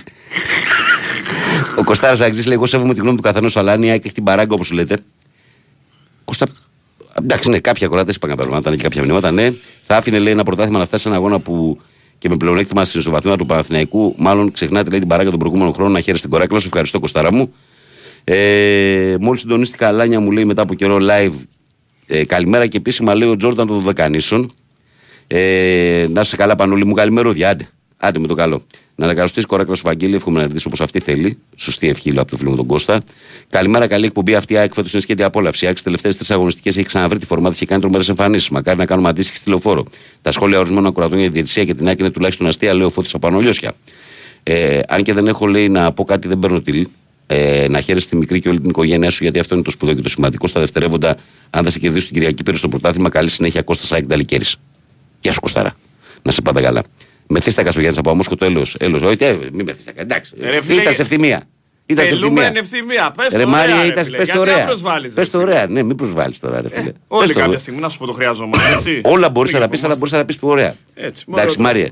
Ο 1.79 1.83
Κωστάρας 1.83 2.21
Αγγλής 2.21 2.45
λέει: 2.45 2.55
Εγώ 2.55 2.65
σέβομαι 2.65 2.93
τη 2.93 2.99
γνώμη 2.99 3.15
του 3.15 3.21
καθενός, 3.21 3.57
αλλά 3.57 3.71
αν 3.71 3.83
η 3.83 3.89
ΑΕΚ 3.89 4.05
έχει 4.05 4.13
την 4.13 4.23
παράγκα 4.23 4.53
όπως 4.53 4.71
λέτε. 4.71 4.97
Κώστα, 6.25 6.45
Εντάξει, 7.13 7.49
ναι, 7.49 7.59
κάποια 7.59 7.87
κοράτε 7.87 8.11
είπαν 8.15 8.29
κάποια 8.29 8.43
πράγματα, 8.43 8.69
ήταν 8.69 8.77
και 8.77 8.83
κάποια 8.83 9.01
μηνύματα. 9.01 9.31
Ναι, 9.31 9.51
θα 9.83 9.97
άφηνε 9.97 10.19
λέει 10.19 10.33
ένα 10.33 10.43
πρωτάθλημα 10.43 10.79
να 10.79 10.85
φτάσει 10.85 11.03
σε 11.03 11.09
ένα 11.09 11.17
αγώνα 11.17 11.39
που 11.39 11.81
και 12.17 12.29
με 12.29 12.37
πλεονέκτημα 12.37 12.85
στην 12.85 12.99
ισοβαθμία 12.99 13.37
του 13.37 13.45
Παναθηναϊκού. 13.45 14.15
Μάλλον 14.17 14.51
ξεχνάτε 14.51 14.89
λέει 14.89 14.99
την 14.99 15.07
παράγκα 15.07 15.29
των 15.29 15.39
προηγούμενων 15.39 15.73
χρόνων 15.73 15.91
να 15.91 15.99
χαίρεστε 15.99 16.27
την 16.27 16.35
κοράκλα. 16.35 16.59
Σου 16.59 16.67
ευχαριστώ, 16.67 16.99
Κοστάρα 16.99 17.33
μου. 17.33 17.53
Ε, 18.23 19.15
Μόλις 19.19 19.41
συντονίστηκα 19.41 19.87
Αλάνια 19.87 20.19
μου 20.19 20.31
λέει 20.31 20.45
μετά 20.45 20.61
από 20.61 20.73
καιρό 20.73 20.97
live. 21.01 21.33
Ε, 22.07 22.25
καλημέρα 22.25 22.67
και 22.67 22.77
επίσημα 22.77 23.15
λέει 23.15 23.29
ο 23.29 23.37
Τζόρνταν 23.37 23.67
των 23.67 23.79
Δεκανήσων. 23.79 24.53
Ε, 25.27 26.07
να 26.09 26.23
σε 26.23 26.35
καλά 26.35 26.55
Πανούλη 26.55 26.85
μου, 26.85 26.93
καλημέρα, 26.93 27.29
άντε. 27.29 27.67
Άντε 27.97 28.19
με 28.19 28.27
το 28.27 28.33
καλό. 28.33 28.65
Να 28.95 29.05
ανακαλωστείς 29.05 29.45
κοράκλα 29.45 29.75
σου 29.75 29.81
Βαγγέλη, 29.85 30.15
εύχομαι 30.15 30.39
να 30.39 30.43
έρθει 30.43 30.67
όπως 30.67 30.81
αυτή 30.81 30.99
θέλει. 30.99 31.37
Σωστή 31.55 31.89
ευχή 31.89 32.09
από 32.17 32.31
το 32.31 32.37
φίλο 32.37 32.49
μου 32.49 32.55
τον 32.55 32.65
Κώστα. 32.65 33.03
Καλημέρα, 33.49 33.87
καλή 33.87 34.05
εκπομπή 34.05 34.35
αυτή. 34.35 34.57
ΑΕΚ 34.57 34.73
φέτος 34.73 34.93
είναι 34.93 35.01
σχέδια 35.01 35.25
απόλαυση. 35.25 35.65
ΑΕΚ 35.65 35.81
τελευταίες 35.81 36.17
τρεις 36.17 36.31
αγωνιστικές 36.31 36.77
έχει 36.77 36.87
ξαναβρει 36.87 37.19
τη 37.19 37.25
φορμάτη 37.25 37.57
και 37.57 37.65
κάνει 37.65 37.81
τρομερές 37.81 38.09
εμφανίσεις. 38.09 38.49
Μακάρι 38.49 38.77
να 38.77 38.85
κάνουμε 38.85 39.09
αντίστοιχη 39.09 39.37
στη 39.37 39.49
λεωφόρο. 39.49 39.85
Τα 40.21 40.31
σχόλια 40.31 40.59
ορισμένων 40.59 40.85
ακροατών 40.85 41.17
για 41.19 41.27
τη 41.27 41.33
διαιτησία 41.33 41.65
και 41.65 41.73
την 41.73 41.87
ΑΕΚ 41.87 41.99
είναι 41.99 42.09
τουλάχιστον 42.09 42.47
αστεία, 42.47 42.73
λέω 42.73 42.89
φώτη 42.89 43.09
από 43.13 43.27
ανολιώσια. 43.27 43.73
Ε, 44.43 44.79
αν 44.87 45.03
και 45.03 45.13
δεν 45.13 45.27
έχω 45.27 45.45
λέει 45.45 45.69
να 45.69 45.91
πω 45.91 46.03
κάτι, 46.03 46.27
δεν 46.27 46.39
παίρνω 46.39 46.61
τη 46.61 46.83
ε, 47.27 47.67
να 47.69 47.81
χαίρεσαι 47.81 48.09
τη 48.09 48.15
μικρή 48.15 48.39
και 48.39 48.49
όλη 48.49 48.59
την 48.59 48.69
οικογένειά 48.69 49.09
σου, 49.09 49.23
γιατί 49.23 49.39
αυτό 49.39 49.55
είναι 49.55 49.63
το 49.63 49.71
σπουδαίο 49.71 49.95
και 49.95 50.01
το 50.01 50.09
σημαντικό 50.09 50.47
στα 50.47 50.59
δευτερεύοντα. 50.59 51.17
Αν 51.49 51.63
θα 51.63 51.69
σε 51.69 51.79
κερδίσει 51.79 52.05
την 52.05 52.15
Κυριακή 52.15 52.43
πέρα 52.43 52.57
στο 52.57 52.67
πρωτάθλημα, 52.69 53.09
καλή 53.09 53.29
συνέχεια 53.29 53.61
Κώστα 53.61 53.85
Σάικ 53.85 54.05
Νταλικέρη. 54.05 54.45
Γεια 55.21 55.31
σου 55.31 55.39
Κωστάρα. 55.39 55.75
Να 56.21 56.31
σε 56.31 56.41
πάντα 56.41 56.61
καλά. 56.61 56.83
Μεθύστακα 57.27 57.71
στο 57.71 57.79
Γιάννη 57.79 57.97
από 57.99 58.09
Αμόσκο 58.09 58.35
το 58.35 58.45
έλο. 58.45 58.65
Έλο, 58.77 59.07
όχι, 59.07 59.17
ε, 59.23 59.37
μην 59.53 59.65
μεθύστακα. 59.65 60.01
Εντάξει. 60.01 60.33
Ρε 60.39 60.61
φίλε, 60.61 60.81
Ήταν 60.81 60.93
σε 60.93 61.01
ευθυμία. 61.01 61.43
Ήταν 61.85 62.05
σε 62.05 62.11
Τελούμε 62.13 62.41
ευθυμία. 62.41 62.47
εν 62.47 62.55
ευθυμία. 62.55 63.11
Πες 63.17 63.27
Ρε 63.33 63.43
το 63.43 63.49
Μάρια, 63.49 63.73
ωραία, 63.73 63.81
ρε 63.85 63.87
ήταν 63.91 64.03
φίλε. 64.03 64.17
πες 64.17 64.27
το 64.27 64.33
Γιατί 64.33 64.49
ωραία. 64.51 64.57
να 64.63 64.65
προσβάλλεις, 64.69 65.13
Πες 65.13 65.25
ρε 65.25 65.31
το 65.31 65.39
φίλε; 65.39 65.51
ωραία. 65.51 65.67
Ναι, 65.67 65.83
μην 65.83 65.95
προσβάλλεις 65.95 66.39
τώρα, 66.39 66.61
ρε 66.61 66.69
φίλε. 66.69 66.91
Όλοι 67.07 67.25
Πες 67.25 67.33
το. 67.35 67.39
κάποια 67.39 67.57
στιγμή 67.57 67.79
να 67.79 67.89
σου 67.89 67.97
πω 67.97 68.05
το 68.05 68.11
χρειαζόμαστε, 68.13 68.73
έτσι. 68.75 69.01
Όλα 69.03 69.29
μπορείς 69.29 69.51
Μην 69.53 69.61
να 69.61 69.67
πεις, 69.69 69.83
αλλά 69.83 69.93
γευόμαστε. 69.93 70.15
μπορείς 70.17 70.39
να 70.39 70.47
πεις 70.49 70.53
ωραία. 70.53 70.75
Έτσι, 70.93 71.23
Εντάξει, 71.27 71.27
μόνο 71.27 71.45
το- 71.53 71.61
Μάρια. 71.61 71.91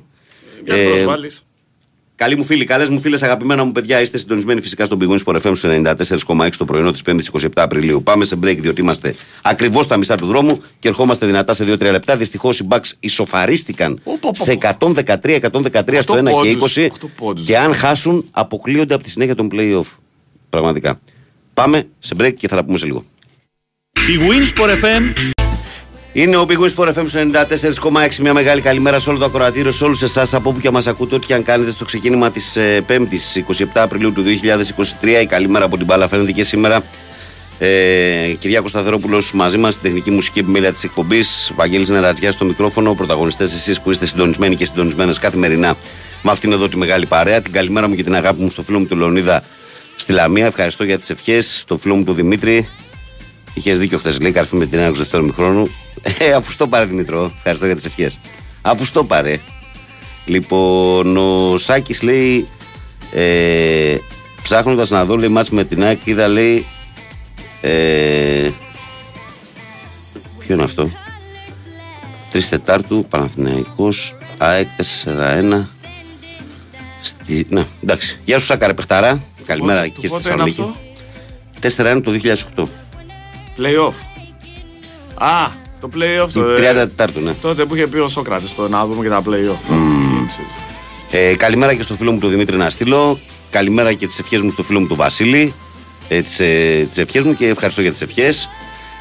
Γιατί 2.22 2.36
Ε, 2.36 2.36
προσβάλλεις. 2.36 2.36
Καλή 2.36 2.36
μου 2.36 2.44
φίλη, 2.44 2.66
καλές 2.66 2.90
μου 2.90 3.00
φίλες, 3.00 3.24
αγαπημένα 3.24 3.64
μου 3.64 3.72
παιδιά, 3.72 4.02
είστε 4.02 4.18
συντονισμένοι 4.18 4.62
φυσικά 4.62 4.86
στον 4.86 4.98
πηγόν 4.98 5.20
Sport 5.26 5.36
FM 5.42 5.52
στου 5.56 5.68
94,6 5.68 6.58
το 6.58 6.66
πρωινό 6.66 6.92
της 6.92 7.02
5η 7.06 7.20
27 7.32 7.48
Απριλίου. 7.56 8.04
Πάμε 8.04 8.26
σε 8.26 8.38
break, 8.44 8.58
διότι 8.58 8.82
είμαστε 8.82 9.16
ακριβώς 9.42 9.86
στα 9.86 9.98
μισά 9.98 10.16
του 10.18 10.26
δρόμου 10.26 10.62
και 10.80 10.88
ερχόμαστε 10.88 11.26
δυνατά 11.26 11.54
σε 11.54 11.64
2-3 11.64 11.92
λεπτά. 11.92 12.16
Δυστυχώς 12.16 12.60
οι 12.60 12.68
Bucks 12.70 12.92
ισοφαρίστηκαν 13.00 14.00
Ω, 14.04 14.18
πω, 14.18 14.32
πω, 14.38 14.44
σε 14.44 14.58
113-113 14.62 16.02
στο 16.02 16.14
1 16.14 16.24
και 16.24 16.32
πόντους, 16.32 16.78
20 16.78 16.88
οκτώ 16.92 17.08
πόντους. 17.08 17.46
και 17.46 17.58
αν 17.58 17.74
χάσουν, 17.76 18.26
αποκλείονται 18.32 18.94
από 18.94 19.04
τη 19.04 19.10
συνέχεια 19.10 19.36
των 19.36 19.50
playoff. 19.54 19.86
Πραγματικά. 20.50 21.00
Πάμε 21.54 21.84
σε 22.00 22.16
break 22.20 22.34
και 22.34 22.48
θα 22.48 22.56
τα 22.56 22.64
πούμε 22.66 22.78
σε 22.78 22.86
λίγο. 22.86 23.04
Η 23.94 24.18
Winsport 24.30 24.84
FM 24.84 25.41
Είναι 26.14 26.38
ο 26.38 26.46
Big 26.48 26.58
Wings 26.58 26.74
Sport 26.76 26.94
FM 26.94 27.06
94,6. 28.04 28.16
Μια 28.20 28.34
μεγάλη 28.34 28.62
καλημέρα 28.62 29.00
σε 29.00 29.10
όλο 29.10 29.20
το 29.20 29.26
ακροατήριο, 29.26 29.72
σε 29.72 29.84
όλους 29.84 30.02
εσάς 30.02 30.34
από 30.34 30.50
όπου 30.50 30.60
και 30.60 30.70
μας 30.70 30.88
ακούτε, 30.88 31.16
ό,τι 31.16 31.26
και 31.26 31.34
αν 31.34 31.44
κάνετε 31.44 31.72
στο 31.72 31.86
ξεκίνημα 31.86 32.32
της 32.32 32.58
5η 32.88 33.42
27 33.48 33.64
Απριλίου 33.74 34.14
του 34.14 34.24
2023. 34.24 35.22
Η 35.22 35.26
καλημέρα 35.26 35.66
από 35.66 35.78
την 35.78 35.86
μπάλα 35.86 36.08
φαίνεται 36.08 36.32
και 36.32 36.44
σήμερα. 36.44 36.84
Ε, 37.60 37.68
Κυριάκος 38.40 38.70
Σταθερόπουλος 38.70 39.34
μαζί 39.34 39.58
μας 39.58 39.74
στην 39.74 39.86
τεχνική 39.86 40.12
μουσική 40.12 40.40
επιμέλεια 40.40 40.72
της 40.72 40.84
εκπομπής. 40.84 41.52
Βαγγέλης 41.56 41.90
Νερατζιά 41.90 42.32
στο 42.32 42.46
μικρόφωνο. 42.46 42.94
Πρωταγωνιστές 42.94 43.54
εσείς 43.54 43.82
που 43.82 43.92
είστε 43.92 44.06
συντονισμένοι 44.06 44.56
και 44.56 44.66
συντονισμένες 44.66 45.20
καθημερινά 45.20 45.76
με 46.22 46.32
αυτήν 46.32 46.52
εδώ 46.52 46.70
τη 46.70 46.78
μεγάλη 46.78 47.06
παρέα. 47.06 47.42
Την 47.42 47.52
καλημέρα 47.52 47.88
μου 47.88 47.96
και 47.96 48.04
την 48.04 48.16
αγάπη 48.16 48.42
μου 48.42 48.50
στο 48.50 48.62
φίλο 48.62 48.80
μου 48.80 48.86
του 48.86 48.96
Λεωνίδα 48.96 49.44
στη 49.96 50.12
Λαμία. 50.12 50.46
Ευχαριστώ 50.46 50.84
για 50.84 50.98
τις 50.98 51.10
ευχές. 51.10 51.60
Στο 51.60 51.78
φίλο 51.78 51.96
μου 51.96 52.04
του 52.04 52.14
Δημήτρη. 52.14 52.68
Είχες 53.54 53.80
δίκιο 53.80 53.98
χθες, 53.98 54.20
λέει, 54.20 54.32
καρφί 54.32 54.56
με 54.56 54.66
την 54.66 54.78
έναρξη 54.80 54.94
του 54.94 55.02
δεύτερου 55.02 55.26
μηχρόνου. 55.26 55.70
Ε, 56.20 56.34
αφού 56.34 56.52
στο 56.52 56.68
πάρε 56.68 56.86
Δημητρό. 56.86 57.32
Ευχαριστώ 57.38 57.66
για 57.66 57.76
τις 57.76 57.86
ευχές. 57.86 58.20
Αφού 58.62 58.86
στο 58.86 59.04
πάρε. 59.04 59.40
Λοιπόν, 60.26 61.18
ο 61.18 61.58
Σάκης 61.58 62.02
λέει. 62.02 62.48
Ε, 63.14 63.96
Ψάχνοντας 64.44 64.90
να 64.90 65.06
δω, 65.06 65.16
λέει, 65.18 65.30
μάτς 65.30 65.50
με 65.50 65.64
την 65.64 65.84
ΑΕΚ, 65.84 66.00
είδα, 66.06 66.28
λέει. 66.28 66.66
Ε, 67.62 68.50
ποιο 70.40 70.54
είναι 70.54 70.64
αυτό; 70.64 70.90
3 72.34 72.40
Τετάρτου, 72.50 73.06
Παναθηναϊκός, 73.10 74.16
ΑΕΚ 74.38 74.68
4-1. 75.06 75.64
Στη... 77.02 77.46
Ναι, 77.50 77.64
εντάξει. 77.84 78.20
Γεια 78.26 78.40
σου, 78.40 78.46
Σάκαρε 78.46 78.74
Πεχταρά. 78.74 79.22
Καλημέρα 79.46 79.80
Πότε- 79.82 80.00
και 80.00 80.08
στη 80.08 80.18
πότε 80.18 80.34
είναι 80.34 80.52
Θεσσαλονίκη. 81.62 82.02
4-1 82.02 82.02
το 82.04 82.12
2008. 82.56 82.68
Play-off. 83.58 83.94
Α, 85.14 85.50
το 85.82 85.90
play-off. 85.96 86.28
Τη 86.28 86.34
Το, 86.34 86.54
30 86.54 86.58
ε, 86.58 86.74
Τετάρτου, 86.74 87.20
ναι. 87.20 87.34
τότε 87.42 87.66
που 87.66 87.76
είχε 87.76 87.88
πει 87.88 87.98
ο 87.98 88.08
Σόκρατης 88.08 88.56
το 88.56 88.68
να 88.70 88.86
δούμε 88.86 89.04
και 89.04 89.10
τα 89.10 89.22
play-off. 89.26 89.76
Έτσι. 90.24 90.42
Ε, 91.12 91.36
καλημέρα 91.36 91.74
και 91.74 91.82
στο 91.82 91.94
φίλο 91.94 92.12
μου 92.12 92.20
του 92.20 92.28
Δημήτρη 92.28 92.58
να 92.58 92.70
στείλω. 92.70 93.20
Καλημέρα 93.50 93.94
και 93.94 94.08
τις 94.08 94.20
ευχές 94.20 94.42
μου 94.42 94.50
στο 94.50 94.64
φίλο 94.64 94.80
μου 94.80 94.88
του 94.88 94.96
Βασίλη. 94.96 95.54
Ε, 96.08 96.22
τις 96.22 96.40
ε, 96.40 96.88
τις 96.90 96.98
ευχές 96.98 97.24
μου 97.24 97.34
και 97.34 97.48
ευχαριστώ 97.48 97.82
για 97.82 97.92
τις 97.92 98.02
ευχές. 98.02 98.50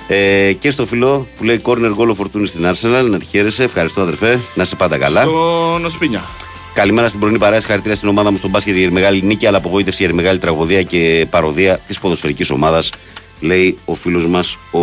Ε, 0.08 0.52
και 0.52 0.70
στο 0.70 0.86
φίλο 0.86 1.26
που 1.36 1.44
λέει 1.44 1.60
corner 1.64 1.96
goal 1.96 2.08
ο 2.08 2.14
Φορτούνη 2.14 2.46
στην 2.46 2.64
Arsenal. 2.66 3.08
Να 3.10 3.18
τη 3.18 3.24
χαίρεσαι. 3.24 3.62
Ευχαριστώ, 3.62 4.00
αδερφέ. 4.00 4.38
Να 4.54 4.62
είσαι 4.62 4.76
πάντα 4.76 4.98
καλά. 4.98 5.22
Στον 5.22 5.84
Οσπίνια. 5.84 6.24
Καλημέρα 6.74 7.08
στην 7.08 7.20
πρωινή 7.20 7.38
παρέα. 7.38 7.60
Συγχαρητήρια 7.60 7.96
στην 7.96 8.08
ομάδα 8.08 8.30
μου 8.30 8.36
στον 8.36 8.50
μπάσκετ 8.50 8.74
για 8.74 8.86
τη 8.86 8.92
μεγάλη 8.92 9.22
νίκη, 9.22 9.46
αλλά 9.46 9.56
απογοήτευση 9.56 10.02
για 10.02 10.10
τη 10.10 10.16
μεγάλη 10.16 10.38
τραγωδία 10.38 10.82
και 10.82 11.26
παροδία 11.30 11.78
της 11.86 11.98
ποδοσφαιρικής 11.98 12.50
ομάδας. 12.50 12.90
Λέει 13.40 13.78
ο 13.84 13.94
φίλος 13.94 14.26
μας 14.26 14.58
ο 14.70 14.80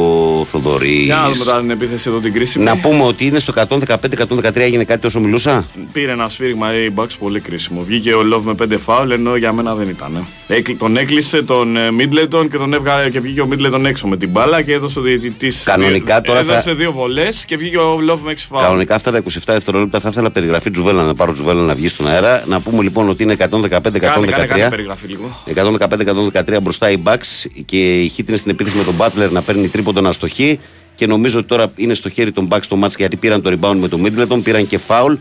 Θοδωρής. 0.51 1.03
Για 1.03 1.15
να 1.15 1.29
δούμε 1.29 1.45
τώρα 1.45 1.59
την 1.59 1.69
επίθεση 1.69 2.09
εδώ 2.09 2.19
την 2.19 2.33
κρίσιμη. 2.33 2.63
Να 2.63 2.77
πούμε 2.77 3.03
ότι 3.03 3.25
είναι 3.25 3.39
στο 3.39 3.53
115-113 3.55 4.55
έγινε 4.55 4.83
κάτι 4.83 5.05
όσο 5.05 5.19
μιλούσα. 5.19 5.65
Πήρε 5.93 6.11
ένα 6.11 6.27
σφύριγμα 6.27 6.75
η 6.75 6.91
Bucks 6.95 7.17
πολύ 7.19 7.39
κρίσιμο. 7.39 7.81
Βγήκε 7.81 8.13
ο 8.13 8.21
Love 8.33 8.41
με 8.43 8.53
5 8.75 8.77
φάουλ 8.77 9.11
ενώ 9.11 9.35
για 9.35 9.51
μένα 9.53 9.75
δεν 9.75 9.89
ήταν. 9.89 10.27
Έκλει- 10.47 10.77
τον 10.77 10.97
έκλεισε 10.97 11.41
τον 11.43 11.77
ε, 11.77 11.87
Middleton 11.99 12.47
και 12.51 12.57
τον 12.57 12.73
έβγαλε 12.73 13.09
και 13.09 13.19
βγήκε 13.19 13.41
ο 13.41 13.47
Middleton 13.51 13.83
έξω 13.85 14.07
με 14.07 14.17
την 14.17 14.29
μπάλα 14.29 14.61
και 14.61 14.73
έδωσε 14.73 14.99
ο 14.99 15.01
διαιτητής 15.01 15.63
Κανονικά 15.63 16.13
δύο, 16.21 16.31
τώρα 16.33 16.43
θα- 16.43 16.51
έδωσε 16.53 16.73
δύο 16.73 16.91
βολές 16.91 17.45
και 17.45 17.57
βγήκε 17.57 17.77
ο 17.77 17.97
Love 18.11 18.19
με 18.23 18.31
6 18.31 18.35
φάουλ. 18.49 18.63
Κανονικά 18.63 18.95
αυτά 18.95 19.11
τα 19.11 19.17
27 19.17 19.27
δευτερόλεπτα 19.45 19.99
θα 19.99 20.09
ήθελα 20.09 20.29
περιγραφή 20.31 20.71
Τζουβέλα 20.71 21.03
να 21.03 21.15
πάρω 21.15 21.33
Τζουβέλα 21.33 21.61
να 21.61 21.73
βγει 21.75 21.87
στον 21.87 22.07
αέρα. 22.07 22.43
Να 22.47 22.61
πούμε 22.61 22.83
λοιπόν 22.83 23.09
ότι 23.09 23.23
είναι 23.23 23.35
Κάνε, 23.35 23.67
κάνε, 23.67 23.99
κάνε 23.99 24.25
115-113. 24.67 24.69
περιγραφή 24.69 25.07
λίγο. 25.07 25.43
115-113 25.55 26.57
μπροστά 26.61 26.91
οι 26.91 26.97
Bucks 27.03 27.45
και 27.65 28.01
η 28.01 28.11
Heat 28.17 28.27
είναι 28.27 28.46
στην 28.47 28.59
επίθεση 28.59 28.77
με 28.77 28.83
τον 28.83 28.97
Butler 28.97 29.31
να 29.31 29.41
παίρνει 29.41 29.67
τρίποντο 29.67 30.01
να 30.01 30.11
στοχεί. 30.11 30.59
Και 30.95 31.07
νομίζω 31.07 31.39
ότι 31.39 31.47
τώρα 31.47 31.71
είναι 31.75 31.93
στο 31.93 32.09
χέρι 32.09 32.31
των 32.31 32.47
Bucks 32.51 32.63
το 32.67 32.79
match 32.83 32.97
γιατί 32.97 33.15
πήραν 33.15 33.41
το 33.41 33.49
rebound 33.49 33.75
με 33.75 33.87
τον 33.87 34.05
Middleton, 34.05 34.43
πήραν 34.43 34.67
και 34.67 34.79
foul. 34.87 35.17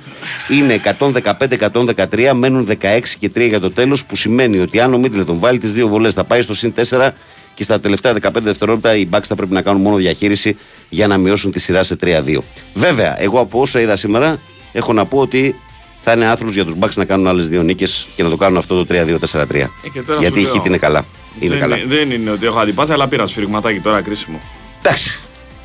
Είναι 0.51 0.81
115-113, 0.99 2.33
μένουν 2.35 2.69
16 2.69 2.75
και 3.19 3.31
3 3.37 3.49
για 3.49 3.61
το 3.61 3.71
τέλος, 3.71 4.05
που 4.05 4.17
σημαίνει 4.17 4.59
ότι 4.59 4.81
αν 4.81 4.95
ο 4.95 5.01
Middleton 5.05 5.35
βάλει 5.39 5.59
τις 5.59 5.73
δύο 5.73 5.89
βολές 5.89 6.15
θα 6.15 6.25
πάει 6.25 6.43
στο 6.43 6.55
συν 6.55 6.75
4 6.89 7.09
και 7.55 7.63
στα 7.63 7.81
τελευταία 7.81 8.15
15 8.23 8.31
δευτερόλεπτα 8.33 8.97
οι 8.97 9.09
Bucks 9.13 9.25
θα 9.25 9.35
πρέπει 9.35 9.53
να 9.53 9.63
κάνουν 9.63 9.83
μόνο 9.83 9.97
διαχείριση 9.97 10.57
για 10.89 11.07
να 11.07 11.19
μειώσουν 11.19 11.51
τη 11.51 11.61
σειρά 11.61 11.83
σε 11.83 11.97
3-2. 12.03 12.39
Βέβαια, 12.75 13.23
εγώ 13.23 13.41
από 13.41 13.61
όσα 13.61 13.81
είδα 13.81 13.97
σήμερα 13.97 14.41
έχω 14.73 14.93
να 14.93 15.05
πω 15.05 15.19
ότι 15.19 15.55
θα 16.01 16.13
είναι 16.13 16.27
άθρο 16.27 16.49
για 16.51 16.65
τους 16.65 16.75
Bucks 16.81 16.95
να 16.95 17.05
κάνουν 17.05 17.27
άλλες 17.27 17.49
δύο 17.49 17.63
νίκες 17.63 18.07
και 18.17 18.23
να 18.23 18.29
το 18.29 18.37
κάνουν 18.37 18.59
αυτό 18.59 18.85
το 18.85 18.87
3-2-4-3. 18.89 19.55
Ε, 19.55 19.67
και 19.93 20.03
τώρα 20.07 20.21
Γιατί 20.21 20.41
η 20.41 20.45
σου 20.45 20.53
λέω. 20.53 20.63
Heat 20.63 20.67
είναι 20.67 20.79
καλά. 20.79 21.05
Είναι 21.41 21.51
δεν, 21.51 21.61
καλά. 21.61 21.77
είναι- 21.79 21.87
δεν 21.95 22.11
είναι 22.11 22.31
ότι 22.31 22.47
έχω 22.47 22.59
αντιπάθεια, 22.59 22.95
αλλά 22.95 23.09
πήρα 23.09 23.27
σφυριγματάκι 23.27 23.81
τώρα 23.81 24.03
κρίσιμο. 24.03 24.41
Εντάξει. 24.79 25.19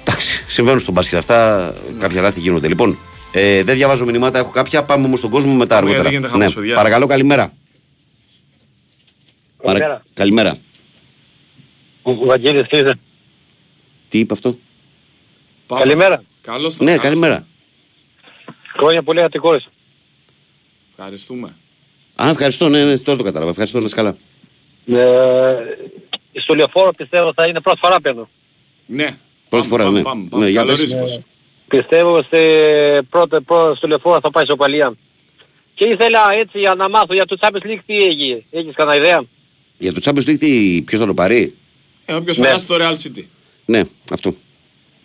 Εντάξει. 0.03 0.43
Συμβαίνουν 0.47 0.79
στον 0.79 0.93
μπάσκετ 0.93 1.17
αυτά. 1.17 1.73
Κάποια 1.99 2.21
λάθη 2.21 2.39
γίνονται. 2.39 2.67
Λοιπόν, 2.67 2.97
ε, 3.31 3.63
δεν 3.63 3.75
διαβάζω 3.75 4.05
μηνύματα, 4.05 4.37
έχω 4.39 4.49
κάποια. 4.51 4.83
Πάμε 4.83 5.05
όμως 5.05 5.19
στον 5.19 5.29
κόσμο 5.29 5.53
μετά 5.53 5.75
Πάμε, 5.75 5.77
αργότερα. 5.77 6.01
γιατί 6.01 6.15
γίνεται 6.15 6.33
χαμός, 6.33 6.53
παιδιά. 6.53 6.75
Παρακαλώ, 6.75 7.05
καλημέρα. 7.05 7.53
Παρα- 9.63 9.79
Καλημέρα. 9.79 10.03
Καλημέρα. 10.13 10.55
Ο 12.01 12.13
Βαγγέλης 12.25 12.65
Χρήζε. 12.69 12.99
Τι 14.09 14.19
είπε 14.19 14.33
αυτό; 14.33 14.57
Πάμε. 15.67 15.81
Καλημέρα. 15.83 16.23
Καλώς 16.41 16.77
Ναι, 16.79 16.85
καλώς. 16.85 17.01
καλημέρα. 17.03 17.47
Χρόνια 18.77 19.03
πολύ 19.03 19.21
αττικός. 19.21 19.67
Ευχαριστούμε. 20.97 21.55
Α, 22.15 22.29
ευχαριστώ. 22.29 22.69
Ναι, 22.69 22.83
ναι, 22.83 22.97
τώρα 22.99 23.17
το 23.17 23.23
κατάλαβα. 23.23 23.49
Ευχαριστώ, 23.49 23.79
να 23.79 23.85
είσαι 23.85 23.95
καλά. 23.95 24.15
Ε, 24.85 25.53
στο 26.41 26.55
λεωφόρο 26.55 26.91
πιστεύω 26.91 27.31
θα 27.35 27.47
είναι 27.47 27.61
πρώτη 27.61 27.79
φορά 27.81 28.01
παίρνω. 28.01 28.29
Ναι. 28.85 29.03
Πρώτη 29.05 29.17
Πάμε, 29.49 29.63
φορά, 29.67 29.83
πάμε, 29.83 29.97
ναι. 29.97 30.03
Πάμε, 30.03 30.21
Ναι, 30.23 30.29
πάμε. 30.29 30.49
για 30.49 30.59
Καλό 30.59 30.71
πες. 30.71 30.79
ρίσκος. 30.81 31.19
Πιστεύω 31.67 32.21
στη 32.23 32.37
πρώτη, 33.09 33.41
πρώτη, 33.41 33.77
στο 33.77 33.87
λεωφόρο 33.87 34.19
θα 34.19 34.31
πάει 34.31 34.43
στο 34.45 34.55
Παλιάν. 34.55 34.97
Και 35.73 35.85
ήθελα 35.85 36.19
έτσι 36.39 36.59
για 36.59 36.75
να 36.75 36.89
μάθω 36.89 37.13
για 37.13 37.25
το 37.25 37.37
Champions 37.39 37.65
League 37.65 37.79
τι 37.85 37.97
έγινε. 38.03 38.43
Έχεις 38.51 38.75
κανένα 38.75 38.95
ιδέα; 38.97 39.23
Για 39.77 39.93
το 39.93 39.99
Champions 40.03 40.29
League, 40.29 40.37
τι- 40.39 40.81
ποιος 40.85 40.99
θα 40.99 41.05
το 41.05 41.13
πάρει; 41.13 41.55
Ε, 42.05 42.13
όποιος 42.13 42.37
Ναι. 42.37 42.43
περάσει 42.45 42.63
στο 42.65 42.75
Real 42.79 42.91
City. 42.93 43.23
Ναι, 43.65 43.81
αυτό. 44.11 44.33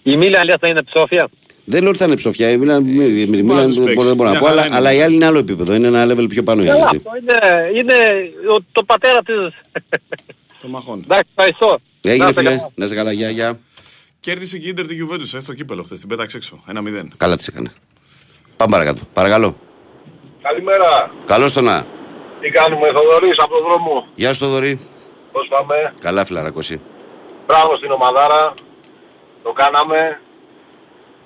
Η 0.03 0.17
Μίλαν 0.17 0.45
λες 0.47 0.57
θα 0.61 0.69
είναι 0.69 0.83
ψόφια. 0.83 1.29
Δεν 1.69 1.81
λέω 1.81 1.89
ότι 1.89 1.99
θα 1.99 2.05
είναι 2.05 2.15
ψοφιά. 2.15 2.51
Η 2.51 2.57
Μίλαν- 2.57 2.87
η 2.89 3.27
Μίλαν 3.27 3.47
Πάντως 3.47 3.75
δεν 3.75 3.85
παίξεις. 3.85 3.95
μπορώ 3.95 4.07
δεν 4.09 4.17
μπορώ 4.17 4.29
να 4.29 4.31
Μια 4.31 4.41
πω, 4.41 4.47
χαρά 4.47 4.61
αλλά, 4.61 4.67
είναι. 4.67 4.77
αλλά 4.77 4.93
η 4.93 5.03
άλλη 5.03 5.15
είναι 5.15 5.25
άλλο 5.27 5.39
επίπεδο. 5.39 5.75
Είναι 5.75 5.87
ένα 5.87 6.05
level 6.15 6.29
πιο 6.29 6.43
πάνω 6.43 6.63
η 6.63 6.67
Καλά, 6.67 6.89
άλλη. 6.89 6.97
αυτό 6.97 7.11
είναι, 7.21 7.79
είναι 7.79 7.95
ο, 8.57 8.65
το 8.73 8.85
πατέρα 8.85 9.23
της. 9.23 9.37
Το 10.61 10.69
μαχών. 10.69 11.01
Εντάξει, 11.05 11.29
ευχαριστώ. 11.37 11.79
Έγινε 12.01 12.25
Να 12.25 12.31
είστε 12.31 12.41
φίλε, 12.43 12.55
καλά. 12.55 12.71
να 12.75 12.85
είσαι 12.85 12.95
καλά, 12.95 13.13
γεια, 13.13 13.31
γεια. 13.31 13.59
Κέρδισε 14.21 14.59
και 14.59 14.67
η 14.67 14.69
Ίντερ 14.71 14.87
τη 14.87 14.95
Juventus 15.03 15.35
ε, 15.37 15.41
στο 15.41 15.55
κύπελο 15.55 15.83
χθες, 15.83 15.99
την 16.01 16.09
πέταξε 16.09 16.37
έξω. 16.37 16.63
1-0. 16.73 17.09
Καλά 17.17 17.37
τις 17.37 17.47
έκανε. 17.47 17.73
Πάμε 18.57 18.71
παρακάτω. 18.73 19.01
Παρακαλώ. 19.13 19.57
Καλημέρα. 20.43 21.11
Καλώς 21.25 21.53
το 21.53 21.61
να. 21.61 21.87
Τι 22.41 22.49
κάνουμε, 22.51 22.87
Θοδωρής 22.93 23.39
από 23.39 23.49
τον 23.55 23.63
δρόμο. 23.63 24.07
Γεια 24.15 24.33
σου 24.33 24.41
Θοδωρή. 24.41 24.79
Πώς 25.33 25.47
πάμε; 25.51 25.95
Καλά 26.01 26.25
φιλαρακοσί. 26.25 26.81
Μπράβο 27.47 27.77
στην 27.77 27.91
ομαδάρα. 27.91 28.55
Το 29.43 29.53
κάναμε. 29.53 30.21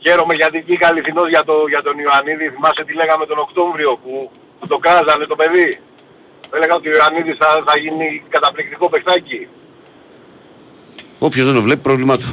Χαίρομαι 0.05 0.35
γιατί 0.35 0.61
βγήκα 0.67 0.87
αληθινός 0.89 1.29
για, 1.29 1.43
το, 1.45 1.55
για 1.69 1.83
τον 1.83 1.99
Ιωαννίδη. 2.05 2.49
Θυμάσαι 2.55 2.83
τι 2.87 2.93
λέγαμε 3.01 3.25
τον 3.27 3.39
Οκτώβριο 3.39 3.91
που, 4.03 4.31
που 4.61 4.67
το 4.67 4.79
κάζανε 4.79 5.25
το 5.33 5.37
παιδί; 5.41 5.79
Έλεγα 6.55 6.75
ότι 6.75 6.89
ο 6.89 6.93
Ιωαννίδης 6.97 7.37
θα, 7.43 7.49
θα 7.67 7.79
γίνει 7.79 8.23
καταπληκτικό 8.29 8.89
παιχτάκι. 8.89 9.49
Όποιος 11.19 11.45
δεν 11.47 11.55
το 11.55 11.63
βλέπει 11.63 11.81
πρόβλημά 11.81 12.17
του. 12.17 12.29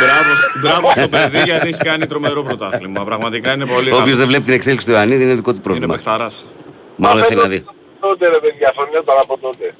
μπράβο, 0.00 0.32
μπράβο 0.62 0.90
στο 1.00 1.08
παιδί 1.08 1.42
γιατί 1.42 1.68
έχει 1.68 1.78
κάνει 1.78 2.06
τρομερό 2.06 2.42
πρωτάθλημα. 2.42 3.04
Πραγματικά 3.04 3.52
είναι 3.52 3.66
πολύ 3.66 3.88
Όποιος 3.90 4.04
καλό. 4.04 4.16
δεν 4.16 4.26
βλέπει 4.26 4.44
την 4.44 4.54
εξέλιξη 4.54 4.86
του 4.86 4.92
Ιωαννίδη 4.92 5.22
είναι 5.22 5.34
δικό 5.34 5.50
του 5.50 5.56
Είναι 5.56 5.64
πρόβλημα. 5.68 5.94
παιχταράς. 5.94 6.44
Μάλλον 6.96 7.16
δεν 7.18 7.22
Μα 7.22 7.28
θέλει 7.28 7.40
να 7.40 7.48
φέτος 7.48 7.72
δει. 7.74 7.78
Τότε 8.00 8.28
ρε 8.28 8.38
παιδιά, 8.44 8.72
φωνιόταν 8.74 9.16
από 9.22 9.38
τότε. 9.38 9.74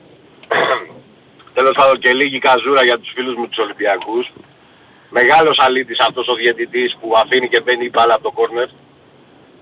Τέλος 1.54 1.72
πάντων 1.76 1.98
και 1.98 2.12
λίγη 2.12 2.38
καζούρα 2.38 2.82
για 2.84 2.98
τους 2.98 3.10
φίλους 3.14 3.34
μου 3.34 3.48
τους 3.48 3.58
Ολυμπιακούς. 3.58 4.32
Μεγάλος 5.18 5.56
αλήτης 5.60 5.98
αυτός 6.00 6.26
ο 6.28 6.34
διαιτητής 6.34 6.96
που 7.00 7.08
αφήνει 7.22 7.48
και 7.48 7.60
μπαίνει 7.60 7.84
η 7.84 7.90
μπάλα 7.92 8.14
από 8.14 8.22
το 8.22 8.30
κόρνερ. 8.30 8.68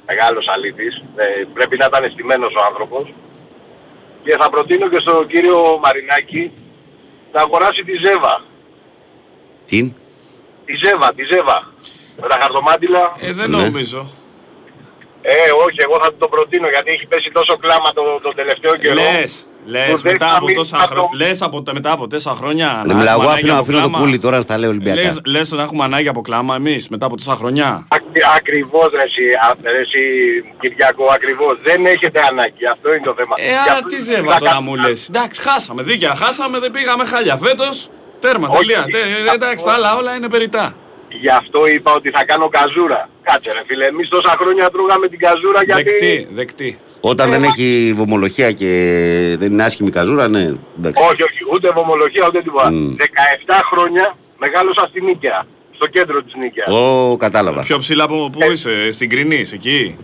Μεγάλος 0.07 0.47
αλήτης. 0.49 0.95
Ε, 1.17 1.25
πρέπει 1.55 1.77
να 1.77 1.85
ήταν 1.85 2.05
αισθημένος 2.05 2.53
ο 2.55 2.61
άνθρωπος. 2.69 3.13
Και 4.25 4.37
θα 4.41 4.51
προτείνω 4.51 4.89
και 4.89 5.01
στον 5.01 5.27
κύριο 5.27 5.79
Μαρινάκη 5.83 6.53
να 7.33 7.41
αγοράσει 7.41 7.85
τη 7.85 7.95
Ζέβα. 8.05 8.45
Τι. 9.67 9.95
Τη 10.65 10.75
Ζέβα, 10.85 11.13
τη 11.17 11.23
Ζέβα. 11.25 11.73
Με 12.21 12.29
τα 12.29 12.37
χαρτομάτιλα. 12.41 13.17
Ε, 13.21 13.33
δεν 13.33 13.51
Ναι. 13.51 13.57
νομίζω. 13.63 14.11
Ε, 15.23 15.35
όχι, 15.67 15.81
εγώ 15.87 15.97
θα 16.03 16.09
του 16.11 16.17
το 16.19 16.29
προτείνω 16.29 16.69
γιατί 16.69 16.91
έχει 16.91 17.07
πέσει 17.07 17.31
τόσο 17.31 17.57
κλάμα 17.57 17.93
το, 17.93 18.03
το 18.23 18.31
τελευταίο 18.35 18.77
καιρό. 18.77 18.95
Λες, 18.95 19.47
Που 19.65 19.71
λες, 19.71 20.01
δεν 20.01 20.13
μετά 20.13 20.27
θα 20.29 20.37
από 20.37 20.45
μείνει 20.45 20.57
τόσα 20.59 20.77
από 20.77 20.87
χρόνια. 20.87 21.09
το- 21.11 21.17
Λες 21.25 21.43
από, 21.43 21.63
μετά 21.73 21.91
από 21.93 22.07
τέσσερα 22.07 22.35
χρόνια. 22.35 22.83
Δεν 22.87 22.97
να 22.97 23.01
μιλάω, 23.01 23.15
έχουμε 23.15 23.23
εγώ 23.25 23.31
ανάγκη 23.31 23.39
αφήνω, 23.39 23.53
από 23.53 23.63
αφήνω 23.63 23.79
το 23.81 23.89
κλάμα. 23.89 23.99
κούλι 24.05 24.19
τώρα 24.19 24.41
στα 24.41 24.59
λέω 24.59 24.71
Ολυμπιακά. 24.71 25.03
Λες, 25.03 25.21
λες 25.27 25.51
να 25.53 25.63
έχουμε 25.63 25.85
ανάγκη 25.85 26.09
από 26.09 26.21
κλάμα 26.21 26.55
εμείς 26.55 26.89
μετά 26.89 27.07
από 27.07 27.17
τόσα 27.17 27.35
χρονιά. 27.35 27.87
Ακ- 27.89 28.27
ακριβώς 28.37 28.89
ρε 28.99 29.03
εσύ, 29.03 29.25
α- 29.47 29.71
ρε 29.73 29.79
εσύ 29.87 30.03
Κυριακό, 30.61 31.05
ακριβώς. 31.17 31.59
Δεν 31.63 31.87
έχετε 31.87 32.21
ανάγκη, 32.31 32.67
αυτό 32.73 32.95
είναι 32.95 33.05
το 33.05 33.15
θέμα. 33.19 33.35
Ε, 33.39 33.43
Γι' 33.47 33.53
άρα 33.53 33.73
αυτό 33.73 33.89
τι 33.89 33.97
θα 33.97 34.03
ζεύα 34.05 34.37
τώρα 34.39 34.51
κα- 34.53 34.61
μου 34.63 34.75
λες. 34.77 35.09
Εντάξει, 35.09 35.41
χάσαμε, 35.41 35.83
δίκαια 35.83 36.15
χάσαμε, 36.23 36.59
δεν 36.59 36.71
πήγαμε 36.71 37.05
χάλια. 37.05 37.37
Φέτος, 37.37 37.89
τέρμα, 38.21 38.49
Όχι. 38.49 38.59
τελεία. 38.59 38.85
Τε- 38.93 39.29
ε, 39.29 39.35
Εντάξει, 39.35 39.65
τα 39.65 39.73
άλλα 39.73 39.97
όλα 39.97 40.15
είναι 40.17 40.29
περιτά. 40.29 40.75
Γι' 41.25 41.29
αυτό 41.41 41.67
είπα 41.67 41.93
ότι 41.95 42.11
θα 42.11 42.25
κάνω 42.25 42.49
καζούρα. 42.49 43.09
Κάτσε 43.23 43.53
ρε 43.53 43.63
φίλε, 43.67 43.87
εμείς 43.87 44.09
τόσα 44.09 44.35
χρόνια 44.41 44.71
τρώγαμε 44.71 45.07
την 45.09 45.19
καζούρα 45.19 45.63
γιατί... 45.65 45.83
Δεκτή, 45.83 46.29
δεκτή. 46.31 46.79
Όταν 47.05 47.31
δεν 47.31 47.43
έχει 47.43 47.93
βομολογία 47.97 48.53
και 48.53 48.67
δεν 49.39 49.53
είναι 49.53 49.65
άσχημη 49.65 49.91
καζούρα, 49.91 50.29
ναι. 50.29 50.41
Εντάξει. 50.79 51.03
Όχι, 51.03 51.23
όχι, 51.23 51.39
ούτε 51.53 51.71
βομολογία 51.71 52.27
ούτε 52.27 52.43
τίποτα. 52.43 52.71
Μμ. 52.73 52.95
17 52.99 53.05
χρόνια 53.73 54.17
μεγάλωσα 54.39 54.87
στη 54.89 55.01
Νίκαια, 55.03 55.47
στο 55.75 55.87
κέντρο 55.87 56.23
της 56.23 56.35
Νίκαιας. 56.35 56.73
Ω, 56.75 57.17
κατάλαβα. 57.17 57.63
Πιο 57.63 57.79
ψηλά 57.79 58.05
από 58.05 58.31
πού 58.33 58.39
Ε. 58.43 58.53
είσαι, 58.53 58.93
στην 58.93 59.09
Κρινή, 59.09 59.45
εκεί; 59.53 59.97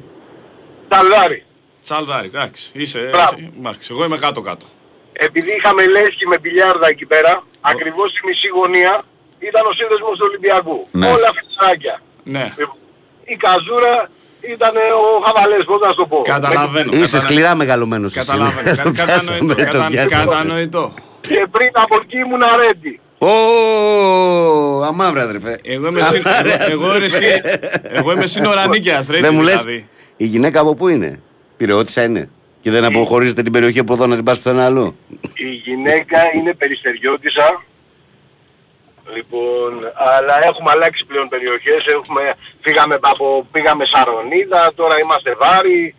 Ταλδάρι. 0.89 1.43
Τσαλδάρι, 1.83 2.27
εντάξει. 2.27 2.71
Είσαι, 2.73 2.99
Μπράβο. 2.99 3.35
είσαι- 3.39 3.51
εντάξει, 3.59 3.89
εγώ 3.93 4.05
είμαι 4.05 4.17
κάτω-κάτω. 4.17 4.67
Επειδή 5.13 5.51
είχαμε 5.59 5.87
λέσχη 5.87 6.27
με 6.27 6.39
πιλιάρδα 6.39 6.89
εκεί 6.89 7.07
πέρα, 7.07 7.43
ακριβώς 7.61 8.11
στη 8.11 8.21
μισή 8.27 8.49
γωνία 8.49 9.03
ήταν 9.39 9.63
ο 9.67 9.73
σύνδεσμος 9.79 10.15
του 10.19 10.25
Ολυμπιακού. 10.29 10.89
Ναι. 10.91 11.07
Όλα 11.07 11.31
φυσάκια. 11.39 12.01
Ναι, 12.23 12.45
Η 13.25 13.37
καζούρα 13.37 14.11
ήταν 14.57 14.75
ο 14.77 15.25
χαβαλές, 15.25 15.65
πώς 15.65 15.81
να 15.81 15.89
σου 15.89 15.95
το 15.95 16.07
πω. 16.07 16.21
καταλαβαίνω. 16.25 16.89
Είσαι 16.93 17.05
κατα- 17.17 17.19
σκληρά 17.19 17.55
μεγαλωμένος 17.55 18.17
εσύ. 18.17 18.27
Καταλαβαίνω. 18.27 18.77
Το 18.77 18.91
κα- 18.93 19.05
πιάσαμε, 19.07 19.55
Κατανοητό. 19.55 19.55
το 19.55 19.79
κατα- 19.79 19.87
πιάσαμε. 19.91 20.25
Κατανοητό. 20.31 20.95
Και 21.21 21.47
πριν 21.51 21.71
από 21.73 21.95
εκεί 22.03 22.17
ήμουν 22.19 22.43
αρέντι. 22.43 23.01
Ω, 23.19 24.83
αμαύρα 24.85 25.23
αδερφέ. 25.23 25.59
Εγώ 25.63 25.87
είμαι 25.89 26.03
συν- 26.03 26.27
εγώ- 26.71 26.71
εγώ 26.71 26.97
είμαι 26.97 27.09
συν- 27.09 27.45
Εγώ 27.83 28.13
είμαι 28.13 28.27
σύνορα 28.27 28.67
νίκαιας, 28.69 29.07
ρε. 29.07 29.21
Δεν 29.21 29.35
μου 29.35 29.43
λες, 29.43 29.61
δηλαδή. 29.63 29.89
η 30.17 30.25
γυναίκα 30.25 30.61
από 30.61 30.75
πού 30.75 30.89
είναι; 30.89 31.21
Πυρεώτησα 31.57 32.03
είναι. 32.03 32.29
Και 32.61 32.71
δεν 32.71 32.85
αποχωρίζετε 32.85 33.43
την 33.43 33.53
περιοχή 33.53 33.79
από 33.79 33.93
εδώ 33.93 34.07
να 34.07 34.15
την 34.15 34.25
πας 34.25 34.39
πουθενά 34.41 34.65
αλλού; 34.65 34.97
Η 35.35 35.49
γυναίκα 35.65 36.19
είναι 36.35 36.55
περιστεριώτησα. 36.55 37.63
Λοιπόν, 39.15 39.73
αλλά 39.95 40.45
έχουμε 40.45 40.71
αλλάξει 40.71 41.05
πλέον 41.05 41.29
περιοχές. 41.29 41.85
Έχουμε, 41.87 42.23
φύγαμε, 42.61 42.99
από, 43.01 43.47
πήγαμε 43.53 43.85
Σαρονίδα, 43.93 44.73
τώρα 44.75 44.99
είμαστε 44.99 45.35
Βάρη. 45.39 45.95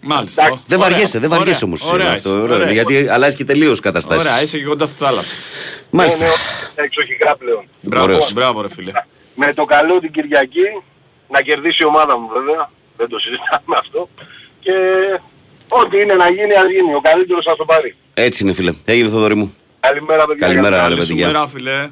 Μάλιστα. 0.00 0.44
Εντάξει, 0.44 0.62
Δεν 0.66 0.78
Ωραία, 0.78 0.90
βαριέσαι, 0.90 1.18
δεν 1.18 1.28
ωραία, 1.28 1.38
βαριέσαι 1.38 1.64
όμως. 1.64 1.82
Ωραία, 1.92 2.06
είναι 2.06 2.16
είσαι, 2.16 2.28
αυτό, 2.28 2.40
ωραία 2.42 2.54
ωραία, 2.56 2.70
είσαι. 2.70 2.72
γιατί 2.74 3.08
αλλάζει 3.08 3.36
και 3.36 3.44
τελείως 3.44 3.80
καταστάσεις. 3.80 4.26
Ωραία, 4.28 4.42
είσαι 4.42 4.58
και 4.58 4.64
κοντά 4.64 4.86
στη 4.86 4.96
θάλασσα. 5.04 5.34
Μάλιστα. 5.90 6.24
Είναι 6.24 6.32
εξοχικά 6.74 7.36
πλέον. 7.36 7.64
Μπράβο, 7.80 8.04
Ωραίος. 8.04 8.32
μπράβο 8.32 8.60
ρε 8.60 8.68
φίλε. 8.68 8.92
Με 9.34 9.54
το 9.54 9.64
καλό 9.64 9.98
την 10.00 10.10
Κυριακή, 10.12 10.82
να 11.28 11.40
κερδίσει 11.40 11.82
η 11.82 11.86
ομάδα 11.86 12.18
μου 12.18 12.28
βέβαια, 12.28 12.70
δεν 12.96 13.08
το 13.08 13.18
συζητάμε 13.18 13.76
αυτό. 13.78 14.08
Και 14.60 14.72
ό,τι 15.68 16.00
είναι 16.00 16.14
να 16.14 16.28
γίνει, 16.30 16.52
ας 16.54 16.70
γίνει. 16.70 16.94
Ο 16.94 17.00
καλύτερος 17.00 17.44
θα 17.44 17.56
το 17.56 17.64
πάρει. 17.64 17.94
Έτσι 18.14 18.42
είναι 18.44 18.52
φίλε. 18.52 18.72
Έγινε 18.84 19.08
Θοδωρή 19.08 19.34
μου. 19.34 19.54
Καλημέρα 19.80 20.24
παιδιά. 20.26 20.46
Καλημέρα, 20.46 20.76
ρε 20.76 20.82
Καλή 20.82 21.00
σου 21.02 21.08
παιδιά. 21.08 21.26
μέρα 21.26 21.46
φίλε. 21.46 21.90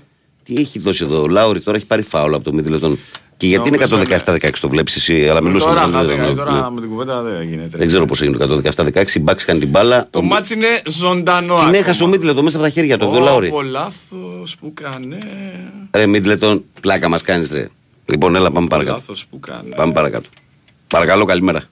Τι 0.49 0.61
έχει 0.61 0.79
δώσει 0.79 1.05
εδώ, 1.05 1.23
ο 1.23 1.27
Λάουρη 1.27 1.61
τώρα 1.61 1.77
έχει 1.77 1.87
πάρει 1.87 2.03
φάουλ 2.03 2.35
από 2.35 2.45
το 2.45 2.53
Μίτλετον. 2.53 2.99
Και 3.37 3.47
γιατί 3.47 3.69
είναι 3.69 3.77
Νομίζω, 3.77 4.03
117-16 4.25 4.51
το 4.61 4.69
βλέπεις 4.69 4.97
εσύ, 4.97 5.29
αλλά 5.29 5.43
μιλούσαμε 5.43 5.73
Τώρα, 5.75 5.87
με 5.87 5.93
τον 5.93 6.01
χάθηκα, 6.01 6.23
Μίτλετον, 6.23 6.45
τώρα 6.45 6.63
ναι. 6.63 6.71
με 6.71 6.81
την 6.81 6.91
κουβέντα 6.91 7.23
δεν 7.23 7.43
γίνεται. 7.43 7.79
Δεν 7.79 7.87
ξέρω 7.87 8.05
πώς 8.07 8.23
έγινε 8.23 8.37
το 8.37 8.61
117-16, 8.77 9.15
η 9.15 9.21
Μπάξ 9.21 9.45
κάνει 9.45 9.59
την 9.59 9.69
μπάλα. 9.69 10.07
Το 10.11 10.23
μάτς 10.23 10.51
είναι 10.51 10.83
ζωντανό 10.87 11.55
Την 11.55 11.63
ακόμα. 11.63 11.77
έχασε 11.77 12.05
ο 12.05 12.07
Μίτλετον 12.07 12.45
μέσα 12.45 12.57
από 12.57 12.67
τα 12.67 12.73
χέρια 12.73 12.99
του, 12.99 13.05
από 13.05 13.15
τον 13.15 13.23
Λάουρη. 13.23 13.51
Ω, 13.55 13.63
λάθος 13.63 14.57
που 14.61 14.73
κάνε. 14.75 15.19
Ρε 15.95 16.07
Μίτλετον, 16.07 16.65
πλάκα 16.81 17.09
μας 17.09 17.23
κάνεις 17.23 17.53
ρε. 17.53 17.69
Λοιπόν, 18.05 18.35
έλα 18.37 18.51
πάμε 18.51 18.67
παρακάτω. 18.67 18.97
Λάθος 18.97 19.27
που 19.31 19.41
κάνε. 19.41 19.75
Πάμε 19.77 19.93
παρακάτω. 19.93 20.29
Παρακαλώ, 20.87 21.25
καλημέρα. 21.25 21.63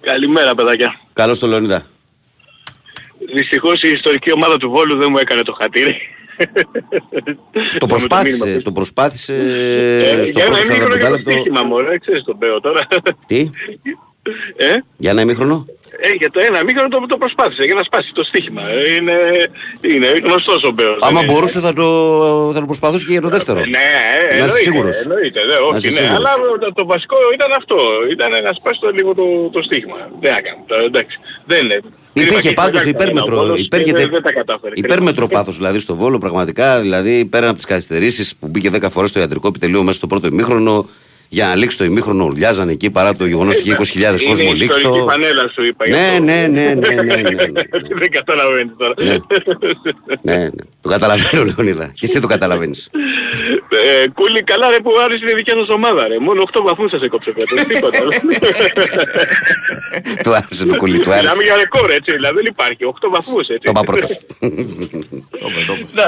Καλημέρα 0.00 0.54
παιδάκια. 0.54 1.00
Καλώς 1.12 1.38
το 1.38 1.46
Λεωνίδα. 1.46 1.86
Δυστυχώς 3.34 3.82
η 3.82 3.88
ιστορική 3.88 4.32
ομάδα 4.32 4.56
του 4.56 4.70
Βόλου 4.70 4.96
δεν 4.96 5.08
μου 5.10 5.18
έκανε 5.18 5.42
το 5.42 5.52
χατήρι. 5.52 5.96
Το 7.78 7.86
προσπάθησε, 7.86 8.60
το 8.60 8.72
προσπάθησε 8.72 9.34
στο 10.26 10.38
Για 10.38 10.44
ένα 10.44 10.56
πρώτο 10.56 10.72
ημίχρονο 10.72 10.96
για 10.96 11.08
το 11.08 11.14
45 11.14 11.16
λεπτό. 11.16 11.30
στοίχημα 11.30 11.62
μωρέ, 11.62 11.98
ξέρεις 11.98 12.22
τον 12.24 12.36
Μπέο 12.36 12.60
τώρα. 12.60 12.86
Τι, 13.26 13.50
Ε, 14.56 14.66
για 14.96 15.10
ένα 15.10 15.20
ημίχρονο; 15.20 15.66
ε, 16.00 16.08
για 16.20 16.30
το 16.30 16.40
ένα 16.48 16.58
ημίχρονο 16.60 16.88
το, 16.88 17.06
το 17.08 17.16
προσπάθησε 17.16 17.62
για 17.62 17.74
να 17.74 17.82
σπάσει 17.82 18.10
το 18.14 18.24
στοίχημα. 18.24 18.62
Ε, 18.68 18.94
Είναι, 18.94 19.16
είναι 19.94 20.06
γνωστός 20.24 20.64
ο 20.64 20.70
Μπέος. 20.70 20.98
Άμα 21.00 21.12
δεν 21.12 21.22
είναι- 21.22 21.32
μπορούσε 21.32 21.60
θα 21.60 21.72
το, 21.72 21.84
θα 22.54 22.60
το 22.60 22.66
προσπαθούσε 22.66 23.04
και 23.04 23.12
για 23.12 23.20
το 23.20 23.28
δεύτερο. 23.28 23.58
Ναι, 23.58 23.64
Να 23.66 23.78
είσαι 23.78 24.30
εννοείται, 24.40 24.58
σίγουρος. 24.58 24.96
εννοείται, 25.02 25.40
δε, 25.50 25.54
Να 25.58 25.64
όχι, 25.66 25.76
είσαι 25.76 25.88
ναι, 25.88 25.94
σίγουρος. 26.06 26.16
αλλά 26.18 26.32
το, 26.60 26.72
το 26.72 26.86
βασικό 26.86 27.16
ήταν 27.34 27.50
αυτό, 27.60 27.76
ήταν 28.14 28.30
να 28.46 28.52
σπάσει 28.52 28.78
το 28.80 28.88
λίγο 28.98 29.14
το, 29.14 29.24
το 29.52 29.62
στίγμα. 29.62 29.98
Δεν 30.20 30.32
έκανε, 30.38 30.58
τώρα, 30.66 30.82
εντάξει, 30.82 31.16
δεν 31.46 31.64
είναι. 31.64 31.80
Υπήρχε 32.12 32.38
Ήταν 32.50 32.52
πάντως 32.64 32.82
και 32.82 32.88
υπέρμετρο, 32.88 33.36
ο 33.36 33.40
Βόλος 33.40 33.56
και 33.56 33.62
υπέρχεται- 33.62 33.98
δεν, 33.98 34.10
δεν 34.10 34.22
τα 34.22 34.32
κατάφερε. 34.32 34.72
Υπέρμετρο 34.76 35.26
πάθος 35.28 35.56
δηλαδή 35.56 35.78
στο 35.78 35.94
Βόλο, 35.96 36.18
πραγματικά. 36.18 36.80
Δηλαδή 36.80 37.24
πέραν 37.24 37.46
από 37.48 37.56
τις 37.56 37.64
καθυστερήσεις 37.66 38.34
που 38.40 38.46
μπήκε 38.48 38.70
10 38.70 38.90
φορές 38.90 39.10
στο 39.10 39.18
ιατρικό 39.20 39.48
επιτελείο 39.48 39.82
μέσα 39.82 39.96
στο 39.98 40.06
πρώτο 40.06 40.26
ημίχρονο, 40.26 40.88
για 41.28 41.46
να 41.46 41.56
λήξει 41.56 41.78
το 41.78 41.84
ημίχρονο, 41.84 42.24
ουρλιάζαν 42.24 42.68
εκεί 42.68 42.90
παρά 42.90 43.14
το 43.14 43.26
γεγονός 43.26 43.56
ότι 43.56 43.68
είχε 43.70 43.76
20.000 43.80 43.96
Είναι 43.96 44.10
κόσμος 44.10 44.38
η 44.38 44.42
λήξει 44.54 44.78
ιστορική 44.78 44.98
το. 44.98 45.04
πανέλα 45.04 45.50
σου 45.54 45.62
είπα. 45.64 45.84
γι' 45.86 45.90
Ναι, 45.90 45.98
αυτό. 46.10 46.22
ναι, 46.22 46.46
ναι, 46.46 46.48
ναι, 46.74 46.74
ναι, 46.74 47.02
ναι, 47.02 47.14
ναι, 47.16 47.30
ναι. 47.30 47.62
Δεν 48.00 48.10
καταλαβαίνεις 48.10 48.72
τώρα. 48.78 48.94
Ναι. 48.98 49.16
Ναι, 50.22 50.36
ναι. 50.36 50.48
Το 50.82 50.88
καταλαβαίνω, 50.88 51.44
Λεωνίδα. 51.44 51.86
Και 51.94 52.06
εσύ 52.06 52.20
το 52.20 52.26
καταλαβαίνεις. 52.26 52.90
Ε, 54.02 54.08
Κούλι, 54.08 54.42
καλά 54.42 54.70
ρε 54.70 54.80
που 54.80 54.90
άρεσε 55.04 55.30
η 55.30 55.34
δικιά 55.34 55.54
σας 55.56 55.68
ομάδα 55.68 56.08
ρε. 56.08 56.18
Μόνο 56.18 56.42
8 56.52 56.60
βαθμούς 56.64 56.90
σας 56.90 57.02
έκοψε 57.02 57.32
φέτος. 57.36 57.66
Τίποτα. 57.66 57.98
του 60.24 60.34
άρεσε 60.34 60.66
το 60.66 60.76
κουλί, 60.76 60.98
του 60.98 61.10
άρεσε. 61.12 61.22
Μιλάμε 61.22 61.42
για 61.42 61.56
ρεκόρ 61.56 61.90
έτσι, 61.90 62.10
δηλαδή 62.18 62.34
δεν 62.34 62.44
υπάρχει. 62.54 62.82
8 62.84 62.88
βαθμούς 63.16 63.46
έτσι. 63.54 63.64
Το 63.66 63.70
είπα 63.74 63.80
πρώτος. 63.90 64.10
Το 65.40 65.46
είπε, 65.48 65.60
το 65.68 65.74
είπε. 65.78 65.86
Ναι, 65.98 66.02
ε, 66.02 66.04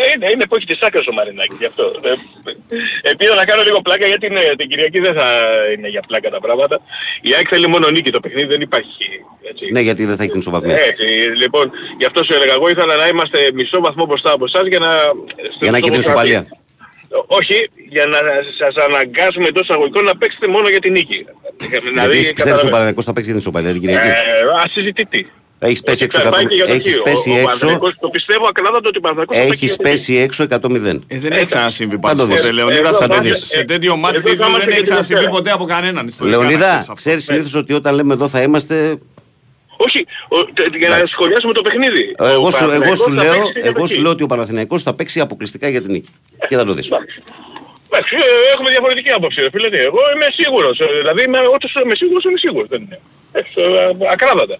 ε, 0.00 0.02
είναι, 0.14 0.26
είναι 0.32 0.44
εποχή 0.48 0.66
της 0.70 0.78
άκρας 0.86 1.06
ο 1.10 1.12
Μαρινάκης 1.18 1.56
γι' 1.62 1.68
αυτό. 1.72 1.84
Ε, 2.08 2.10
ε, 2.10 3.10
Επίδα 3.10 3.34
να 3.34 3.44
κάνω 3.50 3.62
λίγο 3.68 3.78
πλάκα 3.86 4.06
γιατί 4.12 4.26
ναι, 4.48 4.56
την 4.56 4.68
Κυριακή 4.68 5.00
δεν 5.00 5.14
θα 5.14 5.28
είναι 5.72 5.88
για 5.88 6.02
πλάκα 6.08 6.30
τα 6.30 6.40
πράγματα. 6.40 6.80
Η 7.20 7.34
ΑΕΚ 7.34 7.46
θέλει 7.50 7.68
μόνο 7.68 7.90
νίκη, 7.90 8.10
το 8.10 8.20
παιχνίδι 8.20 8.46
δεν 8.46 8.60
υπάρχει. 8.60 9.04
Έτσι. 9.50 9.64
Ναι, 9.72 9.80
γιατί 9.80 10.04
δεν 10.04 10.16
θα 10.16 10.22
έχει 10.22 10.32
την 10.32 10.40
ισοβαθμία. 10.40 10.76
Έτσι, 10.90 11.06
λοιπόν, 11.42 11.70
γι' 11.98 12.04
αυτό 12.04 12.24
σου 12.24 12.34
έλεγα, 12.34 12.52
εγώ 12.52 12.68
ήθελα 12.68 12.96
να 12.96 13.06
είμαστε 13.06 13.38
μισό 13.54 13.80
βαθμό 13.80 14.04
μπροστά 14.06 14.32
από 14.32 14.44
εσάς 14.44 14.66
για 14.66 14.78
να... 14.78 14.90
Για 15.60 15.70
να 15.70 15.76
έχει 15.76 15.90
την 15.90 16.00
ισοπαλία. 16.00 16.46
Όχι, 17.26 17.70
για 17.88 18.06
να 18.06 18.18
σας 18.58 18.84
αναγκάσουμε 18.86 19.46
εντός 19.46 19.70
αγωγικών 19.70 20.04
να 20.04 20.16
παίξετε 20.16 20.46
μόνο 20.48 20.68
για 20.68 20.80
την 20.80 20.92
νίκη. 20.92 21.26
Γιατί 21.92 22.16
εσύ 22.16 22.32
πιστεύεις 22.32 22.58
ότι 22.58 22.68
ο 22.68 22.70
Παναγιακός 22.70 23.04
θα 23.04 23.12
παίξει 23.12 23.30
την 23.30 23.38
ισοπαλία 23.38 23.72
την 23.72 23.80
Κυριακή; 23.80 24.06
Ε, 24.06 24.12
ασυζητητή. 24.64 25.30
Έχεις 25.62 25.82
πέσει 25.82 26.04
Ότι 26.04 26.14
έξω, 26.16 26.20
θα 26.20 26.30
πάει 26.30 26.44
100 26.44 26.48
και 26.48 26.54
για 26.54 26.66
το 26.66 26.72
έχεις 26.72 26.94
χ. 26.94 26.98
Ο- 26.98 27.02
πέσει 27.02 27.30
ο 27.30 27.32
έξω, 27.32 27.44
Παναθηναϊκός 27.44 27.94
Το 28.00 28.08
πιστεύω 28.08 28.46
ακράδαντα 28.48 28.88
ότι 28.88 28.98
ο 28.98 29.00
Παναθηναϊκός 29.00 29.36
θα 29.36 29.42
πάει 29.42 29.50
και 29.50 29.54
έχεις 29.56 29.68
για 29.68 29.76
το 29.76 29.82
χ. 29.88 29.90
πέσει 29.90 30.14
έξω 30.16 30.42
100-0. 30.44 31.04
Ε, 31.06 31.18
δεν 31.18 31.32
έχει 31.32 31.44
ξανασυμβεί 31.46 31.94
Θα 31.94 32.00
το 32.00 32.06
πάντως 32.08 32.26
δεις. 32.26 32.40
ποτέ. 32.40 32.52
Λεωνίδα, 32.52 32.78
Εδώ 32.88 32.92
σε 32.92 32.98
θα 32.98 33.08
τέτοιο- 33.08 33.24
είμαστε- 33.24 33.46
σε 33.56 33.64
τέτοιο 33.64 33.96
μάτι 33.96 34.16
εδώ 34.16 34.24
θα 34.24 34.30
τίτλου 34.30 34.46
είμαστε 34.48 34.64
δεν 34.64 34.68
και 34.68 34.74
έχει 34.74 34.82
την 34.82 34.90
ξανασυμβεί 34.90 35.20
Δευτέρα. 35.22 35.36
ποτέ 35.38 35.50
από 35.56 35.64
κανέναν. 35.74 36.06
ιστορικά, 36.06 36.36
να 36.36 36.42
Λεωνίδα, 36.42 36.66
ξέρεις 36.68 36.80
αυτό. 36.88 36.94
ξέρεις 37.02 37.24
συνήθως 37.24 37.54
ότι 37.54 37.72
όταν 37.72 37.94
λέμε 37.94 38.12
εδώ 38.14 38.28
θα 38.28 38.42
είμαστε... 38.42 38.98
Όχι, 39.86 40.00
ο- 40.28 40.44
τε- 40.56 40.76
για 40.76 40.88
να 40.88 41.06
σχολιάσουμε 41.06 41.52
το 41.52 41.62
παιχνίδι. 41.62 42.02
Ε, 42.18 42.30
Εγώ 42.36 42.46
Ο 42.46 42.50
σου, 42.50 42.56
εγώ 42.56 42.66
Παναθηναϊκός 42.72 42.98
σου 42.98 43.04
θα 43.04 43.22
λέω, 43.22 43.32
παίξει 43.32 43.52
και 43.52 43.60
για 43.60 43.68
εγώ 43.70 43.80
το 43.80 43.86
σου 43.86 43.94
χ. 43.94 44.00
λέω 44.02 44.10
ότι 44.10 44.22
ο 44.22 44.26
Παναθηναϊκός 44.26 44.82
θα 44.82 44.92
παίξει 44.94 45.20
αποκλειστικά 45.20 45.68
για 45.68 45.80
την 45.82 45.90
νίκη. 45.90 46.10
Και 46.48 46.56
θα 46.56 46.64
το 46.64 46.72
δεις. 46.72 46.86
Εντάξει, 47.92 48.14
ε, 48.14 48.52
έχουμε 48.54 48.70
διαφορετική 48.70 49.10
άποψη, 49.10 49.40
ρε 49.40 49.50
φίλε. 49.50 49.68
τι, 49.70 49.78
Εγώ 49.78 49.98
είμαι 50.14 50.26
σίγουρος. 50.40 50.78
ε, 50.80 50.86
Δηλαδή, 51.00 51.22
είμαι, 51.26 51.38
όταν 51.56 51.68
είμαι 51.84 51.94
σίγουρος, 51.94 52.24
είμαι 52.24 52.38
σίγουρος. 52.44 52.68
Δεν 52.68 52.80
είναι. 52.84 52.98
Έτσι, 53.32 53.52
ε, 53.56 54.12
ακράδαντα. 54.14 54.56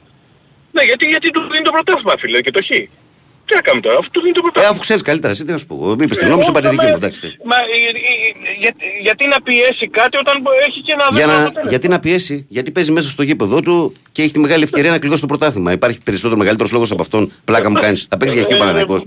Ναι, 0.73 0.83
γιατί, 0.83 1.05
γιατί 1.07 1.31
του 1.31 1.41
δίνει 1.53 1.65
το 1.65 1.71
πρωτάθλημα, 1.71 2.15
φίλε, 2.19 2.41
και 2.41 2.51
το 2.51 2.61
χ. 2.63 2.69
Τι 3.47 3.57
να 3.57 3.63
κάνουμε 3.63 3.83
τώρα, 3.87 3.99
αφού 3.99 4.11
του 4.11 4.21
δίνει 4.21 4.33
το 4.33 4.39
Ε, 4.39 4.43
πρωτάθλημα. 4.43 4.71
αφού 4.73 4.81
ξέρεις 4.87 5.03
καλύτερα, 5.03 5.33
εσύ 5.33 5.45
τι 5.45 5.53
να 5.53 5.59
σου 5.59 5.67
πω. 5.67 5.97
Είπες 6.01 6.19
την 6.19 6.29
νόμη 6.29 6.43
σου 6.43 6.51
Εγώ, 6.51 6.59
παρεδική 6.59 6.83
μα- 6.85 6.89
μου, 6.91 6.97
εντάξει. 7.01 7.37
Μα, 7.51 7.57
ε, 7.57 7.61
ε, 7.61 8.51
ε, 8.51 8.61
για- 8.63 8.75
γιατί 9.07 9.27
να 9.27 9.39
πιέσει 9.43 9.89
κάτι 9.89 10.17
όταν 10.23 10.35
έχει 10.69 10.81
και 10.87 10.93
ένα 10.93 11.03
Για 11.11 11.13
δεύτερο 11.17 11.33
να, 11.33 11.43
αποτέλεσμα; 11.43 11.71
γιατί 11.71 11.89
να 11.89 11.99
πιέσει, 11.99 12.47
γιατί 12.49 12.71
παίζει 12.71 12.91
μέσα 12.93 13.09
στο 13.09 13.23
γήπεδο 13.23 13.61
του 13.61 13.97
και 14.13 14.23
έχει 14.23 14.33
τη 14.33 14.39
μεγάλη 14.39 14.63
ευκαιρία 14.63 14.91
να 14.91 14.99
κλειδώσει 14.99 15.21
το 15.21 15.27
πρωτάθλημα. 15.27 15.73
Υπάρχει 15.73 15.99
περισσότερο 16.05 16.39
μεγαλύτερος 16.39 16.73
λόγος 16.73 16.91
από 16.91 17.03
αυτόν. 17.03 17.33
Πλάκα 17.45 17.71
μου 17.71 17.79
κάνεις. 17.81 18.07
Θα 18.11 18.17
παίξεις 18.17 18.39
για 18.39 18.47
χει 18.47 18.53
ο 18.53 18.57
Ε, 18.57 18.59
Παναθηναϊκός. 18.59 19.03
ε, 19.03 19.07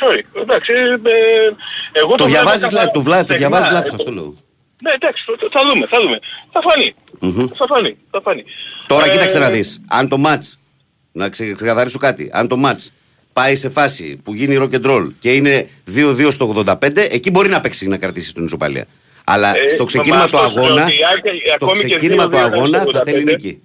Sorry, 0.00 0.40
εντάξει, 0.42 0.72
ε, 0.72 0.76
ε, 0.76 1.52
εγώ 1.92 2.14
Το 2.14 2.24
βλέπω 2.24 2.30
διαβάζεις, 2.30 2.60
καθαρά- 2.62 2.84
λα- 2.84 2.90
το, 2.90 3.00
βλά, 3.02 3.16
το 3.16 3.22
στεγνά, 3.22 3.38
διαβάζεις 3.38 3.68
ε, 3.68 3.72
λάθος 3.72 3.92
αυτό 3.92 4.10
λέω. 4.12 4.34
Ναι, 4.82 4.90
εντάξει, 4.90 5.24
το- 5.26 5.48
θα 5.52 5.62
δούμε, 5.66 5.86
θα 5.90 6.00
δούμε. 6.02 6.18
Θα 6.52 6.60
φανεί. 6.66 6.94
Θα 7.56 7.66
φανεί, 7.74 7.96
θα 8.10 8.20
φανεί. 8.20 8.44
Τώρα 8.86 9.06
Ε, 9.06 9.08
κοίταξε 9.10 9.38
να 9.38 9.50
δεις. 9.50 9.80
Αν 9.88 10.08
το 10.08 10.18
μάτς, 10.18 10.58
να 11.12 11.28
ξε- 11.28 11.54
ξεκαθαρίσω 11.56 11.98
κάτι, 11.98 12.30
αν 12.32 12.48
το 12.48 12.56
μάτς 12.56 12.92
πάει 13.32 13.56
σε 13.56 13.68
φάση 13.68 14.20
που 14.24 14.34
γίνει 14.34 14.56
rock 14.60 14.74
and 14.80 14.86
roll 14.90 15.08
και 15.18 15.32
είναι 15.34 15.68
2-2 15.96 16.30
στο 16.30 16.64
85, 16.66 16.96
εκεί 16.96 17.30
μπορεί 17.30 17.48
να 17.48 17.60
παίξει 17.60 17.88
να 17.88 17.96
κρατήσει 17.96 18.34
την 18.34 18.44
ισοπαλία. 18.44 18.84
Αλλά 19.24 19.56
Ε, 19.58 19.68
στο 19.68 19.78
μα 19.82 19.84
ξεκίνημα 19.86 20.28
του 20.28 20.38
αυτό 20.38 20.60
αγώνα, 20.60 20.82
ότι 20.84 20.92
η 20.92 20.98
ΑΕΚ, 21.10 21.42
στο 21.46 21.54
ακόμη 21.66 21.78
και 21.80 21.86
ξεκίνημα 21.88 22.24
του 22.28 22.36
2-2 22.36 22.40
αγώνα 22.40 22.80
στο 22.80 22.90
θα 22.92 23.02
θέλει 23.04 23.22
85. 23.22 23.24
νίκη. 23.24 23.62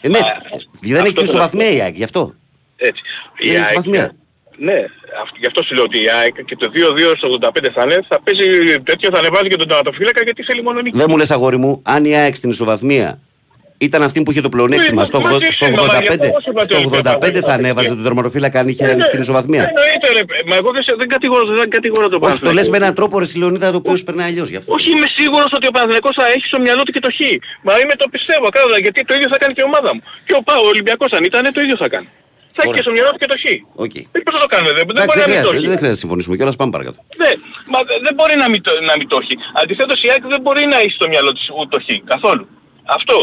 Ε, 0.00 0.08
ναι, 0.08 0.18
Α, 0.18 0.22
δεν 0.80 0.90
έχει 0.90 0.98
αυτό 0.98 1.04
την 1.04 1.14
το 1.14 1.22
ισοβαθμία 1.22 1.70
η 1.70 1.80
ΑΕΚ, 1.80 1.96
γι' 1.96 2.04
αυτό. 2.04 2.34
Έτσι. 2.76 3.02
Είναι 3.42 3.56
ΑΕΚ- 3.56 3.64
ισοβαθμία. 3.64 4.14
Ναι, 4.58 4.78
αυτό, 5.22 5.36
γι' 5.38 5.46
αυτό 5.46 5.62
σου 5.62 5.74
λέω 5.74 5.84
ότι 5.84 6.02
η 6.02 6.10
ΑΕΚ 6.10 6.44
και 6.44 6.56
το 6.56 6.70
2-2 6.74 7.14
στο 7.16 7.28
85 7.40 7.70
θα 7.74 7.82
είναι, 7.82 8.04
θα 8.08 8.20
παίζει 8.22 8.80
τέτοιο, 8.82 9.10
θα 9.12 9.18
ανεβάζει 9.18 9.48
και 9.48 9.56
τον 9.56 9.68
τερματοφύλακα 9.68 10.22
γιατί 10.22 10.42
θέλει 10.42 10.62
μόνο 10.62 10.80
νίκη. 10.80 10.96
Δεν 10.96 11.06
μου 11.10 11.16
λες 11.16 11.30
αγόρι 11.30 11.56
μου, 11.56 11.80
αν 11.84 12.04
η 12.04 12.16
ΑΕΚ 12.16 12.34
στην 12.34 12.50
ισοβαθμία 12.50 13.20
ήταν 13.86 14.02
αυτή 14.02 14.18
που 14.22 14.30
είχε 14.30 14.40
το 14.46 14.48
πλεονέκτημα 14.54 15.00
Ναι, 15.00 15.06
στο, 15.10 15.20
μαζί 15.20 15.36
80 15.40 15.46
στο 15.56 15.66
είναι, 15.66 15.76
μα, 15.76 15.82
85, 15.82 16.02
γι' 16.02 16.08
αυτό 16.14 16.24
εγώ 16.30 16.40
σου 16.44 16.50
είπα 16.52 16.62
στο 16.62 16.76
ότι 16.76 16.84
ο 16.86 16.90
85 16.90 17.02
θα 17.10 17.16
Ολυμπιακός 17.20 17.50
ανέβαζε 17.58 17.88
θα 17.88 17.94
τον 17.98 18.04
τερματοφύλακα 18.08 18.56
αν 18.60 18.66
είχε 18.72 18.84
Ναι, 18.94 19.04
στην 19.10 19.20
ισοβαθμία. 19.24 19.62
Εννοείται 19.70 20.08
ρε, 20.16 20.22
μα 20.50 20.54
εγώ 20.60 20.70
δεν, 20.76 20.82
σε- 20.86 20.96
δεν 21.00 21.08
κατηγορώ, 21.14 21.42
δεν 21.60 21.68
κατηγορώ 21.76 22.06
τον 22.12 22.18
Όχι, 22.22 22.30
το 22.30 22.36
λες 22.36 22.40
Παναθηναϊκό. 22.42 22.70
με 22.72 22.76
έναν 22.82 22.92
τρόπο 22.98 23.14
ρε 23.22 23.26
Λεωνίδα 23.40 23.68
το 23.74 23.78
οποίο 23.82 23.96
περνάει 24.08 24.28
αλλιώς 24.32 24.48
γι' 24.52 24.58
αυτό. 24.60 24.70
Όχι, 24.76 24.88
είμαι 24.94 25.08
σίγουρος 25.18 25.50
ότι 25.58 25.66
ο 25.70 25.72
Παναθηναϊκός 25.76 26.14
θα 26.20 26.26
έχει 26.34 26.44
στο 26.52 26.58
μυαλό 26.64 26.82
του 26.86 26.92
και 26.96 27.02
το 27.06 27.10
χ. 27.16 27.20
Μα 27.66 27.72
είμαι 27.80 27.94
το 28.02 28.06
πιστεύω, 28.14 28.46
καλά, 28.58 28.76
γιατί 28.84 28.98
το 29.08 29.12
ίδιο 29.16 29.28
θα 29.32 29.38
κάνει 29.42 29.52
και 29.56 29.62
η 29.64 29.68
ομάδα 29.72 29.90
μου. 29.94 30.00
Και 30.26 30.34
ο 30.40 30.42
ΠΑΟ, 30.48 30.60
ο 30.66 30.68
Ολυμπιακός 30.74 31.10
αν 31.16 31.22
ήταν, 31.30 31.42
το 31.56 31.60
ίδιο 31.64 31.76
θα 31.84 31.88
κάνει. 31.94 32.08
Θα 32.56 32.60
έχει 32.62 32.68
Ωραία. 32.70 32.76
και 32.78 32.84
στο 32.86 32.92
μυαλό 32.96 33.10
του 33.14 33.20
και 33.22 33.28
το 33.32 33.36
χ. 33.42 33.44
οκ. 33.84 33.94
Ε, 34.16 34.18
Πώς 34.26 34.32
θα 34.36 34.40
το 34.44 34.48
κάνουμε, 34.54 34.70
δεν, 34.76 34.82
δεν 34.88 34.94
Εντάξει, 34.96 35.08
μπορεί 35.08 35.20
δεν 35.20 35.28
να 35.28 35.34
μην 35.34 35.42
το 35.46 35.50
χρειάζεται, 35.50 35.56
έχει. 35.60 35.68
δεν 35.72 35.78
χρειάζεται 35.80 35.94
να 35.96 36.00
συμφωνήσουμε 36.02 36.34
κιόλας, 36.38 36.56
πάμε 36.60 36.70
παρακάτω. 36.76 36.98
Ναι, 37.22 37.30
μα 37.72 37.78
δε- 37.88 38.00
δεν 38.06 38.14
μπορεί 38.18 38.34
να 38.42 38.46
μην, 38.52 38.60
το, 38.66 38.70
να 38.90 38.94
μην 38.98 39.06
το 39.10 39.16
έχει. 39.22 39.34
Αντιθέτως 39.62 39.98
η 40.04 40.06
ΑΕΚ 40.12 40.22
δεν 40.34 40.40
μπορεί 40.44 40.62
να 40.74 40.76
έχει 40.84 40.92
στο 40.98 41.06
μυαλό 41.12 41.30
της 41.36 41.44
ούτε 41.58 41.70
το 41.74 41.78
χ, 41.86 41.88
καθόλου. 42.14 42.44
Αυτό, 42.96 43.14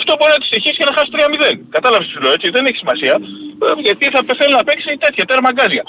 αυτό 0.00 0.10
μπορεί 0.18 0.30
να 0.36 0.40
της 0.42 0.48
στοιχήσει 0.52 0.76
και 0.80 0.86
να 0.88 0.92
χάσει 0.96 1.08
3-0. 1.14 1.58
Κατάλαβες 1.76 2.06
τι 2.06 2.12
σου 2.14 2.20
λέω 2.24 2.32
έτσι, 2.38 2.48
δεν 2.56 2.64
έχει 2.68 2.76
σημασία. 2.82 3.14
Ε, 3.66 3.66
Γιατί 3.86 4.04
θα 4.14 4.20
θέλει 4.38 4.52
να 4.60 4.64
παίξει 4.68 4.88
τέτοια 5.04 5.24
τέρμα 5.30 5.50
γκάζια. 5.56 5.84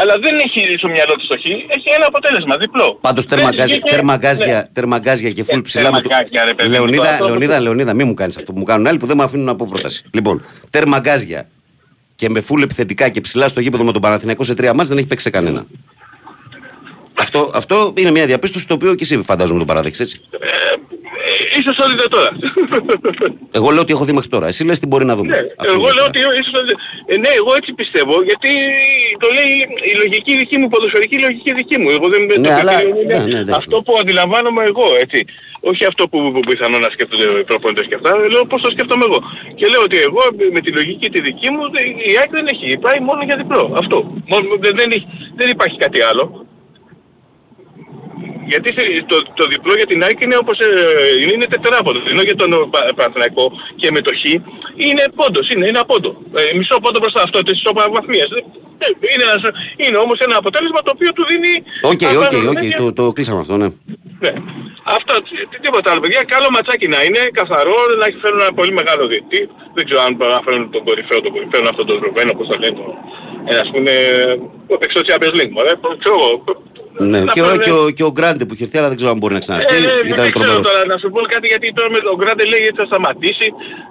Αλλά 0.00 0.14
δεν 0.24 0.34
έχει 0.46 0.60
στο 0.78 0.88
μυαλό 0.96 1.14
της 1.18 1.26
το 1.30 1.36
χ, 1.42 1.44
έχει 1.76 1.88
ένα 1.96 2.06
αποτέλεσμα, 2.12 2.54
διπλό. 2.56 2.98
Πάντως 3.06 3.24
τέρμα 3.26 3.48
Δεν 3.48 3.54
γκάζια, 3.56 3.74
βγήκε- 3.76 3.90
τέρμα 3.94 4.12
ναι. 4.12 4.18
γκάζια, 4.22 4.58
τέρμα 4.76 4.96
γκάζια 4.98 5.30
και 5.36 5.42
φουλ 5.48 5.58
Ε, 5.58 5.62
ψηλά 5.68 5.90
με 5.92 6.00
το... 6.00 6.08
τέρμα 6.08 6.22
γκάζια, 6.22 6.44
ρε 6.44 6.54
παιδί 6.54 6.68
μου, 6.68 6.74
Λεωνίδα, 6.74 7.02
τώρα, 7.02 7.16
τώρα, 7.16 7.28
Λεωνίδα, 7.30 7.52
τώρα. 7.52 7.62
Λεωνίδα, 7.66 7.92
μην 7.94 8.06
μου 8.06 8.14
κάνεις 8.14 8.36
αυτό 8.36 8.52
που 8.52 8.58
μου 8.58 8.64
κάνουν 8.70 8.86
άλλοι 8.86 8.98
που 8.98 9.06
δεν 9.06 9.16
με 9.16 9.24
αφήνουν 9.24 9.44
να 9.46 9.56
πω 9.56 9.66
πρόταση. 9.70 10.04
Λοιπόν, 10.12 10.44
τέρμα 10.70 10.98
γκάζια 10.98 11.48
και 12.14 12.28
με 12.30 12.40
φουλ 12.40 12.62
επιθετικά 12.62 13.08
και 13.08 13.20
ψηλά 13.20 13.48
στο 13.48 13.60
γήπεδο 13.60 13.84
με 13.84 13.92
τον 13.92 14.00
Παναθηναϊκό 14.02 14.42
σε 14.44 14.54
τρία 14.54 14.74
ματς 14.74 14.88
δεν 14.88 14.98
έχει 14.98 15.06
παίξει 15.06 15.24
σε 15.24 15.30
κανένα. 15.30 15.66
Αυτό, 17.18 17.50
αυτό 17.54 17.92
είναι 17.96 18.10
μια 18.10 18.26
διαπίστωση 18.26 18.66
το 18.66 18.74
οποίο 18.74 18.94
και 18.94 19.04
εσύ 19.04 19.22
φαντάζομαι 19.22 19.58
το 19.58 19.64
παράδειξες 19.64 20.00
έτσι. 20.06 20.20
Ε, 20.30 20.48
ε, 21.30 21.58
ίσως 21.60 21.76
όλοι 21.84 21.94
δεν 22.00 22.08
τώρα. 22.14 22.30
Εγώ 23.58 23.68
λέω 23.70 23.80
ότι 23.86 23.92
έχω 23.96 24.04
δει 24.08 24.12
μέχρι 24.18 24.30
τώρα. 24.34 24.46
Εσύ 24.46 24.62
λες 24.68 24.78
τι 24.80 24.86
μπορεί 24.90 25.04
να 25.10 25.14
δούμε. 25.16 25.28
Ναι, 25.34 25.40
Αυτή 25.60 25.72
είναι 25.72 25.82
η 25.82 25.84
εγώ 25.84 25.88
λέω 25.96 26.06
διαφορά. 26.10 26.28
ότι 26.30 26.40
ίσως... 26.42 26.56
Ε, 27.12 27.16
ναι, 27.22 27.30
εγώ 27.40 27.50
έτσι 27.58 27.70
πιστεύω, 27.80 28.14
γιατί 28.30 28.50
το 29.22 29.28
λέει 29.36 29.50
η 29.92 29.94
λογική 30.02 30.32
δική 30.40 30.56
μου, 30.58 30.66
η 30.68 30.72
ποδοσφαιρική 30.74 31.16
λογική 31.26 31.50
δική 31.60 31.76
μου. 31.80 31.88
Εγώ 31.96 32.06
δεν 32.12 32.20
Ναι, 32.24 32.48
το 32.48 32.54
αλλά- 32.60 32.74
κριτήριο 32.74 33.00
είναι 33.02 33.16
ναι, 33.16 33.22
ναι, 33.32 33.38
εντάξει. 33.44 33.60
αυτό 33.62 33.76
που 33.84 33.92
αντιλαμβάνομαι 34.02 34.62
εγώ, 34.72 34.86
έτσι. 35.04 35.18
Όχι 35.70 35.84
αυτό 35.90 36.02
που, 36.10 36.18
που 36.34 36.40
πιθανόν 36.50 36.80
να 36.86 36.90
σκέφτονται 36.94 37.26
οι 37.40 37.44
προπονητές 37.50 37.86
και 37.88 37.94
αυτά, 37.98 38.10
λέω 38.32 38.44
πώς 38.50 38.60
το 38.62 38.70
σκέφτομαι 38.74 39.04
εγώ. 39.08 39.18
Και 39.58 39.66
λέω 39.72 39.82
ότι 39.88 39.96
εγώ 40.08 40.22
με 40.56 40.60
τη 40.64 40.70
λογική 40.78 41.06
τη 41.14 41.20
δική 41.28 41.48
μου 41.54 41.62
δε- 41.74 41.88
η 42.10 42.12
ΑΕΚ 42.18 42.30
δεν 42.38 42.46
έχει, 42.52 42.66
πάει 42.86 42.98
μόνο 43.08 43.20
για 43.28 43.36
διπλό. 43.36 43.62
Αυτό. 43.82 43.96
Μόνο, 44.32 44.44
δεν, 44.64 44.72
δεν, 44.80 44.88
έχει- 44.96 45.08
δεν 45.36 45.48
υπάρχει 45.50 45.76
κάτι 45.84 46.00
άλλο. 46.10 46.24
Γιατί 48.52 48.68
σε- 48.76 49.04
το, 49.10 49.16
το 49.38 49.44
διπλό 49.52 49.72
για 49.80 49.86
την 49.90 49.98
ΑΕΚ 50.04 50.18
είναι 50.24 50.36
όπως 50.44 50.58
ε, 50.58 50.68
είναι, 51.20 51.32
είναι 51.36 51.48
τετράποντο. 51.54 52.00
Ενώ 52.12 52.22
για 52.28 52.36
τον 52.40 52.52
ε, 52.52 52.56
Πα- 52.74 52.88
Παναθηναϊκό 52.96 53.44
και 53.80 53.88
με 53.94 54.00
το 54.06 54.10
Χ 54.20 54.22
είναι 54.86 55.04
πόντος, 55.18 55.46
είναι 55.52 55.66
ένα 55.72 55.82
πόντο. 55.90 56.10
Ε, 56.40 56.56
μισό 56.56 56.76
πόντο 56.84 56.98
μπροστά 57.02 57.20
αυτό 57.26 57.38
της 57.46 57.54
ισοπαλμαθμίας. 57.60 58.30
Ε, 58.84 58.88
είναι, 59.12 59.24
ένας, 59.28 59.42
είναι 59.84 59.96
όμως 60.04 60.18
ένα 60.26 60.36
αποτέλεσμα 60.42 60.80
το 60.86 60.90
οποίο 60.94 61.10
του 61.16 61.24
δίνει... 61.30 61.52
Οκ, 61.92 62.02
αυτά 62.02 62.26
οκ, 62.26 62.30
τα 62.44 62.50
οκ, 62.52 62.58
τέτοια- 62.60 62.78
το, 62.82 62.92
το 62.98 63.04
κλείσαμε 63.16 63.40
αυτό, 63.44 63.54
ναι. 63.62 63.68
ναι. 64.24 64.32
Αυτό, 64.96 65.12
τι- 65.26 65.46
τι- 65.50 65.60
τίποτα 65.64 65.90
άλλο 65.90 66.00
παιδιά. 66.04 66.20
Καλό 66.34 66.48
ματσάκι 66.54 66.86
να 66.94 67.00
είναι, 67.06 67.20
καθαρό, 67.40 67.76
να 68.00 68.04
έχει 68.08 68.18
φέρουν 68.24 68.40
ένα 68.44 68.52
πολύ 68.60 68.72
μεγάλο 68.80 69.02
διετή. 69.12 69.40
Δεν 69.76 69.82
ξέρω 69.86 70.00
αν 70.06 70.12
μπορούν 70.16 70.34
να 70.38 70.42
φέρουν 70.46 70.62
τον 70.74 70.82
κορυφαίο, 70.88 71.20
τον 71.26 71.32
κορυφαίο 71.34 71.60
αυτόν 71.72 71.86
τον 71.90 71.96
Ρουβένο, 72.04 72.32
πώς 72.38 72.46
θα 72.50 72.56
λένε. 72.62 72.74
το- 72.80 72.94
Ένα 73.50 73.60
ας 73.66 73.70
πούμε, 73.74 73.92
που 74.66 74.72
έπαιξε 74.76 74.94
στο 74.96 75.02
Champions 75.08 75.34
League, 75.38 75.52
μωρέ, 75.56 75.72
ξέρω 76.02 76.14
εγώ. 76.20 76.32
Ναι. 76.98 77.20
Να 77.20 77.32
Και, 77.32 77.40
ο, 77.42 77.44
φέρουν- 77.44 77.62
και, 77.66 77.70
ο, 77.72 77.90
και 77.90 78.04
ο 78.04 78.12
Γκράντε 78.16 78.44
που 78.44 78.54
είχε 78.54 78.64
έρθει, 78.64 78.78
αλλά 78.78 78.88
δεν 78.88 78.96
ξέρω 78.96 79.10
αν 79.14 79.18
μπορεί 79.20 79.34
να 79.34 79.42
ξαναρθεί. 79.44 79.74
ε, 79.74 79.78
ε, 79.78 79.82
Ήταν 79.82 79.92
δεν 80.04 80.14
ξέρω 80.16 80.30
τρομερός. 80.30 80.66
τώρα 80.68 80.80
να 80.92 80.96
σου 81.02 81.08
πω 81.14 81.20
κάτι 81.34 81.46
γιατί 81.52 81.66
τώρα 81.72 81.90
με 81.90 81.98
τον 82.06 82.14
Γκράντε 82.18 82.44
λέει 82.52 82.62
ότι 82.70 82.76
θα 82.82 82.86
σταματήσει. 82.90 83.46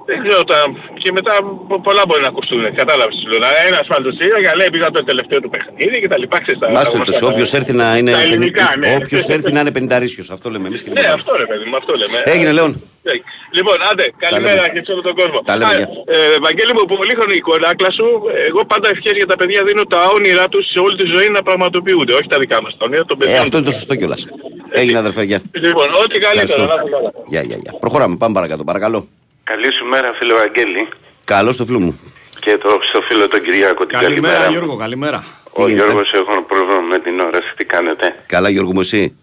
Δεν 0.10 0.18
ξέρω 0.24 0.44
τώρα. 0.44 0.64
Και 1.04 1.12
μετά 1.18 1.34
πο- 1.70 1.82
πολλά 1.88 2.04
μπορεί 2.08 2.22
να 2.22 2.32
ακουστούν. 2.34 2.62
Κατάλαβες 2.82 3.16
τι 3.20 3.26
λέω. 3.32 3.40
Ένας 3.70 3.86
φαντοσία 3.92 4.38
για 4.44 4.52
λέει 4.60 4.70
πήγα 4.74 4.88
το 4.98 5.04
τελευταίο 5.04 5.40
του 5.44 5.50
παιχνίδι 5.54 5.98
και 6.04 6.08
τα 6.14 6.18
λοιπά. 6.22 6.38
Ξέρεις, 6.44 6.60
τα- 6.62 6.68
Μπας 6.74 6.84
τα 6.86 6.92
περιπτώσει, 6.92 7.18
γνωστά. 7.20 7.34
όποιος 7.36 7.50
έρθει 7.60 7.74
να 7.82 7.88
είναι, 7.98 8.12
Τα 8.12 8.22
ελληνικά, 8.26 8.66
ναι. 8.80 8.90
όποιος 9.00 9.24
έρθει 9.36 9.52
να 9.56 9.60
είναι 9.62 9.72
πενταρίσιος. 9.78 10.28
Αυτό 10.36 10.48
λέμε 10.54 10.68
εμείς 10.68 10.82
και 10.84 10.90
Ναι, 10.90 10.96
τίποτα 10.96 11.12
άλλο. 11.14 11.22
αυτό 11.22 11.32
ρε 11.44 11.48
παιδί 11.52 11.66
μου, 11.70 11.76
αυτό 11.82 11.92
λέμε. 12.02 12.18
Έγινε, 12.34 12.52
Λέων. 12.58 12.74
Ε, 13.04 13.12
Λοιπόν, 13.58 13.78
άντε, 13.92 14.06
καλημέρα 14.26 14.62
λέμε. 14.62 14.68
και 14.74 14.82
σε 14.86 14.92
όλο 14.92 15.02
τον 15.10 15.16
κόσμο. 15.20 15.38
Τα 15.50 15.56
λέμε, 15.60 15.74
Α, 15.74 15.78
γεια. 15.78 15.88
ε, 16.16 16.18
Βαγγέλη 16.46 16.74
μου, 16.78 16.84
πολύχρονη 16.96 17.36
εικονάκλα 17.42 17.90
σου. 17.98 18.08
Εγώ 18.50 18.62
πάντα 18.72 18.88
ευχές 18.94 19.16
για 19.22 19.26
τα 19.32 19.36
παιδιά 19.40 19.60
δίνω 19.68 19.84
τα 19.94 20.02
όνειρά 20.16 20.46
τους 20.54 20.64
σε 20.74 20.80
όλη 20.86 20.96
τη 21.02 21.06
ζωή 21.16 21.28
να 21.38 21.42
πραγματοποιούνται. 21.48 22.14
Όχι 22.20 22.28
τα 22.34 22.38
δικά 22.44 22.58
μας, 22.64 22.72
τα 22.80 22.86
όνειρα 22.90 23.06
των 23.06 23.18
Ε, 23.18 23.20
παιδιών. 23.26 23.42
αυτό 23.42 23.58
είναι 23.58 23.66
το 23.66 23.72
σωστό 23.72 23.96
κιόλας. 23.96 24.28
Έγινε 24.72 24.98
αδερφέ, 24.98 25.24
γεια. 25.24 25.40
Λοιπόν, 25.52 25.88
ό,τι 26.04 26.20
καλύτερο. 26.20 26.64
Ευχαριστώ. 26.64 26.76
να 26.76 26.84
είσαι 26.84 26.92
καλά. 26.96 27.12
Γεια, 27.28 27.42
γεια, 27.42 27.58
γεια. 27.64 27.72
Προχωράμε, 27.80 28.16
πάμε 28.18 28.34
παρακάτω, 28.34 28.64
παρακαλώ. 28.64 29.08
Καλή 29.44 29.74
σου 29.74 29.86
μέρα 29.86 30.14
φίλε 30.20 30.34
Βαγγέλη 30.34 30.88
Καλώς 31.24 31.58
το 31.58 31.66
φίλο 31.66 31.80
μου. 31.80 32.00
και 32.40 32.58
το, 32.58 32.70
στο 32.90 33.02
φίλο 33.02 33.28
τον 33.28 33.42
Κυριάκο 33.42 33.86
την 33.86 33.98
Καλημέρα 34.00 34.34
καλημέρα. 34.34 34.50
Γιώργο, 34.52 34.76
καλημέρα. 34.78 35.24
Ο 35.52 35.66
Τι 35.66 35.72
γίνεται; 35.72 35.86
Γιώργος 35.88 36.12
έχω 36.14 36.32
ένα 36.32 36.42
πρόβλημα 36.44 36.80
με 36.82 37.00
την 37.00 37.20
όραση. 37.20 37.54
Τι 37.58 37.66
κάνετε; 37.66 38.16
Καλά 38.26 38.50
Γιώργο 38.50 38.72
μου 38.74 38.80
εσύ; 38.80 39.18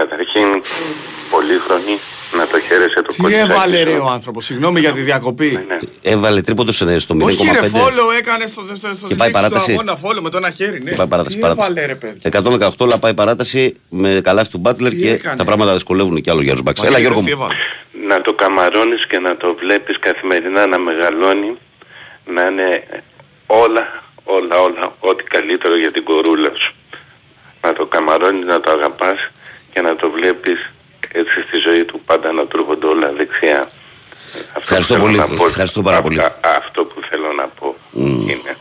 Καταρχήν, 0.00 0.48
πολύχρονη, 1.30 1.94
να 2.38 2.46
το 2.46 2.60
χαίρεσαι 2.60 2.94
το 2.94 3.02
Τι 3.02 3.16
κολλησάκι 3.22 3.50
έβαλε 3.52 3.76
σου. 3.78 3.84
ρε 3.84 3.96
ο 3.98 4.06
άνθρωπος, 4.08 4.44
συγγνώμη 4.44 4.80
για 4.80 4.92
τη 4.92 5.00
διακοπή. 5.00 5.50
Ναι, 5.52 5.58
ναι. 5.74 5.78
Έβαλε 6.02 6.40
τρίποντο 6.42 6.72
σε- 6.72 6.98
στο 6.98 7.14
0,5. 7.14 7.24
Όχι 7.24 7.50
ρε, 7.52 7.68
follow 7.72 8.18
έκανε 8.18 8.46
στο, 8.46 8.62
στο, 8.76 8.94
στο 8.94 9.06
Και 9.06 9.14
πάει 9.14 9.28
λήξη 9.28 9.44
του 9.44 9.50
παράταση. 9.50 9.70
αγώνα, 9.72 9.98
follow 10.02 10.20
με 10.22 10.30
το 10.30 10.36
ένα 10.36 10.50
χέρι, 10.50 10.82
ναι. 10.82 10.90
Πάει 10.92 11.06
παράταση, 11.06 11.34
Τι 11.36 11.40
παράταση. 11.42 11.68
έβαλε 11.70 11.86
ρε 11.86 11.94
παιδί. 11.94 12.18
118 12.22 12.70
αλλά 12.78 12.98
πάει 12.98 13.14
παράταση 13.14 13.74
με 13.88 14.20
καλάθι 14.24 14.50
του 14.50 14.58
Μπάτλερ 14.58 14.90
Τι 14.92 14.96
και 14.98 15.10
έκανε; 15.10 15.36
τα 15.36 15.44
πράγματα 15.44 15.72
δυσκολεύουν 15.72 16.20
κι 16.20 16.30
άλλο 16.30 16.42
για 16.42 16.52
τους 16.52 16.62
Μπαξ. 16.62 16.80
Έλα 16.82 16.90
Βαγγέλη, 16.90 17.06
Γιώργο 17.12 17.28
τι 17.28 17.34
μου. 17.36 17.42
έβαλε; 17.42 17.58
Να 18.14 18.20
το 18.20 18.32
καμαρώνεις 18.34 19.06
και 19.06 19.18
να 19.18 19.36
το 19.36 19.54
βλέπεις 19.60 19.98
καθημερινά 19.98 20.66
να 20.66 20.78
μεγαλώνει, 20.78 21.56
να 22.34 22.42
είναι 22.46 22.84
όλα, 23.46 24.02
όλα, 24.24 24.56
όλα, 24.60 24.94
ό,τι 24.98 25.22
καλύτερο 25.22 25.76
για 25.76 25.90
την 25.90 26.04
κορούλα 26.04 26.50
σου. 26.54 26.74
Να 27.62 27.72
το 27.72 27.86
καμαρώνεις, 27.86 28.46
να 28.46 28.60
το 28.60 28.70
αγαπάς 28.70 29.18
και 29.72 29.80
να 29.80 29.96
το 29.96 30.10
βλέπεις 30.10 30.70
έτσι 31.12 31.40
στη 31.40 31.56
ζωή 31.56 31.84
του 31.84 32.00
πάντα 32.06 32.32
να 32.32 32.46
τρούχονται 32.46 32.86
όλα 32.86 33.12
δεξιά. 33.12 33.70
Ευχαριστώ 34.56 34.94
αυτό 34.94 35.06
πολύ. 35.06 35.16
Να 35.16 35.28
πω, 35.28 35.46
Ευχαριστώ 35.46 35.82
πάρα 35.82 36.02
πολύ. 36.02 36.20
Αυτό 36.58 36.84
που 36.84 37.00
θέλω 37.10 37.32
να 37.32 37.46
πω 37.46 37.76
mm. 37.94 38.30
είναι 38.30 38.56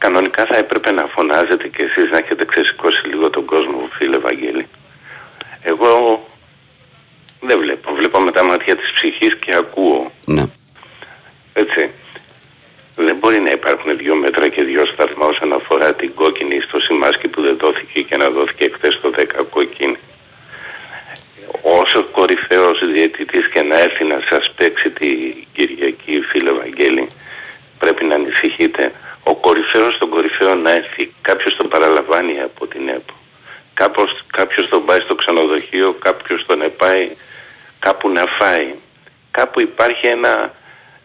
κανονικά 0.00 0.46
θα 0.46 0.56
έπρεπε 0.56 0.90
να 0.90 1.04
φωνάζετε 1.14 1.68
και 1.68 1.82
εσείς 1.82 2.10
να 2.10 2.18
έχετε 2.18 2.44
ξεσηκώσει 2.44 3.06
λίγο 3.06 3.30
τον 3.30 3.44
κόσμο 3.44 3.88
φίλε 3.96 4.18
Βαγγέλη. 4.18 4.66
Εγώ 5.62 5.90
δεν 7.40 7.58
βλέπω. 7.58 7.94
Βλέπω 7.94 8.18
με 8.20 8.30
τα 8.32 8.42
μάτια 8.42 8.76
της 8.76 8.92
ψυχής 8.92 9.36
και 9.36 9.54
ακούω. 9.54 10.12
Ναι. 10.24 10.44
Έτσι. 11.52 11.90
Δεν 12.96 13.16
μπορεί 13.16 13.40
να 13.40 13.50
υπάρχουν 13.50 13.96
δύο 13.96 14.14
μέτρα 14.14 14.48
και 14.48 14.62
δύο 14.62 14.84
σταθμά 14.86 15.26
όσον 15.26 15.52
αφορά 15.52 15.94
την 15.94 16.14
κόκκινη 16.14 16.49
δόθηκε 18.32 18.70
χθες 18.74 19.00
το 19.00 19.12
10 19.16 19.24
κόκκινη. 19.50 19.96
Όσο 21.62 22.04
κορυφαίος 22.04 22.78
διαιτητής 22.92 23.48
και 23.48 23.62
να 23.62 23.78
έρθει 23.78 24.04
να 24.04 24.20
σας 24.28 24.52
παίξει 24.56 24.90
τη 24.90 25.08
Κυριακή 25.52 26.20
φίλε 26.20 26.52
Βαγγέλη, 26.52 27.08
πρέπει 27.78 28.04
να 28.04 28.14
ανησυχείτε. 28.14 28.92
Ο 29.22 29.34
κορυφαίος 29.34 29.98
των 29.98 30.08
κορυφαίων 30.08 30.62
να 30.62 30.70
έρθει, 30.70 31.14
κάποιος 31.22 31.56
τον 31.56 31.68
παραλαμβάνει 31.68 32.40
από 32.40 32.66
την 32.66 32.88
ΕΠΟ. 32.88 33.14
Κάπως, 33.74 34.24
κάποιος 34.32 34.68
τον 34.68 34.84
πάει 34.84 35.00
στο 35.00 35.14
ξενοδοχείο, 35.14 35.92
κάποιος 35.92 36.46
τον 36.46 36.62
επάει 36.62 37.10
κάπου 37.78 38.08
να 38.08 38.26
φάει. 38.26 38.74
Κάπου 39.30 39.60
υπάρχει 39.60 40.06
ένα, 40.06 40.54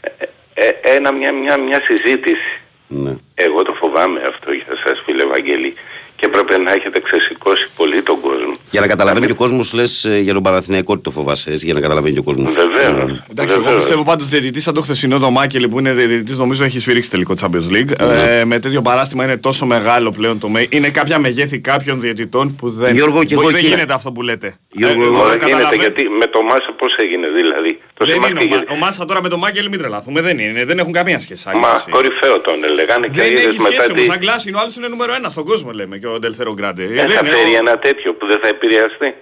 ε, 0.01 0.25
ε, 0.53 0.95
ένα 0.95 1.11
μια, 1.11 1.31
μια, 1.31 1.57
μια 1.57 1.81
συζήτηση. 1.83 2.59
Ναι. 2.87 3.15
Εγώ 3.35 3.63
το 3.63 3.73
φοβάμαι 3.73 4.21
αυτό 4.27 4.51
για 4.51 4.65
σας 4.83 5.01
φίλε 5.05 5.25
Βαγγέλη 5.25 5.73
και 6.15 6.27
πρέπει 6.27 6.59
να 6.59 6.71
έχετε 6.71 6.99
ξεσηκώσει 6.99 7.69
πολύ 7.75 8.01
τον 8.01 8.19
κόσμο. 8.21 8.55
Για 8.75 8.83
να 8.83 8.89
καταλαβαίνει 8.89 9.25
και 9.25 9.31
ο 9.31 9.35
κόσμος, 9.35 9.73
λες 9.73 10.07
για 10.21 10.33
τον 10.33 10.43
Παναθηναϊκό 10.43 10.95
τι 10.95 11.01
το 11.01 11.11
φοβάσαι, 11.11 11.51
έτσι, 11.51 11.65
για 11.65 11.73
να 11.73 11.79
καταλαβαίνει 11.79 12.13
και 12.13 12.19
ο 12.19 12.23
κόσμος. 12.23 12.53
Βεβαίως. 12.53 13.19
Εντάξει, 13.31 13.55
εγώ 13.65 13.75
πιστεύω 13.75 14.03
πάντως 14.03 14.27
διαιτητής 14.27 14.63
σαν 14.63 14.73
το 14.73 14.81
χθεσινό 14.81 15.19
το 15.19 15.29
Μάκελ 15.31 15.69
που 15.69 15.79
είναι 15.79 15.91
διαιτητής, 15.93 16.37
νομίζω 16.37 16.63
έχει 16.63 16.79
σφυρίξει 16.79 17.09
τελικό 17.09 17.33
Champions 17.41 17.69
League. 17.75 17.91
Ναι. 18.07 18.39
Ε, 18.39 18.45
με 18.45 18.59
τέτοιο 18.59 18.81
παράστημα 18.81 19.23
είναι 19.23 19.37
τόσο 19.37 19.65
μεγάλο 19.65 20.09
πλέον 20.11 20.39
το 20.39 20.49
μέγεθο. 20.49 20.77
Είναι 20.77 20.89
κάποια 20.89 21.19
μεγέθη 21.19 21.59
κάποιων 21.59 21.99
διαιτητών 21.99 22.55
που 22.55 22.69
δεν, 22.69 22.93
Γιώργο, 22.93 23.23
και 23.23 23.35
που 23.35 23.41
εγώ 23.41 23.49
δεν 23.49 23.59
εκεί- 23.59 23.67
γίνεται 23.67 23.93
αυτό 23.93 24.11
που 24.11 24.21
λέτε. 24.21 24.55
Γιώργο, 24.71 25.01
Ε, 25.01 25.05
εγώ 25.05 25.13
εγώ 25.15 25.23
δεν 25.27 25.37
γίνεται 25.37 25.51
καταλαβαίνω- 25.51 25.81
γιατί 25.81 26.03
με 26.19 26.25
το 26.27 26.41
Μάσα 26.41 26.71
πώς 26.77 26.95
έγινε 26.95 27.27
δηλαδή. 27.39 27.79
Το 27.97 28.05
Δεν 28.05 28.15
είναι 28.15 28.25
ο, 28.25 28.27
συμμαχτή- 28.27 28.67
Μα- 28.69 28.75
ο 28.75 28.77
Μάσα 28.77 29.05
τώρα 29.05 29.21
με 29.21 29.29
τον 29.29 29.39
Μάκελ, 29.39 29.67
μην 29.69 29.79
τρελαθούμε. 29.79 30.21
Δεν 30.21 30.39
είναι, 30.39 30.65
δεν 30.65 30.77
έχουν 30.79 30.91
καμία 30.99 31.19
σχέση. 31.19 31.43
άλλη 31.49 31.59
Μα 31.59 31.67
σχέση. 31.69 31.89
κορυφαίο 31.89 32.39
τον 32.39 32.57
έλεγανε 32.71 33.05
και 33.07 33.13
Δεν 33.21 33.31
είδες 33.31 33.45
έχει 33.45 33.57
μετά 33.61 33.69
σχέση 33.71 33.87
τι... 33.87 33.93
όμως. 33.93 34.05
Σαν 34.05 34.19
κλάση 34.19 34.45
είναι 34.49 34.57
ο 34.57 34.61
άλλος 34.61 34.75
είναι 34.77 34.87
νούμερο 34.87 35.11
ένα 35.19 35.29
στον 35.29 35.45
κόσμο, 35.45 35.71
λέμε 35.71 35.97
και 36.01 36.07
ο 36.07 36.19
Ντελθέρο 36.19 36.53
Γκράντε. 36.53 36.83
Ε, 36.83 36.85
Ε, 36.85 36.87
δεν 36.95 37.09
θα 37.09 37.19
είναι 37.23 37.29
φέρει 37.35 37.53
ο- 37.55 37.61
ένα 37.63 37.73
τέτοιο 37.87 38.09
που 38.17 38.25
δεν 38.31 38.39
θα 38.41 38.47
επηρεαστεί. 38.65 39.15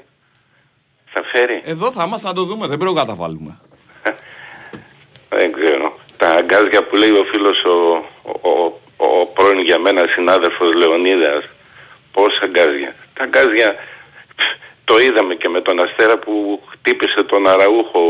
Θα 1.13 1.23
φέρει. 1.23 1.61
Εδώ 1.65 1.91
θα 1.91 2.03
είμαστε 2.03 2.27
να 2.27 2.33
το 2.33 2.43
δούμε, 2.43 2.67
δεν 2.67 2.77
πρέπει 2.77 2.93
να 2.93 3.05
τα 3.05 3.15
βάλουμε. 3.15 3.59
Δεν 5.29 5.51
ξέρω. 5.51 5.99
Τα 6.17 6.29
αγκάζια 6.29 6.83
που 6.83 6.95
λέει 6.95 7.11
ο 7.11 7.23
φίλος 7.31 7.63
ο, 7.63 8.05
ο, 8.31 8.49
ο, 8.97 9.05
ο 9.05 9.25
πρώην 9.25 9.59
για 9.59 9.79
μένα 9.79 10.05
συνάδελφος 10.09 10.73
Λεωνίδας. 10.73 11.43
Πόσα 12.11 12.43
αγκάζια. 12.43 12.95
Τα 13.13 13.23
αγκάζια 13.23 13.75
πφ, 14.35 14.45
το 14.83 14.99
είδαμε 14.99 15.35
και 15.35 15.49
με 15.49 15.61
τον 15.61 15.79
Αστέρα 15.79 16.17
που 16.17 16.63
χτύπησε 16.71 17.23
τον 17.23 17.47
Αραούχο 17.47 18.01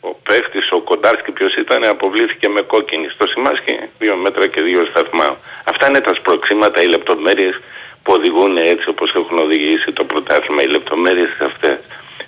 ο 0.00 0.14
παίχτης, 0.14 0.72
ο 0.72 0.80
Κοντάρσκι 0.80 1.32
ποιος 1.32 1.54
ήταν, 1.54 1.84
αποβλήθηκε 1.84 2.48
με 2.48 2.60
κόκκινη. 2.60 3.08
Στο 3.08 3.26
Σιμάσκι 3.26 3.78
δύο 3.98 4.16
μέτρα 4.16 4.46
και 4.46 4.60
δύο 4.60 4.84
σταθμά. 4.84 5.38
Αυτά 5.64 5.88
είναι 5.88 6.00
τα 6.00 6.14
σπροξήματα, 6.14 6.82
οι 6.82 6.86
λεπτομέρειες 6.86 7.60
που 8.06 8.12
οδηγούν 8.12 8.56
έτσι 8.56 8.88
όπως 8.88 9.14
έχουν 9.14 9.38
οδηγήσει 9.38 9.92
το 9.92 10.04
πρωτάθλημα, 10.04 10.62
οι 10.62 10.66
λεπτομέρειες 10.66 11.36
αυτές. 11.40 11.78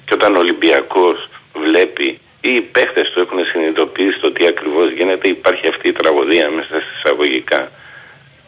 Και 0.04 0.14
όταν 0.14 0.36
ο 0.36 0.38
Ολυμπιακός 0.38 1.28
βλέπει 1.54 2.20
ή 2.40 2.50
οι 2.54 2.60
παίχτες 2.60 3.10
του 3.10 3.20
έχουν 3.20 3.44
συνειδητοποιήσει 3.44 4.18
το 4.20 4.32
τι 4.32 4.46
ακριβώς 4.46 4.90
γίνεται, 4.90 5.28
υπάρχει 5.28 5.68
αυτή 5.68 5.88
η 5.88 5.92
τραγωδία 5.92 6.50
μέσα 6.50 6.80
στις 6.80 6.96
εισαγωγικά. 6.96 7.70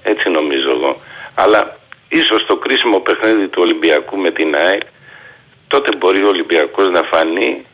Έτσι 0.02 0.30
νομίζω 0.30 0.70
εγώ. 0.70 1.00
Αλλά 1.34 1.78
ίσως 2.08 2.46
το 2.46 2.56
κρίσιμο 2.56 2.98
παιχνίδι 2.98 3.48
του 3.48 3.62
Ολυμπιακού 3.62 4.16
με 4.16 4.30
την 4.30 4.54
ΑΕΚ, 4.56 4.82
τότε 5.68 5.96
μπορεί 5.96 6.22
ο 6.22 6.28
Ολυμπιακός 6.28 6.90
να 6.90 7.02
φανεί 7.02 7.64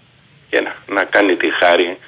και 0.51 0.61
να, 0.61 0.77
να 0.87 1.05
κάνει 1.05 1.37
τη 1.37 1.51
χάρη 1.51 1.99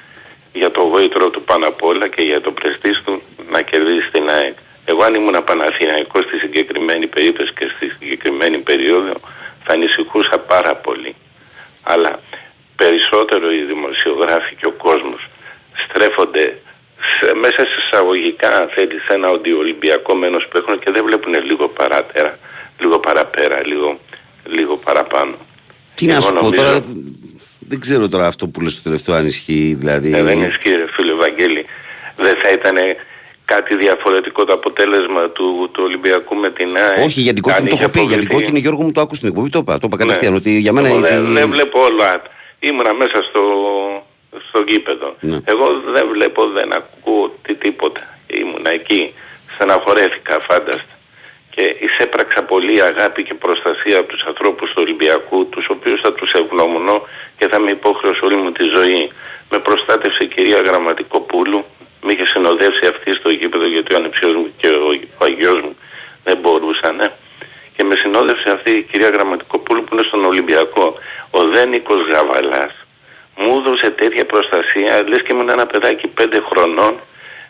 για 0.53 0.71
το 0.71 0.81
γόητρο 0.81 1.31
του 1.31 1.43
πάνω 1.43 1.67
απ' 1.69 1.83
όλα 1.83 2.09
και 2.09 2.23
για 2.23 2.41
το 2.41 2.53
πρεστής 2.53 3.03
του 3.05 3.23
να 3.51 3.63
κερδίσει 3.63 4.11
την 4.11 4.31
ΑΕΚ. 4.31 4.57
Εγώ 4.91 5.03
αν 5.05 5.15
ήμουν 5.15 5.45
Παναθηναϊκός 5.45 6.23
στη 6.25 6.37
συγκεκριμένη 6.39 7.07
περίπτωση 7.07 7.53
και 7.59 7.67
στη 7.77 7.87
συγκεκριμένη 7.99 8.59
περίοδο 8.59 9.13
θα 9.65 9.73
ανησυχούσα 9.73 10.39
πάρα 10.39 10.75
πολύ. 10.77 11.15
Αλλά 11.83 12.21
περισσότερο 12.77 13.53
οι 13.53 13.63
δημοσιογράφοι 13.73 14.55
και 14.55 14.67
ο 14.67 14.71
κόσμος 14.73 15.29
στρέφονται 15.85 16.59
σε, 17.11 17.35
μέσα 17.35 17.57
σε 17.71 17.77
εισαγωγικά 17.87 18.49
αν 18.61 18.69
θέλεις 18.75 19.09
ένα 19.09 19.29
αντιολυμπιακό 19.29 20.15
μένος 20.15 20.47
που 20.49 20.57
έχουν 20.57 20.79
και 20.79 20.91
δεν 20.91 21.05
βλέπουν 21.05 21.35
λίγο 21.45 21.69
παράτερα, 21.69 22.39
λίγο 22.81 22.99
παραπέρα, 22.99 23.67
λίγο, 23.67 24.01
λίγο 24.45 24.77
παραπάνω. 24.77 25.35
Τι 25.95 26.07
να 26.07 26.13
Εγώ 26.13 26.23
σου 26.23 26.33
πω 26.35 26.41
νομίζω- 26.41 26.63
τώρα, 26.63 26.81
δεν 27.69 27.81
ξέρω 27.81 28.09
τώρα 28.09 28.27
αυτό 28.27 28.47
που 28.49 28.61
λες 28.61 28.75
το 28.77 28.83
τελευταίο 28.83 29.15
αν 29.15 29.27
ισχύει, 29.27 29.75
δηλαδή. 29.79 30.15
Ε, 30.15 30.23
δεν 30.23 30.43
ισχύει 30.43 30.71
ρε 30.71 30.87
φίλε 30.93 31.13
Βαγγέλη. 31.13 31.67
Δεν 32.17 32.37
θα 32.43 32.51
ήταν 32.51 32.77
κάτι 33.53 33.77
διαφορετικό 33.77 34.45
το 34.45 34.53
αποτέλεσμα 34.53 35.23
του, 35.31 35.69
του 35.73 35.83
Ολυμπιακού 35.87 36.35
με 36.35 36.51
την 36.51 36.77
ΑΕΚ. 36.77 37.07
Όχι, 37.07 37.21
για 37.21 37.33
την 37.35 37.43
αν 37.47 37.51
κόκκινη 37.51 37.69
το 37.69 37.75
είχε 37.75 37.85
έχω 37.85 37.93
πει. 37.93 37.99
Για 38.01 38.09
την 38.09 38.17
αποβληθεί. 38.19 38.35
κόκκινη 38.35 38.59
Γιώργο 38.65 38.83
μου 38.83 38.93
το 38.93 39.01
άκουσα 39.01 39.17
στην 39.21 39.29
εκπομπή. 39.29 39.49
Το 39.51 39.59
είπα, 39.59 39.73
το 39.79 39.87
είπα 39.87 39.97
κατευθείαν. 39.97 40.33
Ναι. 40.33 40.39
Ότι 40.39 40.51
για 40.65 40.73
μένα 40.73 40.89
Εγώ 40.89 40.99
η- 40.99 41.01
δεν, 41.01 41.33
δεν 41.39 41.49
βλέπω 41.51 41.79
όλα. 41.91 42.23
Ήμουνα 42.61 42.93
μέσα 42.95 43.19
στο, 43.29 43.43
στο 44.49 44.59
γήπεδο. 44.69 45.09
Ναι. 45.21 45.39
Εγώ 45.45 45.67
δεν 45.95 46.07
βλέπω, 46.13 46.41
δεν 46.49 46.69
ακούω 46.73 47.35
τι, 47.43 47.55
τίποτα. 47.55 48.01
Ήμουνα 48.27 48.71
εκεί. 48.79 49.15
Στεναχωρέθηκα 49.55 50.35
φάνταστα. 50.49 50.95
Και 51.55 51.77
εισέπραξα 51.85 52.43
πολύ 52.43 52.83
αγάπη 52.83 53.23
και 53.23 53.35
προστασία 53.35 53.99
από 53.99 54.09
τους 54.13 54.23
ανθρώπους 54.23 54.69
του 54.71 54.81
Ολυμπιακού, 54.85 55.47
τους 55.47 55.67
οποίους 55.69 56.01
θα 56.01 56.13
τους 56.13 56.31
ευγνώμονω 56.33 56.97
και 57.39 57.49
θα 57.49 57.59
με 57.59 57.71
υπόχρεος 57.71 58.21
όλη 58.21 58.37
μου 58.37 58.53
τη 58.53 58.65
ζωή. 58.77 59.11
Με 59.51 59.59
προστάτευσε 59.59 60.25
η 60.25 60.27
κυρία 60.27 60.61
Γραμματικοπούλου, 60.61 61.65
με 62.03 62.13
είχε 62.13 62.27
συνοδεύσει 62.27 62.87
αυτή 62.87 63.13
στο 63.13 63.29
γήπεδο 63.29 63.67
γιατί 63.67 63.95
ο 63.95 63.97
ανεψιός 63.97 64.35
μου 64.35 64.53
και 64.57 64.69
ο, 64.69 64.89
ο 65.19 65.25
αγιός 65.25 65.61
μου 65.61 65.77
δεν 66.25 66.37
μπορούσαν. 66.37 67.13
Και 67.77 67.85
με 67.85 67.97
συνόδευσε 67.97 68.51
αυτή 68.51 68.71
η 68.71 68.83
κυρία 68.83 69.09
Γραμματικοπούλου 69.09 69.85
που 69.85 69.95
είναι 69.95 70.03
στον 70.03 70.25
Ολυμπιακό. 70.25 70.99
Ο 71.31 71.45
Δένικος 71.45 72.09
Γαβαλάς 72.09 72.73
μου 73.37 73.57
έδωσε 73.57 73.91
τέτοια 73.91 74.27
προστασία, 74.27 75.09
λες 75.09 75.23
και 75.23 75.33
ήμουν 75.33 75.49
ένα 75.49 75.67
παιδάκι 75.67 76.07
πέντε 76.07 76.41
χρονών, 76.41 77.01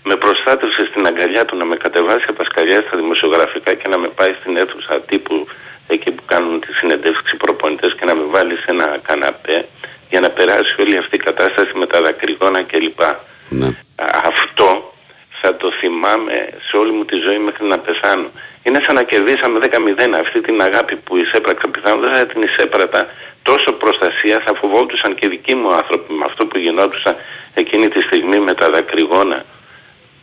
με 0.02 0.16
προστάτευσε 0.16 0.86
στην 0.90 1.06
αγκαλιά 1.06 1.44
του 1.44 1.56
να 1.56 1.64
με 1.64 1.76
κατεβάσει 1.76 2.24
από 2.28 2.38
τα 2.38 2.44
σκαλιά 2.44 2.80
στα 2.86 2.96
δημοσιογραφικά 2.96 3.74
και 3.74 3.88
να 3.88 3.98
με 3.98 4.08
πάει 4.08 4.34
στην 4.40 4.56
αίθουσα 4.56 5.00
τύπου 5.00 5.46
εκεί 5.88 6.10
που 6.10 6.22
κάνουν 6.26 6.60
τη 6.60 6.72
συνεντεύξη 6.72 7.36
προπονητές 7.36 7.94
και 7.94 8.04
να 8.04 8.14
με 8.14 8.24
βάλει 8.24 8.56
σε 8.56 8.64
ένα 8.66 8.98
καναπέ 9.02 9.68
για 10.10 10.20
να 10.20 10.30
περάσει 10.30 10.80
όλη 10.80 10.96
αυτή 10.96 11.14
η 11.16 11.18
κατάσταση 11.18 11.72
με 11.74 11.86
τα 11.86 12.00
δακρυγόνα 12.02 12.62
κλπ. 12.62 13.00
Ναι. 13.48 13.66
Α- 13.96 14.20
Αυτό 14.24 14.92
θα 15.40 15.56
το 15.56 15.72
θυμάμαι 15.72 16.48
σε 16.68 16.76
όλη 16.76 16.92
μου 16.92 17.04
τη 17.04 17.16
ζωή 17.16 17.38
μέχρι 17.38 17.66
να 17.66 17.78
πεθάνω. 17.78 18.30
Είναι 18.62 18.80
σαν 18.86 18.94
να 18.94 19.02
κερδίσαμε 19.02 19.58
10-0 19.58 20.18
αυτή 20.20 20.40
την 20.40 20.62
αγάπη 20.62 20.96
που 20.96 21.16
εισέπραξα. 21.16 21.68
Πιθανόν 21.68 22.00
δεν 22.00 22.14
θα 22.14 22.26
την 22.26 22.42
εισέπρατα 22.42 23.06
τόσο 23.42 23.72
προστασία, 23.72 24.40
θα 24.44 24.54
φοβόντουσαν 24.54 25.14
και 25.14 25.28
δικοί 25.28 25.54
μου 25.54 25.72
άνθρωποι 25.72 26.12
με 26.12 26.24
αυτό 26.24 26.46
που 26.46 26.58
γινόντουσαν 26.58 27.16
εκείνη 27.54 27.88
τη 27.88 28.00
στιγμή 28.00 28.38
με 28.38 28.54
τα 28.54 28.70
δακρυγόνα. 28.70 29.44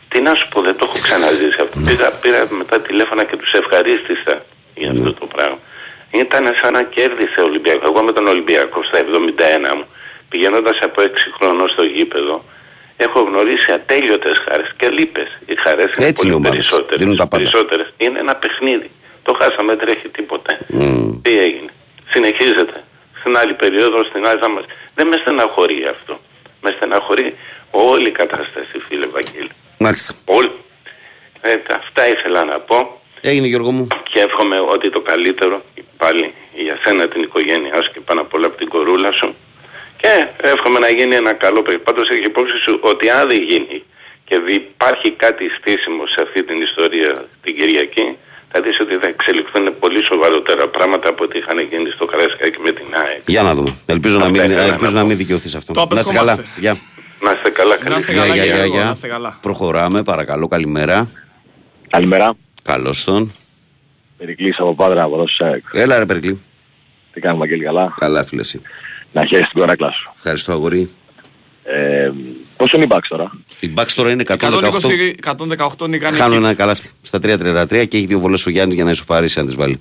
Τι 0.08 0.20
να 0.20 0.34
σου 0.34 0.48
πω, 0.48 0.60
δεν 0.60 0.76
το 0.76 0.84
έχω 0.88 0.98
ξαναζήσει 1.02 1.60
αυτό. 1.60 1.80
Πήγα, 1.86 2.10
πήρα 2.22 2.46
μετά 2.50 2.80
τηλέφωνα 2.80 3.24
και 3.24 3.36
τους 3.36 3.52
ευχαρίστησα 3.52 4.44
για 4.74 4.90
αυτό 4.90 5.12
το 5.14 5.26
πράγμα. 5.26 5.58
Ήταν 6.10 6.54
σαν 6.62 6.72
να 6.72 6.82
κέρδισε 6.82 7.40
ο 7.40 7.44
Ολυμπιακός. 7.44 7.84
Εγώ 7.90 8.02
με 8.02 8.12
τον 8.12 8.26
Ολυμπιακό 8.26 8.82
στα 8.82 8.98
71 8.98 9.74
μου, 9.76 9.86
πηγαίνοντας 10.28 10.78
από 10.82 11.02
6 11.02 11.30
χρονών 11.38 11.68
στο 11.68 11.82
γήπεδο, 11.82 12.44
έχω 12.96 13.20
γνωρίσει 13.20 13.72
ατέλειωτες 13.72 14.38
χαρές 14.48 14.74
και 14.76 14.88
λύπες. 14.88 15.38
Οι 15.46 15.56
χαρές 15.56 15.90
είναι 15.96 16.06
Έτσι 16.06 16.26
είναι 16.26 16.34
οι 16.34 16.38
πολύ 16.38 16.46
ομάδες. 16.46 16.50
περισσότερες. 16.52 16.98
Δίνουν 17.00 17.16
τα 17.16 17.26
πάντα. 17.26 17.42
περισσότερες. 17.42 17.92
Είναι 17.96 18.18
ένα 18.18 18.34
παιχνίδι. 18.36 18.90
Το 19.22 19.32
χάσαμε, 19.40 19.74
δεν 19.76 19.86
τρέχει 19.86 20.08
τίποτα. 20.08 20.58
Μμ. 20.68 21.20
Τι 21.22 21.38
έγινε. 21.38 21.70
Συνεχίζεται. 22.08 22.84
Στην 23.20 23.36
άλλη 23.36 23.54
περίοδο, 23.54 24.04
στην 24.04 24.26
άλλη 24.26 24.38
θα 24.40 24.48
μας... 24.48 24.64
Δεν 24.94 25.06
με 25.06 25.16
στεναχωρεί 25.16 25.86
αυτό. 25.90 26.20
Με 26.62 26.70
στεναχωρεί 26.76 27.36
όλη 27.70 28.08
η 28.08 28.10
κατάσταση, 28.10 28.78
φίλε 28.88 29.06
Βαγγέλη. 29.06 29.50
Μάλιστα. 29.78 30.14
Όλη. 30.24 30.50
Ε, 31.40 31.56
αυτά 31.70 32.08
ήθελα 32.08 32.44
να 32.44 32.58
πω 32.60 33.00
Έγινε 33.20 33.46
Γιώργο 33.46 33.70
μου. 33.70 33.86
και 34.12 34.20
εύχομαι 34.20 34.56
ότι 34.60 34.90
το 34.90 35.00
καλύτερο 35.00 35.62
πάλι 35.96 36.34
για 36.54 36.78
σένα 36.84 37.08
την 37.08 37.22
οικογένειά 37.22 37.82
σου 37.82 37.90
και 37.92 38.00
πάνω 38.00 38.20
απ' 38.20 38.34
όλα 38.34 38.46
από 38.46 38.56
την 38.56 38.68
κορούλα 38.68 39.12
σου 39.12 39.34
και 40.06 40.48
εύχομαι 40.52 40.78
να 40.78 40.88
γίνει 40.98 41.14
ένα 41.22 41.32
καλό 41.44 41.60
παιδί. 41.62 41.78
Πάντως 41.78 42.08
έχει 42.14 42.24
υπόψη 42.32 42.56
σου 42.64 42.72
ότι 42.92 43.04
αν 43.18 43.28
δεν 43.28 43.40
γίνει 43.50 43.78
και 44.28 44.36
δι- 44.46 44.54
υπάρχει 44.74 45.08
κάτι 45.24 45.44
στήσιμο 45.58 46.02
σε 46.14 46.18
αυτή 46.26 46.40
την 46.48 46.58
ιστορία 46.68 47.12
την 47.44 47.52
Κυριακή 47.58 48.06
θα 48.52 48.58
δεις 48.64 48.80
ότι 48.84 48.94
θα 49.02 49.06
εξελιχθούν 49.14 49.64
πολύ 49.82 50.02
σοβαρότερα 50.10 50.64
πράγματα 50.76 51.08
από 51.08 51.24
ό,τι 51.24 51.38
είχαν 51.38 51.58
γίνει 51.70 51.90
στο 51.96 52.04
Καραϊσκάκι 52.10 52.58
με 52.66 52.72
την 52.78 52.86
ΑΕΚ. 53.02 53.20
Για 53.26 53.42
να 53.42 53.52
δούμε. 53.54 53.70
Ελπίζω, 53.94 54.18
να 54.18 54.26
Αυτά 54.26 54.32
μην, 54.40 54.50
ήθελα 54.50 54.66
να 54.66 54.72
ελπίζω 54.72 54.90
πω. 54.92 54.96
να 55.00 55.04
μην 55.04 55.16
δικαιωθείς 55.16 55.54
αυτό. 55.54 55.72
Το 55.72 55.86
να 55.94 56.00
είστε 56.00 56.12
καλά. 56.14 56.32
απευχόμαστε. 56.32 56.60
Γεια. 56.64 56.74
Να 57.24 57.30
είστε 57.32 57.50
καλά, 57.50 57.76
καλή 57.76 57.90
Να 57.90 57.96
είστε 57.96 58.12
Γεια, 58.12 58.20
καλά, 58.22 58.34
γεια, 58.34 58.44
Γιώργο, 58.44 58.64
γεια, 58.66 58.74
να 58.78 58.82
γεια. 58.82 58.90
είστε 58.94 59.08
καλά. 59.08 59.38
Προχωράμε, 59.42 60.02
παρακαλώ, 60.02 60.46
καλημέρα. 60.48 61.08
Καλημέρα. 61.90 62.32
Καλώς 62.62 63.04
τον. 63.04 63.32
Περικλής 64.18 64.58
από 64.58 64.74
Πάτρα, 64.74 65.02
από 65.02 65.14
εδώ 65.14 65.28
ΣΑΕΚ. 65.28 65.64
Έλα 65.72 65.98
ρε 65.98 66.06
Περικλή. 66.06 66.40
Τι 67.12 67.20
κάνουμε 67.20 67.44
Αγγέλη 67.44 67.64
καλά; 67.64 67.94
Καλά 67.98 68.24
φίλε 68.24 68.40
εσύ. 68.40 68.60
Να 69.16 69.26
χαίρεσαι 69.26 69.48
την 69.52 69.60
κοράκλα 69.60 69.90
σου. 69.92 70.12
Ευχαριστώ 70.16 70.52
αγορή. 70.52 70.88
Ε, 71.64 72.10
πόσο 72.56 72.76
είναι 72.76 72.84
η 72.84 72.88
μπάξ 72.90 73.08
τώρα; 73.08 73.30
Η 73.60 73.70
Bucks 73.76 73.90
τώρα 73.94 74.10
είναι 74.10 74.22
118. 74.26 74.36
120, 74.36 75.14
118 75.78 75.88
νικάνε 75.88 76.16
Χάνω 76.16 76.34
hit. 76.34 76.36
ένα 76.38 76.54
καλάθι 76.54 76.88
στα 77.02 77.18
3.33 77.22 77.86
και 77.88 77.96
έχει 77.96 78.06
δύο 78.06 78.18
βολές 78.18 78.46
ο 78.46 78.50
Γιάννης 78.50 78.74
για 78.74 78.84
να 78.84 78.90
ισοφαρίσει 78.90 79.40
αν 79.40 79.46
τις 79.46 79.54
βάλει. 79.54 79.80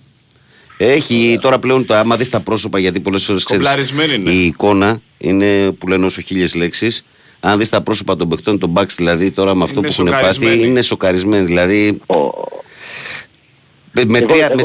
Έχει 0.78 1.38
τώρα 1.42 1.60
πλέον, 1.60 1.86
το, 1.86 1.94
άμα 1.96 2.16
δεις 2.18 2.30
τα 2.30 2.40
πρόσωπα, 2.40 2.80
γιατί 2.80 3.00
πολλές 3.00 3.24
φορές 3.24 3.44
Κομπλαρισμένοι 3.44 4.14
είναι. 4.14 4.32
η 4.32 4.46
εικόνα 4.46 5.02
είναι 5.18 5.72
που 5.72 5.88
λένε 5.88 6.06
όσο 6.06 6.22
χίλιες 6.22 6.56
λέξεις. 6.56 7.06
Αν 7.40 7.58
δεις 7.58 7.70
τα 7.70 7.82
πρόσωπα 7.82 8.16
των 8.16 8.30
παιχτών, 8.30 8.60
τον 8.60 8.70
Μπαξ 8.70 8.96
δηλαδή 8.96 9.32
τώρα 9.32 9.56
με 9.56 9.64
αυτό 9.64 9.80
Είναι 9.80 9.88
που 9.88 9.94
έχουν 9.94 10.06
πάθει, 10.06 10.34
σοκαρισμένοι. 10.34 10.68
είναι 10.70 10.82
σοκαρισμένοι. 10.82 11.46
Δηλαδή 11.46 11.92
με, 11.92 12.16
με, 14.08 14.18
Εγώ- 14.18 14.28
τρία, 14.28 14.46
εγώ- 14.46 14.56
με 14.56 14.64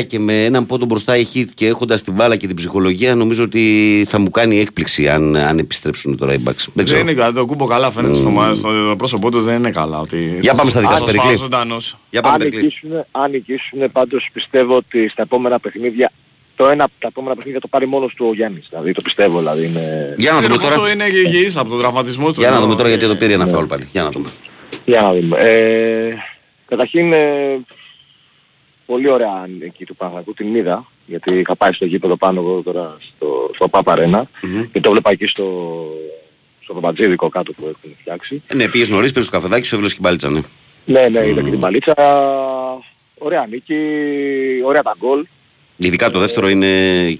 3-33 0.00 0.02
και 0.06 0.18
με 0.18 0.44
έναν 0.44 0.66
πόντο 0.66 0.84
μπροστά 0.84 1.16
η 1.16 1.24
Heat 1.34 1.44
και 1.54 1.66
έχοντας 1.66 2.02
την 2.02 2.12
μπάλα 2.12 2.36
και 2.36 2.46
την 2.46 2.56
ψυχολογία, 2.56 3.14
νομίζω 3.14 3.44
ότι 3.44 4.04
θα 4.08 4.18
μου 4.20 4.30
κάνει 4.30 4.60
έκπληξη 4.60 5.08
αν, 5.08 5.36
αν 5.36 5.58
επιστρέψουν 5.58 6.16
τώρα 6.16 6.32
οι 6.34 6.38
Bucks. 6.44 6.54
Δεν 6.54 6.72
Δεν 6.74 6.84
ξέρω. 6.84 7.00
είναι 7.00 7.12
καλά. 7.12 7.32
Το 7.32 7.44
κούμπο 7.44 7.64
καλά 7.64 7.90
φαίνεται 7.90 8.16
στο, 8.16 8.30
μα- 8.30 8.54
στο 8.54 8.94
πρόσωπό 8.98 9.30
τους. 9.30 9.44
Δεν 9.44 9.54
είναι 9.56 9.70
καλά. 9.70 9.98
Ότι 9.98 10.36
Για 10.40 10.54
πάμε 10.54 10.70
στα 10.70 10.80
δικά 10.80 10.92
θα 10.92 10.96
σου, 10.98 11.02
σας 11.04 11.12
Περικλή. 11.12 11.28
φάω 11.36 11.42
ζωντανός. 11.42 11.96
Για 12.10 12.20
πάμε, 12.22 12.34
αν 12.34 12.40
Τερκλή. 12.40 12.62
νικήσουν, 12.62 12.90
αν 13.10 13.30
νικήσουν, 13.30 13.92
πάντως 13.92 14.28
πιστεύω 14.32 14.76
ότι 14.76 15.08
στα 15.08 15.22
επόμενα 15.22 15.58
παιχνίδια, 15.60 16.12
το 16.56 16.68
ένα 16.68 16.84
από 16.84 16.92
τα 16.98 17.06
επόμενα 17.06 17.34
παιχνίδια 17.34 17.60
το 17.60 17.68
πάρει 17.68 17.86
μόνος 17.86 18.14
του 18.14 18.26
ο 18.30 18.34
Γιάννης. 18.34 18.66
Δηλαδή 18.70 18.92
το 18.92 19.00
πιστεύω, 19.02 19.38
δηλαδή 19.38 19.64
είναι... 19.66 20.14
Για 20.18 20.30
να 20.32 20.38
Ξέρω 20.38 20.52
δούμε 20.54 20.64
πόσο 20.66 20.76
τώρα. 20.78 20.92
είναι 20.92 21.04
υγιής 21.04 21.56
από 21.56 21.68
τον 21.68 21.78
τραυματισμό 21.78 22.32
του. 22.32 22.40
Για 22.40 22.48
να 22.50 22.54
ενώ, 22.56 22.64
δούμε 22.64 22.76
τώρα 22.76 22.88
γιατί 22.88 23.04
ε, 23.04 23.08
το 23.08 23.16
πήρε 23.16 23.32
ένα 23.32 23.44
ναι. 23.44 23.50
φάουλ 23.50 23.64
πάλι. 23.66 23.88
Για 23.92 24.02
να 24.02 24.10
δούμε. 24.10 24.28
Για 24.84 25.00
να 25.00 25.12
δούμε. 25.14 25.38
Ε, 25.40 26.14
καταρχήν, 26.68 27.12
ε, 27.12 27.18
πολύ 28.86 29.08
ωραία 29.10 29.48
εκεί 29.60 29.84
του 29.84 29.96
Παναθηναϊκού, 29.96 30.34
την 30.34 30.54
είδα, 30.54 30.86
γιατί 31.06 31.38
είχα 31.38 31.56
πάει 31.56 31.72
στο 31.72 31.84
γήπεδο 31.84 32.16
πάνω 32.16 32.40
εγώ 32.40 32.62
τώρα 32.62 32.96
στο, 33.00 33.50
στο 33.54 33.68
Πάπα 33.68 33.92
Αρένα 33.92 34.28
και 34.72 34.80
το 34.80 34.90
βλέπα 34.90 35.10
εκεί 35.10 35.26
στο, 35.26 35.86
στο 36.60 36.74
Παπατζίδικο 36.74 37.28
κάτω 37.28 37.52
που 37.52 37.62
έχουν 37.62 37.96
φτιάξει. 38.00 38.42
Ε, 38.46 38.54
Ναι, 38.54 38.68
πήγες 38.68 38.88
νωρίς, 38.90 39.12
πήρες 39.12 39.26
το 39.26 39.32
καφεδάκι, 39.32 39.66
σου 39.66 39.74
έβλεψε 39.74 39.96
και 39.96 40.02
μπάλιτσα, 40.02 40.30
ναι. 40.30 40.40
Ναι, 40.84 41.08
ναι, 41.08 41.26
είδα 41.26 41.42
και 41.42 41.50
την 41.50 41.60
παλίτσα. 41.60 41.94
Ωραία 43.18 43.46
νίκη, 43.50 43.76
ωραία 44.64 44.82
τα 44.82 44.94
γκολ. 44.98 45.26
Ειδικά 45.76 46.10
το 46.10 46.18
δεύτερο 46.18 46.48
είναι 46.48 46.66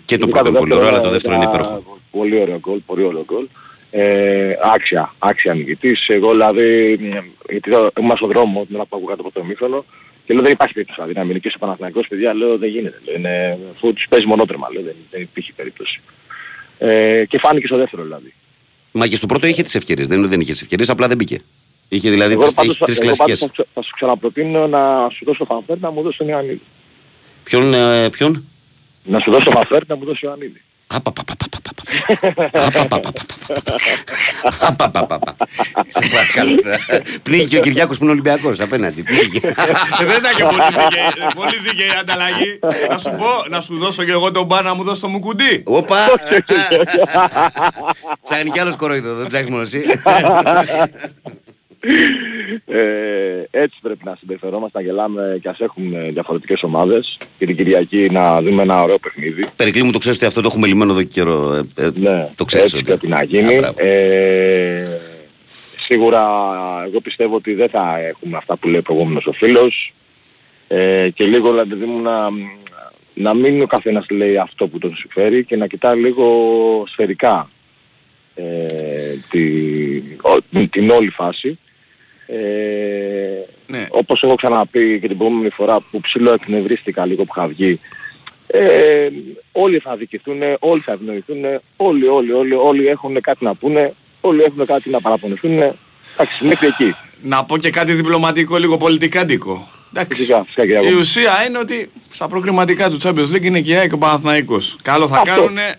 και 0.04 0.18
το 0.18 0.22
Ειδικά 0.26 0.28
πρώτο 0.30 0.48
είναι 0.48 0.58
πολύ 0.58 0.74
ωραίο, 0.74 0.88
αλλά 0.88 1.00
το 1.00 1.10
δεύτερο 1.10 1.34
είναι 1.34 1.44
ήταν 1.44 1.54
υπέροχο. 1.54 2.00
Πολύ 2.10 2.40
ωραίο 2.40 2.58
γκολ, 2.58 2.78
πολύ 2.86 3.02
ωραίο 3.02 3.24
γκολ. 3.24 3.46
Ε, 3.90 4.54
άξια, 4.74 5.14
άξια 5.18 5.54
νικητής. 5.54 6.08
Εγώ 6.08 6.30
δηλαδή, 6.30 6.98
μ, 7.00 7.06
γιατί 7.50 7.70
εδώ 7.70 7.90
ήμουν 8.00 8.16
στον 8.16 8.28
δρόμο 8.28 8.64
την 8.66 8.74
ώρα 8.74 8.84
που 8.84 8.96
άκουγα 8.96 9.16
το 9.16 9.22
πρώτο 9.22 9.40
ημίχρονο 9.40 9.84
και 10.32 10.38
λέω 10.38 10.42
δεν 10.42 10.52
υπάρχει 10.52 10.74
περίπτωση 10.74 11.00
δηλαδή, 11.00 11.18
να 11.18 11.24
μην 11.24 11.34
νικήσει 11.34 11.54
ο 11.56 11.58
Παναθηναϊκός, 11.58 12.06
παιδιά, 12.08 12.34
λέω 12.34 12.58
δεν 12.58 12.68
γίνεται. 12.68 12.98
Λέω, 13.04 13.14
είναι, 13.16 13.58
αφού 13.76 13.92
τους 13.92 14.06
παίζει 14.08 14.26
μονότρεμα, 14.26 14.68
λέω, 14.72 14.82
δεν, 14.82 14.94
δεν 15.10 15.20
υπήρχε 15.20 15.52
περίπτωση. 15.56 16.00
Ε, 16.78 17.24
και 17.28 17.38
φάνηκε 17.38 17.66
στο 17.66 17.76
δεύτερο 17.76 18.02
δηλαδή. 18.02 18.32
Μα 18.92 19.06
και 19.06 19.16
στο 19.16 19.26
πρώτο 19.26 19.46
είχε 19.46 19.62
τις 19.62 19.74
ευκαιρίες. 19.74 20.06
Δεν 20.06 20.16
είναι 20.16 20.26
ότι 20.26 20.34
δεν 20.34 20.42
είχε 20.42 20.52
τις 20.52 20.62
ευκαιρίες, 20.62 20.90
απλά 20.90 21.08
δεν 21.08 21.16
μπήκε. 21.16 21.38
Είχε 21.88 22.10
δηλαδή 22.10 22.32
Εγώ 22.32 22.40
τρεις- 22.42 22.54
πάντως, 22.54 22.74
είχε 22.74 22.84
τρεις 22.84 22.98
εγώ 22.98 23.06
πάντως 23.06 23.16
κλασικές. 23.26 23.38
θα, 23.48 23.48
ξε- 23.52 23.68
θα 23.74 23.82
σου 23.82 23.90
ξαναπροτείνω 23.94 24.66
να 24.66 25.08
σου 25.10 25.24
δώσω 25.24 25.44
φανφέρ 25.44 25.78
να 25.78 25.90
μου 25.90 26.02
δώσει 26.02 26.18
τον 26.18 26.28
Ιωαννίδη. 26.28 26.60
Ποιον, 27.44 27.74
ε, 27.74 28.08
ποιον; 28.10 28.44
Να 29.04 29.20
σου 29.20 29.30
δώσω 29.30 29.50
φανφέρ 29.50 29.86
να 29.86 29.96
μου 29.96 30.04
δώσει 30.04 30.26
ο 30.26 30.28
Ιωαννίδη. 30.28 30.62
Απαπαπαπαπα. 30.86 31.58
Σε 35.88 36.00
παρακαλώ. 36.12 36.58
Πνίγει 37.22 37.46
και 37.46 37.56
ο 37.56 37.60
Κυριάκος 37.60 37.96
που 37.98 38.02
είναι 38.02 38.12
Ολυμπιακός 38.12 38.60
απέναντι. 38.60 39.02
Πνίγει. 39.02 39.40
Ε, 39.44 40.04
Δεν 40.04 40.16
ήταν 40.16 40.34
και 40.36 40.42
πολύ 40.44 40.62
δίκαιη, 40.70 41.26
πολύ 41.34 41.56
δίκαιη 41.62 41.86
η 41.86 41.90
ανταλλαγή. 42.00 42.58
να 42.90 42.98
σου 42.98 43.10
πω, 43.18 43.26
να 43.50 43.60
σου 43.60 43.76
δώσω 43.76 44.04
και 44.04 44.10
εγώ 44.12 44.30
τον 44.30 44.44
μπα 44.46 44.62
να 44.62 44.74
μου 44.74 44.82
δώσει 44.82 45.00
το 45.00 45.08
μουκουντί. 45.08 45.62
Όπα. 45.66 45.98
Ψάχνει 48.22 48.50
κι 48.50 48.58
άλλος 48.58 48.76
κοροϊδό, 48.76 49.14
δεν 49.14 49.26
ψάχνεις 49.26 49.50
μόνο 49.50 49.62
εσύ. 49.62 49.84
Ε, 52.66 53.44
έτσι 53.50 53.78
πρέπει 53.82 54.04
να 54.04 54.16
συμπεριφερόμαστε, 54.18 54.78
να 54.78 54.84
γελάμε 54.84 55.38
και 55.42 55.48
ας 55.48 55.60
έχουν 55.60 55.94
ε, 55.94 56.10
διαφορετικές 56.10 56.62
ομάδες 56.62 57.18
και 57.38 57.46
την 57.46 57.56
Κυριακή 57.56 58.08
να 58.10 58.42
δούμε 58.42 58.62
ένα 58.62 58.82
ωραίο 58.82 58.98
παιχνίδι. 58.98 59.44
Περικλή 59.56 59.82
μου 59.82 59.90
το 59.92 59.98
ξέρεις 59.98 60.16
ότι 60.18 60.26
αυτό 60.26 60.40
το 60.40 60.48
έχουμε 60.50 60.66
λυμμένο 60.66 60.92
εδώ 60.92 61.02
και 61.02 61.08
καιρό. 61.12 61.52
ε, 61.76 61.84
ε, 61.84 61.90
Ναι, 61.94 62.30
Το 62.36 62.44
ξέρεις 62.44 62.64
έτσι 62.64 62.76
ότι. 62.76 62.84
πρέπει 62.84 63.06
να 63.06 63.22
γίνει. 63.22 63.54
Α, 63.56 63.60
μπράβο. 63.60 63.74
Ε, 63.86 65.00
σίγουρα 65.78 66.22
εγώ 66.86 67.00
πιστεύω 67.00 67.34
ότι 67.34 67.54
δεν 67.54 67.68
θα 67.68 67.98
έχουμε 68.00 68.36
αυτά 68.36 68.56
που 68.56 68.68
λέει 68.68 68.78
ο 68.78 68.82
προηγούμενος 68.82 69.26
ο 69.26 69.32
φίλος 69.32 69.92
ε, 70.68 71.08
και 71.14 71.24
λίγο 71.24 71.50
δηλαδή 71.50 71.84
μου 71.84 72.00
να, 72.00 72.28
να 73.14 73.34
μην 73.34 73.62
ο 73.62 73.66
καθένας 73.66 74.06
λέει 74.10 74.36
αυτό 74.38 74.68
που 74.68 74.78
τον 74.78 74.96
συμφέρει 74.96 75.44
και 75.44 75.56
να 75.56 75.66
κοιτάει 75.66 75.98
λίγο 75.98 76.26
σφαιρικά 76.88 77.50
ε, 78.34 78.66
τη, 79.30 79.42
ο- 80.22 80.66
την 80.70 80.90
όλη 80.90 81.08
φάση. 81.10 81.58
Ε, 82.36 83.46
Ναι. 83.66 83.86
όπως 83.90 84.22
έχω 84.22 84.34
ξαναπεί 84.34 84.98
και 85.00 85.08
την 85.08 85.16
προηγούμενη 85.18 85.50
φορά 85.50 85.80
που 85.90 86.00
ψηλό 86.00 86.32
εκνευρίστηκα 86.32 87.06
λίγο 87.06 87.24
που 87.24 87.32
είχα 87.36 87.46
βγει 87.48 87.80
ε, 88.46 89.08
όλοι 89.52 89.78
θα 89.78 89.96
δικηθούν, 89.96 90.38
όλοι 90.58 90.80
θα 90.80 90.92
ευνοηθούν, 90.92 91.36
όλοι, 91.76 92.06
όλοι, 92.08 92.32
όλοι, 92.32 92.54
όλοι 92.54 92.86
έχουν 92.86 93.20
κάτι 93.20 93.44
να 93.44 93.54
πούνε, 93.54 93.94
όλοι 94.20 94.42
έχουν 94.42 94.66
κάτι 94.66 94.90
να 94.90 95.00
παραπονεθούν. 95.00 95.52
Εντάξει, 95.52 96.44
μέχρι 96.44 96.66
εκεί. 96.66 96.94
Να 97.22 97.44
πω 97.44 97.58
και 97.58 97.70
κάτι 97.70 97.92
διπλωματικό, 97.92 98.56
λίγο 98.56 98.76
πολιτικάντικο. 98.76 99.68
Εντάξει. 99.94 100.16
Φυσικά, 100.16 100.44
φυσικά 100.44 100.62
κύριε 100.62 100.76
Η 100.76 100.84
Αγώνα. 100.86 101.00
ουσία 101.00 101.44
είναι 101.46 101.58
ότι 101.58 101.90
στα 102.10 102.26
προκριματικά 102.28 102.90
του 102.90 102.98
Champions 103.02 103.34
League 103.34 103.42
είναι 103.44 103.60
και 103.60 103.70
η 103.72 103.74
ΑΕΚ 103.76 103.88
και 103.88 103.94
ο 103.94 103.98
Παναθηναϊκός. 103.98 104.76
Καλό 104.82 105.08
θα 105.08 105.16
Αυτό. 105.16 105.30
κάνουνε. 105.34 105.74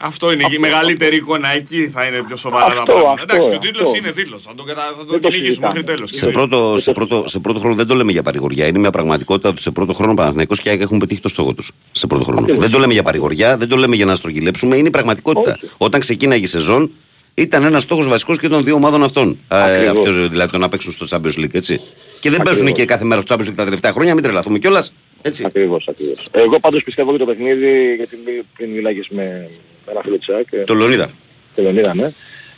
Αυτό 0.00 0.32
είναι 0.32 0.44
η 0.54 0.58
μεγαλύτερη 0.58 1.16
εικόνα. 1.16 1.48
Εκεί 1.54 1.88
θα 1.88 2.04
είναι 2.06 2.22
πιο 2.26 2.36
σοβαρά 2.36 2.74
τα 2.74 2.80
Αυτό, 2.80 2.92
πράγματα. 2.94 3.12
αυτό, 3.22 3.24
Εντάξει, 3.34 3.48
και 3.48 3.54
ο 3.54 3.58
τίτλος 3.58 3.86
αυτό. 3.86 3.96
είναι 3.98 4.10
τίτλος. 4.12 4.42
Θα 4.42 4.54
τον, 4.54 4.66
κατα- 4.66 4.82
θα 4.82 4.96
τον 4.96 5.06
Δεν 5.08 5.20
το 5.20 5.28
κυνηγήσουμε 5.28 5.66
μέχρι 5.66 5.82
συζητάμε. 5.84 5.96
τέλος. 5.96 6.10
Σε 6.10 6.26
πρώτο, 6.26 6.78
σε, 6.78 6.92
πρώτο, 6.92 7.24
σε 7.26 7.38
πρώτο 7.38 7.58
χρόνο 7.58 7.74
δεν 7.74 7.86
το 7.86 7.94
λέμε 7.94 8.12
για 8.12 8.22
παρηγοριά. 8.22 8.66
Είναι 8.66 8.78
μια 8.78 8.90
πραγματικότητα 8.90 9.48
ότι 9.48 9.60
σε 9.60 9.70
πρώτο 9.70 9.92
χρόνο 9.92 10.12
ο 10.12 10.14
Παναθηναϊκός 10.14 10.60
και 10.60 10.68
η 10.68 10.72
ΑΕΚ 10.72 10.80
έχουν 10.80 10.98
πετύχει 10.98 11.20
το 11.20 11.28
στόχο 11.28 11.52
τους. 11.52 11.70
Σε 11.92 12.06
πρώτο 12.06 12.24
χρόνο. 12.24 12.40
Ακριβώς. 12.40 12.62
Δεν 12.62 12.70
το 12.72 12.78
λέμε 12.78 12.92
για 12.92 13.02
παρηγοριά, 13.02 13.56
δεν 13.56 13.68
το 13.68 13.76
λέμε 13.76 13.96
για 13.96 14.04
να 14.04 14.14
στρογγυλέψουμε. 14.14 14.76
Είναι 14.76 14.88
η 14.88 14.90
πραγματικότητα. 14.90 15.56
Όχι. 15.62 15.70
Όταν 15.76 16.00
ξεκίναγε 16.00 16.44
η 16.44 16.48
σεζόν, 16.48 16.90
ήταν 17.34 17.64
ένας 17.64 17.82
στόχος 17.82 18.08
βασικός 18.08 18.38
και 18.38 18.48
των 18.48 18.64
δύο 18.64 18.74
ομάδων 18.74 19.02
αυτών. 19.02 19.38
Ε, 19.48 19.56
Ακριβώς. 19.62 19.98
αυτός 19.98 20.28
δηλαδή 20.28 20.52
το 20.52 20.58
να 20.58 20.68
παίξουν 20.68 20.92
στο 20.92 21.06
Champions 21.10 21.38
League, 21.40 21.54
έτσι. 21.54 21.80
Και 22.20 22.30
δεν 22.30 22.42
παίζουν 22.42 22.62
Ακριβώς. 22.62 22.72
και 22.72 22.84
κάθε 22.84 23.04
μέρα 23.04 23.20
στο 23.20 23.34
Champions 23.34 23.48
League 23.48 23.54
τα 23.56 23.64
τελευταία 23.64 23.92
χρόνια, 23.92 24.14
μην 24.14 24.22
τρελαθούμε 24.22 24.58
κιόλας. 24.58 24.92
Έτσι. 25.22 25.44
Ακριβώς, 25.46 25.86
ακριβώς. 25.88 26.28
Εγώ 26.30 26.60
πάντως 26.60 26.82
πιστεύω 26.82 27.10
ότι 27.10 27.18
το 27.18 27.24
παιχνίδι, 27.24 27.94
γιατί 27.96 28.16
μι- 28.26 28.44
πριν 28.56 28.70
μιλάγες 28.70 29.06
με 29.10 29.48
με 29.86 29.92
ένα 29.92 30.00
φίλο 30.02 30.18
της 30.18 30.28
ΑΕΚ, 30.28 30.46
ε, 30.50 30.62
Το 30.64 30.74
Λεωνίδα. 30.74 31.10
το 31.54 31.62
Λεωνίδα, 31.62 31.94
ναι, 31.94 32.10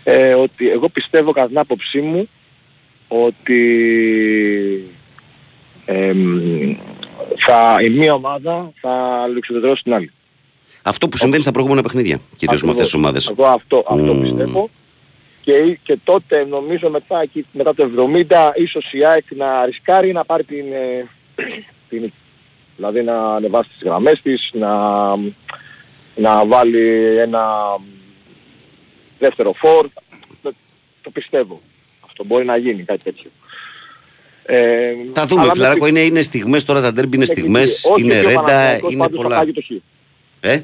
ε, 0.05 0.35
ότι 0.35 0.71
εγώ 0.71 0.89
πιστεύω 0.89 1.33
κατά 1.33 1.47
την 1.47 1.59
άποψή 1.59 2.01
μου 2.01 2.29
ότι 3.09 3.65
εμ, 5.85 6.77
θα, 7.39 7.79
η 7.83 7.89
μία 7.91 8.15
ομάδα 8.15 8.73
θα 8.81 9.27
λουξοδεδρώσει 9.35 9.83
την 9.83 9.95
άλλη. 9.95 10.11
Αυτό 10.83 11.09
που 11.09 11.17
συμβαίνει 11.17 11.43
στα 11.43 11.51
προηγούμενα 11.53 11.83
παιχνίδια, 11.83 12.21
κυρίως 12.37 12.63
με 12.63 12.71
αυτές 12.71 12.85
τις 12.85 12.95
ομάδες. 12.95 13.29
Εγώ 13.29 13.47
αυτό, 13.47 13.85
αυτό 13.89 14.15
Μμμ. 14.15 14.23
πιστεύω. 14.23 14.71
Και, 15.43 15.79
και 15.83 15.99
τότε 16.05 16.45
νομίζω 16.45 16.91
μετά, 16.91 17.21
εκεί- 17.21 17.47
μετά 17.53 17.75
το 17.75 17.83
70 17.83 18.53
ίσως 18.57 18.93
η 18.93 19.05
ΑΕΚ 19.05 19.25
να 19.37 19.65
ρισκάρει 19.65 20.13
να 20.13 20.25
πάρει 20.25 20.45
την, 20.45 20.65
ε, 20.73 21.07
την 21.89 22.01
νίκη. 22.01 22.13
Δηλαδή 22.77 23.03
να 23.03 23.35
ανεβάσει 23.35 23.69
τις 23.69 23.83
γραμμές 23.85 24.21
της, 24.23 24.51
να, 24.53 24.71
να 26.17 26.47
βάλει 26.47 27.17
ένα 27.19 27.45
δεύτερο 29.19 29.53
φόρ. 29.53 29.89
Το, 30.43 30.53
το 31.03 31.11
πιστεύω. 31.11 31.61
Αυτό 32.07 32.25
μπορεί 32.25 32.45
να 32.45 32.57
γίνει 32.57 32.83
κάτι 32.83 33.03
τέτοιο. 33.03 33.31
Ε, 34.49 34.93
Θα 35.13 35.27
δούμε, 35.27 35.43
αλλά 35.43 35.53
φιλαράκο, 35.53 35.83
με- 35.85 35.89
είναι, 35.89 36.01
είναι 36.01 36.23
στιγμές 36.23 36.65
τώρα 36.65 36.81
τα 36.81 36.93
ντέρμπι, 36.93 37.17
είναι 37.17 37.27
με- 37.29 37.35
στιγμές, 37.35 37.85
όχι 37.85 38.03
είναι 38.03 38.17
ότι 38.19 38.25
ο 38.25 38.29
ρέντα, 38.29 38.41
Παναθηναϊκός 38.43 38.91
είναι 38.93 39.01
πάντως 39.01 39.17
Θα 39.17 39.23
πολλά. 39.23 39.37
πάει 39.37 39.47
και 39.47 39.53
το 39.53 39.63
χ. 39.67 39.71
Ε; 40.41 40.63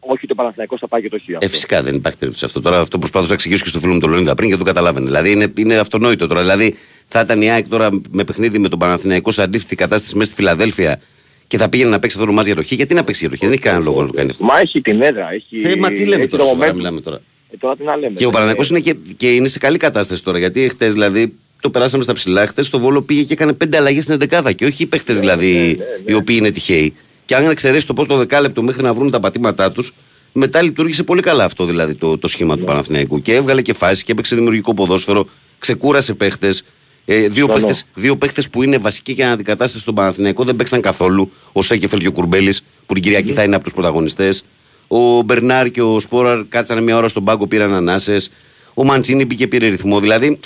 Όχι 0.00 0.20
ότι 0.22 0.32
ο 0.32 0.34
Παναθηναϊκός 0.34 0.80
θα 0.80 0.88
πάει 0.88 1.00
και 1.02 1.08
το 1.08 1.18
χ. 1.24 1.28
Ε, 1.28 1.34
αυτό. 1.34 1.48
φυσικά 1.48 1.82
δεν 1.82 1.94
υπάρχει 1.94 2.18
περίπτωση 2.18 2.44
αυτό. 2.44 2.60
Τώρα 2.60 2.78
αυτό 2.78 2.98
προσπαθώ 2.98 3.26
να 3.26 3.34
εξηγήσω 3.34 3.62
και 3.62 3.68
στο 3.68 3.78
φίλο 3.78 3.92
μου 3.92 4.00
τον 4.00 4.10
Λεωνίδα 4.10 4.34
πριν 4.34 4.48
και 4.50 4.56
το 4.56 4.64
καταλάβαινε. 4.64 5.04
Δηλαδή 5.06 5.30
είναι, 5.30 5.52
είναι 5.56 5.76
αυτονόητο 5.76 6.26
τώρα. 6.26 6.40
Δηλαδή 6.40 6.74
θα 7.06 7.20
ήταν 7.20 7.42
η 7.42 7.50
ΑΕΚ 7.50 7.68
τώρα 7.68 7.88
με 8.10 8.24
παιχνίδι 8.24 8.58
με 8.58 8.68
τον 8.68 8.78
Παναθηναϊκό 8.78 9.30
σε 9.30 9.42
αντίθετη 9.42 9.74
κατάσταση 9.76 10.16
μέσα 10.16 10.30
στη 10.30 10.40
Φιλαδέλφια 10.40 11.00
και 11.46 11.58
θα 11.58 11.68
πήγαινε 11.68 11.90
να 11.90 11.98
παίξει 11.98 12.16
αυτό 12.16 12.28
το 12.28 12.34
μάτς 12.36 12.46
για 12.46 12.56
το 12.56 12.62
Χ. 12.62 12.72
Γιατί 12.72 12.94
να 12.94 13.04
παίξει 13.04 13.20
για 13.20 13.30
το 13.30 13.36
Χ, 13.36 13.40
δεν 13.40 13.52
έχει 13.52 13.60
κανένα 13.60 13.84
λόγο 13.84 14.00
να 14.00 14.06
το 14.06 14.12
κάνει 14.12 14.30
αυτό. 14.30 14.44
Μα 14.44 14.58
έχει 14.58 14.80
την 14.80 15.02
έδρα, 15.02 15.32
έχει... 15.32 15.60
Ε, 15.68 15.76
μα 15.76 15.88
τι 15.88 16.04
λέμε 16.06 16.20
έχει 16.22 16.30
τώρα, 16.30 16.42
το 16.42 16.48
σοβαρά 16.48 16.70
momentum. 16.72 16.74
μιλάμε 16.76 17.00
τώρα. 17.00 17.20
Ε, 17.50 17.56
τώρα 17.56 17.76
τι 17.76 17.84
να 17.84 17.96
λέμε. 17.96 18.14
Και 18.14 18.24
ο 18.24 18.28
Ε, 18.28 18.30
Παναθηναϊκός 18.30 18.70
είναι 18.70 18.80
και, 18.80 18.96
και 19.16 19.34
είναι 19.34 19.48
σε 19.48 19.58
καλή 19.58 19.76
κατάσταση 19.78 20.24
τώρα. 20.24 20.38
Γιατί 20.38 20.68
χτες 20.68 20.92
δηλαδή 20.92 21.32
το 21.60 21.70
περάσαμε 21.70 22.02
στα 22.02 22.12
ψηλά. 22.12 22.46
Χτες 22.46 22.70
το 22.70 22.78
Βόλο 22.78 23.02
πήγε 23.02 23.22
και 23.22 23.32
έκανε 23.32 23.52
πέντε 23.52 23.76
αλλαγές 23.76 24.04
στην 24.04 24.18
11 24.30 24.54
και 24.54 24.64
όχι 24.64 24.82
οι 24.82 24.86
παίχτε 24.86 25.12
δηλαδή 25.12 25.52
ναι, 25.52 25.84
ναι, 25.84 26.12
οι 26.12 26.14
οποίοι 26.14 26.36
είναι 26.38 26.50
τυχαίοι. 26.50 26.94
Και 27.24 27.34
αν 27.36 27.50
εξαιρέσει 27.50 27.86
το 27.86 27.92
πρώτο 27.92 28.16
δεκάλεπτο 28.16 28.62
μέχρι 28.62 28.82
να 28.82 28.94
βρουν 28.94 29.10
τα 29.10 29.20
πατήματά 29.20 29.72
τους, 29.72 29.94
μετά 30.32 30.62
λειτουργήσε 30.62 31.02
πολύ 31.02 31.22
καλά 31.22 31.44
αυτό 31.44 31.64
δηλαδή 31.64 31.94
το, 31.94 32.18
το 32.18 32.28
σχήμα 32.28 32.54
του 32.54 32.60
Ναι. 32.60 32.66
Παναθηναϊκού. 32.66 33.22
Και 33.22 33.34
έβγαλε 33.34 33.62
και 33.62 33.72
φάσει 33.72 34.04
και 34.04 34.12
έπαιξε 34.12 34.34
δημιουργικό 34.34 34.74
ποδόσφαιρο, 34.74 35.26
ξεκούρασε 35.58 36.14
παίχτες. 36.14 36.62
Ε, 37.08 37.18
δύο, 37.18 37.30
Συμφωνώ. 37.32 37.54
παίχτες, 37.54 37.84
δύο 37.94 38.16
παίχτες 38.16 38.48
που 38.50 38.62
είναι 38.62 38.78
βασικοί 38.78 39.12
για 39.12 39.32
αντικατάσταση 39.32 39.82
στον 39.82 39.94
Παναθηναϊκό 39.94 40.44
δεν 40.44 40.56
παίξαν 40.56 40.80
καθόλου. 40.80 41.32
Ο 41.52 41.62
Σέκεφελ 41.62 41.98
και 41.98 42.06
ο 42.08 42.12
Κουρμπέλης, 42.12 42.62
που 42.86 42.94
την 42.94 43.02
Κυριακή 43.02 43.32
θα 43.32 43.42
είναι 43.42 43.54
από 43.54 43.64
τους 43.64 43.72
πρωταγωνιστές. 43.72 44.44
Ο 44.88 45.22
Μπερνάρ 45.22 45.70
και 45.70 45.82
ο 45.82 46.00
Σπόραρ 46.00 46.44
κάτσανε 46.48 46.80
μια 46.80 46.96
ώρα 46.96 47.08
στον 47.08 47.24
πάγκο, 47.24 47.46
πήραν 47.46 47.74
ανάσες. 47.74 48.30
Ο 48.74 48.84
Μαντσίνη 48.84 49.26
πήγε 49.26 49.46
πήρε 49.46 49.66
ρυθμό. 49.68 50.00
Δηλαδή, 50.00 50.38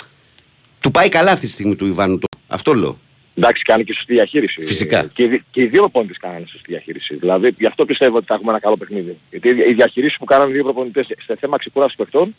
του 0.79 0.91
πάει 0.91 1.09
καλά 1.09 1.31
αυτή 1.31 1.45
τη 1.45 1.51
στιγμή 1.51 1.75
του 1.75 1.85
Ιβάνου. 1.85 2.19
Το- 2.19 2.27
Αυτό 2.47 2.73
λέω. 2.73 2.97
Εντάξει, 3.35 3.63
κάνει 3.63 3.83
και 3.83 3.93
σωστή 3.93 4.13
διαχείριση. 4.13 4.61
Φυσικά. 4.61 4.97
Ε, 4.99 5.09
Και, 5.13 5.23
οι 5.23 5.27
δι- 5.27 5.41
και 5.51 5.61
οι 5.61 5.65
δύο 5.65 5.79
προπονητές 5.79 6.17
κάνανε 6.17 6.45
σωστή 6.51 6.65
διαχείριση. 6.71 7.15
Δηλαδή, 7.15 7.51
γι' 7.59 7.65
αυτό 7.65 7.85
πιστεύω 7.85 8.17
ότι 8.17 8.25
θα 8.25 8.33
έχουμε 8.33 8.51
ένα 8.51 8.59
καλό 8.59 8.77
παιχνίδι. 8.77 9.17
Γιατί 9.29 9.49
οι 9.49 9.73
διαχείριση 9.73 10.17
που 10.19 10.25
κάνανε 10.25 10.49
οι 10.49 10.53
δύο 10.53 10.63
προπονητές 10.63 11.05
σε 11.25 11.35
θέμα 11.39 11.57
ξεκούρασης 11.57 11.95
παιχτών 11.97 12.35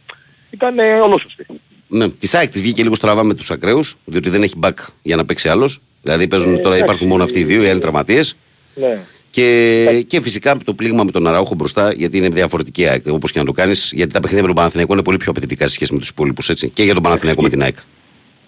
ήταν 0.51 0.78
ε, 0.78 0.93
ολόσωστη. 0.93 1.47
Ναι, 1.94 2.09
τη 2.09 2.28
ΑΕΚ 2.32 2.51
της 2.51 2.60
βγήκε 2.62 2.82
λίγο 2.82 2.94
στραβά 2.94 3.24
με 3.24 3.35
τους 3.35 3.51
ακραίους, 3.51 3.97
διότι 4.05 4.31
δεν 4.31 4.43
έχει 4.43 4.55
back 4.62 4.73
για 5.02 5.16
να 5.16 5.24
παίξει 5.24 5.48
άλλος. 5.48 5.81
Δηλαδή 6.02 6.28
παίζουν 6.28 6.52
Ε, 6.55 6.56
τώρα, 6.56 6.66
εντάξει. 6.69 6.85
υπάρχουν 6.85 7.06
μόνο 7.09 7.24
αυτοί 7.24 7.39
οι 7.39 7.44
δύο, 7.44 7.62
οι 7.62 7.69
άλλοι 7.69 7.81
τραυματίες. 7.81 8.36
Ναι. 8.74 9.01
Και, 9.31 10.05
και 10.06 10.20
φυσικά 10.20 10.56
το 10.64 10.74
πλήγμα 10.74 11.05
με 11.05 11.10
τον 11.10 11.27
Αραούχο 11.27 11.55
μπροστά, 11.55 11.93
γιατί 11.93 12.16
είναι 12.16 12.28
διαφορετική 12.28 12.86
ΑΕΚ, 12.86 13.06
όπως 13.06 13.32
και 13.32 13.39
να 13.39 13.44
το 13.44 13.52
κάνεις. 13.52 13.90
Γιατί 13.94 14.12
τα 14.12 14.20
παιχνίδια 14.20 14.43
με 14.43 14.47
τον 14.48 14.56
Παναθηναϊκό 14.56 14.93
είναι 14.93 15.02
πολύ 15.02 15.16
πιο 15.16 15.31
απαιτητικά 15.31 15.66
σε 15.66 15.74
σχέση 15.74 15.93
με 15.93 15.98
τους 15.98 16.09
υπόλοιπους 16.09 16.48
έτσι. 16.48 16.69
Και 16.69 16.82
για 16.82 16.94
τον 16.94 17.02
Παναθηναϊκό 17.02 17.43
με 17.43 17.48
την 17.48 17.62
ΑΕΚ. 17.62 17.77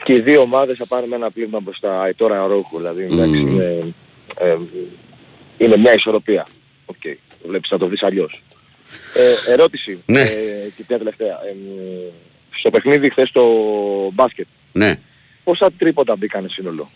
Και 0.05 0.13
οι 0.13 0.21
δύο 0.21 0.41
ομάδες 0.41 0.77
θα 0.77 0.87
πάνε 0.87 1.07
με 1.07 1.15
ένα 1.17 1.31
πλήγμα 1.31 1.61
μπροστά. 1.61 2.07
Ε, 2.07 2.15
Αραούχο, 2.15 2.77
δηλαδή, 2.77 3.03
εντάξει, 3.03 3.37
Μμμ. 3.37 3.47
είναι, 3.51 3.95
ε, 4.39 4.57
είναι 5.59 5.77
μια 5.77 5.95
ισορροπία. 5.95 6.47
οκ, 6.85 6.97
το 7.43 7.49
βλέπεις 7.49 7.71
να 7.71 7.79
το 7.79 7.87
δεις 7.87 8.03
αλλιώς. 8.03 8.43
Ε, 9.47 9.53
ερώτηση, 9.53 10.03
Ναι. 10.07 10.21
ε, 10.21 10.71
και 10.77 10.85
μια 10.89 10.99
τελευταία. 10.99 11.27
Ε, 11.49 11.55
στο 12.65 12.73
παιχνίδι 12.73 13.11
χθες 13.11 13.31
το 13.33 13.43
μπάσκετ, 14.13 14.47
Ναι. 14.73 14.99
πόσα 15.45 15.71
τρίποτα 15.79 16.17
μπήκανε 16.17 16.49
σύνολο. 16.49 16.91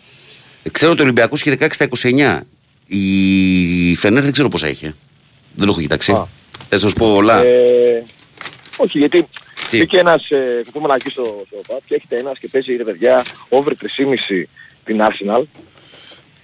Ξέρω 0.73 0.93
ότι 0.93 1.01
ο 1.01 1.05
Ολυμπιακός 1.05 1.41
είχε 1.41 1.51
16 1.51 1.69
στα 1.75 1.85
29. 1.85 2.41
Η 2.87 3.95
Φενέρ 3.97 4.23
δεν 4.23 4.33
ξέρω 4.33 4.49
πόσα 4.49 4.69
είχε. 4.69 4.95
Δεν 5.55 5.67
το 5.67 5.73
έχω 5.73 5.81
κοιτάξει. 5.81 6.13
Α. 6.13 6.27
Θες 6.69 6.83
να 6.83 6.89
σου 6.89 6.95
πω 6.95 7.13
όλα; 7.13 7.43
Ε, 7.43 8.03
όχι, 8.77 8.99
γιατί 8.99 9.29
Τι; 9.71 9.79
μπήκε 9.79 9.99
ένας, 9.99 10.31
ε, 10.31 10.63
θα 10.65 10.71
πούμε 10.73 10.95
εκεί 10.95 11.11
στο, 11.11 11.45
στο 11.47 11.57
ΠΑΠ 11.67 11.81
και 11.87 11.95
έχετε 11.95 12.17
ένας 12.17 12.39
και 12.39 12.49
παίζει 12.49 12.77
ρε 12.77 12.85
παιδιά 12.85 13.25
over 13.49 13.69
3,5 13.71 14.45
την 14.85 14.99
Arsenal 15.01 15.43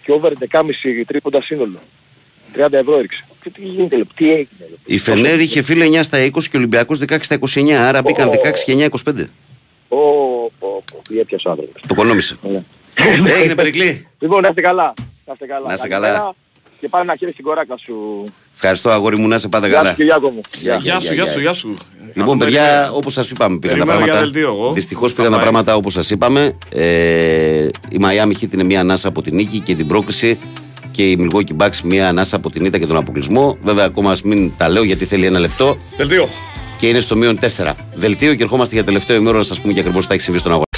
και 0.04 0.12
over 0.12 0.32
11,5 0.50 0.62
τρίποντα 1.06 1.42
σύνολο. 1.42 1.78
30 2.56 2.72
ευρώ 2.72 2.98
έριξε. 2.98 3.24
Και 3.44 3.50
τι 3.50 3.62
γίνεται, 3.62 3.96
λέω, 3.96 4.04
τι 4.14 4.24
έγινε. 4.24 4.46
λέω. 4.58 4.76
Η 4.84 4.98
Φενέρ 4.98 5.40
είχε 5.40 5.62
φίλε 5.62 5.86
9 5.86 6.02
στα 6.02 6.18
20 6.18 6.30
και 6.30 6.56
ο 6.56 6.58
Ολυμπιακός 6.58 6.98
16 7.08 7.16
στα 7.20 7.38
29. 7.54 7.70
Άρα 7.70 8.02
μπήκαν 8.02 8.30
16 8.30 8.34
και 8.64 8.72
9 8.72 8.88
25. 9.12 9.12
Ω, 9.88 9.96
πω, 10.58 10.82
πω, 10.92 11.02
τι 11.08 11.18
έπιασε 11.18 11.48
ο 11.48 11.50
άνθρωπος. 11.50 11.82
Το 11.86 11.94
κονόμησε. 11.94 12.36
Ωραία. 12.42 12.62
Έγινε 13.36 13.54
περικλή. 13.54 14.06
Λοιπόν, 14.18 14.42
να 14.42 14.48
είστε 14.48 14.60
καλά. 14.60 14.94
Να 15.26 15.32
είστε 15.32 15.46
καλά. 15.46 15.66
Να 15.66 15.72
είστε 15.72 15.88
Καλημέρα 15.88 16.16
καλά. 16.18 16.34
Και 16.80 16.88
πάρε 16.88 17.04
ένα 17.04 17.16
χέρι 17.16 17.32
στην 17.32 17.44
κοράκα 17.44 17.76
σου. 17.84 18.24
Ευχαριστώ 18.54 18.90
αγόρι 18.90 19.18
μου 19.18 19.28
να 19.28 19.38
σε 19.38 19.48
πάτε 19.48 19.66
Γεια 19.68 19.76
καλά. 19.76 19.90
σου 19.90 19.96
Κυριάκο 19.96 20.28
μου. 20.30 20.40
Γεια, 20.60 20.76
Γεια 20.76 21.00
σου, 21.00 21.14
γεια 21.14 21.26
σου, 21.26 21.40
γεια 21.40 21.52
σου. 21.52 21.68
Λοιπόν, 21.68 22.14
Κάνουμε 22.24 22.44
παιδιά, 22.44 22.60
περίμενε. 22.62 22.88
όπως 22.92 23.12
σας 23.12 23.30
είπαμε, 23.30 23.58
πήγαν 23.58 23.78
τα 23.78 23.84
Περιμένω 23.84 24.04
για 24.04 24.12
πράγματα. 24.14 24.32
δελτίο 24.40 24.54
εγώ. 24.54 24.72
Δυστυχώς 24.72 25.10
Θα 25.12 25.16
πήγαν 25.16 25.30
τα 25.32 25.36
πάει. 25.38 25.46
πράγματα 25.46 25.76
όπως 25.76 25.92
σας 25.92 26.10
είπαμε. 26.10 26.56
Ε, 26.74 27.64
η 27.88 27.98
Miami 28.00 28.32
Heat 28.42 28.52
είναι 28.52 28.64
μία 28.64 28.80
ανάσα 28.80 29.08
από 29.08 29.22
την 29.22 29.34
νίκη 29.34 29.60
και 29.60 29.74
την 29.74 29.86
πρόκληση 29.86 30.38
και 30.94 31.10
η 31.10 31.16
Milwaukee 31.20 31.56
Bucks 31.62 31.80
μία 31.84 32.08
ανάσα 32.08 32.36
από 32.36 32.50
την 32.50 32.64
ήττα 32.64 32.78
και 32.78 32.86
τον 32.86 32.96
αποκλεισμό. 32.96 33.58
Βέβαια, 33.62 33.84
ακόμα 33.84 34.10
ας 34.10 34.22
μην 34.22 34.52
τα 34.56 34.68
λέω 34.68 34.82
γιατί 34.82 35.04
θέλει 35.04 35.26
ένα 35.26 35.38
λεπτό 35.38 35.76
Δελτίο. 35.96 36.28
και 36.78 36.88
είναι 36.88 37.00
στο 37.00 37.16
μείον 37.16 37.38
4. 37.40 37.72
Δελτίο 37.94 38.34
και 38.34 38.42
ερχόμαστε 38.42 38.74
για 38.74 38.84
τελευταίο 38.84 39.16
ημέρο 39.16 39.36
να 39.36 39.42
σας 39.42 39.60
πούμε 39.60 39.72
και 39.72 39.80
ακριβώς 39.80 40.02
τι 40.02 40.08
θα 40.08 40.14
έχει 40.14 40.22
συμβεί 40.22 40.38
στον 40.38 40.50
αγώνα. 40.50 40.73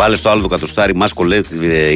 Βάλε 0.00 0.16
στο 0.16 0.28
άλλο 0.28 0.42
το 0.42 0.48
κατοστάρι, 0.48 0.94
μάσκο 0.94 1.24
λέει 1.24 1.44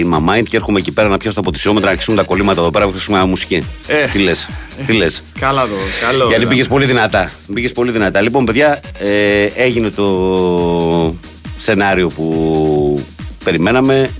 in 0.02 0.14
my 0.14 0.30
mind 0.30 0.42
και 0.48 0.56
έρχομαι 0.56 0.78
εκεί 0.78 0.92
πέρα 0.92 1.08
να 1.08 1.16
πιάσω 1.16 1.36
τα 1.36 1.42
ποτισιόμετρα 1.42 1.86
να 1.86 1.92
αρχίσουν 1.92 2.16
τα 2.16 2.22
κολλήματα 2.22 2.60
εδώ 2.60 2.70
πέρα 2.70 2.84
που 2.84 2.90
χρησιμοποιούμε 2.90 3.30
μουσική. 3.30 3.66
Ε. 3.86 4.06
Τι 4.06 4.18
λες, 4.18 4.48
τι 4.86 4.92
λες. 4.92 5.22
Καλά 5.38 5.62
το, 5.62 5.74
καλό. 6.06 6.24
Γιατί 6.24 6.34
ήταν. 6.34 6.48
πήγες 6.48 6.68
πολύ 6.68 6.84
δυνατά. 6.84 7.32
Πήγες 7.54 7.72
πολύ 7.72 7.90
δυνατά. 7.90 8.20
Λοιπόν, 8.20 8.44
παιδιά, 8.44 8.80
ε, 8.98 9.44
έγινε 9.56 9.90
το 9.90 11.14
σενάριο 11.56 12.08
που 12.08 13.04
περιμέναμε. 13.44 14.10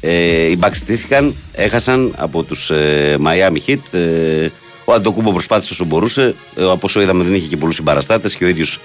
Ε, 0.00 0.50
οι 0.50 0.58
Bucks 0.62 0.74
στήθηκαν, 0.74 1.34
έχασαν 1.52 2.14
από 2.16 2.42
τους 2.42 2.70
ε, 2.70 3.16
Miami 3.24 3.70
Heat. 3.70 3.98
Ε, 3.98 4.48
ο 4.84 4.92
Αντοκούμπο 4.92 5.32
προσπάθησε 5.32 5.72
όσο 5.72 5.84
μπορούσε. 5.84 6.34
Ε, 6.56 6.62
από 6.62 6.80
όσο 6.82 7.00
είδαμε 7.00 7.24
δεν 7.24 7.34
είχε 7.34 7.46
και 7.46 7.56
πολλούς 7.56 7.74
συμπαραστάτες 7.74 8.36
και 8.36 8.44
ο 8.44 8.48
ίδιος 8.48 8.80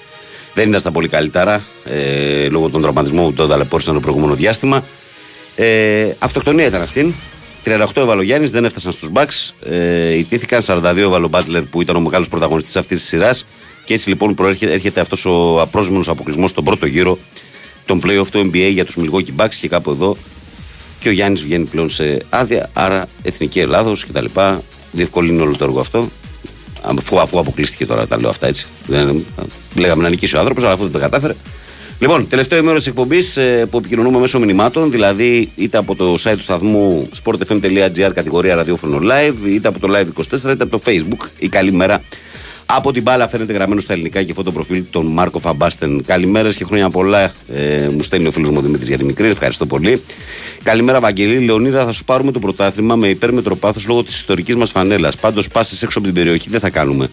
δεν 0.53 0.67
ήταν 0.67 0.79
στα 0.79 0.91
πολύ 0.91 1.07
καλύτερα 1.07 1.63
ε, 1.85 2.47
λόγω 2.49 2.69
των 2.69 2.81
τραυματισμών 2.81 3.25
που 3.25 3.33
τον 3.33 3.49
ταλαιπώρησαν 3.49 3.93
το 3.93 3.99
προηγούμενο 3.99 4.33
διάστημα. 4.33 4.83
Ε, 5.55 6.09
αυτοκτονία 6.19 6.65
ήταν 6.65 6.81
αυτή. 6.81 7.13
38 7.65 7.85
έβαλε 7.95 8.19
ο 8.19 8.23
Γιάννης, 8.23 8.51
δεν 8.51 8.65
έφτασαν 8.65 8.91
στους 8.91 9.09
Bucks. 9.13 9.69
Ε, 9.69 10.17
ιτήθηκαν 10.17 10.61
42 10.65 10.97
έβαλε 10.97 11.25
ο 11.25 11.27
Μπάτλερ 11.27 11.61
που 11.61 11.81
ήταν 11.81 11.95
ο 11.95 11.99
μεγάλος 11.99 12.27
πρωταγωνιστής 12.27 12.75
αυτής 12.75 12.99
της 12.99 13.07
σειράς. 13.07 13.45
Και 13.85 13.93
έτσι 13.93 14.09
λοιπόν 14.09 14.35
προέρχεται, 14.35 14.73
έρχεται 14.73 14.99
αυτός 14.99 15.25
ο 15.25 15.61
απρόσμενος 15.61 16.07
αποκλεισμός 16.07 16.49
στον 16.49 16.63
πρώτο 16.63 16.85
γύρο 16.85 17.17
των 17.85 18.01
playoff 18.03 18.27
του 18.31 18.51
NBA 18.51 18.69
για 18.71 18.85
τους 18.85 18.95
Milwaukee 18.97 19.41
Bucks 19.43 19.55
και 19.61 19.67
κάπου 19.67 19.91
εδώ. 19.91 20.17
Και 20.99 21.09
ο 21.09 21.11
Γιάννης 21.11 21.43
βγαίνει 21.43 21.65
πλέον 21.65 21.89
σε 21.89 22.25
άδεια, 22.29 22.69
άρα 22.73 23.07
εθνική 23.23 23.59
Ελλάδος 23.59 24.05
κτλ. 24.05 24.25
Διευκολύνει 24.91 25.41
όλο 25.41 25.55
το 25.57 25.63
έργο 25.63 25.79
αυτό. 25.79 26.09
Αφού, 26.83 27.19
αφού 27.19 27.39
αποκλείστηκε 27.39 27.85
τώρα, 27.85 28.07
τα 28.07 28.19
λέω 28.19 28.29
αυτά 28.29 28.47
έτσι. 28.47 28.65
Δεν, 28.87 29.25
λέγαμε 29.75 30.03
να 30.03 30.09
νικήσει 30.09 30.35
ο 30.35 30.39
άνθρωπος, 30.39 30.63
αλλά 30.63 30.73
αυτό 30.73 30.85
δεν 30.85 30.93
το 30.93 30.99
κατάφερε. 30.99 31.33
Λοιπόν, 31.99 32.27
τελευταίο 32.27 32.59
ημέρο 32.59 32.77
της 32.77 32.87
εκπομπής 32.87 33.37
που 33.69 33.77
επικοινωνούμε 33.77 34.19
μέσω 34.19 34.39
μηνυμάτων, 34.39 34.91
δηλαδή 34.91 35.51
είτε 35.55 35.77
από 35.77 35.95
το 35.95 36.13
site 36.13 36.35
του 36.35 36.43
σταθμού 36.43 37.09
sportfm.gr 37.23 38.11
κατηγορία 38.13 38.55
ραδιόφωνο 38.55 38.99
live, 39.01 39.47
είτε 39.47 39.67
από 39.67 39.79
το 39.79 39.87
live 39.91 40.23
24, 40.33 40.51
είτε 40.51 40.63
από 40.63 40.69
το 40.69 40.81
facebook. 40.85 41.27
Η 41.39 41.49
καλή 41.49 41.71
μέρα 41.71 42.01
από 42.65 42.91
την 42.91 43.01
μπάλα 43.01 43.27
φαίνεται 43.27 43.53
γραμμένο 43.53 43.81
στα 43.81 43.93
ελληνικά 43.93 44.23
και 44.23 44.33
φωτο 44.33 44.51
προφίλ 44.51 44.83
των 44.89 45.05
Μάρκο 45.05 45.39
Φαμπάστεν. 45.39 46.03
Καλημέρα 46.05 46.53
και 46.53 46.65
χρόνια 46.65 46.89
πολλά. 46.89 47.31
Ε, 47.53 47.87
μου 47.91 48.03
στέλνει 48.03 48.27
ο 48.27 48.31
φίλος 48.31 48.49
μου 48.49 48.61
Δημήτρης 48.61 48.87
για 48.87 48.97
τη 48.97 49.03
μικρή. 49.03 49.27
Ευχαριστώ 49.27 49.65
πολύ. 49.65 50.01
Καλημέρα, 50.63 50.99
Βαγγελή. 50.99 51.39
Λεωνίδα, 51.39 51.85
θα 51.85 51.91
σου 51.91 52.03
πάρουμε 52.03 52.31
το 52.31 52.39
πρωτάθλημα 52.39 52.95
με 52.95 53.07
υπέρμετρο 53.07 53.55
πάθος 53.55 53.87
λόγω 53.87 54.03
της 54.03 54.15
ιστορικής 54.15 54.55
μας 54.55 54.71
φανέλας. 54.71 55.15
Πάντως, 55.15 55.47
πάσει 55.47 55.77
έξω 55.83 55.97
από 55.97 56.07
την 56.07 56.15
περιοχή 56.15 56.49
δεν 56.49 56.59
θα 56.59 56.69
κάνουμε. 56.69 57.09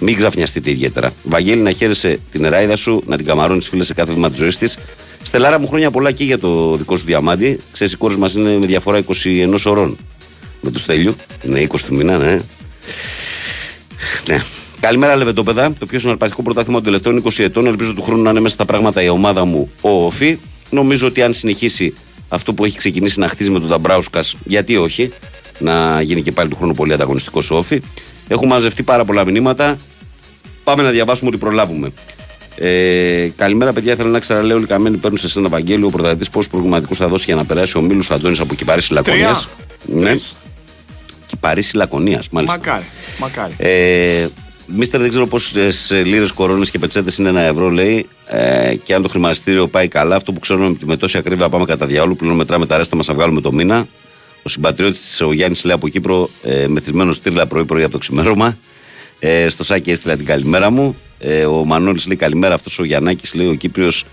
Μην 0.00 0.16
ξαφνιαστείτε 0.16 0.70
ιδιαίτερα. 0.70 1.12
Βαγγέλη, 1.22 1.60
να 1.60 1.72
χαίρεσαι 1.72 2.18
την 2.30 2.44
εράιδα 2.44 2.76
σου, 2.76 3.02
να 3.06 3.16
την 3.16 3.26
καμαρώνεις 3.26 3.68
φίλε 3.68 3.84
σε 3.84 3.94
κάθε 3.94 4.12
βήμα 4.12 4.30
της 4.30 4.38
ζωής 4.38 4.58
της. 4.58 4.78
Στελάρα 5.22 5.58
μου 5.58 5.68
χρόνια 5.68 5.90
πολλά 5.90 6.12
και 6.12 6.24
για 6.24 6.38
το 6.38 6.76
δικό 6.76 6.96
σου 6.96 7.04
διαμάντι. 7.04 7.60
Ξέρεις, 7.72 7.92
οι 7.92 7.96
κόρες 7.96 8.16
μας 8.16 8.34
είναι 8.34 8.58
με 8.58 8.66
διαφορά 8.66 8.98
21 8.98 9.64
ωρών. 9.64 9.96
Με 10.60 10.70
τους 10.70 10.80
Στέλιου. 10.80 11.14
Είναι 11.42 11.60
20 11.60 11.86
του 11.86 11.94
μήνα, 11.96 12.18
ναι. 12.18 12.40
Ναι. 14.28 14.42
Καλημέρα, 14.84 15.16
Λεβεντόπεδα. 15.16 15.72
Το 15.78 15.86
πιο 15.86 15.98
συναρπαστικό 15.98 16.42
πρωτάθλημα 16.42 16.76
των 16.76 16.84
τελευταίων 16.84 17.22
20 17.24 17.44
ετών. 17.44 17.66
Ελπίζω 17.66 17.94
του 17.94 18.02
χρόνου 18.02 18.22
να 18.22 18.30
είναι 18.30 18.40
μέσα 18.40 18.54
στα 18.54 18.64
πράγματα 18.64 19.02
η 19.02 19.08
ομάδα 19.08 19.44
μου, 19.44 19.70
ο 19.80 20.04
Όφη. 20.04 20.38
Νομίζω 20.70 21.06
ότι 21.06 21.22
αν 21.22 21.32
συνεχίσει 21.32 21.94
αυτό 22.28 22.52
που 22.52 22.64
έχει 22.64 22.76
ξεκινήσει 22.76 23.18
να 23.18 23.28
χτίζει 23.28 23.50
με 23.50 23.60
τον 23.60 23.68
Ταμπράουσκα, 23.68 24.20
γιατί 24.44 24.76
όχι, 24.76 25.12
να 25.58 26.00
γίνει 26.00 26.22
και 26.22 26.32
πάλι 26.32 26.48
του 26.48 26.56
χρόνου 26.56 26.74
πολύ 26.74 26.92
ανταγωνιστικός 26.92 27.50
ο 27.50 27.56
Όφη. 27.56 27.82
Έχουν 28.28 28.48
μαζευτεί 28.48 28.82
πάρα 28.82 29.04
πολλά 29.04 29.24
μηνύματα. 29.24 29.78
Πάμε 30.64 30.82
να 30.82 30.90
διαβάσουμε 30.90 31.28
ό,τι 31.28 31.38
προλάβουμε. 31.38 31.92
Ε, 32.56 33.28
καλημέρα, 33.36 33.72
παιδιά. 33.72 33.96
Θέλω 33.96 34.08
να 34.08 34.18
ξέρω, 34.18 34.42
λέω 34.42 34.56
όλοι 34.56 34.66
καμένοι 34.66 34.96
παίρνουν 34.96 35.18
σε 35.18 35.38
ένα 35.38 35.46
Ευαγγέλιο. 35.46 35.86
Ο 35.86 35.90
πρωταθλητής 35.90 36.30
πόσους 36.30 36.50
προβληματικούς 36.50 36.98
θα 36.98 37.08
δώσει 37.08 37.24
για 37.24 37.34
να 37.34 37.44
περάσει 37.44 37.78
ο 37.78 37.80
Μίλου 37.80 38.02
Αντώνης 38.08 38.40
από 38.40 38.54
Κυπαρίσι 38.54 38.92
Λακωνίας; 38.92 39.48
Ναι. 39.86 40.12
Κυπαρίσι 41.26 41.76
Λακωνίας, 41.76 42.28
μάλιστα. 42.28 42.56
Μακάρι, 42.56 42.84
μακάρι. 43.18 43.54
Ε, 43.56 44.26
Μίστερ, 44.66 45.00
δεν 45.00 45.08
ξέρω 45.08 45.26
πόσες 45.26 45.92
λίρε, 46.04 46.24
κορώνες 46.34 46.70
και 46.70 46.78
πετσέτες 46.78 47.18
είναι 47.18 47.28
ένα 47.28 47.40
ευρώ, 47.40 47.70
λέει. 47.70 48.06
Ε, 48.26 48.74
και 48.84 48.94
αν 48.94 49.02
το 49.02 49.08
χρηματιστήριο 49.08 49.66
πάει 49.66 49.88
καλά, 49.88 50.16
αυτό 50.16 50.32
που 50.32 50.40
ξέρουμε 50.40 50.76
με 50.84 50.96
τόση 50.96 51.18
ακρίβεια 51.18 51.48
πάμε 51.48 51.64
κατά 51.64 51.86
διάολο. 51.86 52.14
Πλέον 52.14 52.36
μετράμε 52.36 52.66
τα 52.66 52.76
ρέστα 52.76 52.96
μας 52.96 53.06
να 53.06 53.14
βγάλουμε 53.14 53.40
το 53.40 53.52
μήνα. 53.52 53.86
Ο 54.42 54.48
συμπατριώτης 54.48 55.20
ο 55.20 55.32
Γιάννης 55.32 55.64
λέει 55.64 55.74
από 55.74 55.88
Κύπρο, 55.88 56.30
ε, 56.42 56.66
μεθυσμένο 56.66 57.12
στήρλα 57.12 57.46
πρωί-πρωί 57.46 57.82
από 57.82 57.92
το 57.92 57.98
ξημέρωμα. 57.98 58.56
Ε, 59.18 59.48
στο 59.48 59.64
Σάκη 59.64 59.90
έστειλα 59.90 60.16
την 60.16 60.24
καλημέρα 60.24 60.70
μου. 60.70 60.96
Ε, 61.18 61.44
ο 61.44 61.64
Μανώλης 61.64 62.06
λέει 62.06 62.16
καλημέρα. 62.16 62.54
Αυτός 62.54 62.78
ο 62.78 62.84
Γιαννάκης 62.84 63.34
λέει 63.34 63.46
ο 63.46 63.54
Κύπριος, 63.54 64.04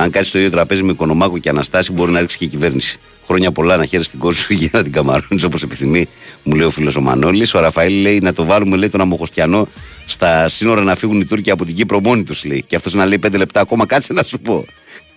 αν 0.00 0.10
κάτσεις 0.10 0.28
στο 0.28 0.38
ίδιο 0.38 0.50
τραπέζι 0.50 0.82
με 0.82 0.92
Οικονομάκο 0.92 1.38
και 1.38 1.48
Αναστάση, 1.48 1.92
μπορεί 1.92 2.10
να 2.12 2.20
ρίξει 2.20 2.38
και 2.38 2.44
η 2.44 2.48
κυβέρνηση. 2.48 2.98
Χρόνια 3.26 3.52
πολλά 3.52 3.76
να 3.76 3.84
χαίρεσαι 3.84 4.10
την 4.10 4.18
κόρη 4.18 4.34
σου 4.34 4.52
για 4.52 4.70
να 4.72 4.82
την 4.82 4.92
καμαρώνεις 4.92 5.42
όπως 5.44 5.62
επιθυμεί, 5.62 6.06
μου 6.42 6.54
λέει 6.54 6.66
ο 6.66 6.70
φίλος 6.70 6.96
ο 6.96 7.00
Μανώλης. 7.00 7.54
Ο 7.54 7.60
Ραφαήλ 7.60 8.00
λέει 8.00 8.18
να 8.18 8.32
το 8.32 8.44
βάλουμε 8.44 8.76
λέει 8.76 8.88
τον 8.88 9.00
Αμοχωστιανό 9.00 9.68
στα 10.06 10.48
σύνορα 10.48 10.82
να 10.82 10.94
φύγουν 10.94 11.20
οι 11.20 11.24
Τούρκοι 11.24 11.50
από 11.50 11.64
την 11.64 11.74
Κύπρο 11.74 12.00
μόνοι 12.00 12.22
τους 12.22 12.44
λέει. 12.44 12.64
Και 12.66 12.76
αυτός 12.76 12.94
να 12.94 13.06
λέει 13.06 13.18
πέντε 13.18 13.36
λεπτά 13.36 13.60
ακόμα, 13.60 13.86
κάτσε 13.86 14.12
να 14.12 14.22
σου 14.22 14.38
πω. 14.38 14.64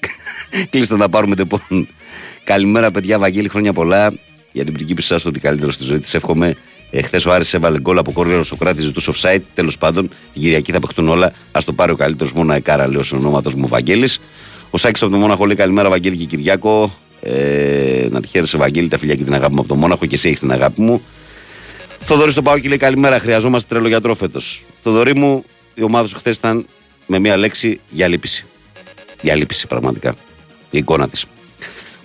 Κλείστε 0.69 0.97
να 0.97 1.09
πάρουμε 1.09 1.35
τεπών. 1.35 1.87
Καλημέρα, 2.43 2.91
παιδιά, 2.91 3.19
Βαγγέλη, 3.19 3.49
χρόνια 3.49 3.73
πολλά. 3.73 4.13
Για 4.51 4.63
την 4.63 4.73
πριγκίπισσα 4.73 5.13
σας, 5.13 5.25
ότι 5.25 5.39
καλύτερος 5.39 5.75
στη 5.75 5.83
ζωή 5.83 5.99
της 5.99 6.13
εύχομαι. 6.13 6.55
Εχθέ 6.91 7.21
ο 7.25 7.31
Άρης 7.31 7.53
έβαλε 7.53 7.79
γκολ 7.79 7.97
από 7.97 8.11
κόρνερο 8.11 8.43
Σοκράτη, 8.43 8.81
ζητούσε 8.81 9.11
offside. 9.15 9.41
Τέλος 9.53 9.77
πάντων, 9.77 10.09
την 10.33 10.41
Κυριακή 10.41 10.71
θα 10.71 10.79
παιχτούν 10.79 11.07
όλα. 11.07 11.25
Α 11.51 11.59
το 11.65 11.73
πάρει 11.73 11.91
ο 11.91 11.95
καλύτερος 11.95 12.33
μόνο 12.33 12.53
Εκάρα, 12.53 12.87
λέω 12.87 13.03
σε 13.03 13.15
ονόματος 13.15 13.53
μου 13.53 13.67
Βαγγέλης. 13.67 14.19
Ο 14.75 14.77
Σάκη 14.77 15.03
από 15.03 15.13
το 15.13 15.19
Μόναχο 15.19 15.45
λέει 15.45 15.55
καλημέρα, 15.55 15.89
Βαγγέλη 15.89 16.17
και 16.17 16.25
Κυριακό. 16.25 16.93
Ε, 17.21 18.07
να 18.09 18.21
τη 18.21 18.27
χαίρεσαι, 18.27 18.57
Βαγγέλη, 18.57 18.87
τα 18.87 18.97
φιλιά 18.97 19.15
και 19.15 19.23
την 19.23 19.33
αγάπη 19.33 19.53
μου 19.53 19.59
από 19.59 19.67
το 19.67 19.75
Μόναχο 19.75 20.05
και 20.05 20.15
εσύ 20.15 20.27
έχεις 20.27 20.39
την 20.39 20.51
αγάπη 20.51 20.81
μου. 20.81 21.01
Θοδωρής 21.99 22.31
στον 22.31 22.43
Πάο 22.43 22.59
και 22.59 22.67
λέει 22.67 22.77
καλημέρα, 22.77 23.19
χρειαζόμαστε 23.19 23.67
τρελό 23.69 23.87
γιατρό 23.87 24.15
φέτος. 24.15 24.63
Θοδωρή 24.83 25.15
μου, 25.15 25.45
η 25.73 25.83
ομάδα 25.83 26.07
σου 26.07 26.15
χθες 26.15 26.35
ήταν 26.35 26.65
με 27.07 27.19
μία 27.19 27.37
λέξη 27.37 27.79
για 27.89 28.07
λύπηση. 28.07 28.45
Για 29.21 29.35
λύπηση, 29.35 29.67
πραγματικά. 29.67 30.15
Η 30.69 30.77
εικόνα 30.77 31.07
της. 31.07 31.25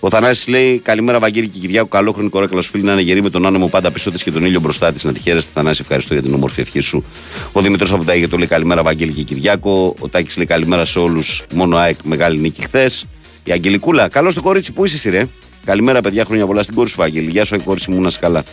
Ο 0.00 0.10
Θανάσης 0.10 0.48
λέει: 0.48 0.78
Καλημέρα, 0.78 1.18
Βαγγέλη 1.18 1.48
και 1.48 1.58
Κυριάκο. 1.58 1.88
Καλό 1.88 2.12
χρονικό 2.12 2.40
ρέκλα 2.40 2.62
φίλοι 2.62 2.82
να 2.82 2.92
είναι 2.92 3.00
γερή 3.00 3.22
με 3.22 3.30
τον 3.30 3.46
άνεμο 3.46 3.68
πάντα 3.68 3.90
πίσω 3.90 4.10
της 4.10 4.22
και 4.22 4.30
τον 4.30 4.44
ήλιο 4.44 4.60
μπροστά 4.60 4.92
της. 4.92 5.04
Να 5.04 5.12
τη 5.12 5.20
χαίρεστε, 5.20 5.50
Θανάση, 5.54 5.80
ευχαριστώ 5.82 6.14
για 6.14 6.22
την 6.22 6.34
όμορφη 6.34 6.60
ευχή 6.60 6.80
σου. 6.80 7.04
Ο 7.52 7.60
Δημητρό 7.60 7.86
από 7.94 8.04
τα 8.04 8.12
Αίγυπτο 8.12 8.36
λέει: 8.36 8.46
Καλημέρα, 8.46 8.82
Βαγγέλη 8.82 9.12
και 9.12 9.22
Κυριάκο. 9.22 9.94
Ο 10.00 10.08
Τάκης 10.08 10.36
λέει: 10.36 10.46
Καλημέρα 10.46 10.84
σε 10.84 10.98
όλους. 10.98 11.42
Μόνο 11.54 11.76
ΑΕΚ 11.76 11.96
μεγάλη 12.04 12.38
νίκη 12.38 12.62
χθες. 12.62 13.06
Η 13.44 13.52
Αγγελικούλα, 13.52 14.08
καλό 14.08 14.30
στο 14.30 14.42
κορίτσι, 14.42 14.72
πού 14.72 14.84
είσαι, 14.84 14.94
εσύ, 14.94 15.10
ρε; 15.10 15.26
Καλημέρα, 15.64 16.00
παιδιά, 16.00 16.24
χρόνια 16.24 16.46
πολλά 16.46 16.62
στην 16.62 16.74
κόρη 16.74 16.88
σου, 16.88 16.96
Βαγγέλη. 16.98 17.30
Γεια 17.30 17.44
σου, 17.44 17.56
κορίτσι 17.64 17.90
μου, 17.90 18.00
να 18.00 18.10
καλά. 18.20 18.44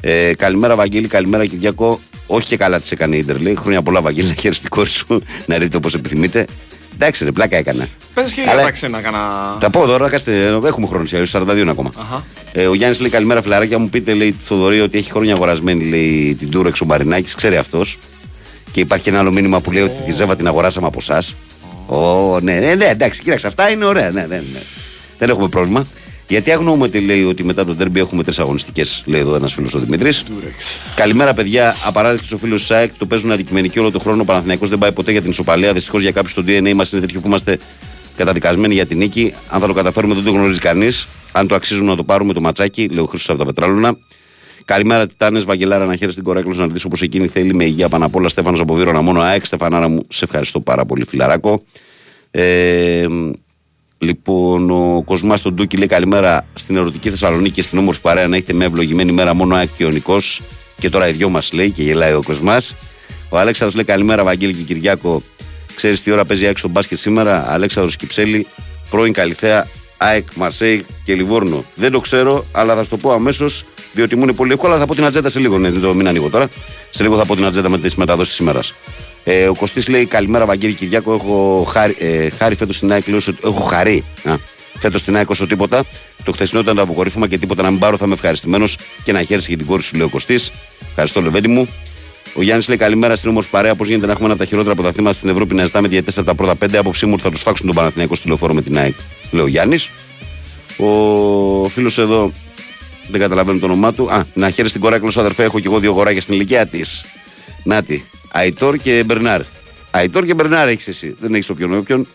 Ε, 0.00 0.34
καλημέρα, 0.34 0.74
Βαγγέλη, 0.74 1.08
καλημέρα, 1.08 1.46
Κυριακό. 1.46 2.00
Όχι 2.26 2.46
και 2.46 2.56
καλά 2.56 2.80
της 2.80 2.92
έκανε 2.92 3.16
η 3.16 3.18
Ιντερ, 3.18 3.40
λέει. 3.40 3.54
Χρόνια 3.54 3.82
πολλά, 3.82 4.00
Βαγγέλη, 4.00 4.28
να 4.28 4.34
χαίρεσαι 4.34 4.60
την 4.60 4.70
κόρη 4.70 4.88
σου, 4.88 5.22
να 5.46 5.58
ρίτε 5.58 5.76
όπως 5.76 5.94
επιθυμείτε. 5.94 6.46
Εντάξει, 6.94 7.24
ρε, 7.24 7.32
πλάκα 7.32 7.56
έκανα. 7.56 7.88
Πες 8.14 8.32
και 8.32 8.40
για 8.40 8.56
τα 8.56 8.70
ξένα 8.70 9.00
κάνα. 9.00 9.56
Τα 9.60 9.70
πω 9.70 9.86
τώρα, 9.86 10.08
κάτσε, 10.08 10.60
έχουμε 10.64 10.86
χρόνο 10.86 11.04
για 11.04 11.26
42 11.32 11.56
είναι 11.56 11.70
ακόμα. 11.70 11.90
Αχα. 11.98 12.24
Ε, 12.52 12.66
ο 12.66 12.74
Γιάννης 12.74 13.00
λέει 13.00 13.10
καλημέρα, 13.10 13.42
φιλαράκια 13.42 13.78
μου. 13.78 13.88
Πείτε, 13.88 14.14
λέει, 14.14 14.32
του 14.32 14.44
Θοδωρή 14.46 14.80
ότι 14.80 14.98
έχει 14.98 15.10
χρόνια 15.10 15.34
αγορασμένη 15.34 15.84
λέει, 15.84 16.34
την 16.38 16.50
Τούρεξ 16.50 16.80
ο 16.80 16.84
Μαρινάκη, 16.84 17.34
ξέρει 17.34 17.56
αυτός. 17.56 17.98
Και 18.72 18.80
υπάρχει 18.80 19.04
και 19.04 19.10
ένα 19.10 19.18
άλλο 19.18 19.32
μήνυμα 19.32 19.60
που 19.60 19.72
λέει 19.72 19.82
ότι 19.82 20.02
τη 20.04 20.12
Ζέβα 20.12 20.36
την 20.36 20.46
αγοράσαμε 20.46 20.86
από 20.86 20.98
εσάς. 21.00 21.34
Ω, 21.86 22.40
ναι, 22.40 22.54
ναι, 22.54 22.74
ναι, 22.74 22.84
εντάξει, 22.84 23.22
κοίταξε, 23.22 23.46
αυτά 23.46 23.70
είναι 23.70 23.84
ωραία. 23.84 24.10
Ναι, 24.10 24.20
ναι, 24.20 24.36
ναι. 24.36 24.60
Δεν 25.18 25.28
έχουμε 25.28 25.48
πρόβλημα. 25.48 25.86
Γιατί 26.32 26.50
αγνοούμε 26.52 26.84
ότι 26.84 27.00
λέει 27.00 27.24
ότι 27.24 27.44
μετά 27.44 27.64
το 27.64 27.74
τέρμπι 27.74 28.00
έχουμε 28.00 28.22
τρεις 28.22 28.38
αγωνιστικές, 28.38 29.02
λέει 29.06 29.20
εδώ 29.20 29.34
ένας 29.34 29.52
φίλος 29.52 29.74
ο 29.74 29.78
Δημήτρη. 29.78 30.10
Καλημέρα, 30.94 31.34
παιδιά. 31.34 31.74
Απαράδεκτος 31.86 32.32
ο 32.32 32.36
φίλος 32.36 32.64
ΣΑΕΚ. 32.64 32.92
Το 32.98 33.06
παίζουν 33.06 33.32
αντικειμενικοί 33.32 33.78
όλο 33.78 33.90
τον 33.90 34.00
χρόνο. 34.00 34.22
Ο 34.22 34.24
Παναθηναϊκός 34.24 34.68
δεν 34.68 34.78
πάει 34.78 34.92
ποτέ 34.92 35.12
για 35.12 35.20
την 35.20 35.30
ισοπαλία. 35.30 35.72
Δυστυχώς 35.72 36.02
για 36.02 36.10
κάποιους 36.10 36.32
στο 36.32 36.42
DNA 36.46 36.72
μας 36.74 36.92
είναι 36.92 37.00
τέτοιο 37.00 37.20
που 37.20 37.26
είμαστε 37.26 37.58
καταδικασμένοι 38.16 38.74
για 38.74 38.86
την 38.86 38.98
νίκη. 38.98 39.34
Αν 39.48 39.60
θα 39.60 39.66
το 39.66 39.72
καταφέρουμε, 39.72 40.14
δεν 40.14 40.24
το 40.24 40.30
γνωρίζει 40.30 40.58
κανείς. 40.58 41.08
Αν 41.32 41.46
το 41.46 41.54
αξίζουμε 41.54 41.90
να 41.90 41.96
το 41.96 42.04
πάρουμε 42.04 42.32
το 42.32 42.40
ματσάκι, 42.40 42.88
λέει 42.88 43.04
ο 43.04 43.06
Χρήστος 43.06 43.28
από 43.28 43.38
τα 43.38 43.44
Πετράλωνα. 43.44 43.96
Καλημέρα, 44.64 45.06
Τιτάνες, 45.06 45.44
Βαγγελάρα, 45.44 45.86
να 45.86 45.96
χαίρεσαι 45.96 46.16
την 46.16 46.24
κορέκλο 46.24 46.54
να 46.54 46.66
δεις 46.66 46.84
όπως 46.84 47.02
εκείνη 47.02 47.26
θέλει 47.26 47.54
με 47.54 47.64
υγεία 47.64 47.88
πάνω 47.88 48.06
απ' 48.06 48.14
όλα. 48.14 48.28
Στέφανος 48.28 48.60
από 48.60 48.74
Βύρονα, 48.74 49.00
μόνο 49.00 49.20
ΑΕΚ. 49.20 49.46
Στεφανάρα 49.46 49.88
μου, 49.88 50.02
σε 50.08 50.24
ευχαριστώ 50.24 50.60
πάρα 50.60 50.84
πολύ, 50.84 51.04
φιλαράκο. 51.04 51.60
Ε, 52.30 53.06
Λοιπόν, 54.04 54.70
ο 54.70 55.02
Κοσμάς 55.04 55.38
στον 55.38 55.56
Τούκι 55.56 55.76
λέει 55.76 55.86
καλημέρα 55.86 56.46
στην 56.54 56.76
ερωτική 56.76 57.10
Θεσσαλονίκη 57.10 57.54
και 57.54 57.62
στην 57.62 57.78
όμορφη 57.78 58.00
παρέα 58.00 58.28
να 58.28 58.36
έχετε 58.36 58.52
με 58.52 58.64
ευλογημένη 58.64 59.12
μέρα 59.12 59.34
μόνο 59.34 59.54
ΑΕΚ 59.54 59.68
και 59.76 59.84
ο 59.84 59.90
Νικός. 59.90 60.40
Και 60.78 60.90
τώρα 60.90 61.08
οι 61.08 61.12
δυο 61.12 61.28
μας 61.28 61.52
λέει 61.52 61.70
και 61.70 61.82
γελάει 61.82 62.12
ο 62.12 62.22
Κοσμάς. 62.22 62.74
Ο 63.28 63.38
Αλέξανδρος 63.38 63.74
λέει 63.74 63.84
καλημέρα, 63.84 64.24
Βαγγέλη 64.24 64.54
και 64.54 64.62
Κυριάκο. 64.62 65.22
Ξέρεις 65.74 66.02
τι 66.02 66.10
ώρα 66.10 66.24
παίζει 66.24 66.46
ΑΕΚ 66.46 66.58
στο 66.58 66.68
μπάσκετ 66.68 66.98
σήμερα. 66.98 67.52
Αλέξανδρος 67.52 67.96
Κυψέλη, 67.96 68.46
πρώην 68.90 69.12
Καλιθέα, 69.12 69.68
ΑΕΚ, 69.96 70.26
Μαρσέη 70.34 70.84
και 71.04 71.14
Λιβόρνο. 71.14 71.64
Δεν 71.74 71.92
το 71.92 72.00
ξέρω, 72.00 72.44
αλλά 72.52 72.74
θα 72.74 72.82
σου 72.82 72.90
το 72.90 72.96
πω 72.96 73.12
αμέσως, 73.12 73.64
διότι 73.92 74.16
μου 74.16 74.22
είναι 74.22 74.32
πολύ 74.32 74.52
εύκολο. 74.52 74.78
Θα 74.78 74.86
πω 74.86 74.94
την 74.94 75.04
ατζέντα 75.04 75.28
σε 75.28 75.38
λίγο. 75.38 75.58
Ναι, 75.58 75.70
το 75.70 75.94
μην 75.94 76.08
ανοίγω 76.08 76.28
τώρα. 76.28 76.48
Σε 76.90 77.02
λίγο 77.02 77.16
θα 77.16 77.26
πω 77.26 77.34
την 77.34 77.44
ατζέντα 77.44 77.68
με 77.68 77.78
τις 77.78 77.94
μεταδόσεις 77.94 78.34
σήμερα. 78.34 78.60
Ε, 79.24 79.48
ο 79.48 79.54
Κωστής 79.54 79.88
λέει 79.88 80.06
καλημέρα, 80.06 80.46
Βαγγέλη 80.46 80.74
Κυριάκο. 80.74 81.12
Έχω 81.14 81.66
χάρη, 81.68 81.96
ε, 81.98 82.30
χάρη 82.30 82.54
φέτος 82.54 82.76
στην 82.76 82.92
ΑΕΚ. 82.92 83.04
Έχω 83.44 83.60
χαρεί 83.60 84.04
φέτος 84.78 85.00
στην 85.00 85.16
ΑΕΚ 85.16 85.30
όσο 85.30 85.46
τίποτα. 85.46 85.84
Το 86.24 86.32
χθεσινό 86.32 86.60
ήταν 86.60 86.76
το 86.76 86.82
αποκορύφωμα 86.82 87.28
και 87.28 87.38
τίποτα 87.38 87.62
να 87.62 87.70
μην 87.70 87.78
πάρω. 87.78 87.96
Θα 87.96 88.04
είμαι 88.04 88.14
ευχαριστημένος 88.14 88.76
και 89.04 89.12
να 89.12 89.22
χαίρεσαι 89.22 89.48
για 89.48 89.56
την 89.56 89.66
κόρη 89.66 89.82
σου, 89.82 89.96
λέει 89.96 90.06
ο 90.06 90.08
Κωστής. 90.08 90.52
Ευχαριστώ, 90.88 91.20
Λεβέντι 91.20 91.48
μου. 91.48 91.68
Ο 92.34 92.42
Γιάννης 92.42 92.68
λέει 92.68 92.76
καλημέρα 92.76 93.16
στην 93.16 93.30
όμορφη 93.30 93.50
παρέα. 93.50 93.74
Πώς 93.74 93.86
γίνεται 93.88 94.06
να 94.06 94.12
έχουμε 94.12 94.26
ένα 94.26 94.34
από 94.34 94.42
τα 94.42 94.48
χειρότερα 94.48 94.74
πρωταθλήματα 94.74 95.14
στην 95.14 95.28
Ευρώπη 95.28 95.54
να 95.54 95.64
ζητάμε 95.64 95.88
για 95.88 96.02
4 96.02 96.24
τα 96.24 96.34
πρώτα 96.34 96.54
5. 96.54 96.76
Απόψη 96.76 97.06
μου 97.06 97.18
θα 97.18 97.30
τους 97.30 97.40
φάξουν 97.40 97.66
τον 97.66 97.74
Παναθηναϊκό 97.74 98.14
στο 98.14 98.28
λεωφόρο 98.28 98.54
με 98.54 98.62
την 98.62 98.78
ΑΕΚ. 98.78 98.94
Λέει 99.30 99.42
ο 99.42 99.46
Γιάννης. 99.46 99.88
Ο 100.76 101.68
φίλος 101.68 101.98
εδώ 101.98 102.32
δεν 103.08 103.20
καταλαβαίνω 103.20 103.58
το 103.58 103.66
όνομά 103.66 103.92
του. 103.92 104.10
Α, 104.10 104.24
να 104.34 104.50
χαίρεσαι 104.50 104.72
την 104.72 104.82
κοράκλο, 104.82 105.12
αδερφέ. 105.16 105.44
Έχω 105.44 105.60
και 105.60 105.66
εγώ 105.66 105.78
δύο 105.78 105.92
γοράκια 105.92 106.20
στην 106.20 106.34
ηλικία 106.34 106.66
της. 106.66 107.04
Νάτι. 107.64 108.04
Αϊτόρ 108.32 108.76
και 108.76 109.02
Μπερνάρ. 109.06 109.40
Αϊτόρ 109.90 110.24
και 110.24 110.34
Μπερνάρ 110.34 110.68
έχεις 110.68 110.88
εσύ. 110.88 111.16
Δεν 111.20 111.34
έχεις 111.34 111.50
όποιον 111.50 111.76
όποιον. 111.76 112.06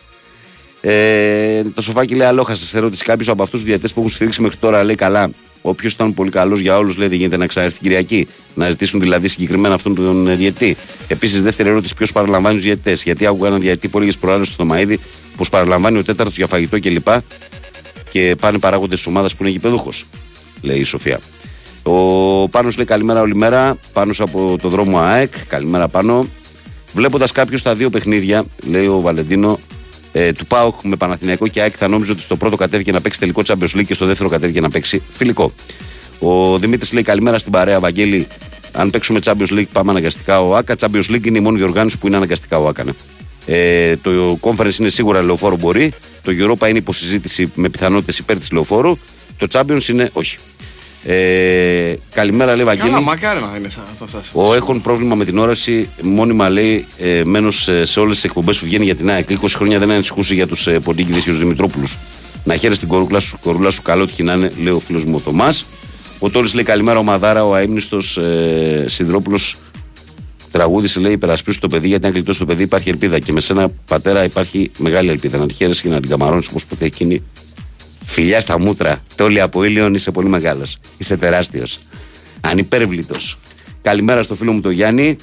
Ε, 0.81 1.63
το 1.73 1.81
σοφάκι 1.81 2.15
λέει 2.15 2.27
αλόχα 2.27 2.55
σε 2.55 2.77
ερώτηση. 2.77 3.03
Κάποιος 3.03 3.27
από 3.27 3.43
αυτούς 3.43 3.59
τους 3.59 3.69
διαιτέ 3.69 3.87
που 3.87 3.99
έχουν 3.99 4.09
στηρίξει 4.09 4.41
μέχρι 4.41 4.57
τώρα 4.57 4.83
λέει 4.83 4.95
καλά. 4.95 5.29
Όποιος 5.61 5.93
ήταν 5.93 6.13
πολύ 6.13 6.29
καλός 6.29 6.59
για 6.59 6.77
όλους 6.77 6.97
λέει 6.97 7.07
δεν 7.07 7.17
γίνεται 7.17 7.37
να 7.37 7.47
ξαναρθεί 7.47 7.79
Κυριακή. 7.79 8.27
Να 8.53 8.69
ζητήσουν 8.69 8.99
δηλαδή 8.99 9.27
συγκεκριμένα 9.27 9.73
αυτόν 9.73 9.95
τον 9.95 10.37
διαιτή. 10.37 10.77
Επίσης, 11.07 11.43
δεύτερη 11.43 11.69
ερώτηση: 11.69 11.95
Ποιος 11.95 12.11
παραλαμβάνει 12.11 12.55
τους 12.55 12.63
διαιτέ. 12.63 12.91
Γιατί 13.03 13.25
άκουγα 13.25 13.47
έναν 13.47 13.59
διαιτή 13.59 13.87
που 13.87 13.97
έλεγε 13.97 14.17
προάλλες 14.19 14.47
στο 14.47 14.65
Μαίδη 14.65 14.99
πως 15.37 15.49
παραλαμβάνει 15.49 15.97
ο 15.97 16.03
τέταρτος 16.03 16.37
για 16.37 16.47
φαγητό 16.47 16.79
κλπ. 16.79 17.03
Και, 17.03 17.21
και 18.11 18.35
πάνε 18.39 18.59
παράγοντες 18.59 18.97
της 18.97 19.07
ομάδας 19.07 19.35
που 19.35 19.43
είναι 19.43 19.51
γηπεδούχος. 19.51 20.05
Λέει 20.61 20.79
η 20.79 20.83
Σοφία. 20.83 21.19
Ο 21.87 22.47
Πάνος 22.49 22.77
λέει 22.77 22.85
καλημέρα 22.85 23.21
όλη 23.21 23.35
μέρα, 23.35 23.77
πάνω 23.93 24.13
από 24.17 24.57
το 24.61 24.69
δρόμο 24.69 24.99
ΑΕΚ, 24.99 25.33
καλημέρα 25.47 25.87
πάνω. 25.87 26.27
Βλέποντας 26.93 27.31
κάποιος 27.31 27.61
τα 27.61 27.75
δύο 27.75 27.89
παιχνίδια, 27.89 28.45
λέει 28.69 28.85
ο 28.85 28.99
Βαλεντίνο, 28.99 29.59
ε, 30.11 30.31
του 30.31 30.45
ΠΑΟΚ 30.45 30.81
με 30.83 30.95
Παναθηναϊκό 30.95 31.47
και 31.47 31.61
ΑΕΚ, 31.61 31.73
θα 31.77 31.87
νόμιζε 31.87 32.11
ότι 32.11 32.21
στο 32.21 32.35
πρώτο 32.35 32.55
κατέβηκε 32.55 32.91
να 32.91 33.01
παίξει 33.01 33.19
τελικό 33.19 33.41
Champions 33.45 33.77
League 33.77 33.85
και 33.85 33.93
στο 33.93 34.05
δεύτερο 34.05 34.29
κατέβηκε 34.29 34.61
να 34.61 34.69
παίξει 34.69 35.01
φιλικό. 35.13 35.51
Ο 36.19 36.57
Δημήτρης 36.57 36.93
λέει 36.93 37.03
καλημέρα 37.03 37.37
στην 37.37 37.51
παρέα, 37.51 37.79
Βαγγέλη. 37.79 38.27
Αν 38.71 38.89
παίξουμε 38.89 39.19
Champions 39.23 39.51
League, 39.51 39.67
πάμε 39.71 39.91
αναγκαστικά 39.91 40.41
ο 40.41 40.55
ΑΚΑ. 40.55 40.75
Champions 40.79 41.11
League 41.11 41.25
είναι 41.25 41.37
η 41.37 41.41
μόνη 41.41 41.57
διοργάνωση 41.57 41.97
που 41.97 42.07
είναι 42.07 42.15
αναγκαστικά 42.15 42.59
ο 42.59 42.67
ΑΚΑ. 42.67 42.83
Ναι. 42.83 42.91
Ε, 43.45 43.97
το 43.97 44.37
Conference 44.41 44.79
είναι 44.79 44.89
σίγουρα 44.89 45.21
λεωφόρο 45.21 45.57
μπορεί. 45.57 45.91
Το 46.23 46.31
Europa 46.39 46.69
είναι 46.69 46.77
υποσυζήτηση 46.77 47.51
με 47.55 47.69
πιθανότητες 47.69 48.17
υπέρ 48.17 48.37
της 48.37 48.51
λεωφόρου. 48.51 48.97
Το 49.37 49.47
Champions 49.51 49.87
είναι 49.87 50.09
όχι. 50.13 50.37
Ε, 51.09 51.95
καλημέρα, 52.13 52.55
λέει 52.55 52.65
Βαγγέλη. 52.65 52.89
Καλά, 52.89 53.01
μακάρι 53.01 53.39
να 53.39 53.57
είναι 53.57 53.67
αυτό. 53.67 54.41
Ο 54.41 54.53
έχουν 54.53 54.81
πρόβλημα 54.81 55.15
με 55.15 55.25
την 55.25 55.37
όραση. 55.37 55.89
Μόνιμα 56.01 56.49
λέει 56.49 56.85
ε, 56.97 57.21
μένω 57.23 57.51
σε, 57.51 57.85
σε 57.85 57.99
όλες 57.99 58.15
τις 58.15 58.23
εκπομπές 58.23 58.57
που 58.57 58.65
βγαίνει 58.65 58.85
για 58.85 58.95
την 58.95 59.09
ΑΕΚ. 59.09 59.29
20 59.29 59.45
χρόνια 59.55 59.79
δεν 59.79 59.91
ανησυχούσε 59.91 60.33
για 60.33 60.47
τους 60.47 60.67
ε, 60.67 60.79
Ποντίκηδες 60.79 61.23
και 61.23 61.29
τους 61.29 61.39
Δημητρόπουλους. 61.39 61.97
Να 62.43 62.55
χαίρεσαι 62.55 62.79
την 62.79 62.89
κορούλα 62.89 63.19
σου, 63.19 63.37
κορούλα 63.41 63.71
σου 63.71 63.81
καλό 63.81 64.07
τυχή 64.07 64.23
να 64.23 64.33
είναι, 64.33 64.51
λέει 64.63 64.73
ο 64.73 64.79
φίλος 64.79 65.03
μου 65.03 65.15
ο 65.15 65.19
Θωμάς. 65.19 65.65
Ο 66.19 66.29
Τόρις 66.29 66.53
λέει 66.53 66.63
καλημέρα, 66.63 66.99
ο 66.99 67.03
Μαδάρα, 67.03 67.45
ο 67.45 67.55
αίμνητο 67.55 67.97
ε, 67.97 68.87
Συνδρόπουλο. 68.87 69.39
Τραγούδισε 70.51 70.99
λέει 70.99 71.11
υπερασπίσου 71.11 71.59
το 71.59 71.67
παιδί, 71.67 71.87
γιατί 71.87 72.05
αν 72.05 72.11
κλειτώσει 72.11 72.39
το 72.39 72.45
παιδί 72.45 72.63
υπάρχει 72.63 72.89
ελπίδα. 72.89 73.19
Και 73.19 73.31
με 73.31 73.39
σένα 73.39 73.69
πατέρα 73.87 74.23
υπάρχει 74.23 74.71
μεγάλη 74.77 75.09
ελπίδα. 75.09 75.37
Να 75.37 75.47
τη 75.47 75.53
χαίρεσαι 75.53 75.81
και 75.81 75.89
να 75.89 75.99
την 75.99 76.09
καμαρώνεις 76.09 76.47
όπως 76.47 76.65
που 76.65 76.75
θα 76.75 76.85
εκείνη 76.85 77.21
Φιλιά 78.09 78.39
στα 78.39 78.59
μούτρα. 78.59 79.03
Τόλοι 79.15 79.41
από 79.41 79.63
ήλιον 79.63 79.93
είσαι 79.93 80.11
πολύ 80.11 80.29
μεγάλος. 80.29 80.77
Είσαι 80.97 81.17
τεράστιος. 81.17 81.79
Ανυπέρβλητο. 82.41 83.15
Καλημέρα 83.81 84.23
στο 84.23 84.35
φίλο 84.35 84.51
μου 84.53 84.61
τον 84.61 84.71
Γιάννη, 84.71 85.15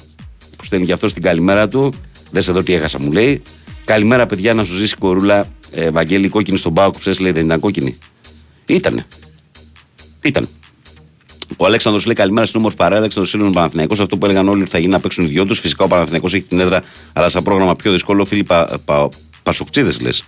που 0.57 0.65
στέλνει 0.65 0.85
και 0.85 0.93
αυτό 0.93 1.13
την 1.13 1.21
καλημέρα 1.21 1.67
του. 1.67 1.93
Δες 2.31 2.47
εδώ 2.47 2.63
τι 2.63 2.73
έχασα, 2.73 2.99
μου 2.99 3.11
λέει. 3.11 3.41
Καλημέρα, 3.85 4.25
παιδιά, 4.25 4.53
να 4.53 4.63
σου 4.63 4.75
ζήσει 4.75 4.95
κορούλα. 4.95 5.47
Ε, 5.71 5.89
Βαγγέλη, 5.89 6.29
κόκκινη 6.29 6.57
στον 6.57 6.73
πάγο 6.73 6.91
που 6.91 6.99
λέει 7.19 7.31
δεν 7.31 7.45
ήταν 7.45 7.59
κόκκινη. 7.59 7.97
Ήτανε. 8.65 9.05
Ήταν. 10.21 10.49
Ο 11.57 11.65
Αλέξανδρος 11.65 12.05
λέει 12.05 12.15
καλημέρα 12.15 12.45
στην 12.45 12.59
όμορφη 12.59 12.77
παρέα. 12.77 12.97
Αλέξανδρο 12.97 13.39
είναι 13.39 13.47
ο 13.47 13.51
Παναθηναϊκός. 13.51 13.99
Αυτό 13.99 14.17
που 14.17 14.25
έλεγαν 14.25 14.49
όλοι 14.49 14.61
ότι 14.61 14.71
θα 14.71 14.77
γίνει 14.77 14.91
να 14.91 14.99
παίξουν 14.99 15.25
οι 15.25 15.27
δυο 15.27 15.45
τους. 15.45 15.59
Φυσικά 15.59 15.83
ο 15.83 15.87
Παναθηναϊκός 15.87 16.33
έχει 16.33 16.43
την 16.43 16.59
έδρα, 16.59 16.83
αλλά 17.13 17.29
σαν 17.29 17.43
πρόγραμμα 17.43 17.75
πιο 17.75 17.91
δύσκολο. 17.91 18.25
Φίλοι 18.25 18.43
πα, 18.43 18.79
πα, 18.85 19.09
Πασοξίδε 19.43 19.93
λες. 20.01 20.23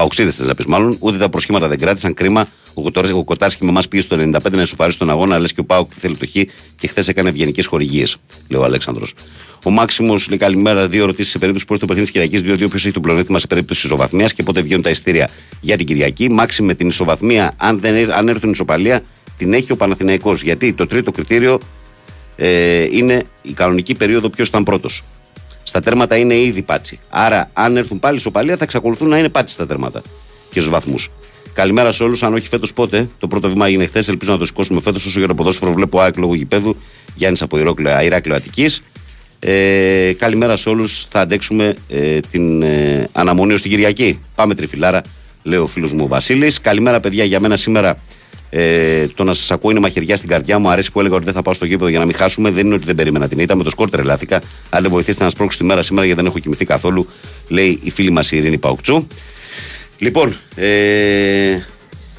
Παουξίδε 0.00 0.30
θες 0.30 0.46
να 0.46 0.54
πεις 0.54 0.66
μάλλον. 0.66 0.96
Ούτε 1.00 1.18
τα 1.18 1.28
προσχήματα 1.28 1.68
δεν 1.68 1.78
κράτησαν. 1.78 2.14
Κρίμα. 2.14 2.48
Ο, 2.74 2.82
Κοτόρ- 2.82 3.12
ο 3.14 3.24
Κοτάρσκι 3.24 3.64
με 3.64 3.70
εμά 3.70 3.82
πήγε 3.90 4.02
στο 4.02 4.16
95 4.16 4.50
να 4.50 4.62
ισοφαρίσει 4.62 4.98
τον 4.98 5.10
αγώνα. 5.10 5.38
Λες 5.38 5.52
και 5.52 5.60
ο 5.60 5.64
Πάουκ 5.64 5.90
θέλει 5.96 6.16
το 6.16 6.26
χ 6.26 6.30
και 6.76 6.86
χθες 6.86 7.08
έκανε 7.08 7.28
ευγενικές 7.28 7.66
χορηγίες. 7.66 8.16
Λέει 8.48 8.60
ο 8.60 8.64
Αλέξανδρος. 8.64 9.14
Ο 9.64 9.70
Μάξιμος 9.70 10.28
λέει 10.28 10.38
καλημέρα. 10.38 10.88
Δύο 10.88 11.02
ερωτήσεις 11.02 11.30
σε 11.30 11.38
περίπτωση 11.38 11.66
που 11.66 11.72
έρθει 11.74 11.86
το 11.86 11.92
παιχνίδι 11.94 12.12
της 12.20 12.30
Κυριακής. 12.30 12.64
2-2 12.64 12.68
ποιο 12.70 12.78
έχει 12.78 12.90
το 12.90 13.00
πλεονέκτημα 13.00 13.38
σε 13.38 13.46
περίπτωση 13.46 13.86
ισοβαθμίας 13.86 14.32
και 14.32 14.42
πότε 14.42 14.62
βγαίνουν 14.62 14.82
τα 14.82 14.90
ειστήρια 14.90 15.28
για 15.60 15.76
την 15.76 15.86
Κυριακή. 15.86 16.30
Μάξι 16.30 16.62
με 16.62 16.74
την 16.74 16.88
ισοβαθμία, 16.88 17.54
αν, 17.56 17.80
δεν, 17.80 17.94
έρ- 17.94 18.12
αν 18.12 18.28
έρθουν 18.28 18.50
ισοπαλία, 18.50 19.02
την 19.36 19.52
έχει 19.52 19.72
ο 19.72 19.76
Παναθηναϊκός 19.76 20.42
Γιατί 20.42 20.72
το 20.72 20.86
τρίτο 20.86 21.10
κριτήριο 21.10 21.58
ε, 22.36 22.82
είναι 22.92 23.22
η 23.42 23.52
κανονική 23.52 23.94
περίοδο 23.94 24.28
ποιος 24.30 24.48
ήταν 24.48 24.62
πρώτος. 24.62 25.02
Στα 25.62 25.80
τέρματα 25.80 26.16
είναι 26.16 26.34
ήδη 26.34 26.62
πάτσι. 26.62 26.98
Άρα, 27.10 27.50
αν 27.52 27.76
έρθουν 27.76 28.00
πάλι 28.00 28.16
ισοπαλία, 28.16 28.56
θα 28.56 28.64
εξακολουθούν 28.64 29.08
να 29.08 29.18
είναι 29.18 29.28
πάτσι 29.28 29.54
στα 29.54 29.66
τέρματα 29.66 30.02
και 30.50 30.60
στους 30.60 30.72
βαθμούς. 30.72 31.10
Καλημέρα 31.52 31.92
σε 31.92 32.02
όλους. 32.02 32.22
Αν 32.22 32.34
όχι 32.34 32.48
φέτος 32.48 32.72
πότε, 32.72 33.08
το 33.18 33.28
πρώτο 33.28 33.48
βήμα 33.48 33.66
έγινε 33.66 33.86
χθες. 33.86 34.08
Ελπίζω 34.08 34.32
να 34.32 34.38
το 34.38 34.44
σηκώσουμε 34.44 34.80
φέτος. 34.80 35.06
Όσο 35.06 35.18
για 35.18 35.28
το 35.28 35.34
ποδόσφαιρο 35.34 35.72
βλέπω 35.72 36.00
ΑΕΚ 36.00 36.16
λόγω 36.16 36.34
γηπέδου. 36.34 36.76
Γιάννης 37.14 37.42
από 37.42 37.58
Ηράκλειο, 37.58 38.00
Ηράκλειο 38.00 38.36
Αττικής. 38.36 38.82
Ε, 39.38 40.12
καλημέρα 40.18 40.56
σε 40.56 40.68
όλους. 40.68 41.06
Θα 41.08 41.20
αντέξουμε 41.20 41.74
ε, 41.88 42.20
την 42.30 42.62
ε, 42.62 43.08
αναμονή 43.12 43.52
ως 43.52 43.62
την 43.62 43.70
Κυριακή. 43.70 44.18
Πάμε 44.34 44.54
τριφυλάρα, 44.54 45.00
λέει 45.42 45.58
ο 45.58 45.66
φίλος 45.66 45.92
μου 45.92 46.04
ο 46.04 46.06
Βασίλης. 46.06 46.60
Καλημέρα, 46.60 47.00
παιδιά, 47.00 47.24
για 47.24 47.40
μένα 47.40 47.56
σήμερα. 47.56 47.98
Ε, 48.50 49.06
το 49.06 49.24
να 49.24 49.34
σας 49.34 49.50
ακούω 49.50 49.70
είναι 49.70 49.80
μαχαιριά 49.80 50.16
στην 50.16 50.28
καρδιά 50.28 50.58
μου. 50.58 50.70
Αρέσει 50.70 50.92
που 50.92 51.00
έλεγα 51.00 51.14
ότι 51.14 51.24
δεν 51.24 51.34
θα 51.34 51.42
πάω 51.42 51.54
στο 51.54 51.64
γήπεδο 51.64 51.88
για 51.88 51.98
να 51.98 52.04
μην 52.04 52.14
χάσουμε. 52.14 52.50
Δεν 52.50 52.66
είναι 52.66 52.74
ότι 52.74 52.84
δεν 52.84 52.94
περίμενα 52.94 53.28
την 53.28 53.38
ήττα. 53.38 53.56
Με 53.56 53.62
το 53.62 53.70
σκορ 53.70 53.90
τρελάθηκα. 53.90 54.40
Αν 54.70 54.82
δεν 54.82 54.90
βοηθήσετε 54.90 55.24
να 55.24 55.30
σπρώξω 55.30 55.58
τη 55.58 55.64
μέρα 55.64 55.82
σήμερα 55.82 56.06
γιατί 56.06 56.20
δεν 56.20 56.30
έχω 56.30 56.38
κοιμηθεί 56.38 56.64
καθόλου, 56.64 57.06
λέει 57.48 57.80
η 57.82 57.90
φίλη 57.90 58.10
μας 58.10 58.32
η 58.32 58.36
Ειρήνη 58.36 58.58
Παουκτσού. 58.58 59.06
Λοιπόν, 59.98 60.36
ε, 60.54 61.58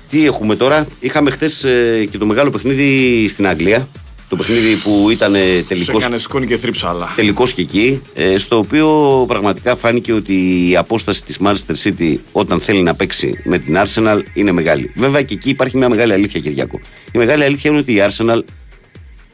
τι 0.09 0.25
έχουμε 0.25 0.55
τώρα; 0.55 0.87
Είχαμε 0.99 1.31
χθες 1.31 1.65
και 2.09 2.17
το 2.17 2.25
μεγάλο 2.25 2.49
παιχνίδι 2.49 3.27
στην 3.27 3.47
Αγγλία. 3.47 3.87
Το 4.31 4.37
παιχνίδι 4.37 4.75
που 4.75 5.09
ήταν 5.09 5.33
Σε 5.33 5.63
τελικό 5.67 5.97
έκανε 5.97 6.17
σκόνη 6.17 6.45
και 6.45 6.57
θρύψαλα. 6.57 7.13
τελικός 7.15 7.53
και 7.53 7.61
εκεί, 7.61 8.01
ε, 8.13 8.37
στο 8.37 8.57
οποίο 8.57 8.87
πραγματικά 9.27 9.75
φάνηκε 9.75 10.13
ότι 10.13 10.69
η 10.69 10.75
απόσταση 10.77 11.23
της 11.23 11.37
Manchester 11.43 11.75
City 11.83 12.15
όταν 12.31 12.59
θέλει 12.59 12.81
να 12.81 12.95
παίξει 12.95 13.41
με 13.43 13.57
την 13.57 13.77
Arsenal 13.77 14.21
είναι 14.33 14.51
μεγάλη. 14.51 14.91
Βέβαια 14.95 15.21
και 15.21 15.33
εκεί 15.33 15.49
υπάρχει 15.49 15.77
μια 15.77 15.89
μεγάλη 15.89 16.13
αλήθεια, 16.13 16.39
Κυριακό. 16.39 16.79
Η 17.11 17.17
μεγάλη 17.17 17.43
αλήθεια 17.43 17.69
είναι 17.69 17.79
ότι 17.79 17.93
η 17.93 18.01
Arsenal 18.07 18.39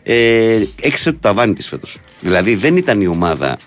ε, 0.03 0.63
έξε 0.81 1.11
το 1.11 1.17
ταβάνι 1.21 1.53
της 1.53 1.67
φέτος. 1.67 1.97
Δηλαδή 2.19 2.55
δεν 2.55 2.77
ήταν 2.77 3.01
η 3.01 3.07
ομάδα 3.07 3.57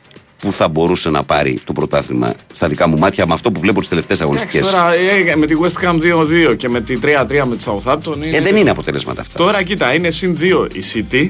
που 0.41 0.53
θα 0.53 0.69
μπορούσε 0.69 1.11
να 1.11 1.23
πάρει 1.23 1.61
το 1.65 1.73
πρωτάθλημα 1.73 2.35
στα 2.53 2.69
δικά 2.69 2.89
μου 2.89 2.99
μάτια 2.99 3.27
με 3.27 3.33
αυτό 3.33 3.51
που 3.53 3.61
βλέπω 3.61 3.81
τις 3.81 3.89
τελευταίες 3.89 4.21
Εντάξει, 4.21 4.43
αγωνιστικές. 4.43 4.71
τώρα 4.71 4.95
ε, 5.33 5.37
με 5.37 5.47
τη 5.47 5.55
West 5.63 5.85
Ham 5.89 6.51
2-2 6.51 6.57
και 6.57 6.69
με 6.69 6.81
τη 6.81 6.99
3-3 7.03 7.43
με 7.49 7.57
τη 7.57 7.63
Southampton 7.67 8.17
είναι... 8.17 8.37
Ε, 8.37 8.41
δεν 8.41 8.57
είναι 8.57 8.71
αποτελέσματα 8.71 9.21
αυτά. 9.21 9.39
Τώρα 9.39 9.63
κοίτα, 9.63 9.95
είναι 9.95 10.11
συν 10.11 10.39
2 10.41 10.67
η 10.73 10.83
City 10.95 11.27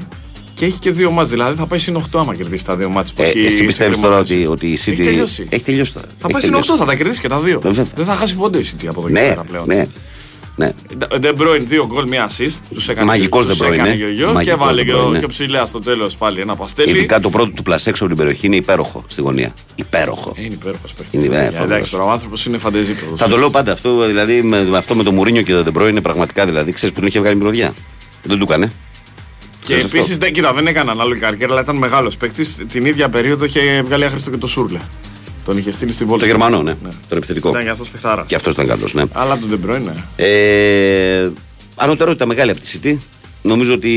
και 0.53 0.65
έχει 0.65 0.79
και 0.79 0.91
δύο 0.91 1.11
μάτς. 1.11 1.29
Δηλαδή 1.29 1.55
θα 1.57 1.65
πάει 1.65 1.79
συν 1.79 1.97
8 1.97 2.19
άμα 2.19 2.35
κερδίσει 2.35 2.65
τα 2.65 2.75
δύο 2.75 2.89
μάτς 2.89 3.13
που 3.13 3.21
Ε, 3.21 3.25
έχει 3.25 3.45
εσύ 3.45 3.63
πιστεύεις 3.65 3.99
τώρα 3.99 4.17
ότι, 4.19 4.45
ότι 4.49 4.67
η 4.67 4.77
City. 4.85 4.91
Έχει 4.91 5.03
τελειώσει. 5.03 5.45
Έχει 5.49 5.63
τελειώσει 5.63 5.93
τώρα. 5.93 6.05
Θα 6.17 6.27
Έχει 6.29 6.31
πάει 6.31 6.41
συν 6.41 6.51
8, 6.51 6.59
τελειώσει. 6.59 6.79
θα 6.79 6.85
τα 6.85 6.95
κερδίσει 6.95 7.21
και 7.21 7.27
τα 7.27 7.39
δύο. 7.39 7.61
Ε, 7.63 7.67
βέβαια. 7.67 7.85
Δεν 7.95 8.05
θα 8.05 8.15
χάσει 8.15 8.35
πόντο 8.35 8.59
η 8.59 8.65
City 8.71 8.85
από 8.87 8.99
εδώ 8.99 9.07
και 9.07 9.13
Ναι, 9.13 9.27
πέρα 9.27 9.43
πλέον. 9.43 9.63
ναι. 9.67 9.85
Ναι. 10.65 10.71
De 11.21 11.33
Bruyne, 11.37 11.59
δύο 11.65 11.85
γκολ, 11.85 12.07
μία 12.07 12.29
assist. 12.29 12.59
Τους 12.73 12.89
έκανε, 12.89 13.05
Μαγικός 13.05 13.45
τους 13.47 13.57
De 13.59 13.65
Bruyne, 13.65 13.71
έκανε 13.71 13.89
ναι. 13.89 13.95
γιο-γιο 13.95 14.27
και 14.27 14.33
Μαγικός 14.33 14.57
βάλε 14.65 14.81
De 14.81 14.85
και, 14.85 14.93
Bruyne, 14.93 15.05
ο- 15.05 15.09
ναι. 15.09 15.19
και 15.19 15.27
ψηλά 15.27 15.65
στο 15.65 15.79
τέλος 15.79 16.15
πάλι 16.17 16.39
ένα 16.41 16.55
παστέλι. 16.55 16.89
Ειδικά 16.91 17.19
το 17.19 17.29
πρώτο 17.29 17.51
του 17.51 17.63
πλασέ 17.63 17.88
έξω 17.88 18.03
από 18.05 18.13
την 18.13 18.23
περιοχή 18.23 18.45
είναι 18.45 18.55
υπέροχο 18.55 19.03
στη 19.07 19.21
γωνία. 19.21 19.53
Υπέροχο. 19.75 20.33
Είναι 20.35 20.53
υπέροχος 20.53 20.93
παίκτης. 20.93 21.23
Είναι, 21.23 21.35
ε, 21.37 21.43
φοβερός. 21.43 21.63
Εντάξει, 21.65 21.91
τώρα 21.91 22.03
ο 22.03 22.09
άνθρωπος 22.09 22.45
είναι 22.45 22.57
φαντεζί 22.57 22.95
Θα 23.15 23.27
το 23.27 23.37
λέω 23.37 23.49
πάντα 23.49 23.71
αυτό, 23.71 24.05
δηλαδή 24.05 24.41
με, 24.41 24.63
με 24.63 24.77
αυτό 24.77 24.95
με 24.95 25.03
το 25.03 25.11
Μουρίνιο 25.11 25.41
και 25.41 25.53
το 25.53 25.63
De 25.63 25.69
Bruyne 25.69 25.87
είναι 25.87 26.01
πραγματικά 26.01 26.45
δηλαδή. 26.45 26.71
Ξέρεις 26.71 26.93
που 26.95 26.99
τον 26.99 27.09
είχε 27.09 27.19
βγάλει 27.19 27.35
μυρωδιά. 27.35 27.73
Δεν 28.23 28.37
του 28.39 28.45
έκανε. 28.49 28.65
Και 28.65 28.71
Ξέρεις 29.63 29.83
επίσης 29.83 30.11
αυτό. 30.11 30.25
δεν, 30.25 30.33
κοίτα, 30.33 30.53
δεν 30.53 30.67
έκανε 30.67 30.91
ανάλογη 30.91 31.19
καριέρα, 31.19 31.51
αλλά 31.51 31.61
ήταν 31.61 31.75
μεγάλος 31.75 32.17
παίκτης. 32.17 32.57
Την 32.71 32.85
ίδια 32.85 33.09
περίοδο 33.09 33.45
είχε 33.45 33.81
βγάλει 33.85 34.05
άχρηστο 34.05 34.29
και 34.31 34.37
το 34.37 34.47
Σούρλε. 34.47 34.79
Τον 35.51 35.59
είχε 35.59 35.71
στείλει 35.71 35.91
στη 35.91 36.05
βόλτα. 36.05 36.23
Το 36.23 36.29
Γερμανό, 36.29 36.61
ναι. 36.61 36.75
Το 37.09 37.15
επιθετικό. 37.15 37.49
Ήταν 37.49 37.61
για 37.61 37.71
αυτός 37.71 37.89
παιχτάρας. 37.89 38.27
Και 38.27 38.35
αυτός 38.35 38.53
ήταν 38.53 38.67
καλός, 38.67 38.93
ναι. 38.93 39.03
Αλλά 39.11 39.37
τον 39.37 39.49
De 39.49 39.69
Bruyne, 39.69 39.81
ναι. 39.81 39.93
Ε, 40.15 41.31
ανωτερότητα 41.75 42.25
μεγάλη 42.25 42.51
από 42.51 42.59
τη 42.59 42.79
City. 42.83 42.97
Νομίζω 43.41 43.73
ότι 43.73 43.89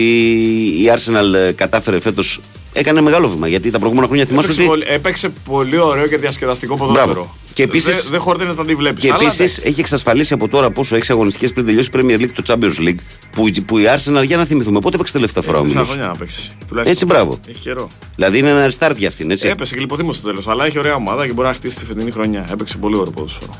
η 0.78 0.90
Arsenal 0.94 1.34
ε, 1.34 1.52
κατάφερε 1.52 2.00
φέτος. 2.00 2.40
Έκανε 2.76 3.00
μεγάλο 3.00 3.28
βήμα 3.28 3.48
γιατί 3.48 3.70
τα 3.70 3.78
προηγούμενα 3.78 4.06
χρόνια 4.06 4.24
θυμάσαι 4.26 4.46
Έπαιξε, 4.46 4.70
ότι. 4.70 4.70
πολύ, 4.80 4.84
έπαιξε 4.94 5.28
πολύ 5.44 5.78
ωραίο 5.78 6.06
και 6.06 6.16
διασκεδαστικό 6.16 6.76
ποδόσφαιρο. 6.76 7.12
Μπράβο. 7.12 7.34
Και 7.52 7.62
επίσης- 7.62 8.02
Δεν 8.02 8.10
δε 8.10 8.16
χόρτενε 8.18 8.52
να 8.56 8.64
τη 8.64 8.74
βλέπεις. 8.74 9.02
Και 9.02 9.08
επίσης 9.08 9.58
έχει 9.58 9.80
εξασφαλίσει 9.80 10.34
από 10.34 10.48
τώρα 10.48 10.70
πόσο 10.70 10.96
έχει 10.96 11.12
αγωνιστικές 11.12 11.52
πριν 11.52 11.66
τελειώσει 11.66 11.88
η 11.92 11.96
Premier 11.96 12.20
League 12.20 12.30
το 12.34 12.42
Champions 12.46 12.88
League 12.88 12.98
που, 13.30 13.48
η- 13.48 13.60
που 13.60 13.78
η 13.78 13.84
Arsenal 13.96 14.24
για 14.26 14.36
να 14.36 14.44
θυμηθούμε 14.44 14.80
πότε 14.80 14.94
έπαιξε 14.94 15.12
τελευταία 15.12 15.42
φορά 15.42 15.58
ο 15.58 15.62
Τέσσερα 15.62 15.80
Μίλος. 15.80 15.92
χρόνια 15.94 16.10
να 16.12 16.18
παίξει. 16.18 16.50
Τουλάχιστον. 16.68 16.92
Έτσι, 16.92 17.04
μπράβο. 17.04 17.38
Έχει 17.48 17.60
καιρό. 17.60 17.88
Δηλαδή 18.16 18.38
είναι 18.38 18.50
ένα 18.50 18.70
restart 18.70 18.96
για 18.96 19.08
αυτήν, 19.08 19.30
έτσι. 19.30 19.48
Έπεσε 19.48 19.74
και 19.74 19.80
λιποθύμω 19.80 20.12
στο 20.12 20.28
τέλος, 20.28 20.48
αλλά 20.48 20.66
έχει 20.66 20.78
ωραία 20.78 20.94
ομάδα 20.94 21.26
και 21.26 21.32
μπορεί 21.32 21.48
να 21.48 21.54
χτίσει 21.54 21.76
τη 21.78 21.84
φετινή 21.84 22.10
χρονιά. 22.10 22.46
Έπαιξε 22.52 22.76
πολύ 22.78 22.96
ωραίο 22.96 23.10
ποδόσφαιρο. 23.12 23.50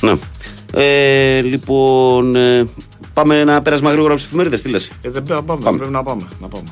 Ναι. 0.00 0.12
Ε, 0.72 1.40
λοιπόν, 1.42 2.36
ε, 2.36 2.66
πάμε 3.12 3.40
ένα 3.40 3.62
πέρασμα 3.62 3.88
γρήγορα 3.90 4.10
από 4.12 4.18
τις 4.20 4.26
εφημερίδες. 4.28 4.62
Τι 4.62 4.68
λες; 4.68 4.84
Ε, 4.86 4.90
δεν 5.02 5.10
πρέπει 5.12 5.30
να 5.30 5.42
πάμε. 5.42 5.62
Πάμε. 5.64 5.76
Πρέπει 5.76 5.92
να 5.92 6.02
πάμε. 6.02 6.22
Να 6.40 6.48
πάμε. 6.48 6.64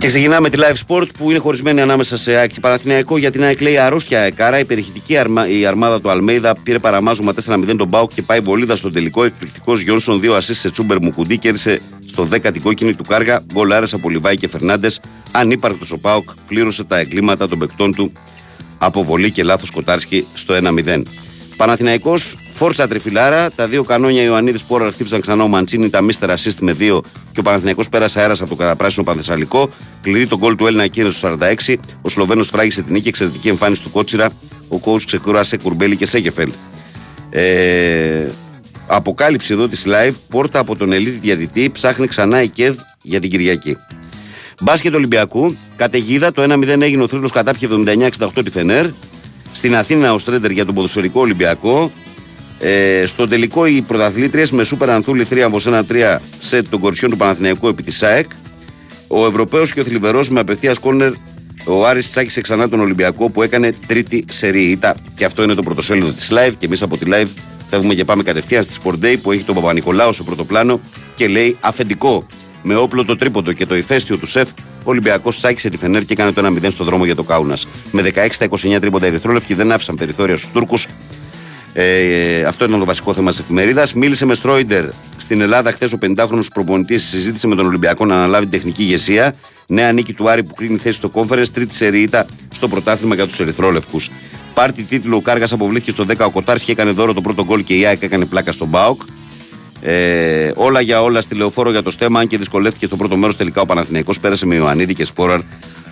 Και 0.00 0.06
ξεκινάμε 0.06 0.50
τη 0.50 0.58
live 0.60 0.86
sport 0.86 1.06
που 1.18 1.30
είναι 1.30 1.38
χωρισμένη 1.38 1.80
ανάμεσα 1.80 2.16
σε 2.16 2.36
ΑΕΚ 2.36 2.52
και 2.52 2.60
Παναθηναϊκό 2.60 3.18
για 3.18 3.30
την 3.30 3.42
ΑΕΚ 3.42 3.60
λέει 3.60 3.78
αρρώστια 3.78 4.20
ΕΚΑΡΑ. 4.20 4.58
Η 4.58 4.64
περιχητική 4.64 5.16
αρμα, 5.16 5.48
η 5.48 5.66
αρμάδα 5.66 6.00
του 6.00 6.10
Αλμέιδα 6.10 6.54
πήρε 6.62 6.78
παραμάζωμα 6.78 7.32
4-0 7.46 7.74
τον 7.76 7.88
Μπάουκ 7.88 8.10
και 8.14 8.22
πάει 8.22 8.40
μπολίδα 8.40 8.76
στον 8.76 8.92
τελικό. 8.92 9.24
Εκπληκτικός 9.24 9.80
Γιόνσον 9.80 10.20
2 10.20 10.28
ασίστ 10.28 10.60
σε 10.60 10.70
Τσούμπερ 10.70 11.00
Μουκουντή 11.02 11.38
κέρδισε 11.38 11.80
στο 12.06 12.28
10 12.32 12.52
την 12.52 12.62
κόκκινη 12.62 12.94
του 12.94 13.04
Κάργα. 13.04 13.40
Γκολάρε 13.52 13.86
από 13.92 14.10
Λιβάη 14.10 14.36
και 14.36 14.48
Φερνάντες. 14.48 15.00
Ανύπαρκτος 15.30 15.92
ο 15.92 15.98
Πάουκ 15.98 16.28
πλήρωσε 16.46 16.84
τα 16.84 16.98
εγκλήματα 16.98 17.48
των 17.48 17.58
παικτών 17.58 17.94
του 17.94 18.12
από 18.78 19.04
βολή 19.04 19.30
και 19.30 19.42
λάθος 19.42 19.70
Κοτάρσκι 19.70 20.26
στο 20.34 20.54
1-0. 20.54 21.02
Παναθηναϊκός, 21.60 22.34
φόρσα 22.52 22.88
τριφυλάρα. 22.88 23.50
Τα 23.50 23.66
δύο 23.66 23.84
κανόνια 23.84 24.22
Ιωαννίδης 24.22 24.62
Πόρα 24.62 24.90
χτύπησαν 24.90 25.20
ξανά 25.20 25.42
ο 25.42 25.48
Μαντσίνη, 25.48 25.90
τα 25.90 26.00
μίστερα 26.00 26.36
assist 26.36 26.56
με 26.60 26.72
δύο 26.72 27.02
και 27.32 27.40
ο 27.40 27.42
Παναθηναϊκός 27.42 27.88
πέρασε 27.88 28.20
αέρας 28.20 28.40
από 28.40 28.50
το 28.50 28.56
καταπράσινο 28.56 29.04
Πανθεσσαλικό. 29.04 29.70
Κλειδί 30.02 30.26
τον 30.26 30.38
γκολ 30.38 30.56
του 30.56 30.66
Έλληνα 30.66 30.82
εκείνο 30.82 31.10
στο 31.10 31.36
46. 31.66 31.74
Ο 32.02 32.08
Σλοβαίνος 32.08 32.48
φράγησε 32.48 32.82
την 32.82 32.92
νίκη, 32.92 33.08
εξαιρετική 33.08 33.48
εμφάνιση 33.48 33.82
του 33.82 33.90
Κότσιρα. 33.90 34.30
Ο 34.68 34.78
Κόου 34.78 34.98
ξεκούρασε 35.06 35.56
Κουρμπέλη 35.56 35.96
και 35.96 36.06
Σέκεφελ. 36.06 36.52
Ε, 37.30 38.26
αποκάλυψη 38.86 39.52
εδώ 39.52 39.68
της 39.68 39.86
live. 39.86 40.14
Πόρτα 40.28 40.58
από 40.58 40.76
τον 40.76 40.92
Ελίτη 40.92 41.18
διαιτητή 41.18 41.70
ψάχνει 41.70 42.06
ξανά 42.06 42.42
η 42.42 42.48
ΚΕΔ 42.48 42.78
για 43.02 43.20
την 43.20 43.30
Κυριακή. 43.30 43.76
Μπάσκετ 44.60 44.94
Ολυμπιακού, 44.94 45.56
καταιγίδα, 45.76 46.32
το 46.32 46.42
1-0 46.42 46.80
έγινε 46.80 47.02
ο 47.02 47.08
θρύλος 47.08 47.32
κατάπιε 47.32 47.68
79-68 47.70 48.42
τη 48.44 48.50
Φενέρ. 48.50 48.86
Στην 49.52 49.76
Αθήνα 49.76 50.12
ο 50.12 50.18
Στρέντερ 50.18 50.50
για 50.50 50.64
τον 50.64 50.74
ποδοσφαιρικό 50.74 51.20
Ολυμπιακό. 51.20 51.92
Ε, 52.58 53.06
στο 53.06 53.28
τελικό 53.28 53.66
οι 53.66 53.82
πρωταθλήτριες 53.82 54.50
με 54.50 54.64
σούπερ 54.64 54.90
ανθούλη 54.90 55.24
θρίαμβο 55.24 55.58
1-3 55.64 56.18
σετ 56.38 56.66
των 56.70 56.80
κοριτσιών 56.80 57.10
του 57.10 57.16
Παναθηναϊκού 57.16 57.68
επί 57.68 57.82
της 57.82 57.96
ΣΑΕΚ. 57.96 58.30
Ο 59.08 59.26
Ευρωπαίος 59.26 59.72
και 59.72 59.80
ο 59.80 59.84
Θλιβερός 59.84 60.30
με 60.30 60.40
απευθείας 60.40 60.78
κόρνερ 60.78 61.12
ο 61.64 61.86
Άρης 61.86 62.10
τσάκισε 62.10 62.40
ξανά 62.40 62.68
τον 62.68 62.80
Ολυμπιακό 62.80 63.30
που 63.30 63.42
έκανε 63.42 63.72
τρίτη 63.86 64.24
σερή 64.30 64.62
ήττα. 64.62 64.94
Και 65.14 65.24
αυτό 65.24 65.42
είναι 65.42 65.54
το 65.54 65.62
πρωτοσέλιδο 65.62 66.10
της 66.12 66.30
live. 66.32 66.52
Και 66.58 66.66
εμείς 66.66 66.82
από 66.82 66.96
τη 66.96 67.06
live 67.08 67.28
φεύγουμε 67.68 67.94
και 67.94 68.04
πάμε 68.04 68.22
κατευθείαν 68.22 68.62
στη 68.62 68.80
Sport 68.84 69.04
Day 69.04 69.16
που 69.22 69.32
έχει 69.32 69.42
τον 69.42 69.54
Παπα-Νικολάου 69.54 70.12
στο 70.12 70.24
πρώτο 70.24 70.44
πλάνο 70.44 70.80
και 71.16 71.28
λέει 71.28 71.56
αφεντικό. 71.60 72.26
Με 72.62 72.74
όπλο 72.74 73.04
το 73.04 73.16
τρίποντο 73.16 73.52
και 73.52 73.66
το 73.66 73.76
ηφαίστειο 73.76 74.16
του 74.16 74.26
σεφ, 74.26 74.48
ο 74.80 74.90
Ολυμπιακός 74.90 75.36
τσάκισε 75.36 75.68
τη 75.68 75.76
Φενέρ 75.76 76.04
και 76.04 76.12
έκανε 76.12 76.32
το 76.32 76.46
1-0 76.46 76.70
στο 76.70 76.84
δρόμο 76.84 77.04
για 77.04 77.14
το 77.14 77.22
Κάουνας. 77.22 77.66
Με 77.90 78.02
16 78.02 78.28
στα 78.30 78.46
29 78.50 78.80
τρίποντα 78.80 79.06
ερυθρόλευκοι 79.06 79.54
δεν 79.54 79.72
άφησαν 79.72 79.96
περιθώρια 79.96 80.36
στους 80.36 80.52
Τούρκους. 80.52 80.86
Ε, 81.72 82.42
αυτό 82.44 82.64
ήταν 82.64 82.78
το 82.78 82.84
βασικό 82.84 83.12
θέμα 83.12 83.30
της 83.30 83.38
εφημερίδας. 83.38 83.94
Μίλησε 83.94 84.26
με 84.26 84.34
Στρόιντερ 84.34 84.84
στην 85.16 85.40
Ελλάδα 85.40 85.72
χθες 85.72 85.92
ο 85.92 85.98
50χρονο 86.02 86.40
προπονητής. 86.52 87.08
Συζήτησε 87.08 87.46
με 87.46 87.54
τον 87.54 87.66
Ολυμπιακό 87.66 88.04
να 88.04 88.14
αναλάβει 88.14 88.46
την 88.46 88.58
τεχνική 88.58 88.82
ηγεσία. 88.82 89.34
Νέα 89.66 89.92
νίκη 89.92 90.12
του 90.14 90.30
Άρη 90.30 90.42
που 90.42 90.54
κλείνει 90.54 90.78
θέση 90.78 90.96
στο 90.96 91.10
conference. 91.14 91.48
Τρίτη 91.52 91.74
σερίτα 91.74 92.26
στο 92.54 92.68
πρωτάθλημα 92.68 93.14
για 93.14 93.26
τους 93.26 93.40
Ερυθρόλευκου. 93.40 94.00
Πάρτι 94.54 94.82
τίτλο 94.82 95.16
ο 95.16 95.20
Κάργας 95.20 95.52
αποβλήθηκε 95.52 95.90
στο 95.90 96.04
10. 96.08 96.26
Ο 96.26 96.30
Κοτάρσκι 96.30 96.66
και 96.66 96.72
έκανε 96.72 96.90
δώρο 96.90 97.14
το 97.14 97.20
πρώτο 97.20 97.44
γκολ 97.44 97.64
και 97.64 97.74
η 97.74 97.86
ΑΕΚ 97.86 98.02
έκανε 98.02 98.24
πλάκα 98.24 98.52
στον 98.52 98.68
Μπάουκ. 98.68 99.00
Ε, 99.82 100.50
όλα 100.54 100.80
για 100.80 101.02
όλα 101.02 101.20
στη 101.20 101.34
λεωφόρο 101.34 101.70
για 101.70 101.82
το 101.82 101.90
στέμα, 101.90 102.20
αν 102.20 102.26
και 102.26 102.38
δυσκολεύτηκε 102.38 102.86
στο 102.86 102.96
πρώτο 102.96 103.16
μέρος 103.16 103.36
τελικά 103.36 103.60
ο 103.60 103.66
Παναθηναϊκός 103.66 104.20
πέρασε 104.20 104.46
με 104.46 104.54
Ιωαννίδη 104.54 104.94
και 104.94 105.04
Σπόραρ 105.04 105.40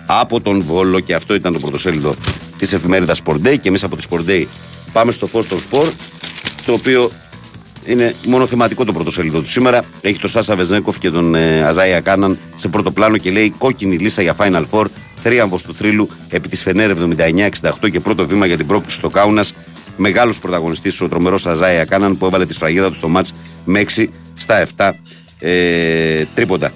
από 0.05 0.41
τον 0.41 0.61
Βόλο 0.61 0.99
και 0.99 1.13
αυτό 1.13 1.33
ήταν 1.33 1.53
το 1.53 1.59
πρωτοσέλιδο 1.59 2.15
της 2.57 2.73
εφημερίδας 2.73 3.21
Sport 3.25 3.47
Day. 3.47 3.59
Και 3.59 3.67
εμείς 3.67 3.83
από 3.83 3.95
τη 3.95 4.03
Sport 4.09 4.29
Day 4.29 4.45
Πάμε 4.91 5.11
στο 5.11 5.27
φω 5.27 5.43
των 5.43 5.59
σπορ, 5.59 5.87
το 6.65 6.73
οποίο 6.73 7.11
είναι 7.85 8.15
μόνο 8.25 8.45
θεματικό 8.45 8.85
το 8.85 8.93
πρώτο 8.93 9.11
σελίδο 9.11 9.39
του 9.39 9.49
σήμερα. 9.49 9.83
Έχει 10.01 10.19
τον 10.19 10.29
Σάσα 10.29 10.55
Βεζέκοφ 10.55 10.97
και 10.97 11.09
τον 11.09 11.35
ε, 11.35 11.63
Αζάια 11.63 11.99
Κάναν 11.99 12.37
σε 12.55 12.67
πρώτο 12.67 12.91
πλάνο 12.91 13.17
και 13.17 13.31
λέει 13.31 13.53
κόκκινη 13.57 13.97
λύσα 13.97 14.21
για 14.21 14.35
Final 14.37 14.65
Four. 14.71 14.85
Θρίαμβο 15.15 15.57
του 15.65 15.75
θρύλου 15.75 16.09
επί 16.29 16.49
της 16.49 16.61
Φενέρ 16.61 16.91
79-68 17.81 17.91
και 17.91 17.99
πρώτο 17.99 18.27
βήμα 18.27 18.45
για 18.45 18.57
την 18.57 18.65
πρόκληση 18.65 18.97
στο 18.97 19.09
Κάουνας. 19.09 19.53
Μεγάλος 19.97 20.39
πρωταγωνιστής 20.39 21.01
ο 21.01 21.07
τρομερός 21.07 21.47
Αζάια 21.47 21.85
Κάναν 21.85 22.17
που 22.17 22.25
έβαλε 22.25 22.45
τη 22.45 22.53
σφραγίδα 22.53 22.89
του 22.89 22.95
στο 22.95 23.07
μάτς 23.07 23.33
με 23.69 23.85
6 23.95 24.05
στα 24.33 24.67
7 24.77 24.91
ε, 25.39 26.25
τρίποντα. 26.35 26.71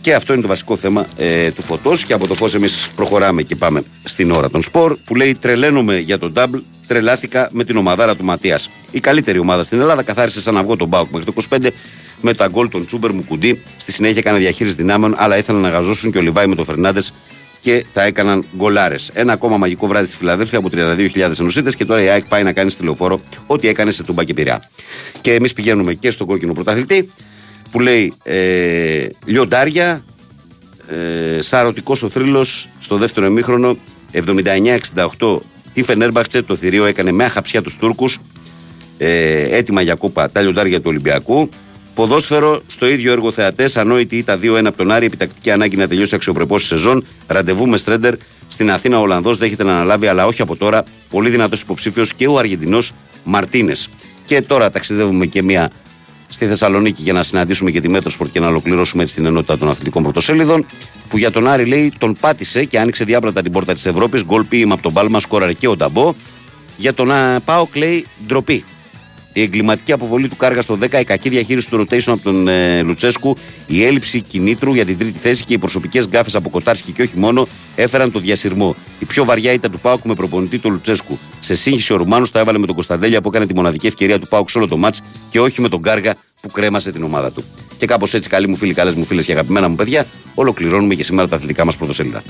Και 0.00 0.14
αυτό 0.14 0.32
είναι 0.32 0.42
το 0.42 0.48
βασικό 0.48 0.76
θέμα 0.76 1.06
ε, 1.16 1.50
του 1.50 1.62
φωτός. 1.62 2.04
Και 2.04 2.12
από 2.12 2.26
το 2.26 2.34
φως 2.34 2.54
εμείς 2.54 2.90
προχωράμε 2.96 3.42
και 3.42 3.56
πάμε 3.56 3.82
στην 4.04 4.30
ώρα 4.30 4.50
των 4.50 4.62
σπορ 4.62 4.96
που 5.04 5.14
λέει 5.14 5.36
Τρελαίνομαι 5.40 5.98
για 5.98 6.18
τον 6.18 6.32
double. 6.36 6.62
Τρελάθηκα 6.86 7.48
με 7.52 7.64
την 7.64 7.76
ομαδάρα 7.76 8.16
του 8.16 8.24
Ματίας. 8.24 8.70
Η 8.90 9.00
καλύτερη 9.00 9.38
ομάδα 9.38 9.62
στην 9.62 9.80
Ελλάδα 9.80 10.02
καθάρισε 10.02 10.40
σαν 10.40 10.56
αυγό 10.56 10.76
τον 10.76 10.88
Μπάουκ 10.88 11.10
μέχρι 11.10 11.32
το 11.32 11.42
25 11.50 11.68
με 12.20 12.34
τα 12.34 12.48
γκολ 12.48 12.68
των 12.68 12.86
Τσούμπερ 12.86 13.12
μου 13.12 13.24
κουντί. 13.24 13.62
Στη 13.76 13.92
συνέχεια 13.92 14.18
έκανε 14.18 14.38
διαχείριση 14.38 14.76
δυνάμεων, 14.76 15.14
αλλά 15.16 15.36
ήθελαν 15.36 15.60
να 15.60 15.68
γαζώσουν 15.68 16.12
και 16.12 16.18
ο 16.18 16.20
Λιβάη 16.20 16.46
με 16.46 16.54
τον 16.54 16.64
Φερνάντες 16.64 17.12
και 17.62 17.84
τα 17.92 18.02
έκαναν 18.02 18.44
γκολάρες. 18.56 19.10
Ένα 19.12 19.32
ακόμα 19.32 19.56
μαγικό 19.56 19.86
βράδυ 19.86 20.06
στη 20.06 20.16
Φιλαδέλφια 20.16 20.58
από 20.58 20.68
32.000 20.72 21.38
ενωσίτες 21.38 21.76
και 21.76 21.84
τώρα 21.84 22.02
η 22.02 22.08
ΑΕΚ 22.08 22.28
πάει 22.28 22.42
να 22.42 22.52
κάνει 22.52 22.70
στη 22.70 22.84
λεωφόρο 22.84 23.20
ό,τι 23.46 23.68
έκανε 23.68 23.90
σε 23.90 24.02
Τούμπα 24.02 24.24
και 24.24 24.34
Πειραιά. 24.34 24.70
Και 25.20 25.34
εμείς 25.34 25.52
πηγαίνουμε 25.52 25.94
και 25.94 26.10
στον 26.10 26.26
κόκκινο 26.26 26.52
πρωταθλητή 26.52 27.10
που 27.70 27.80
λέει 27.80 28.12
ε, 28.22 29.06
λιοντάρια, 29.24 30.04
ε, 30.88 31.42
σαρωτικός 31.42 32.02
ο 32.02 32.08
θρύλος 32.08 32.68
στο 32.78 32.96
δεύτερο 32.96 33.26
εμίχρονο 33.26 33.76
79-68 35.18 35.38
η 35.72 35.82
Φενέρμπαχτσε 35.82 36.42
το 36.42 36.56
θηρίο 36.56 36.84
έκανε 36.84 37.12
με 37.12 37.24
αχαψιά 37.24 37.62
τους 37.62 37.76
Τούρκους 37.76 38.18
ε, 38.98 39.56
έτοιμα 39.56 39.82
για 39.82 39.94
κούπα 39.94 40.30
τα 40.30 40.40
λιοντάρια 40.40 40.78
του 40.78 40.86
Ολυμπιακού 40.86 41.48
Ποδόσφαιρο 41.94 42.62
στο 42.66 42.88
ίδιο 42.88 43.12
έργο 43.12 43.32
θεατές, 43.32 43.76
ανόητη 43.76 44.16
ήταν 44.16 44.40
2-1 44.42 44.64
από 44.64 44.76
τον 44.76 44.90
Άρη, 44.90 45.06
επιτακτική 45.06 45.50
ανάγκη 45.50 45.76
να 45.76 45.88
τελειώσει 45.88 46.14
αξιοπρεπώς 46.14 46.62
η 46.62 46.66
σεζόν. 46.66 47.06
Ραντεβού 47.26 47.68
με 47.68 47.76
Στρέντερ 47.76 48.14
στην 48.48 48.70
Αθήνα. 48.70 48.98
Ο 48.98 49.02
Ολλανδός 49.02 49.36
δέχεται 49.36 49.64
να 49.64 49.72
αναλάβει, 49.74 50.06
αλλά 50.06 50.26
όχι 50.26 50.42
από 50.42 50.56
τώρα. 50.56 50.82
Πολύ 51.10 51.30
δυνατός 51.30 51.60
υποψήφιος 51.60 52.14
και 52.14 52.26
ο 52.26 52.38
Αργεντινός 52.38 52.92
Μαρτίνες. 53.24 53.88
Και 54.24 54.42
τώρα 54.42 54.70
ταξιδεύουμε 54.70 55.26
και 55.26 55.42
μια 55.42 55.70
στη 56.28 56.46
Θεσσαλονίκη 56.46 57.02
για 57.02 57.12
να 57.12 57.22
συναντήσουμε 57.22 57.70
και 57.70 57.80
τη 57.80 57.88
Metrosport 57.88 58.30
και 58.30 58.40
να 58.40 58.46
ολοκληρώσουμε 58.46 59.02
έτσι 59.02 59.14
την 59.14 59.26
ενότητα 59.26 59.58
των 59.58 59.68
αθλητικών 59.68 60.02
πρωτοσέλιδων. 60.02 60.66
Που 61.08 61.18
για 61.18 61.30
τον 61.30 61.48
Άρη 61.48 61.64
λέει 61.64 61.92
τον 61.98 62.16
πάτησε 62.20 62.64
και 62.64 62.78
άνοιξε 62.78 63.04
διάπλατα 63.04 63.42
την 63.42 63.52
πόρτα 63.52 63.74
της 63.74 63.86
Ευρώπης. 63.86 64.24
Γκολ 64.24 64.44
ποίημα 64.44 64.74
από 64.74 64.82
τον 64.82 64.92
Πάλμα, 64.92 65.20
σκόραρε 65.20 65.52
και 65.52 65.68
ο 65.68 65.76
Νταμπό. 65.76 66.14
Για 66.76 66.94
τον 66.94 67.10
ΠΑΟΚ 67.44 67.76
λέει 67.76 68.06
ντροπή. 68.26 68.64
Η 69.32 69.42
εγκληματική 69.42 69.92
αποβολή 69.92 70.28
του 70.28 70.36
Κάργα 70.36 70.60
στο 70.60 70.78
10, 70.80 71.00
η 71.00 71.04
κακή 71.04 71.28
διαχείριση 71.28 71.68
του 71.68 71.80
rotation 71.80 72.02
από 72.06 72.22
τον 72.22 72.48
ε, 72.48 72.82
Λουτσέσκου, 72.82 73.36
η 73.66 73.84
έλλειψη 73.84 74.20
κινήτρου 74.20 74.74
για 74.74 74.84
την 74.84 74.98
τρίτη 74.98 75.18
θέση 75.18 75.44
και 75.44 75.52
οι 75.54 75.58
προσωπικές 75.58 76.08
γκάφες 76.08 76.34
από 76.34 76.50
Κοτάρσκι 76.50 76.92
και 76.92 77.02
όχι 77.02 77.18
μόνο 77.18 77.48
έφεραν 77.74 78.12
το 78.12 78.18
διασυρμό. 78.18 78.76
Η 78.98 79.04
πιο 79.04 79.24
βαριά 79.24 79.52
ήταν 79.52 79.70
του 79.70 79.80
Πάουκ 79.80 80.04
με 80.04 80.14
προπονητή 80.14 80.58
του 80.58 80.70
Λουτσέσκου. 80.70 81.18
Σε 81.40 81.54
σύγχυση 81.54 81.92
ο 81.92 81.96
Ρουμάνος 81.96 82.30
τα 82.30 82.40
έβαλε 82.40 82.58
με 82.58 82.66
τον 82.66 82.74
Κωνσταντέλια 82.74 83.20
που 83.20 83.28
έκανε 83.28 83.46
τη 83.46 83.54
μοναδική 83.54 83.86
ευκαιρία 83.86 84.18
του 84.18 84.28
Πάουκ 84.28 84.50
σε 84.50 84.58
όλο 84.58 84.66
το 84.68 84.76
μάτς 84.76 85.00
και 85.30 85.40
όχι 85.40 85.60
με 85.60 85.68
τον 85.68 85.82
Κάργα 85.82 86.14
που 86.40 86.50
κρέμασε 86.50 86.92
την 86.92 87.02
ομάδα 87.02 87.32
του. 87.32 87.44
Και 87.76 87.86
κάπως 87.86 88.14
έτσι, 88.14 88.28
καλοί 88.28 88.48
μου 88.48 88.56
φίλοι, 88.56 88.74
καλές 88.74 88.94
μου 88.94 89.04
φίλες 89.04 89.24
και 89.24 89.32
αγαπημένα 89.32 89.68
μου 89.68 89.74
παιδιά, 89.74 90.06
ολοκληρώνουμε 90.34 90.94
και 90.94 91.02
σήμερα 91.02 91.28
τα 91.28 91.36
αθλητικά 91.36 91.64
μας 91.64 91.76
πρωτοσέλιδα. 91.76 92.22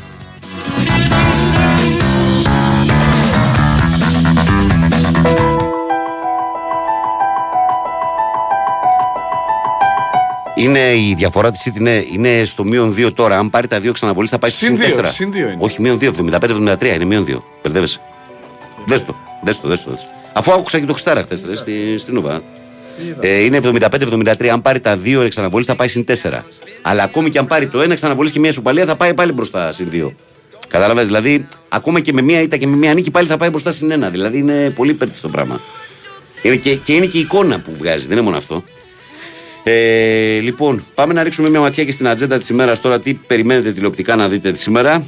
Είναι 10.62 10.94
η 10.94 11.14
διαφορά 11.16 11.50
της 11.50 11.62
City, 11.64 11.80
ναι, 11.80 12.02
είναι 12.12 12.44
στο 12.44 12.64
μείον 12.64 12.94
2 12.98 13.12
τώρα. 13.14 13.38
Αν 13.38 13.50
πάρει 13.50 13.68
τα 13.68 13.80
δύο 13.80 13.92
ξαναβολής 13.92 14.30
θα 14.30 14.38
πάει 14.38 14.50
Συν 14.50 14.78
συν 14.78 14.90
4. 14.90 14.94
δύο, 14.94 15.06
συν 15.06 15.32
δύο 15.32 15.46
είναι. 15.46 15.56
Όχι, 15.58 15.80
μείον 15.80 15.98
2, 16.00 16.10
75-73 16.40 16.84
είναι 16.94 17.04
μείον 17.04 17.24
2. 17.28 17.42
Μπερδεύεσαι. 17.62 18.00
Δες 18.86 19.04
το, 19.04 19.14
δες 19.42 19.60
το, 19.60 19.68
δες 19.68 19.82
το. 19.82 19.90
δες 19.90 20.00
το. 20.00 20.08
Αφού 20.32 20.52
άκουσα 20.52 20.80
και 20.80 20.86
το 20.86 20.92
Χριστάρα 20.92 21.22
χθες 21.22 21.44
στη, 21.52 21.98
στην 21.98 22.16
Ούβα. 22.16 22.42
Ε, 23.20 23.44
είναι 23.44 23.60
75-73. 23.62 24.46
Αν 24.46 24.62
πάρει 24.62 24.80
τα 24.80 24.96
δύο 24.96 25.28
ξαναβολής 25.28 25.66
θα 25.66 25.74
πάει 25.74 25.88
συν 25.88 26.04
4. 26.22 26.40
Αλλά 26.82 27.02
ακόμη 27.02 27.30
και 27.30 27.38
αν 27.38 27.46
πάρει 27.46 27.68
το 27.68 27.80
ένα 27.80 27.94
ξαναβολής 27.94 28.32
και 28.32 28.38
μια 28.38 28.52
σουπαλία 28.52 28.84
θα 28.84 28.96
πάει 28.96 29.14
πάλι 29.14 29.32
μπροστά 29.32 29.72
συν 29.72 29.88
2. 29.92 30.12
Κατάλαβες, 30.68 31.06
δηλαδή, 31.06 31.46
ακόμα 31.68 32.00
και 32.00 32.12
με 32.12 32.22
μία 32.22 32.40
ήττα 32.40 32.56
και 32.56 32.66
με 32.66 32.76
μία 32.76 32.94
νίκη 32.94 33.10
πάλι 33.10 33.26
θα 33.26 33.36
πάει 33.36 33.50
μπροστά 33.50 33.70
συν 33.70 34.04
1. 34.04 34.08
Δηλαδή 34.10 34.38
είναι 34.38 34.70
πολύ 34.70 34.90
υπέρτιστο 34.90 35.26
το 35.26 35.32
πράγμα. 35.32 35.60
Είναι 36.42 36.56
και, 36.56 36.74
και 36.74 36.92
είναι 36.94 37.06
και 37.06 37.18
η 37.18 37.20
εικόνα 37.20 37.58
που 37.58 37.72
βγάζει, 37.78 38.02
δεν 38.06 38.12
είναι 38.12 38.20
μόνο 38.20 38.36
αυτό. 38.36 38.64
Ε, 39.64 40.38
λοιπόν, 40.38 40.84
πάμε 40.94 41.12
να 41.12 41.22
ρίξουμε 41.22 41.48
μια 41.48 41.60
ματιά 41.60 41.84
και 41.84 41.92
στην 41.92 42.08
ατζέντα 42.08 42.38
της 42.38 42.48
ημέρας 42.48 42.80
τώρα. 42.80 43.00
Τι 43.00 43.14
περιμένετε 43.14 43.72
τηλεοπτικά 43.72 44.16
να 44.16 44.28
δείτε 44.28 44.52
της 44.52 44.60
σήμερα. 44.60 45.04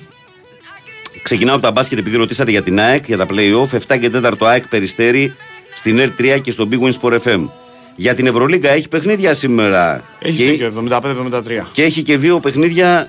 Ξεκινάω 1.23 1.55
από 1.55 1.65
τα 1.65 1.71
μπάσκετ 1.71 1.99
επειδή 1.99 2.17
ρωτήσατε 2.17 2.51
για 2.51 2.63
την 2.63 2.81
ΑΕΚ, 2.81 3.07
για 3.07 3.17
τα 3.17 3.27
playoff. 3.31 3.79
7 3.89 3.99
και 4.01 4.11
4 4.15 4.33
το 4.39 4.47
ΑΕΚ 4.47 4.69
περιστέρι 4.69 5.35
στην 5.75 5.99
R3 6.01 6.41
και 6.43 6.51
στο 6.51 6.69
Big 6.71 6.79
Win 6.79 6.93
Sport 7.01 7.19
FM. 7.19 7.49
Για 7.97 8.15
την 8.15 8.27
Ευρωλίγκα 8.27 8.71
έχει 8.71 8.89
παιχνίδια 8.89 9.35
σήμερα. 9.35 10.03
Έχει 10.19 10.37
και, 10.37 10.45
δίκιο, 10.45 10.89
75-73. 10.91 11.67
και 11.73 11.83
έχει 11.83 12.03
και 12.03 12.17
δύο 12.17 12.41
παιχνίδια 12.41 13.09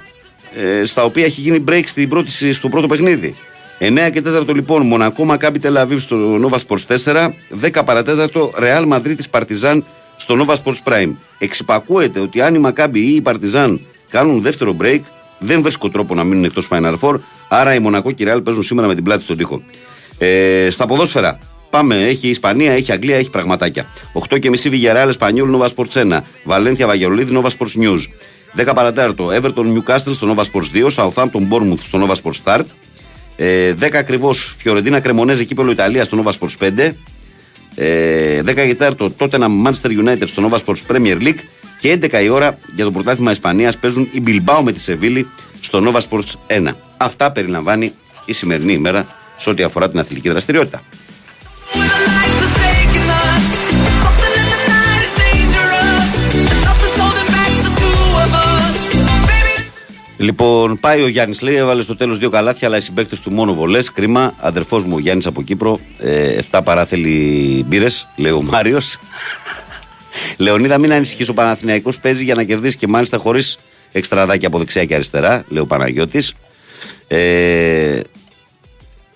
ε, 0.55 0.85
στα 0.85 1.03
οποία 1.03 1.25
έχει 1.25 1.41
γίνει 1.41 1.63
break 1.67 1.83
στην 1.85 2.09
πρώτη, 2.09 2.53
στο 2.53 2.69
πρώτο 2.69 2.87
παιχνίδι. 2.87 3.35
9 3.79 4.09
και 4.11 4.21
4 4.25 4.47
λοιπόν, 4.47 4.85
Μονακό 4.85 5.25
Μακάμπι 5.25 5.59
Τελαβίβ 5.59 5.99
στο 5.99 6.39
Nova 6.41 6.57
Sports 6.67 6.97
4, 7.03 7.29
10 7.61 7.81
παρατέταρτο 7.85 8.53
Real 8.59 8.93
Madrid 8.93 9.13
της 9.15 9.29
Παρτιζάν 9.29 9.85
στο 10.25 10.45
Nova 10.45 10.55
Sports 10.63 10.91
Prime. 10.91 11.11
Εξυπακούεται 11.37 12.19
ότι 12.19 12.41
αν 12.41 12.55
η 12.55 12.59
Μακάμπι 12.59 12.99
ή 12.99 13.15
η 13.15 13.21
Παρτιζάν 13.21 13.79
κάνουν 14.09 14.41
δεύτερο 14.41 14.75
break, 14.81 14.99
δεν 15.39 15.61
βρίσκω 15.61 15.89
τρόπο 15.89 16.15
να 16.15 16.23
μείνουν 16.23 16.43
εκτός 16.43 16.67
Final 16.69 16.95
Four. 16.99 17.15
Άρα 17.47 17.73
η 17.73 17.79
Μονακό 17.79 18.11
και 18.11 18.23
η 18.23 18.27
Real 18.29 18.43
παίζουν 18.43 18.63
σήμερα 18.63 18.87
με 18.87 18.95
την 18.95 19.03
πλάτη 19.03 19.23
στον 19.23 19.37
τοίχο. 19.37 19.61
Ε, 20.17 20.67
στα 20.69 20.87
ποδόσφαιρα. 20.87 21.39
Πάμε, 21.69 21.95
έχει 21.95 22.27
Ισπανία, 22.27 22.71
έχει 22.71 22.91
Αγγλία, 22.91 23.15
έχει 23.15 23.29
πραγματάκια. 23.29 23.85
8 24.29 24.39
και 24.39 24.49
μισή 24.49 24.69
Βηγιαράλ, 24.69 25.09
Εσπανιόλ, 25.09 25.49
Nova 25.55 25.67
Sports 25.67 26.17
1. 26.17 26.19
Βαλένθια, 26.43 26.87
Βαγιολίδη, 26.87 27.41
Nova 27.41 27.49
Sports 27.49 27.83
News. 27.83 27.99
10 28.55 28.73
παρατέταρτο, 28.75 29.29
Everton, 29.41 29.65
Newcastle 29.75 30.13
στο 30.13 30.35
Nova 30.35 30.41
Sports 30.41 30.71
2. 30.73 30.87
Southampton, 30.95 31.47
Bournemouth 31.49 31.81
στο 31.81 32.07
Nova 32.07 32.15
Sports 32.23 32.39
Start. 32.43 32.65
Ε, 33.35 33.73
10 33.73 33.97
ακριβώς, 33.97 34.55
Φιωρεντίνα, 34.57 34.99
Κρεμονέζε, 34.99 35.43
κύπελο 35.43 35.71
Ιταλία 35.71 36.03
στο 36.03 36.23
Nova 36.23 36.31
Sports 36.31 36.67
5. 36.67 36.91
Ε, 37.75 38.41
10 38.45 38.53
και 38.53 38.77
4 38.79 39.11
τότε 39.17 39.35
ένα 39.35 39.47
Manchester 39.65 40.05
United 40.05 40.27
στο 40.27 40.49
Nova 40.49 40.57
Sports 40.65 40.95
Premier 40.95 41.21
League 41.21 41.39
και 41.79 41.99
11 42.01 42.23
η 42.23 42.29
ώρα 42.29 42.57
για 42.75 42.83
το 42.83 42.91
πρωτάθλημα 42.91 43.31
Ισπανίας 43.31 43.77
παίζουν 43.77 44.09
η 44.11 44.23
Bilbao 44.27 44.61
με 44.63 44.71
τη 44.71 44.79
Σεβίλη 44.79 45.27
στο 45.59 45.83
Nova 45.85 45.99
Sports 46.09 46.59
1. 46.67 46.67
Αυτά 46.97 47.31
περιλαμβάνει 47.31 47.91
η 48.25 48.33
σημερινή 48.33 48.73
ημέρα 48.73 49.07
σε 49.37 49.49
ό,τι 49.49 49.63
αφορά 49.63 49.89
την 49.89 49.99
αθλητική 49.99 50.29
δραστηριότητα. 50.29 50.81
Λοιπόν, 60.17 60.79
πάει 60.79 61.01
ο 61.01 61.07
Γιάννης, 61.07 61.41
λέει, 61.41 61.55
έβαλε 61.55 61.81
στο 61.81 61.95
τέλος 61.95 62.17
δύο 62.17 62.29
καλάθια, 62.29 62.67
αλλά 62.67 62.77
οι 62.77 62.81
συμπαίκτες 62.81 63.19
του 63.19 63.31
μόνο 63.31 63.53
βολές. 63.53 63.91
Κρίμα. 63.91 64.33
Αδερφός 64.37 64.83
μου 64.83 64.95
ο 64.95 64.99
Γιάννης 64.99 65.25
από 65.25 65.41
Κύπρο. 65.41 65.79
Ε, 65.99 66.39
7 66.51 66.61
παράθελοι 66.63 67.63
μπύρες, 67.67 68.07
λέει 68.15 68.31
ο 68.31 68.41
Μάριος. 68.41 68.97
Λεωνίδα, 70.37 70.77
μην 70.77 70.93
ανησυχείς. 70.93 71.29
Ο 71.29 71.33
Παναθηναϊκός 71.33 71.99
παίζει 71.99 72.23
για 72.23 72.35
να 72.35 72.43
κερδίσει 72.43 72.77
και 72.77 72.87
μάλιστα 72.87 73.17
χωρίς 73.17 73.57
εξτραδάκια 73.91 74.47
από 74.47 74.57
δεξιά 74.57 74.85
και 74.85 74.95
αριστερά, 74.95 75.45
λέει 75.47 75.61
ο 75.61 75.65
Παναγιώτης. 75.65 76.33
Ε, 77.07 77.99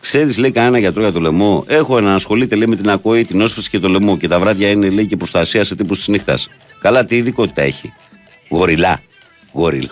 Ξέρεις, 0.01 0.37
λέει 0.37 0.51
κανένα 0.51 0.79
γιατρό 0.79 1.01
για 1.01 1.11
το 1.11 1.19
λαιμό. 1.19 1.63
Έχω 1.67 1.97
έναν 1.97 2.15
ασχολείται, 2.15 2.55
λέει, 2.55 2.67
με 2.67 2.75
την 2.75 2.89
ακοή, 2.89 3.25
την 3.25 3.41
όσφρηση 3.41 3.69
και 3.69 3.79
το 3.79 3.87
λαιμό. 3.87 4.17
Και 4.17 4.27
τα 4.27 4.39
βράδια 4.39 4.69
είναι, 4.69 4.89
λέει, 4.89 5.05
και 5.05 5.17
προστασία 5.17 5.63
σε 5.63 5.75
τύπους 5.75 5.97
της 5.97 6.07
νύχτας. 6.07 6.49
Καλά, 6.81 7.05
τι 7.05 7.15
ειδικότητα 7.15 7.61
έχει. 7.61 7.93
Γοριλά. 8.49 9.01
Γοριλά. 9.51 9.89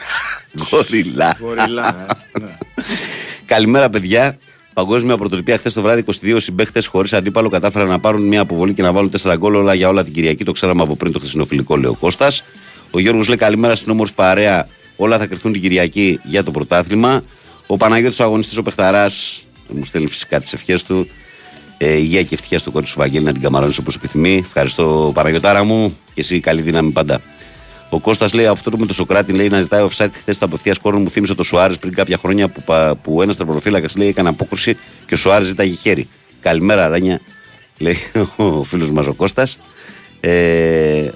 Γοριλά. 0.70 1.38
Γοριλά, 1.40 2.06
ε, 2.32 2.40
ναι. 2.40 2.58
Καλημέρα, 3.46 3.90
παιδιά. 3.90 4.38
Παγκόσμια 4.74 5.18
πρωτοτυπία 5.18 5.58
χθες 5.58 5.74
το 5.74 5.82
βράδυ 5.82 6.04
22 6.22 6.36
συμπαίχτε 6.40 6.82
χωρίς 6.84 7.14
αντίπαλο 7.14 7.50
κατάφεραν 7.50 7.88
να 7.88 8.00
πάρουν 8.00 8.22
μια 8.22 8.42
αποβολή 8.42 8.74
και 8.74 8.82
να 8.82 8.92
βάλουν 8.92 9.12
4 9.22 9.34
γκολ 9.38 9.56
όλα 9.56 9.74
για 9.74 9.88
όλα 9.88 10.04
την 10.04 10.14
Κυριακή. 10.14 10.44
Το 10.44 10.52
ξέραμε 10.52 10.82
από 10.82 10.96
πριν 10.96 11.12
το 11.12 11.20
χθεσινοφιλικό, 11.20 11.78
λέει 11.78 11.92
ο 11.92 11.94
Κώστας. 12.00 12.44
Ο 12.92 13.00
Γιώργος 13.00 13.28
λέει 13.28 13.38
καλημέρα 13.38 13.76
στην 13.76 13.92
όμορφη 13.92 14.14
παρέα. 14.14 14.68
Όλα 14.96 15.18
θα 15.18 15.26
κρυφθούν 15.26 15.52
την 15.52 15.62
Κυριακή 15.62 16.20
για 16.24 16.44
το 16.44 16.52
πρωτάθλημα. 16.52 17.24
Ο 17.68 17.78
Παναγιώτης 17.78 18.20
ο 18.20 18.24
αγωνιστής 18.24 18.58
ο 18.58 18.64
Πεχταράς 18.64 19.44
μου 19.70 19.86
στέλνει 19.86 20.08
φυσικά 20.08 20.40
τις 20.40 20.54
ευχές 20.54 20.84
του. 20.84 21.10
Ε, 21.78 21.94
υγεία 21.94 22.24
και 22.24 22.34
ευτυχία 22.34 22.60
στο 22.60 22.72
κόρη 22.72 22.86
του 22.86 22.94
Βαγγέλη 22.96 23.26
να 23.26 23.32
την 23.32 23.42
καμαρώνεις 23.42 23.78
όπως 23.78 23.96
επιθυμεί. 23.96 24.38
Ευχαριστώ 24.46 25.12
Παναγιωτάρα 25.14 25.64
μου 25.64 25.98
και 26.14 26.22
εσύ 26.22 26.40
καλή 26.40 26.62
δύναμη 26.62 26.92
πάντα. 26.92 27.22
Ο 27.90 28.00
Κώστας 28.00 28.34
λέει 28.34 28.46
αυτό 28.46 28.72
με 28.78 28.86
το 28.86 28.94
Σοκράτη 28.94 29.34
λέει 29.34 29.48
να 29.48 29.62
ζητάει 29.62 29.88
offside 29.90 30.10
χθες 30.14 30.38
τα 30.38 30.46
απευθεία 30.46 30.76
κόρνο 30.82 31.00
μου 31.00 31.10
θύμισε 31.10 31.36
το 31.36 31.44
Σουάρες 31.44 31.78
πριν 31.78 31.94
κάποια 31.94 32.18
χρόνια 32.18 32.48
που, 32.48 32.62
πα- 32.64 32.96
που 32.96 33.22
ένας 33.22 33.38
τερματοφύλακας 33.38 33.96
λέει 33.96 34.08
έκανε 34.08 34.30
απόκρουση 34.30 34.78
και 35.06 35.14
ο 35.14 35.18
Σουάρες 35.18 35.48
ζήταγε 35.48 35.74
χέρι. 35.74 36.08
Καλημέρα, 36.40 36.88
Ράνια. 36.88 37.20
λέει 37.78 37.98
ο 38.36 38.64
φίλος 38.64 38.92
μας 38.92 39.08
ο 39.08 39.14
Κώστας. 39.14 39.58
Ε, 40.20 41.08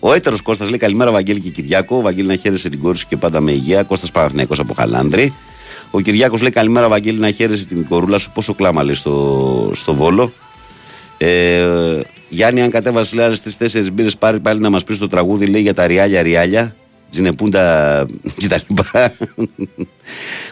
ο 0.00 0.12
έτερος 0.12 0.40
Κώστας 0.42 0.68
λέει 0.68 0.78
καλημέρα 0.78 1.10
Βαγγέλη 1.10 1.40
και 1.40 1.50
Κυριάκο. 1.50 2.00
Βαγγέλη 2.00 2.26
να 2.28 2.36
χαίρεσαι 2.36 2.68
την 2.68 2.80
κόρη 2.80 2.98
σου 2.98 3.06
και 3.08 3.16
πάντα 3.16 3.40
με 3.40 3.52
υγεία. 3.52 3.82
Κώστας 3.82 4.10
Παναθηναϊκός 4.10 4.58
από 4.58 4.74
Χαλάνδρη. 4.74 5.34
Ο 5.90 6.00
Κυριάκος 6.00 6.40
λέει 6.40 6.50
καλημέρα 6.50 6.88
Βαγγέλη 6.88 7.18
να 7.18 7.30
χαίρεσαι 7.30 7.64
την 7.64 7.86
κορούλα 7.88 8.18
σου. 8.18 8.30
Πόσο 8.34 8.54
κλάμα 8.54 8.82
λέει 8.82 8.94
στο, 8.94 9.72
στο 9.74 9.94
βόλο. 9.94 10.32
Ε, 11.18 11.66
Γιάννη, 12.32 12.62
αν 12.62 12.70
κατέβασες 12.70 13.12
λέει 13.12 13.24
άλλες 13.24 13.42
τρει-τέσσερι 13.42 13.90
μπύρες, 13.90 14.16
πάρει 14.16 14.40
πάλι 14.40 14.60
να 14.60 14.70
μας 14.70 14.84
πεις 14.84 14.98
το 14.98 15.08
τραγούδι 15.08 15.46
λέει 15.46 15.62
για 15.62 15.74
τα 15.74 15.86
ριάλια 15.86 16.22
ριάλια. 16.22 16.76
Τζινεπούντα 17.10 18.06
κτλ. 18.42 18.74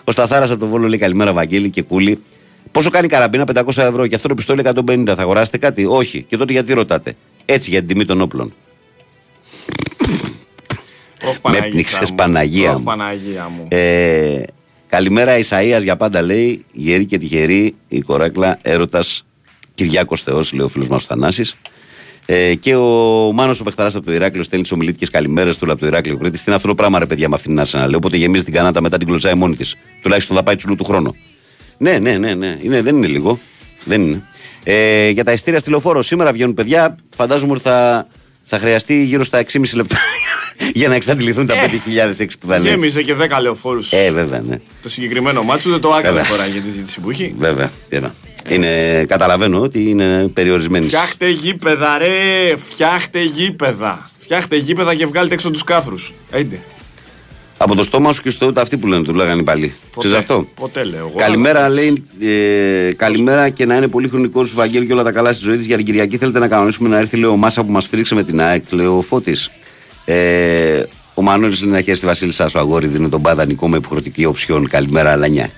Ο 0.05 0.13
Σταθάρα 0.13 0.45
από 0.45 0.57
το 0.57 0.67
Βόλο 0.67 0.89
λέει 0.89 0.99
καλημέρα 0.99 1.33
Βαγγέλη 1.33 1.71
και 1.71 1.83
κούλι. 1.83 2.23
Πόσο 2.73 2.91
κάνει 2.91 3.07
η 3.07 3.09
καραμπίνα 3.09 3.45
500 3.55 3.77
ευρώ 3.77 4.07
και 4.07 4.15
αυτό 4.15 4.29
το 4.29 4.35
πιστόλι 4.35 4.63
150. 4.65 5.05
Θα 5.07 5.15
αγοράσετε 5.19 5.59
κάτι, 5.59 5.87
Όχι. 5.87 6.23
Και 6.23 6.37
τότε 6.37 6.53
γιατί 6.53 6.73
ρωτάτε; 6.73 7.15
Έτσι 7.45 7.71
για 7.71 7.79
την 7.79 7.89
τιμή 7.89 8.05
των 8.05 8.21
όπλων. 8.21 8.55
Όχι 11.23 11.33
Με 11.33 11.39
Παναγίτσα 11.43 11.71
πνίξες 11.71 12.11
μου. 12.11 12.17
Παναγία 12.17 12.69
Όχι 12.69 12.79
μου. 12.79 12.85
Παναγία 12.85 13.51
μου. 13.57 13.67
Ε, 13.69 14.43
καλημέρα 14.89 15.39
Ισαΐας 15.39 15.83
για 15.83 15.97
πάντα 15.97 16.23
λέει 16.23 16.65
Γερή 16.73 17.07
και 17.07 17.19
τυχερή 17.19 17.75
η 17.89 18.01
κορέκλα 18.01 18.59
έρωτας 18.63 19.27
Κυριάκος 19.79 20.23
Θεός 20.23 20.53
λέει 20.53 20.67
ο 20.67 20.69
φίλος 20.69 20.89
μας 20.89 21.03
ο 21.03 21.07
Θανάσης 21.07 21.57
ε, 22.27 22.55
και 22.55 22.77
ο 22.77 22.87
Μάνος 23.33 23.61
ο 23.61 23.65
Πεχταράς 23.65 23.95
από 23.95 24.07
το 24.07 24.13
Ηράκλειο 24.13 24.43
στέλνει 24.43 24.65
τις 24.65 24.73
ομιλήτικες 24.73 25.11
καλημέρες 25.11 25.57
του 25.59 25.71
από 25.71 25.81
το 25.81 25.87
Ηράκλειο 25.87 26.17
Κρήτης. 26.17 26.39
Τι 26.39 26.45
είναι 26.47 26.57
αυτό 26.57 26.69
το 26.69 26.75
πράγμα 26.75 26.99
ρε 26.99 27.07
παιδιά 27.07 27.29
με 27.29 27.35
αυτήν 27.35 27.55
την 27.57 27.65
Arsenal. 27.65 27.85
Λέει, 27.87 27.95
Οπότε 27.95 28.17
γεμίζει 28.17 28.45
την 28.45 28.53
κανάτα 28.53 28.81
μετά 28.81 28.99
την 28.99 29.07
κλωτσάει 29.07 29.35
μόνη 29.35 29.57
της. 29.57 29.77
Τουλάχιστον 30.03 30.37
θα 30.37 30.43
πάει 30.43 30.55
τσουλού 30.55 30.77
του 30.77 30.85
χρόνου. 30.85 31.17
Ναι, 31.79 31.99
ναι, 31.99 32.19
ναι, 32.19 32.35
ναι. 32.35 32.57
Είναι, 32.63 32.83
δεν 32.83 32.97
είναι 32.97 33.07
λίγο. 33.07 33.39
Δεν 33.85 34.03
είναι. 34.03 34.23
Ε, 34.65 35.09
για 35.09 35.25
τα 35.25 35.33
ειστήρια 35.33 35.59
στη 35.59 35.71
λεωφόρο 35.71 36.03
σήμερα 36.03 36.33
βγαίνουν 36.33 36.55
παιδιά. 36.55 36.97
Φαντάζομαι 37.11 37.53
ότι 37.53 37.61
θα, 37.61 38.07
θα 38.43 38.59
χρειαστεί 38.59 39.05
γύρω 39.05 39.25
στα 39.25 39.45
6,5 39.53 39.63
λεπτά 39.75 39.97
για 40.81 40.89
να 40.89 40.95
εξαντληθούν 40.95 41.47
τα 41.47 41.55
5.006 42.19 42.27
που 42.41 42.47
θα 42.47 42.57
είναι. 42.57 42.69
Γέμιζε 42.69 43.03
και 43.03 43.15
10 43.21 43.41
λεωφόρους. 43.41 43.93
Ε, 43.93 44.11
βέβαια, 44.13 44.41
ναι. 44.49 44.61
Το 44.83 44.89
συγκεκριμένο 44.89 45.43
μάτσο 45.43 45.71
δεν 45.71 45.81
το 45.81 45.89
άκουγα 45.89 46.13
Βέβαια. 46.13 46.29
τώρα 46.29 46.47
για 46.47 46.61
τη 46.61 46.71
ζήτηση 46.71 47.01
που 47.01 47.11
έχει. 47.11 47.35
Βέβαια. 47.39 47.71
βέβαια. 47.91 48.15
Είναι, 48.49 49.05
καταλαβαίνω 49.05 49.61
ότι 49.61 49.89
είναι 49.91 50.29
περιορισμένης. 50.35 50.87
Φτιάχτε 50.89 51.29
γήπεδα, 51.29 51.99
ρε! 51.99 52.57
Φτιάχτε 52.71 53.23
γήπεδα. 53.23 54.11
Φτιάχτε 54.21 54.57
γήπεδα 54.57 54.95
και 54.95 55.07
βγάλτε 55.07 55.35
έξω 55.35 55.51
τους 55.51 55.65
κάφρου. 55.65 55.97
Έντε. 56.31 56.61
Από 57.61 57.75
το 57.75 57.83
στόμα 57.83 58.13
σου 58.13 58.23
και 58.23 58.31
στο 58.31 58.47
ούτε 58.47 58.61
αυτοί 58.61 58.77
που 58.77 58.87
λένε, 58.87 59.03
του 59.05 59.15
λέγανε 59.15 59.43
πάλι. 59.43 59.75
Ξέρεις 59.99 60.17
αυτό; 60.17 60.49
Ποτέ 60.55 60.85
λέω. 60.85 60.99
εγώ. 60.99 61.13
Καλημέρα, 61.17 61.69
λέει. 61.69 62.03
Ε, 62.21 62.93
καλημέρα 62.93 63.49
και 63.49 63.67
να 63.67 63.77
είναι 63.77 63.89
πολύ 63.89 64.09
χρονικό 64.09 64.45
σου 64.45 64.55
Βαγγέλη 64.55 64.87
και 64.87 64.93
όλα 64.93 65.03
τα 65.03 65.13
καλά 65.13 65.33
στη 65.33 65.43
ζωή 65.43 65.57
της. 65.57 65.67
Για 65.67 65.77
την 65.77 65.85
Κυριακή 65.85 66.17
θέλετε 66.17 66.39
να 66.39 66.49
κανονίσουμε 66.49 66.89
να 66.89 66.99
έρθει, 66.99 67.17
λέει 67.17 67.31
ο 67.31 67.37
Μάσα 67.37 67.65
που 67.65 67.73
μας 67.73 67.87
φρίξε 67.87 68.15
με 68.15 68.23
την 68.25 68.41
ΑΕΚ, 68.41 68.65
λέει 68.71 68.87
ο 68.87 69.05
Φώτης. 69.09 69.51
Ε, 70.05 70.83
ο 71.15 71.23
Μανώλης 71.23 71.63
λέει 71.63 71.73
να 71.73 71.81
χαίρεσαι 71.81 72.01
τη 72.01 72.07
Βασίλισσα 72.07 72.49
σου 72.49 72.59
αγόρι, 72.59 72.87
δίνει 72.87 73.09
τον 73.09 73.23
παδανικό 73.23 73.69
με 73.69 73.77
υποχρεωτική 73.77 74.25
οψιόν. 74.25 74.69
Καλημέρα, 74.69 75.13
Αλανιά. 75.13 75.51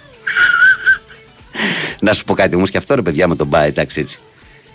Να 2.00 2.12
σου 2.12 2.24
πω 2.24 2.34
κάτι 2.34 2.56
όμως 2.56 2.70
και 2.70 2.76
αυτό 2.78 2.94
ρε 2.94 3.02
παιδιά 3.02 3.28
με 3.28 3.36
τον 3.36 3.46
Μπα, 3.46 3.62
εντάξει 3.62 4.00
έτσι. 4.00 4.18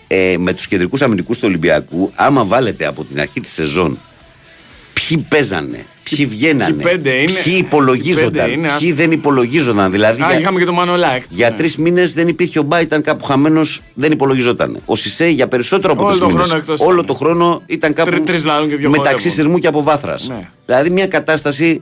Ε, 0.07 0.35
με 0.39 0.53
τους 0.53 0.67
κεντρικούς 0.67 1.01
αμυντικούς 1.01 1.37
του 1.37 1.43
Ολυμπιακού, 1.47 2.11
άμα 2.15 2.43
βάλετε 2.45 2.85
από 2.85 3.03
την 3.03 3.19
αρχή 3.19 3.39
της 3.41 3.53
σεζόν 3.53 3.99
ποιοι 4.93 5.17
παίζανε, 5.29 5.85
ποιοι 6.03 6.25
βγαίνανε, 6.25 6.73
ποιοι 6.73 6.91
πέντε 6.91 7.09
είναι, 7.09 7.31
ποιοι 7.31 7.41
ποιοι 7.43 7.53
υπολογίζονταν, 7.57 8.31
πέντε 8.31 8.51
είναι, 8.51 8.69
ποιοι 8.79 8.89
ας- 8.89 8.95
δεν 8.97 9.11
υπολογίζονταν. 9.11 9.91
Δηλαδή 9.91 10.21
Α, 10.23 10.27
για, 10.29 10.39
είχαμε 10.39 10.59
και 10.59 10.65
τον 10.65 10.73
Μανολάκ. 10.73 11.23
για 11.29 11.53
τρεις 11.53 11.77
μήνες 11.77 12.13
δεν 12.13 12.27
υπήρχε 12.27 12.59
ο 12.59 12.61
Μπά, 12.63 12.81
ήταν 12.81 13.01
κάπου 13.01 13.23
χαμένος, 13.25 13.81
δεν 13.93 14.11
υπολογιζόταν. 14.11 14.79
Ο 14.85 14.95
Σισε 14.95 15.27
για 15.27 15.47
περισσότερο 15.47 15.93
από 15.93 16.01
Όλο 16.01 16.09
τρεις 16.09 16.21
τον 16.21 16.31
μήνες. 16.31 16.45
χρόνο 16.47 16.59
εκτός 16.61 16.79
Όλο 16.79 16.93
ήταν. 16.93 17.05
το 17.05 17.13
χρόνο 17.13 17.61
ήταν 17.65 17.93
κάπου 17.93 18.09
Τρι- 18.11 18.23
τρεις 18.25 18.45
λαλούν 18.45 18.69
και 18.69 18.75
δύο 18.75 18.89
μεταξύ 18.89 19.11
χορεύουν. 19.13 19.31
σειρμού 19.33 19.57
και 19.57 19.67
από 19.67 19.83
βάθρας. 19.83 20.27
Ναι. 20.27 20.49
Δηλαδή 20.65 20.89
μια 20.89 21.07
κατάσταση. 21.07 21.81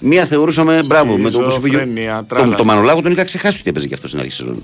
Μία 0.00 0.26
θεωρούσαμε 0.26 0.82
μπράβο 0.86 1.16
με 1.16 1.30
το 1.30 1.38
όπω 1.38 1.46
είπε. 1.46 1.60
Σχιζοφρένεια, 1.60 2.24
Το, 2.28 2.34
τράλα. 2.34 2.54
το 2.56 2.64
Μανολάγο 2.64 3.02
τον 3.02 3.12
είχα 3.12 3.24
ξεχάσει 3.24 3.58
ότι 3.60 3.70
έπαιζε 3.70 3.86
και 3.86 3.94
αυτός 3.94 4.10
στην 4.10 4.20
αρχή 4.22 4.32
σεζόν. 4.32 4.54
Το 4.54 4.62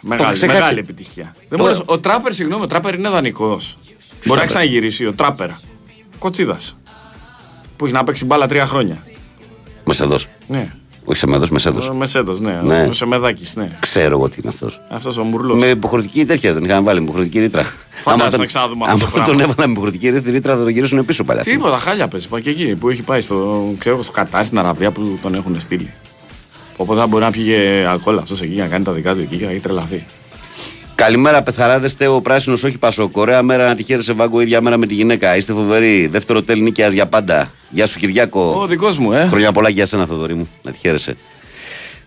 Μεγάλη, 0.00 0.22
είχα 0.26 0.32
ξεχάσει. 0.32 0.58
μεγάλη 0.60 0.78
επιτυχία. 0.78 1.34
Δεν 1.48 1.58
Το- 1.58 1.64
μου 1.64 1.70
λες, 1.70 1.82
ο 1.84 1.98
Τράπερ, 1.98 2.32
συγγνώμη, 2.34 2.62
ο 2.62 2.66
Τράπερ 2.66 2.94
είναι 2.94 3.08
δανεικός. 3.08 3.78
Μπορεί 3.82 3.98
να 4.22 4.28
Τράπερ; 4.28 4.46
ξαναγυρίσει 4.46 5.06
ο 5.06 5.12
Τράπερ. 5.14 5.48
Κοτσίδας. 6.18 6.76
Που 7.76 7.84
έχει 7.84 7.94
να 7.94 8.04
παίξει 8.04 8.24
μπάλα 8.24 8.46
τρία 8.46 8.66
χρόνια. 8.66 8.98
Μεσεδό. 9.84 10.16
Ναι. 10.46 10.66
Όχι 11.04 11.18
σε 11.18 11.26
μεδό, 11.26 11.46
μεσέδο. 11.50 11.90
Ο 11.90 11.94
Μεσέντο, 11.94 12.32
ναι. 12.40 12.60
Ναι. 12.64 12.86
Ο 12.90 12.92
Σεμεδάκη, 12.92 13.44
ναι. 13.54 13.76
Ξέρω 13.80 14.16
εγώ 14.16 14.28
τι 14.28 14.36
είναι 14.40 14.48
αυτός. 14.48 14.80
Αυτός 14.88 15.16
ο 15.18 15.22
Μουρλό. 15.22 15.54
Με 15.54 15.66
υποχρεωτική 15.66 16.24
τέτοια 16.24 16.54
τον 16.54 16.64
είχαν 16.64 16.84
βάλει, 16.84 16.98
με 16.98 17.04
υποχρεωτική 17.04 17.40
ρήτρα. 17.40 17.62
Φαντάζομαι 18.02 18.30
τον- 18.30 18.40
να 18.40 18.46
ξαναδούμε 18.46 18.84
αυτό 18.86 18.98
το 18.98 19.04
άμα 19.04 19.12
πράγμα. 19.14 19.32
τον 19.32 19.40
έβαλα 19.40 19.66
με 19.66 19.72
υποχρεωτική 19.72 20.30
ρήτρα 20.30 20.52
θα 20.56 20.58
τον 20.62 20.68
γυρίσουν 20.68 21.04
πίσω 21.04 21.24
παλιά. 21.24 21.42
Τίποτα, 21.42 21.78
χάλια 21.78 22.08
παίζει. 22.08 22.28
Πάει 22.28 22.42
και 22.42 22.50
εκεί 22.50 22.74
που 22.74 22.88
έχει 22.88 23.02
πάει 23.02 23.20
στο, 23.20 23.68
ξέρω, 23.78 24.02
στο 24.02 24.12
Κατάρ 24.12 24.44
στην 24.44 24.58
Αραβία 24.58 24.90
που 24.90 25.18
τον 25.22 25.34
έχουν 25.34 25.60
στείλει. 25.60 25.92
Οπότε 26.76 27.00
θα 27.00 27.06
μπορεί 27.06 27.24
να 27.24 27.30
πήγε 27.30 27.86
αλκοόλ 27.88 28.18
αυτός 28.18 28.42
εκεί 28.42 28.52
για 28.52 28.62
να 28.64 28.68
κάνει 28.70 28.84
τα 28.84 28.92
δικά 28.92 29.14
του 29.14 29.20
εκεί 29.20 29.36
και 29.36 29.44
να 29.44 29.50
έχει 29.50 29.60
τρελαθεί. 29.60 30.04
Καλημέρα, 30.94 31.42
πεθαράδες. 31.42 31.96
Τέο 31.96 32.20
πράσινος, 32.20 32.62
όχι 32.62 32.78
πασό. 32.78 33.08
Ωραία 33.12 33.42
μέρα 33.42 33.68
να 33.68 33.74
τη 33.74 33.82
χαίρεσαι, 33.82 34.12
Βάγκο, 34.12 34.40
ίδια 34.40 34.60
μέρα 34.60 34.76
με 34.76 34.86
τη 34.86 34.94
γυναίκα. 34.94 35.36
Είστε 35.36 35.52
φοβεροί. 35.52 36.06
Δεύτερο 36.06 36.42
τέλ 36.42 36.60
νίκαιας 36.60 36.92
για 36.92 37.06
πάντα. 37.06 37.50
Γεια 37.70 37.86
σου, 37.86 37.98
Κυριάκο. 37.98 38.58
Ο 38.62 38.66
δικός 38.66 38.98
μου, 38.98 39.12
ε. 39.12 39.26
Χρόνια 39.30 39.52
πολλά 39.52 39.68
για 39.68 39.86
σένα, 39.86 40.06
Θοδωρή 40.06 40.34
μου. 40.34 40.48
Να 40.62 40.70
τη 40.70 40.78
χαίρεσαι. 40.78 41.16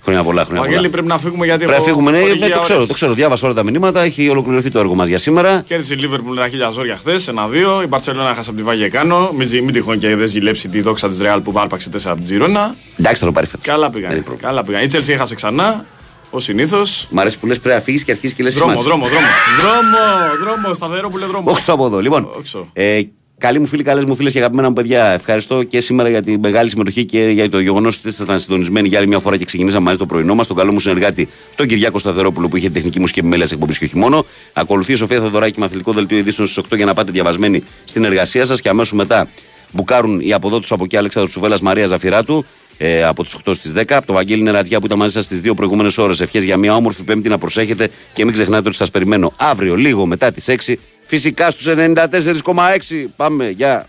Χρόνια 0.04 0.24
πολλά, 0.24 0.44
χρόνια 0.44 0.62
Βαγγέλη, 0.62 0.80
πολλά. 0.80 0.92
πρέπει 0.92 1.08
να 1.08 1.18
φύγουμε 1.18 1.46
γιατί 1.46 1.60
Πρέπει 1.66 1.72
να 1.72 1.78
έχω 1.78 1.88
φύγουμε, 1.88 2.12
ναι, 2.12 2.20
χορηγία 2.20 2.48
ναι, 2.48 2.54
το 2.54 2.60
ξέρω, 2.62 2.76
ώρες. 2.78 2.88
το 2.88 2.94
ξέρω. 2.94 3.14
Διάβασα 3.14 3.46
όλα 3.46 3.56
τα 3.56 3.64
μηνύματα. 3.64 4.02
Έχει 4.02 4.30
ολοκληρωθεί 4.30 4.72
το 4.72 4.80
έργο 4.80 4.96
μας 4.96 5.08
για 5.08 5.18
σήμερα. 5.18 5.62
Κέρδισε 5.68 5.94
η 5.94 5.98
Λίβερπουλ 5.98 6.38
ένα 6.38 6.48
χίλια 6.50 6.70
ζόρια 6.70 6.98
χθες, 6.98 7.28
ένα-δύο. 7.28 7.82
Η 7.82 7.88
Μπαρσελόνα 7.88 8.34
χάσε 8.36 8.50
από 8.50 8.58
τη 8.58 8.64
Βαγεκάνο. 8.64 9.32
Μην, 9.38 9.48
ζη- 9.48 9.62
μην 9.64 9.74
τυχόν 9.74 10.00
και 10.00 10.16
δεν 10.16 10.28
ζηλέψει 10.28 10.68
τη 10.68 10.82
δόξα 10.82 11.08
της 11.08 11.20
Ρεάλ 11.20 11.40
που 11.42 11.52
βάρπαξε 11.52 11.90
4 11.90 11.96
από 12.06 12.16
την 12.16 12.26
Τζιρόνα. 12.26 12.76
Εντάξει, 13.00 13.20
θα 13.20 13.26
το 13.26 13.32
πάρει 13.32 13.48
φέτος. 13.48 13.66
Καλά 13.66 13.90
πήγαν. 13.90 14.24
Καλά 14.42 14.64
πήγαν. 14.64 14.84
Η 14.84 14.88
Τσέλσι 14.88 15.12
έχασε 15.12 15.36
ξανά, 15.36 15.86
ω 16.30 16.40
συνήθως. 16.40 17.08
Μ' 17.12 17.20
αρέσει 17.20 17.40
που 17.40 17.46
λες 17.46 17.60
πρέπει 17.60 17.76
να 17.76 17.82
φύγεις 17.82 18.04
και 18.04 18.12
αρχίζεις 18.12 18.36
και 18.36 18.44
λες 18.44 18.54
Δρόμο, 18.54 18.82
δρόμο, 18.82 19.06
δρόμο. 19.06 19.26
δρόμο, 19.62 20.56
δρόμο, 20.60 20.74
σταθερό 20.76 21.10
που 21.10 21.18
λέει 21.18 21.28
δρόμο. 21.28 21.52
Όχι 21.52 21.72
από 21.72 21.86
εδώ. 21.86 22.00
Λοιπόν, 22.00 22.30
ε, 22.74 23.02
καλοί 23.38 23.60
μου 23.60 23.66
φίλοι, 23.66 23.84
καλές 23.84 24.06
μου 24.06 24.16
φίλες 24.16 24.34
και 24.34 24.40
αγαπημένα 24.40 24.68
μου 24.68 24.74
παιδιά, 24.74 25.06
ευχαριστώ 25.06 25.64
και 25.64 25.80
σήμερα 25.80 26.10
για 26.10 26.22
την 26.22 26.40
μεγάλη 26.40 26.70
συμμετοχή 26.70 27.06
και 27.06 27.20
για 27.20 27.50
το 27.50 27.60
γεγονός 27.60 27.98
ότι 27.98 28.08
ήσασταν 28.08 28.40
συντονισμένοι 28.40 28.88
για 28.88 28.98
άλλη 28.98 29.08
μια 29.08 29.20
φορά 29.20 29.38
και 29.38 29.46
ξεκινήσαμε 29.46 29.84
μαζί 29.84 29.98
το 29.98 30.06
πρωινό 30.06 30.36
μας. 30.36 30.48
Τον 30.48 30.56
καλό 30.56 30.72
μου 30.72 30.80
συνεργάτη, 30.80 31.30
τον 31.56 31.68
Κυριάκο 31.68 32.00
Σταθερόπουλο 32.00 32.48
που 32.48 32.58
είχε 32.58 32.70
τεχνική 32.70 33.00
μουσική 33.00 33.20
επιμέλεια 33.20 33.48
εκπομπής 33.52 33.78
και 33.78 33.86
όχι 33.86 33.98
μόνο. 33.98 34.26
Ακολουθεί 34.54 34.92
η 34.92 34.96
Σοφία 34.96 35.20
Θεοδωράκη 35.20 35.60
με 35.60 35.66
αθλητικό 35.66 35.92
δελτίο 35.92 36.18
ειδήσεων 36.18 36.48
στις 36.48 36.64
8 36.72 36.76
για 36.76 36.86
να 36.86 36.94
πάτε 36.94 37.12
διαβασμένοι 37.12 37.64
στην 37.86 38.04
εργασία 38.04 38.46
σας 38.46 38.62
και 38.62 38.70
αμέσως 38.70 38.94
μετά 38.94 39.28
μπουκάρουν 39.72 40.20
οι 40.20 40.34
αποδότες 40.34 40.72
από 40.72 40.84
εκεί 40.84 40.98
Αλέξανδρος 40.98 41.34
Τσουβέλλα 41.34 41.58
Μαρία 41.62 41.86
Ζαφυράτου 41.86 42.46
ε, 42.78 43.04
από 43.04 43.24
τις 43.24 43.36
8 43.46 43.52
στις 43.56 43.74
10. 43.76 43.84
Από 43.88 44.06
το 44.08 44.14
Βαγγέλη 44.14 44.42
Νερατζιά 44.42 44.80
που 44.80 44.86
ήταν 44.86 44.98
μαζί 44.98 45.14
σας 45.14 45.28
τι 45.28 45.36
δύο 45.36 45.56
προηγούμενες 45.56 45.98
ώρες. 45.98 46.22
Ευχές 46.22 46.44
για 46.44 46.58
μια 46.58 46.76
όμορφη 46.76 47.04
Πέμπτη 47.04 47.30
να 47.30 47.38
προσέχετε 47.38 47.90
και 48.14 48.24
μην 48.24 48.34
ξεχνάτε 48.34 48.68
ότι 48.68 48.78
σας 48.78 48.92
περιμένω 48.92 49.34
αύριο 49.38 49.76
λίγο 49.76 50.06
μετά 50.06 50.32
τις 50.32 50.46
6. 50.48 50.76
Φυσικά 51.06 51.50
στους 51.50 51.68
94,6. 51.68 53.08
Πάμε, 53.16 53.50
γεια. 53.50 53.88